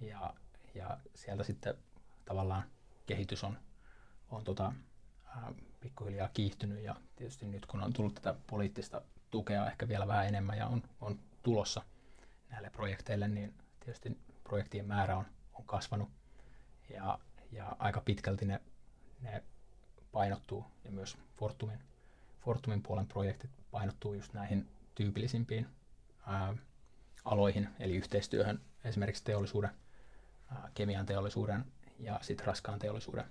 Ja, 0.00 0.34
ja 0.74 0.98
sieltä 1.14 1.44
sitten 1.44 1.74
tavallaan 2.24 2.62
kehitys 3.06 3.44
on, 3.44 3.58
on 4.30 4.44
tota, 4.44 4.72
pikkuhiljaa 5.80 6.28
kiihtynyt 6.28 6.84
ja 6.84 6.96
tietysti 7.16 7.46
nyt 7.46 7.66
kun 7.66 7.82
on 7.82 7.92
tullut 7.92 8.14
tätä 8.14 8.34
poliittista 8.46 9.02
tukea 9.30 9.66
ehkä 9.66 9.88
vielä 9.88 10.06
vähän 10.06 10.26
enemmän 10.26 10.58
ja 10.58 10.66
on, 10.66 10.82
on 11.00 11.18
tulossa 11.42 11.82
näille 12.50 12.70
projekteille, 12.70 13.28
niin 13.28 13.54
tietysti 13.80 14.18
projektien 14.48 14.86
määrä 14.86 15.16
on, 15.16 15.24
on 15.54 15.64
kasvanut 15.64 16.08
ja, 16.90 17.18
ja 17.52 17.76
aika 17.78 18.00
pitkälti 18.00 18.44
ne, 18.44 18.60
ne 19.20 19.42
painottuu 20.12 20.64
ja 20.84 20.90
myös 20.90 21.18
Fortumin, 21.36 21.78
Fortumin 22.40 22.82
puolen 22.82 23.06
projektit 23.06 23.50
painottuu 23.70 24.14
just 24.14 24.32
näihin 24.32 24.68
tyypillisimpiin 24.94 25.66
ää, 26.26 26.54
aloihin, 27.24 27.68
eli 27.78 27.96
yhteistyöhön 27.96 28.60
esimerkiksi 28.84 29.24
teollisuuden, 29.24 29.70
ää, 30.50 30.70
kemian 30.74 31.06
teollisuuden 31.06 31.64
ja 31.98 32.18
sitten 32.22 32.46
raskaan 32.46 32.78
teollisuuden 32.78 33.24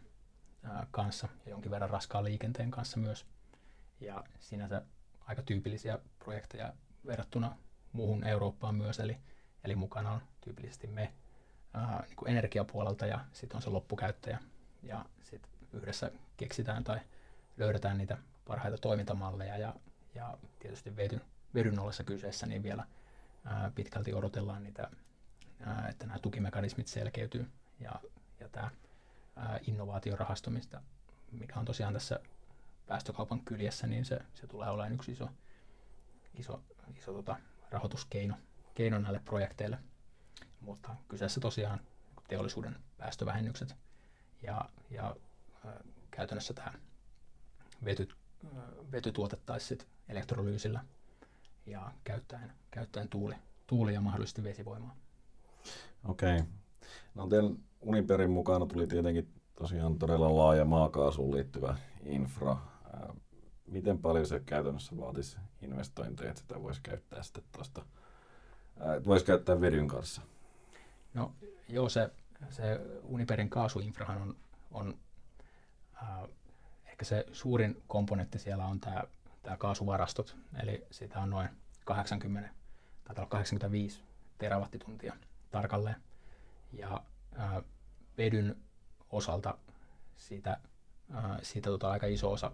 ää, 0.63 0.87
kanssa 0.91 1.27
ja 1.45 1.51
jonkin 1.51 1.71
verran 1.71 1.89
raskaan 1.89 2.23
liikenteen 2.23 2.71
kanssa 2.71 2.99
myös. 2.99 3.25
Ja 3.99 4.23
sinänsä 4.39 4.81
aika 5.19 5.41
tyypillisiä 5.41 5.99
projekteja 6.19 6.73
verrattuna 7.05 7.57
muuhun 7.91 8.23
Eurooppaan 8.23 8.75
myös, 8.75 8.99
eli, 8.99 9.17
eli 9.63 9.75
mukana 9.75 10.11
on 10.11 10.21
tyypillisesti 10.41 10.87
me 10.87 11.13
ää, 11.73 12.03
niin 12.07 12.15
kuin 12.15 12.29
energiapuolelta 12.29 13.05
ja 13.05 13.19
sitten 13.33 13.55
on 13.55 13.61
se 13.61 13.69
loppukäyttäjä. 13.69 14.39
Ja 14.83 15.05
sitten 15.23 15.51
yhdessä 15.73 16.11
keksitään 16.37 16.83
tai 16.83 16.99
löydetään 17.57 17.97
niitä 17.97 18.17
parhaita 18.45 18.77
toimintamalleja 18.77 19.57
ja 19.57 19.73
ja 20.17 20.37
tietysti 20.59 20.95
vedyn, 20.95 21.21
vedyn 21.53 21.79
ollessa 21.79 22.03
kyseessä, 22.03 22.45
niin 22.45 22.63
vielä 22.63 22.83
ää, 23.45 23.71
pitkälti 23.75 24.13
odotellaan 24.13 24.63
niitä, 24.63 24.91
ää, 25.65 25.87
että 25.89 26.05
nämä 26.05 26.19
tukimekanismit 26.19 26.87
selkeytyy 26.87 27.49
ja, 27.79 27.91
ja 28.39 28.49
tämä 28.49 28.69
ää, 29.35 29.59
innovaatiorahasto, 29.67 30.49
mistä, 30.49 30.81
mikä 31.31 31.59
on 31.59 31.65
tosiaan 31.65 31.93
tässä 31.93 32.19
päästökaupan 32.87 33.39
kyljessä, 33.39 33.87
niin 33.87 34.05
se, 34.05 34.19
se 34.33 34.47
tulee 34.47 34.69
olemaan 34.69 34.93
yksi 34.93 35.11
iso, 35.11 35.29
iso, 36.33 36.63
iso 36.97 37.13
tota, 37.13 37.35
rahoituskeino 37.71 38.35
keino 38.77 38.99
näille 38.99 39.21
projekteille. 39.25 39.77
Mutta 40.61 40.95
kyseessä 41.07 41.39
tosiaan 41.39 41.79
teollisuuden 42.27 42.75
päästövähennykset 42.97 43.75
ja, 44.43 44.69
ja 44.89 45.15
ää, 45.65 45.83
käytännössä 46.11 46.53
tämä 46.53 46.73
vety, 47.85 48.07
vety 48.91 49.11
tuotettaisiin 49.11 49.79
elektrolyysillä 50.09 50.85
ja 51.65 51.91
käyttäen, 52.03 52.53
käyttäen 52.71 53.09
tuuli, 53.09 53.35
tuuli 53.67 53.93
ja 53.93 54.01
mahdollisesti 54.01 54.43
vesivoimaa. 54.43 54.95
Okei. 56.07 56.35
Okay. 56.35 56.47
No 57.15 57.27
teidän 57.27 57.57
Uniperin 57.81 58.31
mukana 58.31 58.65
tuli 58.65 58.87
tietenkin 58.87 59.33
tosiaan 59.55 59.99
todella 59.99 60.37
laaja 60.37 60.65
maakaasuun 60.65 61.35
liittyvä 61.35 61.77
infra. 62.05 62.57
Miten 63.67 63.99
paljon 63.99 64.25
se 64.25 64.39
käytännössä 64.39 64.97
vaatisi 64.97 65.37
investointeja, 65.61 66.29
että 66.29 66.41
sitä 66.41 66.63
voisi 66.63 66.81
käyttää 66.83 67.23
sitten 67.23 67.43
tuosta, 67.51 67.85
voisi 69.05 69.25
käyttää 69.25 69.61
vedyn 69.61 69.87
kanssa? 69.87 70.21
No 71.13 71.31
joo, 71.69 71.89
se, 71.89 72.09
se 72.49 72.79
Uniperin 73.03 73.49
kaasuinfrahan 73.49 74.21
on, 74.21 74.35
on 74.71 74.97
äh, 76.03 76.29
ehkä 76.85 77.05
se 77.05 77.25
suurin 77.31 77.83
komponentti 77.87 78.39
siellä 78.39 78.65
on 78.65 78.79
tämä, 78.79 79.03
tämä 79.43 79.57
kaasuvarastot, 79.57 80.37
eli 80.61 80.85
sitä 80.91 81.19
on 81.19 81.29
noin 81.29 81.49
80, 81.85 82.49
tai 83.03 83.25
85 83.29 84.03
terawattituntia 84.37 85.13
tarkalleen. 85.51 85.95
Ja 86.73 87.01
äh, 87.39 87.63
vedyn 88.17 88.55
osalta 89.09 89.57
siitä, 90.17 90.59
äh, 91.15 91.37
siitä 91.41 91.69
tota 91.69 91.91
aika 91.91 92.07
iso 92.07 92.31
osa, 92.31 92.51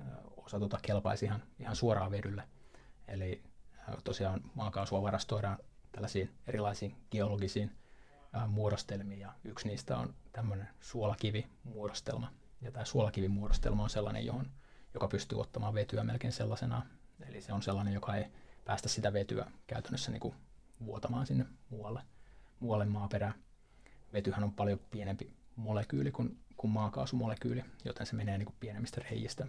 äh, 0.00 0.06
osa 0.36 0.58
tota 0.58 0.78
kelpaisi 0.82 1.24
ihan, 1.24 1.42
ihan 1.58 1.76
suoraan 1.76 2.10
vedylle. 2.10 2.42
Eli 3.08 3.42
tosiaan 4.04 4.40
maakaasua 4.54 5.02
varastoidaan 5.02 5.58
tällaisiin 5.92 6.30
erilaisiin 6.46 6.96
geologisiin 7.10 7.70
muodostelmiin 8.48 9.20
ja 9.20 9.32
yksi 9.44 9.68
niistä 9.68 9.96
on 9.96 10.14
tämmöinen 10.32 10.68
suolakivimuodostelma. 10.80 12.32
Ja 12.60 12.72
tämä 12.72 12.84
suolakivimuodostelma 12.84 13.82
on 13.82 13.90
sellainen, 13.90 14.26
johon, 14.26 14.50
joka 14.94 15.08
pystyy 15.08 15.40
ottamaan 15.40 15.74
vetyä 15.74 16.04
melkein 16.04 16.32
sellaisena. 16.32 16.86
Eli 17.28 17.40
se 17.40 17.52
on 17.52 17.62
sellainen, 17.62 17.94
joka 17.94 18.14
ei 18.14 18.26
päästä 18.64 18.88
sitä 18.88 19.12
vetyä 19.12 19.46
käytännössä 19.66 20.10
niin 20.10 20.20
kuin 20.20 20.34
vuotamaan 20.86 21.26
sinne 21.26 21.46
muualle, 21.70 22.02
muualle 22.60 22.84
maaperään. 22.84 23.34
Vetyhän 24.12 24.44
on 24.44 24.52
paljon 24.52 24.80
pienempi 24.90 25.32
molekyyli 25.56 26.10
kuin, 26.10 26.38
kuin 26.56 26.70
maakaasumolekyyli, 26.70 27.64
joten 27.84 28.06
se 28.06 28.16
menee 28.16 28.38
niin 28.38 28.46
kuin 28.46 28.56
pienemmistä 28.60 29.00
reiistä 29.10 29.46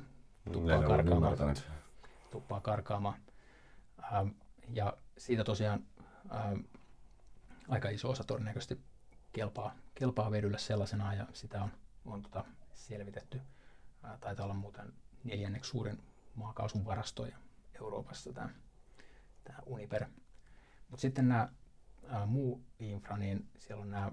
tuppaa 0.53 0.83
karkaamaan. 0.83 1.55
Tuppaa 2.31 2.59
karkaamaan. 2.59 3.15
Ähm, 4.13 4.27
ja 4.69 4.97
siitä 5.17 5.43
tosiaan 5.43 5.85
ähm, 6.35 6.59
aika 7.67 7.89
iso 7.89 8.09
osa 8.09 8.23
todennäköisesti 8.23 8.81
kelpaa, 9.33 9.75
kelpaa 9.95 10.31
vedylle 10.31 10.57
sellaisena 10.57 11.13
ja 11.13 11.27
sitä 11.33 11.63
on, 11.63 11.71
on 12.05 12.21
tota 12.21 12.45
selvitetty. 12.73 13.41
Äh, 14.05 14.19
taitaa 14.19 14.43
olla 14.43 14.53
muuten 14.53 14.93
neljänneksi 15.23 15.71
suurin 15.71 16.03
maakaasun 16.35 16.85
varastoja 16.85 17.37
Euroopassa 17.81 18.33
tämä, 18.33 18.49
tämä 19.43 19.59
Uniper. 19.65 20.05
Mutta 20.89 21.01
sitten 21.01 21.27
nämä 21.27 21.49
ää, 22.07 22.25
muu 22.25 22.61
infra, 22.79 23.17
niin 23.17 23.49
siellä 23.57 23.81
on 23.81 23.91
nämä 23.91 24.11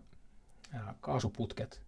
ää, 0.73 0.95
kaasuputket, 1.01 1.83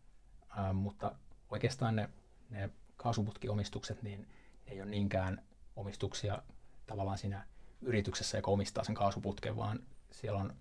ää, 0.48 0.72
mutta 0.72 1.14
oikeastaan 1.50 1.96
ne, 1.96 2.10
ne 2.50 2.70
kaasuputkiomistukset, 2.96 4.02
niin 4.02 4.20
ne 4.66 4.72
ei 4.72 4.82
ole 4.82 4.90
niinkään 4.90 5.42
omistuksia 5.76 6.42
tavallaan 6.86 7.18
siinä 7.18 7.46
yrityksessä, 7.84 8.38
joka 8.38 8.50
omistaa 8.50 8.84
sen 8.84 8.94
kaasuputken, 8.94 9.56
vaan 9.56 9.82
siellä 10.10 10.40
on 10.40 10.54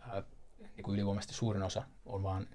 ää, 0.00 0.22
niin 0.58 0.84
kuin 0.84 0.94
ylivoimaisesti 0.94 1.34
suurin 1.34 1.62
osa 1.62 1.82
on 2.06 2.22
vaan 2.22 2.46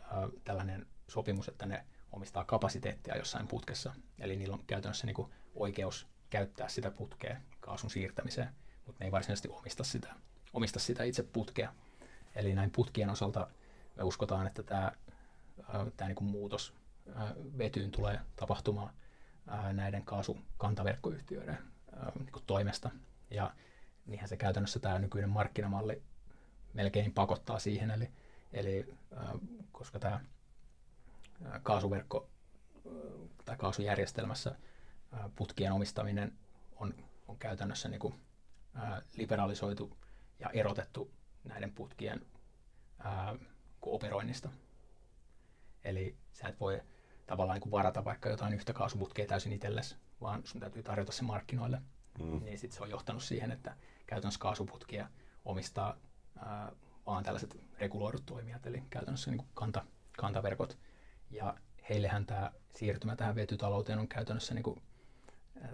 ää, 0.00 0.28
tällainen 0.44 0.86
sopimus, 1.08 1.48
että 1.48 1.66
ne 1.66 1.84
omistaa 2.12 2.44
kapasiteettia 2.44 3.16
jossain 3.16 3.48
putkessa. 3.48 3.94
Eli 4.18 4.36
niillä 4.36 4.54
on 4.54 4.64
käytännössä 4.66 5.06
niin 5.06 5.14
kuin 5.14 5.32
oikeus 5.54 6.06
käyttää 6.30 6.68
sitä 6.68 6.90
putkea 6.90 7.36
kaasun 7.60 7.90
siirtämiseen, 7.90 8.48
mutta 8.86 8.98
ne 9.00 9.06
ei 9.06 9.12
varsinaisesti 9.12 9.48
omista 9.48 9.84
sitä 9.84 10.14
omista 10.56 10.78
sitä 10.78 11.04
itse 11.04 11.22
putkea. 11.22 11.72
Eli 12.34 12.54
näin 12.54 12.70
putkien 12.70 13.10
osalta 13.10 13.48
me 13.96 14.02
uskotaan, 14.02 14.46
että 14.46 14.62
tämä, 14.62 14.92
tämä 15.96 16.08
niin 16.08 16.24
muutos 16.24 16.74
vetyyn 17.58 17.90
tulee 17.90 18.20
tapahtumaan 18.36 18.94
näiden 19.72 20.04
kaasukantaverkkoyhtiöiden 20.04 21.58
niin 22.14 22.44
toimesta. 22.46 22.90
Ja 23.30 23.54
niinhän 24.06 24.28
se 24.28 24.36
käytännössä 24.36 24.80
tämä 24.80 24.98
nykyinen 24.98 25.30
markkinamalli 25.30 26.02
melkein 26.72 27.12
pakottaa 27.14 27.58
siihen, 27.58 27.90
eli, 27.90 28.10
eli 28.52 28.94
koska 29.72 29.98
tämä 29.98 30.20
kaasuverkko 31.62 32.28
tai 33.44 33.56
kaasujärjestelmässä 33.56 34.54
putkien 35.36 35.72
omistaminen 35.72 36.38
on, 36.76 36.94
on 37.28 37.38
käytännössä 37.38 37.88
niin 37.88 38.00
kuin, 38.00 38.20
liberalisoitu 39.16 39.96
ja 40.38 40.50
erotettu 40.50 41.10
näiden 41.44 41.72
putkien 41.72 42.26
operoinnista. 43.82 44.48
Eli 45.84 46.16
sä 46.32 46.48
et 46.48 46.60
voi 46.60 46.82
tavallaan 47.26 47.60
niin 47.60 47.70
varata 47.70 48.04
vaikka 48.04 48.28
jotain 48.28 48.54
yhtä 48.54 48.72
kaasuputkea 48.72 49.26
täysin 49.26 49.52
itsellesi, 49.52 49.96
vaan 50.20 50.42
sun 50.46 50.60
täytyy 50.60 50.82
tarjota 50.82 51.12
se 51.12 51.22
markkinoille. 51.22 51.82
Mm. 52.18 52.44
Niin 52.44 52.58
sitten 52.58 52.76
se 52.76 52.82
on 52.82 52.90
johtanut 52.90 53.22
siihen, 53.22 53.50
että 53.50 53.76
käytännössä 54.06 54.40
kaasuputkia 54.40 55.08
omistaa 55.44 55.96
ää, 56.36 56.72
vaan 57.06 57.24
tällaiset 57.24 57.56
reguloidut 57.78 58.26
toimijat, 58.26 58.66
eli 58.66 58.82
käytännössä 58.90 59.30
niin 59.30 59.38
kuin 59.38 59.48
kanta, 59.54 59.84
kantaverkot. 60.18 60.78
Ja 61.30 61.56
heillehän 61.88 62.26
tämä 62.26 62.52
siirtymä 62.74 63.16
tähän 63.16 63.34
vetytalouteen 63.34 63.98
on 63.98 64.08
käytännössä 64.08 64.54
niin 64.54 64.62
kuin, 64.62 64.82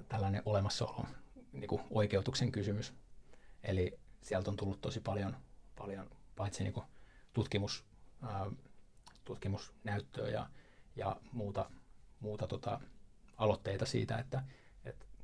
tällainen 0.09 0.43
olemassaolo 0.45 1.07
niin 1.53 1.69
kuin 1.69 1.83
oikeutuksen 1.91 2.53
kysymys. 2.53 2.95
Eli 3.63 3.99
sieltä 4.23 4.51
on 4.51 4.57
tullut 4.57 4.81
tosi 4.81 5.01
paljon, 5.01 5.37
paljon 5.79 6.11
paitsi 6.37 6.65
niin 6.65 6.83
tutkimus, 7.33 7.85
ää, 8.23 8.51
tutkimusnäyttöä 9.25 10.29
ja, 10.29 10.47
ja 10.97 11.17
muuta, 11.33 11.71
muuta 12.21 12.47
tota, 12.47 12.81
aloitteita 13.37 13.87
siitä, 13.87 14.19
että 14.19 14.43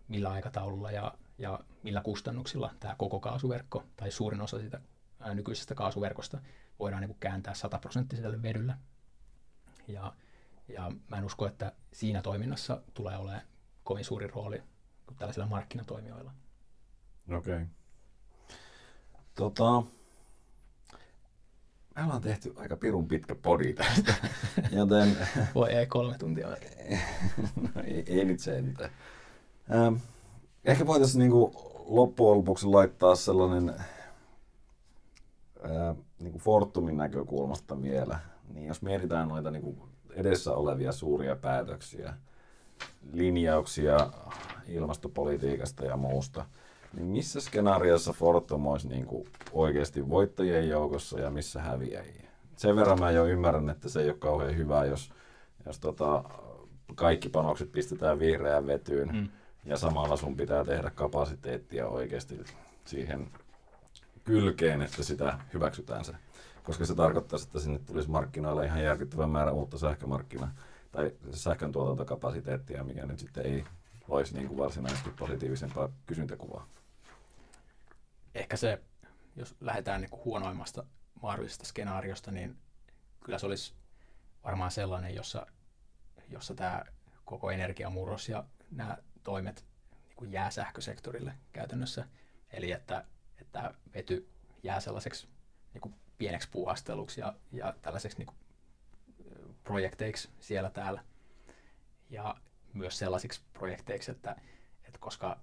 millä 0.08 0.30
aikataululla 0.30 0.90
ja, 0.90 1.14
ja 1.38 1.60
millä 1.82 2.00
kustannuksilla 2.00 2.74
tämä 2.80 2.94
koko 2.98 3.20
kaasuverkko 3.20 3.84
tai 3.96 4.10
suurin 4.10 4.40
osa 4.40 4.58
siitä 4.58 4.80
ää, 5.20 5.34
nykyisestä 5.34 5.74
kaasuverkosta 5.74 6.38
voidaan 6.78 7.02
niin 7.02 7.16
kääntää 7.20 7.54
sataprosenttiselle 7.54 8.42
vedylle. 8.42 8.74
Ja, 9.88 10.12
ja 10.68 10.92
mä 11.08 11.16
en 11.16 11.24
usko, 11.24 11.46
että 11.46 11.72
siinä 11.92 12.22
toiminnassa 12.22 12.82
tulee 12.94 13.16
olemaan 13.16 13.42
kovin 13.84 14.04
suuri 14.04 14.26
rooli 14.26 14.62
kuin 15.06 15.16
tällaisilla 15.18 15.46
markkinatoimijoilla. 15.46 16.32
Okei. 17.36 17.54
Okay. 17.54 17.66
Tota, 19.34 19.82
me 21.96 22.04
ollaan 22.04 22.22
tehty 22.22 22.52
aika 22.56 22.76
pirun 22.76 23.08
pitkä 23.08 23.34
podi 23.34 23.74
tästä, 23.74 24.14
joten... 24.78 25.16
Voi 25.54 25.72
ei 25.72 25.86
kolme 25.86 26.18
tuntia. 26.18 26.48
no, 27.62 27.82
ei, 27.84 28.04
ei 28.06 28.24
nyt 28.24 28.40
sentään. 28.40 28.90
Ähm, 29.74 29.94
ehkä 30.64 30.86
voitaisiin 30.86 31.18
niinku 31.18 31.52
loppujen 31.86 32.38
lopuksi 32.38 32.66
laittaa 32.66 33.14
sellainen 33.14 33.68
äh, 35.64 35.96
niinku 36.18 36.38
Fortumin 36.38 36.96
näkökulmasta 36.96 37.82
vielä. 37.82 38.18
Niin 38.54 38.66
jos 38.66 38.82
mietitään 38.82 39.28
noita 39.28 39.50
niinku 39.50 39.88
edessä 40.14 40.52
olevia 40.52 40.92
suuria 40.92 41.36
päätöksiä, 41.36 42.14
linjauksia 43.12 44.10
ilmastopolitiikasta 44.66 45.84
ja 45.84 45.96
muusta, 45.96 46.44
niin 46.94 47.06
missä 47.06 47.40
skenaariossa 47.40 48.12
Fortum 48.12 48.66
olisi 48.66 48.88
niin 48.88 49.06
kuin 49.06 49.28
oikeasti 49.52 50.08
voittajien 50.08 50.68
joukossa 50.68 51.20
ja 51.20 51.30
missä 51.30 51.62
häviäjiä? 51.62 52.28
Sen 52.56 52.76
verran 52.76 53.00
mä 53.00 53.10
jo 53.10 53.26
ymmärrän, 53.26 53.70
että 53.70 53.88
se 53.88 54.00
ei 54.00 54.08
ole 54.08 54.18
kauhean 54.18 54.56
hyvä, 54.56 54.84
jos, 54.84 55.12
jos 55.66 55.80
tota, 55.80 56.24
kaikki 56.94 57.28
panokset 57.28 57.72
pistetään 57.72 58.18
vihreään 58.18 58.66
vetyyn 58.66 59.08
mm. 59.08 59.28
Ja 59.68 59.76
samalla 59.76 60.16
sun 60.16 60.36
pitää 60.36 60.64
tehdä 60.64 60.90
kapasiteettia 60.90 61.86
oikeasti 61.86 62.44
siihen 62.84 63.30
kylkeen, 64.24 64.82
että 64.82 65.02
sitä 65.02 65.38
hyväksytään 65.54 66.04
se. 66.04 66.12
Koska 66.64 66.84
se 66.84 66.94
tarkoittaa, 66.94 67.38
että 67.42 67.60
sinne 67.60 67.78
tulisi 67.78 68.10
markkinoille 68.10 68.66
ihan 68.66 68.84
järkyttävä 68.84 69.26
määrä 69.26 69.52
uutta 69.52 69.78
sähkömarkkinaa 69.78 70.54
tai 70.92 71.12
sähkön 71.32 71.72
tuotantokapasiteettia, 71.72 72.84
mikä 72.84 73.06
nyt 73.06 73.18
sitten 73.18 73.46
ei 73.46 73.64
loisi 74.08 74.34
niin 74.34 74.48
kuin 74.48 74.58
varsinaisesti 74.58 75.10
positiivisempaa 75.10 75.88
kysyntäkuvaa 76.06 76.66
ehkä 78.38 78.56
se, 78.56 78.82
jos 79.36 79.56
lähdetään 79.60 80.00
niin 80.00 80.10
kuin 80.10 80.24
huonoimmasta 80.24 80.84
mahdollisesta 81.22 81.66
skenaariosta, 81.66 82.30
niin 82.30 82.56
kyllä 83.24 83.38
se 83.38 83.46
olisi 83.46 83.74
varmaan 84.44 84.70
sellainen, 84.70 85.14
jossa, 85.14 85.46
jossa 86.28 86.54
tämä 86.54 86.82
koko 87.24 87.50
energiamurros 87.50 88.28
ja 88.28 88.44
nämä 88.70 88.96
toimet 89.28 89.64
niin 90.08 90.16
kuin 90.16 90.32
jää 90.32 90.50
sähkösektorille 90.50 91.34
käytännössä. 91.52 92.08
Eli 92.50 92.72
että, 92.72 93.04
että 93.40 93.74
vety 93.94 94.28
jää 94.62 94.80
sellaiseksi 94.80 95.28
niin 95.74 95.80
kuin 95.80 95.94
pieneksi 96.18 96.48
puuhasteluksi 96.50 97.20
ja, 97.20 97.34
ja 97.52 97.74
tällaiseksi 97.82 98.18
niin 98.18 98.26
kuin 98.26 98.36
projekteiksi 99.64 100.30
siellä 100.40 100.70
täällä. 100.70 101.04
Ja 102.10 102.36
myös 102.72 102.98
sellaisiksi 102.98 103.40
projekteiksi, 103.52 104.10
että, 104.10 104.36
että 104.84 104.98
koska 104.98 105.40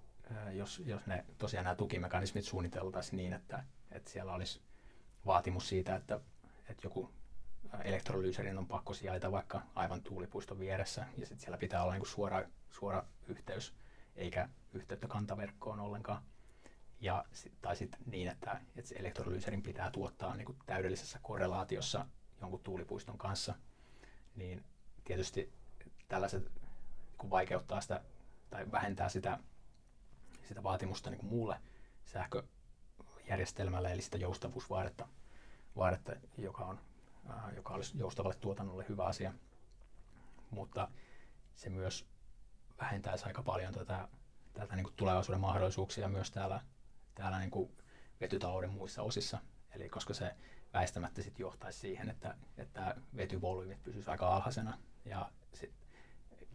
jos, 0.54 0.82
jos 0.86 1.06
ne 1.06 1.26
tosiaan 1.38 1.64
nämä 1.64 1.76
tukimekanismit 1.76 2.46
suunniteltaisiin 2.46 3.18
niin, 3.18 3.34
että, 3.34 3.64
että 3.92 4.12
siellä 4.12 4.34
olisi 4.34 4.62
vaatimus 5.26 5.70
siitä, 5.70 5.96
että, 5.96 6.20
että 6.70 6.82
joku 6.84 7.12
elektrolyyserin 7.84 8.58
on 8.58 8.68
pakko 8.68 8.94
sijaita 8.94 9.32
vaikka 9.32 9.62
aivan 9.76 10.04
tuulipuiston 10.04 10.60
vieressä, 10.60 11.06
ja 11.18 11.26
sitten 11.26 11.40
siellä 11.40 11.58
pitää 11.58 11.84
olla 11.84 11.94
niin 11.94 12.06
suora, 12.06 12.44
suora 12.70 13.06
yhteys, 13.28 13.74
eikä 14.16 14.50
yhteyttä 14.74 15.08
kantaverkkoon 15.08 15.80
ollenkaan. 15.80 16.24
ja, 17.02 17.26
tai 17.62 17.76
sitten 17.76 18.00
niin, 18.06 18.28
että, 18.28 18.62
että 18.76 18.90
se 18.90 18.96
elektrolyyserin 18.96 19.64
pitää 19.64 19.92
tuottaa 19.92 20.36
niin 20.36 20.46
kuin 20.46 20.58
täydellisessä 20.66 21.20
korrelaatiossa 21.22 22.06
jonkun 22.42 22.60
tuulipuiston 22.64 23.18
kanssa, 23.18 23.56
niin 24.36 24.64
tietysti 25.04 25.54
tällaiset 26.08 26.52
niin 27.22 27.30
vaikeuttaa 27.30 27.82
sitä 27.82 28.02
tai 28.50 28.72
vähentää 28.72 29.10
sitä, 29.10 29.40
sitä 30.44 30.64
vaatimusta 30.64 31.10
niin 31.10 31.20
kuin 31.20 31.30
muulle 31.30 31.60
sähköjärjestelmälle, 32.06 33.92
eli 33.92 34.02
sitä 34.02 34.18
joustavuusvaadetta, 34.18 35.08
vaadetta, 35.76 36.16
joka, 36.38 36.66
on, 36.66 36.80
ää, 37.30 37.52
joka 37.56 37.74
olisi 37.74 37.98
joustavalle 37.98 38.36
tuotannolle 38.36 38.86
hyvä 38.90 39.06
asia. 39.06 39.34
Mutta 40.50 40.92
se 41.54 41.70
myös 41.70 42.08
vähentäisi 42.82 43.26
aika 43.26 43.44
paljon 43.44 43.74
tätä, 43.74 44.08
tätä 44.54 44.76
niin 44.76 44.84
kuin 44.84 44.96
tulevaisuuden 44.96 45.42
mahdollisuuksia 45.42 46.08
myös 46.08 46.32
täällä, 46.32 46.62
täällä 47.16 47.40
niin 47.40 47.52
kuin 47.52 47.72
vetytalouden 48.22 48.70
muissa 48.70 49.02
osissa. 49.02 49.38
Eli 49.72 49.90
koska 49.90 50.14
se 50.14 50.36
väistämättä 50.74 51.22
sit 51.22 51.40
johtaisi 51.40 51.80
siihen, 51.80 52.10
että, 52.10 52.36
että 52.58 52.96
vetyvolyymit 53.16 53.84
pysyisivät 53.84 54.12
aika 54.12 54.36
alhaisena 54.36 54.78
ja 55.06 55.32
sit 55.54 55.74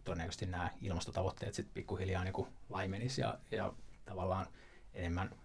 todennäköisesti 0.03 0.45
nämä 0.45 0.69
ilmastotavoitteet 0.81 1.53
sitten 1.53 1.73
pikkuhiljaa 1.73 2.23
niin 2.23 2.47
laimenisi 2.69 3.21
ja, 3.21 3.39
ja 3.51 3.73
tavallaan 4.05 4.47
enemmän 4.93 5.35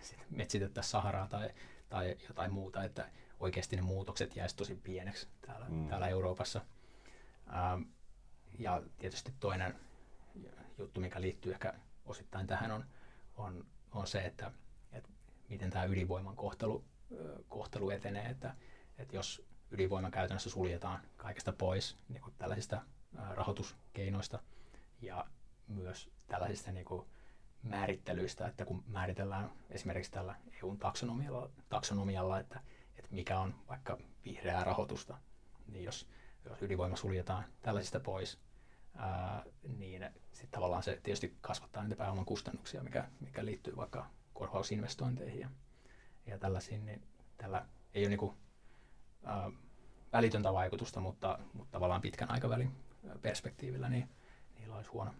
sit 0.00 0.18
metsitettäisiin 0.30 0.90
Saharaa 0.90 1.28
tai, 1.28 1.50
tai 1.88 2.16
jotain 2.28 2.52
muuta, 2.52 2.84
että 2.84 3.08
oikeasti 3.40 3.76
ne 3.76 3.82
muutokset 3.82 4.36
jäisivät 4.36 4.56
tosi 4.56 4.74
pieneksi 4.74 5.28
täällä, 5.40 5.66
mm. 5.68 5.88
täällä 5.88 6.08
Euroopassa. 6.08 6.60
Ähm, 7.56 7.82
ja 8.58 8.82
tietysti 8.98 9.32
toinen 9.40 9.74
juttu, 10.78 11.00
mikä 11.00 11.20
liittyy 11.20 11.52
ehkä 11.52 11.74
osittain 12.04 12.46
tähän, 12.46 12.70
on, 12.70 12.84
on, 13.36 13.66
on 13.92 14.06
se, 14.06 14.24
että, 14.24 14.52
että 14.92 15.08
miten 15.48 15.70
tämä 15.70 15.84
ydinvoiman 15.84 16.36
kohtelu, 16.36 16.84
kohtelu 17.48 17.90
etenee, 17.90 18.26
että, 18.26 18.54
että 18.98 19.16
jos 19.16 19.46
ydinvoima 19.70 20.10
käytännössä 20.10 20.50
suljetaan 20.50 21.00
kaikesta 21.16 21.52
pois 21.52 21.96
niin 22.08 22.22
kuin 22.22 22.34
tällaisista 22.38 22.82
rahoituskeinoista 23.30 24.42
ja 25.00 25.26
myös 25.68 26.10
tällaisista 26.28 26.72
niin 26.72 26.84
kuin 26.84 27.06
määrittelyistä, 27.62 28.46
että 28.46 28.64
kun 28.64 28.84
määritellään 28.86 29.50
esimerkiksi 29.70 30.12
tällä 30.12 30.34
EUn 30.62 30.78
taksonomialla, 30.78 31.50
taksonomialla 31.68 32.40
että, 32.40 32.60
että 32.96 33.14
mikä 33.14 33.38
on 33.38 33.54
vaikka 33.68 33.98
vihreää 34.24 34.64
rahoitusta, 34.64 35.18
niin 35.66 35.84
jos, 35.84 36.08
jos 36.44 36.62
ydinvoima 36.62 36.96
suljetaan 36.96 37.44
tällaisista 37.62 38.00
pois, 38.00 38.38
ää, 38.96 39.44
niin 39.78 40.10
sitten 40.32 40.50
tavallaan 40.50 40.82
se 40.82 41.00
tietysti 41.02 41.36
kasvattaa 41.40 41.82
niitä 41.82 41.96
pääoman 41.96 42.24
kustannuksia, 42.24 42.82
mikä, 42.82 43.08
mikä 43.20 43.44
liittyy 43.44 43.76
vaikka 43.76 44.06
korvausinvestointeihin 44.34 45.40
ja, 45.40 45.48
ja 46.26 46.38
tällaisiin, 46.38 46.86
niin 46.86 47.02
tällä 47.38 47.66
ei 47.94 48.02
ole 48.02 48.08
niinku, 48.08 48.34
ää, 49.24 49.50
välitöntä 50.12 50.52
vaikutusta, 50.52 51.00
mutta, 51.00 51.38
mutta 51.52 51.72
tavallaan 51.72 52.00
pitkän 52.00 52.30
aikavälin 52.30 52.72
perspektiivillä 53.22 53.88
niin 53.88 54.08
niillä 54.58 54.76
olisi 54.76 54.90
huono, 54.90 55.14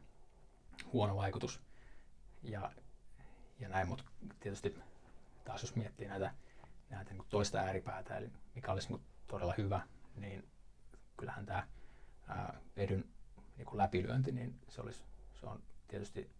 huono 0.92 1.16
vaikutus. 1.16 1.60
Ja, 2.42 2.72
ja 3.58 3.68
näin, 3.68 3.88
mutta 3.88 4.04
tietysti 4.40 4.78
taas 5.44 5.62
jos 5.62 5.76
miettii 5.76 6.08
näitä, 6.08 6.34
näitä 6.90 7.12
niin 7.12 7.24
toista 7.28 7.58
ääripäätä, 7.58 8.16
eli 8.16 8.30
mikä 8.54 8.72
olisi 8.72 8.88
niin 8.88 9.02
todella 9.26 9.54
hyvä, 9.58 9.80
niin 10.16 10.48
kyllähän 11.16 11.46
tämä 11.46 11.66
vedyn 12.76 13.04
niin 13.56 13.66
kuin 13.66 13.78
läpilyönti, 13.78 14.32
niin 14.32 14.60
se, 14.68 14.80
olisi, 14.80 15.04
se 15.40 15.46
on 15.46 15.62
tietysti 15.88 16.30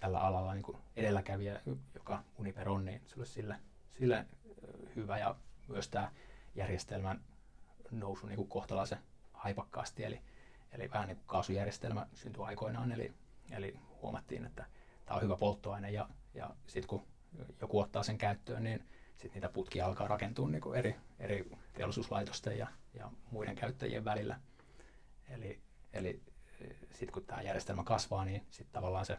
tällä 0.00 0.20
alalla 0.20 0.54
niin 0.54 0.62
kuin 0.62 0.78
edelläkävijä, 0.96 1.60
joka 1.94 2.22
Uniper 2.38 2.68
on, 2.68 2.84
niin 2.84 3.02
se 3.06 3.14
olisi 3.18 3.32
sille, 3.32 3.56
sille 3.98 4.26
hyvä 4.96 5.18
ja 5.18 5.36
myös 5.68 5.88
tämä 5.88 6.12
järjestelmän 6.54 7.20
nousu 7.90 8.26
niin 8.26 8.36
kuin 8.36 8.48
kohtalaisen 8.48 8.98
haipakkaasti, 9.32 10.04
eli, 10.04 10.20
eli 10.72 10.90
vähän 10.90 11.08
niin 11.08 11.16
kuin 11.16 11.26
kaasujärjestelmä 11.26 12.06
syntyi 12.14 12.44
aikoinaan, 12.44 12.92
eli, 12.92 13.12
eli 13.50 13.78
huomattiin, 14.02 14.46
että 14.46 14.66
tämä 15.06 15.16
on 15.16 15.22
hyvä 15.22 15.36
polttoaine 15.36 15.90
ja, 15.90 16.08
ja 16.34 16.50
sitten 16.66 16.88
kun 16.88 17.06
joku 17.60 17.80
ottaa 17.80 18.02
sen 18.02 18.18
käyttöön, 18.18 18.64
niin 18.64 18.88
sitten 19.10 19.32
niitä 19.34 19.48
putkia 19.48 19.86
alkaa 19.86 20.08
rakentua 20.08 20.48
niin 20.48 20.60
kuin 20.60 20.78
eri, 20.78 20.96
eri 21.18 21.50
teollisuuslaitosten 21.74 22.58
ja, 22.58 22.66
ja 22.94 23.10
muiden 23.30 23.56
käyttäjien 23.56 24.04
välillä. 24.04 24.40
Eli, 25.28 25.60
eli 25.92 26.22
sitten 26.90 27.12
kun 27.12 27.24
tämä 27.24 27.42
järjestelmä 27.42 27.84
kasvaa, 27.84 28.24
niin 28.24 28.46
sitten 28.50 28.72
tavallaan 28.72 29.06
se 29.06 29.18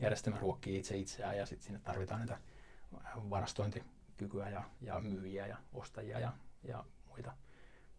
järjestelmä 0.00 0.38
ruokkii 0.38 0.78
itse 0.78 0.96
itseään 0.96 1.36
ja 1.36 1.46
sitten 1.46 1.64
sinne 1.64 1.80
tarvitaan 1.84 2.20
niitä 2.20 2.38
varastointikykyä 3.30 4.48
ja, 4.48 4.64
ja 4.80 5.00
myyjiä 5.00 5.46
ja 5.46 5.56
ostajia 5.72 6.18
ja, 6.18 6.32
ja 6.62 6.84
muita, 7.08 7.32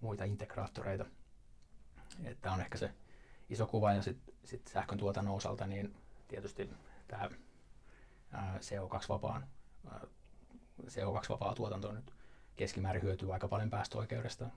muita 0.02 0.24
integraattoreita. 0.24 1.06
Että 2.24 2.52
on 2.52 2.62
ehkä 2.62 2.78
se 2.78 2.94
iso 3.50 3.68
kuva 3.68 3.94
ja 3.94 4.02
sitten 4.02 4.36
sit 4.46 4.68
sähkön 4.68 4.98
tuotannon 4.98 5.36
osalta 5.36 5.68
niin 5.68 5.96
tietysti 6.28 6.70
tämä 7.08 7.30
CO2-vapaan 8.58 9.48
CO2-vapaa 10.88 11.56
tuotanto 11.56 11.92
nyt 11.92 12.14
keskimäärin 12.56 13.04
hyötyy 13.04 13.34
aika 13.34 13.48
paljon 13.48 13.70
päästöoikeudesta, 13.70 14.50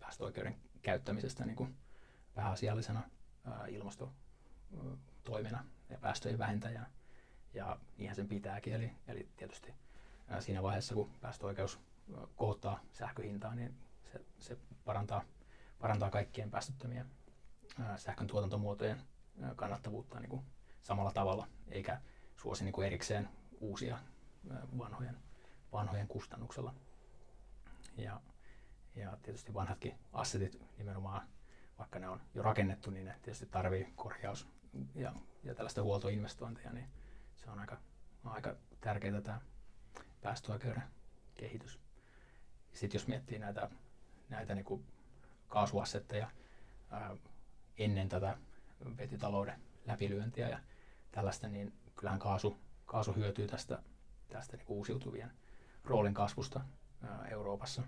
päästöoikeuden 0.00 0.56
käyttämisestä 0.82 1.44
niin 1.44 1.56
kuin 1.56 1.76
pääasiallisena 2.34 3.02
ilmastotoimena 3.68 5.64
ja 5.90 5.98
päästöjen 5.98 6.38
vähentäjänä. 6.38 6.90
Ja 7.54 7.78
niinhän 7.98 8.16
sen 8.16 8.28
pitääkin, 8.28 8.72
eli, 8.72 8.92
eli 9.08 9.28
tietysti 9.36 9.74
siinä 10.40 10.62
vaiheessa, 10.62 10.94
kun 10.94 11.10
päästöoikeus 11.20 11.80
kohottaa 12.36 12.80
sähköhintaa, 12.92 13.54
niin 13.54 13.74
se, 14.12 14.24
se 14.38 14.58
parantaa, 14.84 15.24
parantaa 15.78 16.10
kaikkien 16.10 16.50
päästöttömien 16.50 17.10
sähkön 17.96 18.26
tuotantomuotojen 18.26 19.02
kannattavuutta 19.56 20.20
niin 20.20 20.30
kuin 20.30 20.44
samalla 20.82 21.12
tavalla, 21.12 21.48
eikä 21.68 22.00
suosi 22.36 22.64
niin 22.64 22.72
kuin 22.72 22.86
erikseen 22.86 23.28
uusia 23.60 23.98
vanhojen, 24.78 25.16
vanhojen 25.72 26.08
kustannuksella. 26.08 26.74
Ja, 27.96 28.20
ja 28.94 29.18
tietysti 29.22 29.54
vanhatkin 29.54 29.98
assetit 30.12 30.60
nimenomaan, 30.78 31.28
vaikka 31.78 31.98
ne 31.98 32.08
on 32.08 32.20
jo 32.34 32.42
rakennettu, 32.42 32.90
niin 32.90 33.06
ne 33.06 33.14
tietysti 33.22 33.46
tarvii 33.46 33.92
korjaus 33.96 34.48
ja, 34.94 35.12
ja 35.44 35.54
tällaista 35.54 35.82
huoltoinvestointeja, 35.82 36.72
niin 36.72 36.88
se 37.36 37.50
on 37.50 37.58
aika, 37.58 37.78
aika 38.24 38.56
tärkeää 38.80 39.20
tämä 39.20 39.40
päästöoikeuden 40.22 40.82
kehitys. 41.34 41.80
Sitten 42.72 42.98
jos 42.98 43.06
miettii 43.08 43.38
näitä, 43.38 43.70
näitä 44.28 44.54
niin 44.54 44.64
kuin 44.64 44.86
kaasuassetteja 45.48 46.30
ää, 46.90 47.16
ennen 47.78 48.08
tätä 48.08 48.38
vetytalouden 48.98 49.60
läpilyöntiä 49.86 50.48
ja 50.48 50.58
tällaista, 51.12 51.48
niin 51.48 51.72
kyllähän 51.96 52.20
kaasu, 52.20 52.58
kaasu 52.86 53.12
hyötyy 53.12 53.46
tästä, 53.46 53.82
tästä 54.28 54.56
niin 54.56 54.66
uusiutuvien 54.68 55.32
roolin 55.84 56.14
kasvusta 56.14 56.60
ää, 57.02 57.26
Euroopassa 57.28 57.82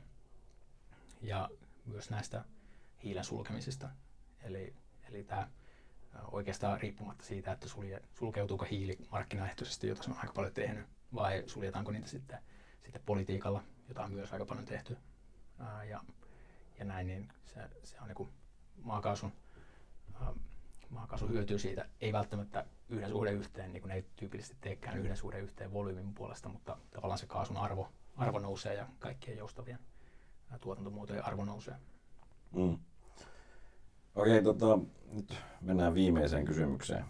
ja 1.23 1.50
myös 1.86 2.10
näistä 2.10 2.44
hiilen 3.07 3.25
sulkemisista. 3.25 3.89
Eli, 4.43 4.75
eli 5.09 5.25
tämä 5.25 5.49
oikeastaan 6.33 6.81
riippumatta 6.81 7.25
siitä, 7.25 7.52
että 7.52 7.68
sulje, 7.68 8.02
sulkeutuuko 8.15 8.67
hiili 8.70 8.99
markkinaehtoisesti, 9.10 9.86
jota 9.86 10.02
se 10.02 10.10
on 10.10 10.17
aika 10.17 10.33
paljon 10.33 10.55
tehnyt, 10.55 10.86
vai 11.15 11.43
suljetaanko 11.47 11.91
niitä 11.91 12.09
sitten, 12.09 12.39
sitten 12.83 13.02
politiikalla, 13.07 13.62
jota 13.89 14.05
on 14.05 14.12
myös 14.12 14.33
aika 14.33 14.47
paljon 14.47 14.65
tehty. 14.65 14.97
Ää, 15.59 15.85
ja, 15.85 16.01
ja 16.78 16.85
näin, 16.85 17.07
niin 17.07 17.28
se, 17.44 17.60
se 17.85 18.01
on 18.01 18.09
niin 18.09 18.28
maakaasun 18.83 19.33
maakaasu 20.91 21.28
hyötyy 21.28 21.59
siitä, 21.59 21.89
ei 22.01 22.12
välttämättä 22.12 22.67
yhden 22.89 23.10
suhde 23.10 23.33
yhteen, 23.33 23.73
niin 23.73 23.81
kuin 23.81 23.89
ne 23.89 23.94
ei 23.94 24.05
tyypillisesti 24.17 24.57
teekään 24.60 24.99
yhden 24.99 25.17
suhde 25.17 25.39
yhteen 25.39 25.73
volyymin 25.73 26.15
puolesta, 26.15 26.49
mutta 26.49 26.78
tavallaan 26.91 27.18
se 27.18 27.26
kaasun 27.26 27.57
arvo, 27.57 27.93
arvo 28.17 28.39
nousee 28.39 28.75
ja 28.75 28.89
kaikkien 28.99 29.39
joustavien 29.39 29.78
tuotantomuotojen 30.60 31.25
arvo 31.25 31.44
nousee. 31.44 31.75
Mm. 32.52 32.78
Okei, 34.17 34.43
tota, 34.43 34.78
nyt 35.12 35.36
mennään 35.61 35.95
viimeiseen 35.95 36.45
kysymykseen. 36.45 37.05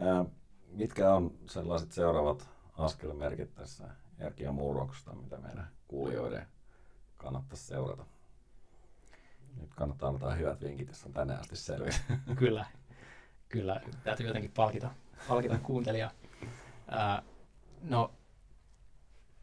Ää, 0.00 0.24
mitkä 0.72 1.14
on 1.14 1.38
sellaiset 1.46 1.92
seuraavat 1.92 2.48
askelmerkit 2.78 3.54
tässä 3.54 3.84
energiamurroksesta, 4.18 5.14
mitä 5.14 5.36
meidän 5.38 5.70
kuulijoiden 5.88 6.46
kannattaisi 7.16 7.66
seurata? 7.66 8.04
Nyt 9.60 9.74
kannattaa 9.74 10.08
antaa 10.08 10.34
hyvät 10.34 10.60
vinkit, 10.60 10.88
jos 10.88 11.04
on 11.04 11.12
tänne 11.12 11.34
asti 11.34 11.56
selvisi. 11.56 12.00
Kyllä, 12.38 12.66
kyllä. 13.48 13.80
Täytyy 14.04 14.26
jotenkin 14.26 14.52
palkita, 14.52 14.90
palkita 15.28 15.58
kuuntelija. 15.58 16.10
Ää, 16.88 17.22
no, 17.82 18.12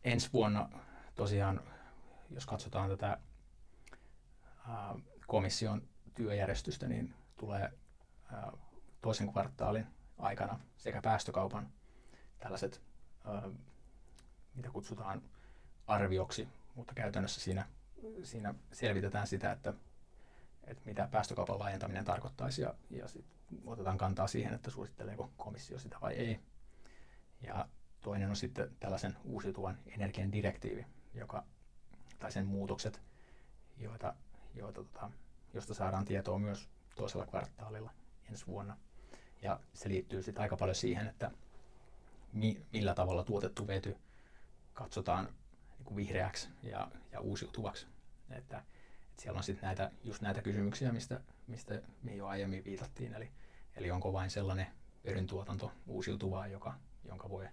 ensi 0.03 0.29
vuonna 0.33 0.69
tosiaan, 1.15 1.61
jos 2.31 2.45
katsotaan 2.45 2.89
tätä 2.89 3.17
ää, 4.67 4.95
komission 5.27 5.81
työjärjestystä, 6.15 6.87
niin 6.87 7.13
tulee 7.37 7.71
toisen 9.01 9.31
kvartaalin 9.31 9.87
aikana 10.17 10.59
sekä 10.77 11.01
päästökaupan 11.01 11.69
tällaiset, 12.39 12.81
mitä 14.55 14.69
kutsutaan 14.69 15.21
arvioksi, 15.87 16.47
mutta 16.75 16.93
käytännössä 16.93 17.41
siinä, 17.41 17.67
siinä 18.23 18.53
selvitetään 18.71 19.27
sitä, 19.27 19.51
että, 19.51 19.73
että 20.63 20.83
mitä 20.85 21.07
päästökaupan 21.11 21.59
laajentaminen 21.59 22.05
tarkoittaisi 22.05 22.61
ja, 22.61 22.73
ja 22.89 23.07
sit 23.07 23.25
otetaan 23.65 23.97
kantaa 23.97 24.27
siihen, 24.27 24.53
että 24.53 24.71
suositteleeko 24.71 25.31
komissio 25.37 25.79
sitä 25.79 25.97
vai 26.01 26.13
ei. 26.13 26.39
Ja 27.41 27.67
toinen 28.01 28.29
on 28.29 28.35
sitten 28.35 28.75
tällaisen 28.79 29.17
uusiutuvan 29.23 29.77
energian 29.87 30.31
direktiivi, 30.31 30.85
joka, 31.13 31.43
tai 32.19 32.31
sen 32.31 32.45
muutokset, 32.45 33.01
joita, 33.77 34.15
joita 34.53 34.83
tota, 34.83 35.11
josta 35.55 35.73
saadaan 35.73 36.05
tietoa 36.05 36.39
myös 36.39 36.69
toisella 36.95 37.25
kvartaalilla 37.25 37.91
ensi 38.29 38.47
vuonna. 38.47 38.77
Ja 39.41 39.59
se 39.73 39.89
liittyy 39.89 40.23
sitten 40.23 40.41
aika 40.41 40.57
paljon 40.57 40.75
siihen, 40.75 41.07
että 41.07 41.31
mi, 42.33 42.61
millä 42.73 42.93
tavalla 42.93 43.23
tuotettu 43.23 43.67
vety 43.67 43.97
katsotaan 44.73 45.25
niin 45.25 45.85
kuin 45.85 45.95
vihreäksi 45.95 46.49
ja, 46.63 46.87
ja 47.11 47.19
uusiutuvaksi. 47.19 47.87
Että, 48.29 48.57
että 49.09 49.21
siellä 49.21 49.37
on 49.37 49.43
sitten 49.43 49.67
näitä, 49.67 49.91
just 50.03 50.21
näitä 50.21 50.41
kysymyksiä, 50.41 50.91
mistä, 50.91 51.21
mistä 51.47 51.81
me 52.03 52.15
jo 52.15 52.27
aiemmin 52.27 52.63
viitattiin. 52.65 53.13
Eli, 53.13 53.31
eli 53.75 53.91
onko 53.91 54.13
vain 54.13 54.29
sellainen 54.29 54.67
vedyn 55.05 55.27
tuotanto 55.27 55.71
uusiutuvaa, 55.87 56.47
joka, 56.47 56.73
jonka 57.03 57.29
voi 57.29 57.47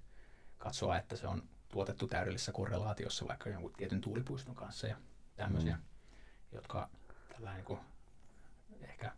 katsoa, 0.58 0.96
että 0.96 1.16
se 1.16 1.26
on 1.26 1.48
tuotettu 1.68 2.06
täydellisessä 2.06 2.52
korrelaatiossa 2.52 3.28
vaikka 3.28 3.50
jonkun 3.50 3.72
tietyn 3.72 4.00
tuulipuiston 4.00 4.54
kanssa 4.54 4.86
ja 4.86 4.96
tämmöisiä, 5.36 5.76
mm. 5.76 5.82
jotka 6.52 6.90
tällä 7.32 7.54
niin 7.54 7.64
kuin 7.64 7.80
ehkä 8.80 9.12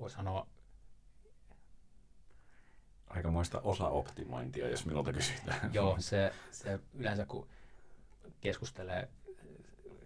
voi 0.00 0.10
sanoa 0.10 0.46
aikamoista 3.06 3.60
osaoptimointia, 3.60 4.68
jos 4.68 4.86
minulta 4.86 5.12
kysytään. 5.12 5.70
Joo, 5.74 5.96
se, 6.00 6.32
se 6.50 6.80
yleensä 6.94 7.26
kun 7.26 7.48
keskustelee 8.40 9.08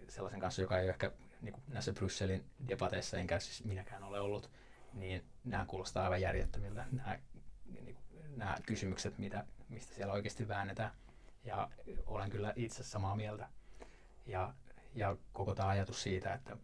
sellaisen 0.09 0.39
kanssa, 0.39 0.61
joka 0.61 0.79
ei 0.79 0.89
ehkä 0.89 1.11
niin 1.41 1.55
näissä 1.67 1.93
Brysselin 1.93 2.45
debateissa, 2.67 3.17
enkä 3.17 3.39
siis 3.39 3.63
minäkään 3.63 4.03
ole 4.03 4.19
ollut, 4.19 4.49
niin 4.93 5.23
nämä 5.43 5.65
kuulostaa 5.65 6.03
aivan 6.03 6.21
järjettömiltä, 6.21 6.85
nämä, 6.91 7.19
niin 7.65 7.85
kuin, 7.85 7.97
nämä 8.37 8.57
kysymykset, 8.65 9.17
mitä, 9.17 9.45
mistä 9.69 9.95
siellä 9.95 10.13
oikeasti 10.13 10.47
väännetään. 10.47 10.91
Ja 11.43 11.69
olen 12.05 12.29
kyllä 12.29 12.53
itse 12.55 12.83
samaa 12.83 13.15
mieltä. 13.15 13.49
Ja, 14.25 14.53
ja 14.95 15.17
koko 15.33 15.55
tämä 15.55 15.69
ajatus 15.69 16.03
siitä, 16.03 16.33
että 16.33 16.57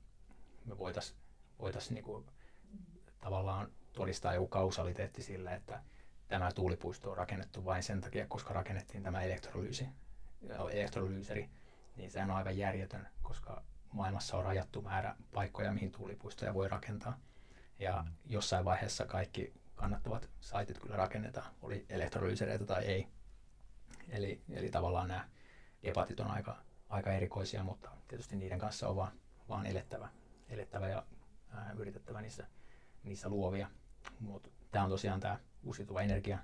me 0.66 0.78
voitaisiin 0.78 1.20
voitais 1.60 1.92
niin 1.92 2.04
kuin, 2.04 2.26
tavallaan 3.22 3.72
todistaa 3.94 4.34
joku 4.34 4.48
kausaliteetti 4.48 5.24
sille, 5.24 5.54
että 5.54 5.84
tämä 6.28 6.52
tuulipuisto 6.52 7.12
on 7.12 7.18
rakennettu 7.18 7.66
vain 7.66 7.84
sen 7.84 8.02
takia, 8.02 8.28
koska 8.28 8.54
rakennettiin 8.54 9.04
tämä 9.04 9.22
elektrolyysi, 9.22 9.88
elektrolyyseri, 10.72 11.50
niin 11.96 12.12
se 12.12 12.24
on 12.24 12.32
aivan 12.32 12.58
järjetön, 12.58 13.08
koska 13.22 13.64
maailmassa 13.94 14.38
on 14.38 14.44
rajattu 14.44 14.82
määrä 14.82 15.16
paikkoja, 15.34 15.74
mihin 15.74 15.92
tuulipuistoja 15.92 16.54
voi 16.54 16.68
rakentaa. 16.68 17.18
Ja 17.80 18.06
jossain 18.26 18.66
vaiheessa 18.66 19.06
kaikki 19.06 19.54
kannattavat 19.76 20.30
saitit 20.40 20.80
kyllä 20.80 20.96
rakennetaan, 20.96 21.54
oli 21.62 21.86
elektrolyysereitä 21.90 22.66
tai 22.66 22.86
ei. 22.86 23.08
Eli, 24.10 24.42
eli 24.50 24.70
tavallaan 24.70 25.08
nämä 25.08 25.30
debatit 25.84 26.20
on 26.20 26.32
aika, 26.32 26.58
aika 26.90 27.14
erikoisia, 27.14 27.64
mutta 27.64 27.90
tietysti 28.08 28.36
niiden 28.36 28.60
kanssa 28.60 28.88
on 28.88 28.96
vaan, 28.96 29.12
vaan 29.50 29.66
elettävä, 29.66 30.10
elettävä 30.50 30.88
ja 30.88 31.06
ää, 31.50 31.76
yritettävä 31.78 32.22
niissä, 32.22 32.48
niissä 33.04 33.30
luovia. 33.30 33.70
Mutta 34.20 34.50
tämä 34.72 34.84
on 34.84 34.92
tosiaan 34.92 35.20
tämä 35.20 35.40
uusiutuva 35.64 36.02
energia 36.02 36.40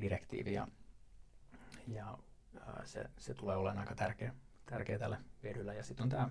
direktiivi 0.00 0.52
ja, 0.52 0.68
ja 1.86 2.18
ää, 2.60 2.82
se, 2.84 3.10
se 3.18 3.34
tulee 3.34 3.56
olemaan 3.56 3.78
aika 3.78 3.94
tärkeä, 3.94 4.34
tärkeä 4.66 4.98
tällä 4.98 5.20
vedyllä. 5.42 5.74
Ja 5.74 5.82
sitten 5.82 6.02
on 6.02 6.08
tämä 6.08 6.30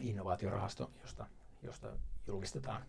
innovaatiorahasto, 0.00 0.90
josta, 1.00 1.26
josta 1.62 1.96
julkistetaan, 2.26 2.82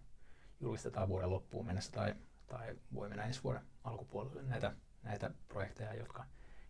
julkistetaan 0.60 1.08
vuoden 1.10 1.30
loppuun 1.30 1.66
mennessä 1.66 1.92
tai, 1.92 2.16
tai 2.48 2.76
voi 2.94 3.10
mennä 3.10 3.24
ensi 3.26 3.44
vuoden 3.44 3.62
alkupuolelle 3.84 4.44
näitä, 4.44 4.74
näitä 5.04 5.32
projekteja, 5.48 5.94
jotka, 5.94 6.26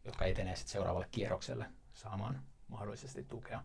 jotka 0.06 0.26
etenee 0.26 0.56
sitten 0.56 0.72
seuraavalle 0.72 1.08
kierrokselle 1.12 1.66
saamaan 1.94 2.44
mahdollisesti 2.68 3.24
tukea. 3.24 3.64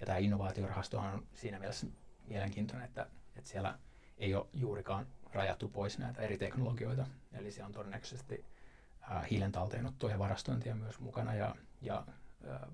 Ja 0.00 0.06
tämä 0.06 0.18
innovaatiorahasto 0.18 0.98
on 0.98 1.26
siinä 1.34 1.58
mielessä 1.58 1.86
mielenkiintoinen, 2.24 2.86
että, 2.86 3.06
että 3.36 3.50
siellä 3.50 3.78
ei 4.18 4.34
ole 4.34 4.46
juurikaan 4.54 5.06
rajattu 5.32 5.68
pois 5.68 5.98
näitä 5.98 6.22
eri 6.22 6.38
teknologioita. 6.38 7.06
Eli 7.32 7.52
siellä 7.52 7.66
on 7.66 7.72
todennäköisesti 7.72 8.44
ää, 9.00 9.22
hiilen 9.30 9.52
talteenottoa 9.52 10.10
ja 10.10 10.18
varastointia 10.18 10.74
myös 10.74 11.00
mukana 11.00 11.34
ja, 11.34 11.56
ja 11.80 12.06
ää, 12.46 12.68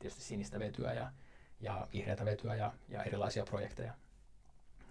tietysti 0.00 0.22
sinistä 0.22 0.58
vetyä 0.58 0.92
ja, 0.92 1.12
ja 1.60 1.88
vihreätä 1.92 2.24
vetyä 2.24 2.54
ja, 2.54 2.72
ja 2.88 3.02
erilaisia 3.02 3.44
projekteja. 3.44 3.94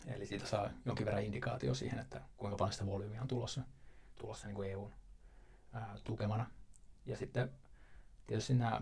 Eli 0.08 0.26
siitä 0.26 0.46
saa 0.46 0.70
jonkin 0.86 1.06
verran 1.06 1.24
indikaatio 1.24 1.74
siihen, 1.74 2.00
että 2.00 2.22
kuinka 2.38 2.58
paljon 2.58 2.74
sitä 2.74 2.86
volyymiä 2.86 3.22
on 3.22 3.28
tulossa, 3.28 3.62
tulossa 4.16 4.48
niin 4.48 4.56
kuin 4.56 4.72
EUn 4.72 4.92
ää, 5.74 5.96
tukemana. 6.04 6.46
Ja 7.06 7.18
sitten 7.18 7.52
tietysti 8.28 8.54
nämä 8.54 8.82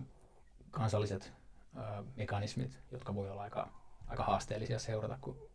kansalliset 0.72 1.34
ää, 1.76 2.04
mekanismit, 2.16 2.80
jotka 2.92 3.16
voi 3.16 3.30
olla 3.30 3.42
aika, 3.42 3.72
aika 4.08 4.24
haasteellisia 4.24 4.80
seurata, 4.80 5.18
kun 5.22 5.53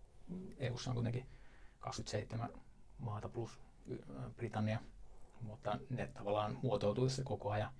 EUssa 0.58 0.90
on 0.90 0.94
kuitenkin 0.94 1.26
27 1.80 2.48
maata 2.98 3.28
plus 3.28 3.58
Britannia, 4.36 4.80
mutta 5.40 5.78
ne 5.90 6.06
tavallaan 6.06 6.58
muotoutuu 6.62 7.06
tässä 7.06 7.22
koko 7.24 7.50
ajan, 7.50 7.70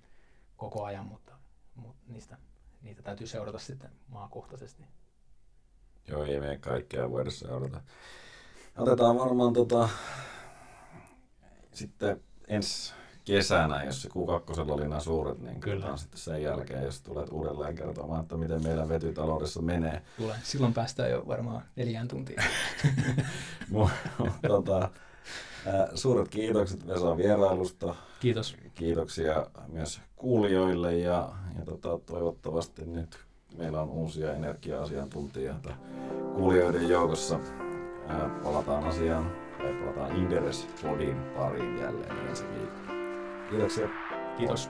koko 0.57 0.83
ajan 0.83 1.05
mutta, 1.05 1.33
mutta 1.75 2.03
niistä, 2.07 2.37
niitä 2.81 3.01
täytyy 3.01 3.27
seurata 3.27 3.59
sitten 3.59 3.91
maakohtaisesti. 4.07 4.83
Joo, 6.07 6.23
ei 6.23 6.39
me 6.39 6.57
kaikkea 6.57 7.09
voida 7.09 7.31
seurata. 7.31 7.81
Otetaan 8.77 9.17
varmaan 9.19 9.53
tota, 9.53 9.89
sitten 11.71 12.23
ensi 12.47 12.93
kesänä, 13.29 13.83
jos 13.83 14.01
se 14.01 14.09
Q2 14.09 14.71
oli 14.71 14.81
nämä 14.81 14.99
suuret, 14.99 15.39
niin 15.39 15.59
kyllä 15.59 15.97
sitten 15.97 16.19
sen 16.19 16.41
jälkeen, 16.41 16.83
jos 16.83 17.01
tulet 17.01 17.29
uudelleen 17.31 17.75
kertomaan, 17.75 18.21
että 18.21 18.37
miten 18.37 18.63
meidän 18.63 18.89
vetytaloudessa 18.89 19.61
menee. 19.61 20.01
Tulee. 20.17 20.35
Silloin 20.43 20.73
päästään 20.73 21.11
jo 21.11 21.23
varmaan 21.27 21.61
neljään 21.75 22.07
tuntiin. 22.07 22.39
tota, 24.47 24.89
suuret 25.95 26.27
kiitokset 26.27 26.87
Vesa 26.87 27.17
vierailusta. 27.17 27.95
Kiitos. 28.19 28.55
Kiitoksia 28.75 29.47
myös 29.67 30.01
kuulijoille 30.15 30.97
ja, 30.97 31.29
ja 31.59 31.65
tota, 31.65 31.99
toivottavasti 32.05 32.85
nyt 32.85 33.17
meillä 33.57 33.81
on 33.81 33.89
uusia 33.89 34.33
energia-asiantuntijoita 34.33 35.73
kuulijoiden 36.33 36.89
joukossa. 36.89 37.39
Ää, 38.07 38.29
palataan 38.43 38.83
asiaan 38.83 39.31
tai 39.57 39.73
palataan 39.73 40.15
Inderes 40.15 40.67
Podin 40.81 41.15
pariin 41.35 41.77
jälleen 41.77 42.27
ensi 42.27 42.43
viikolla. 42.43 42.88
Kiitoksia. 43.49 43.89
Kiitos. 44.37 44.69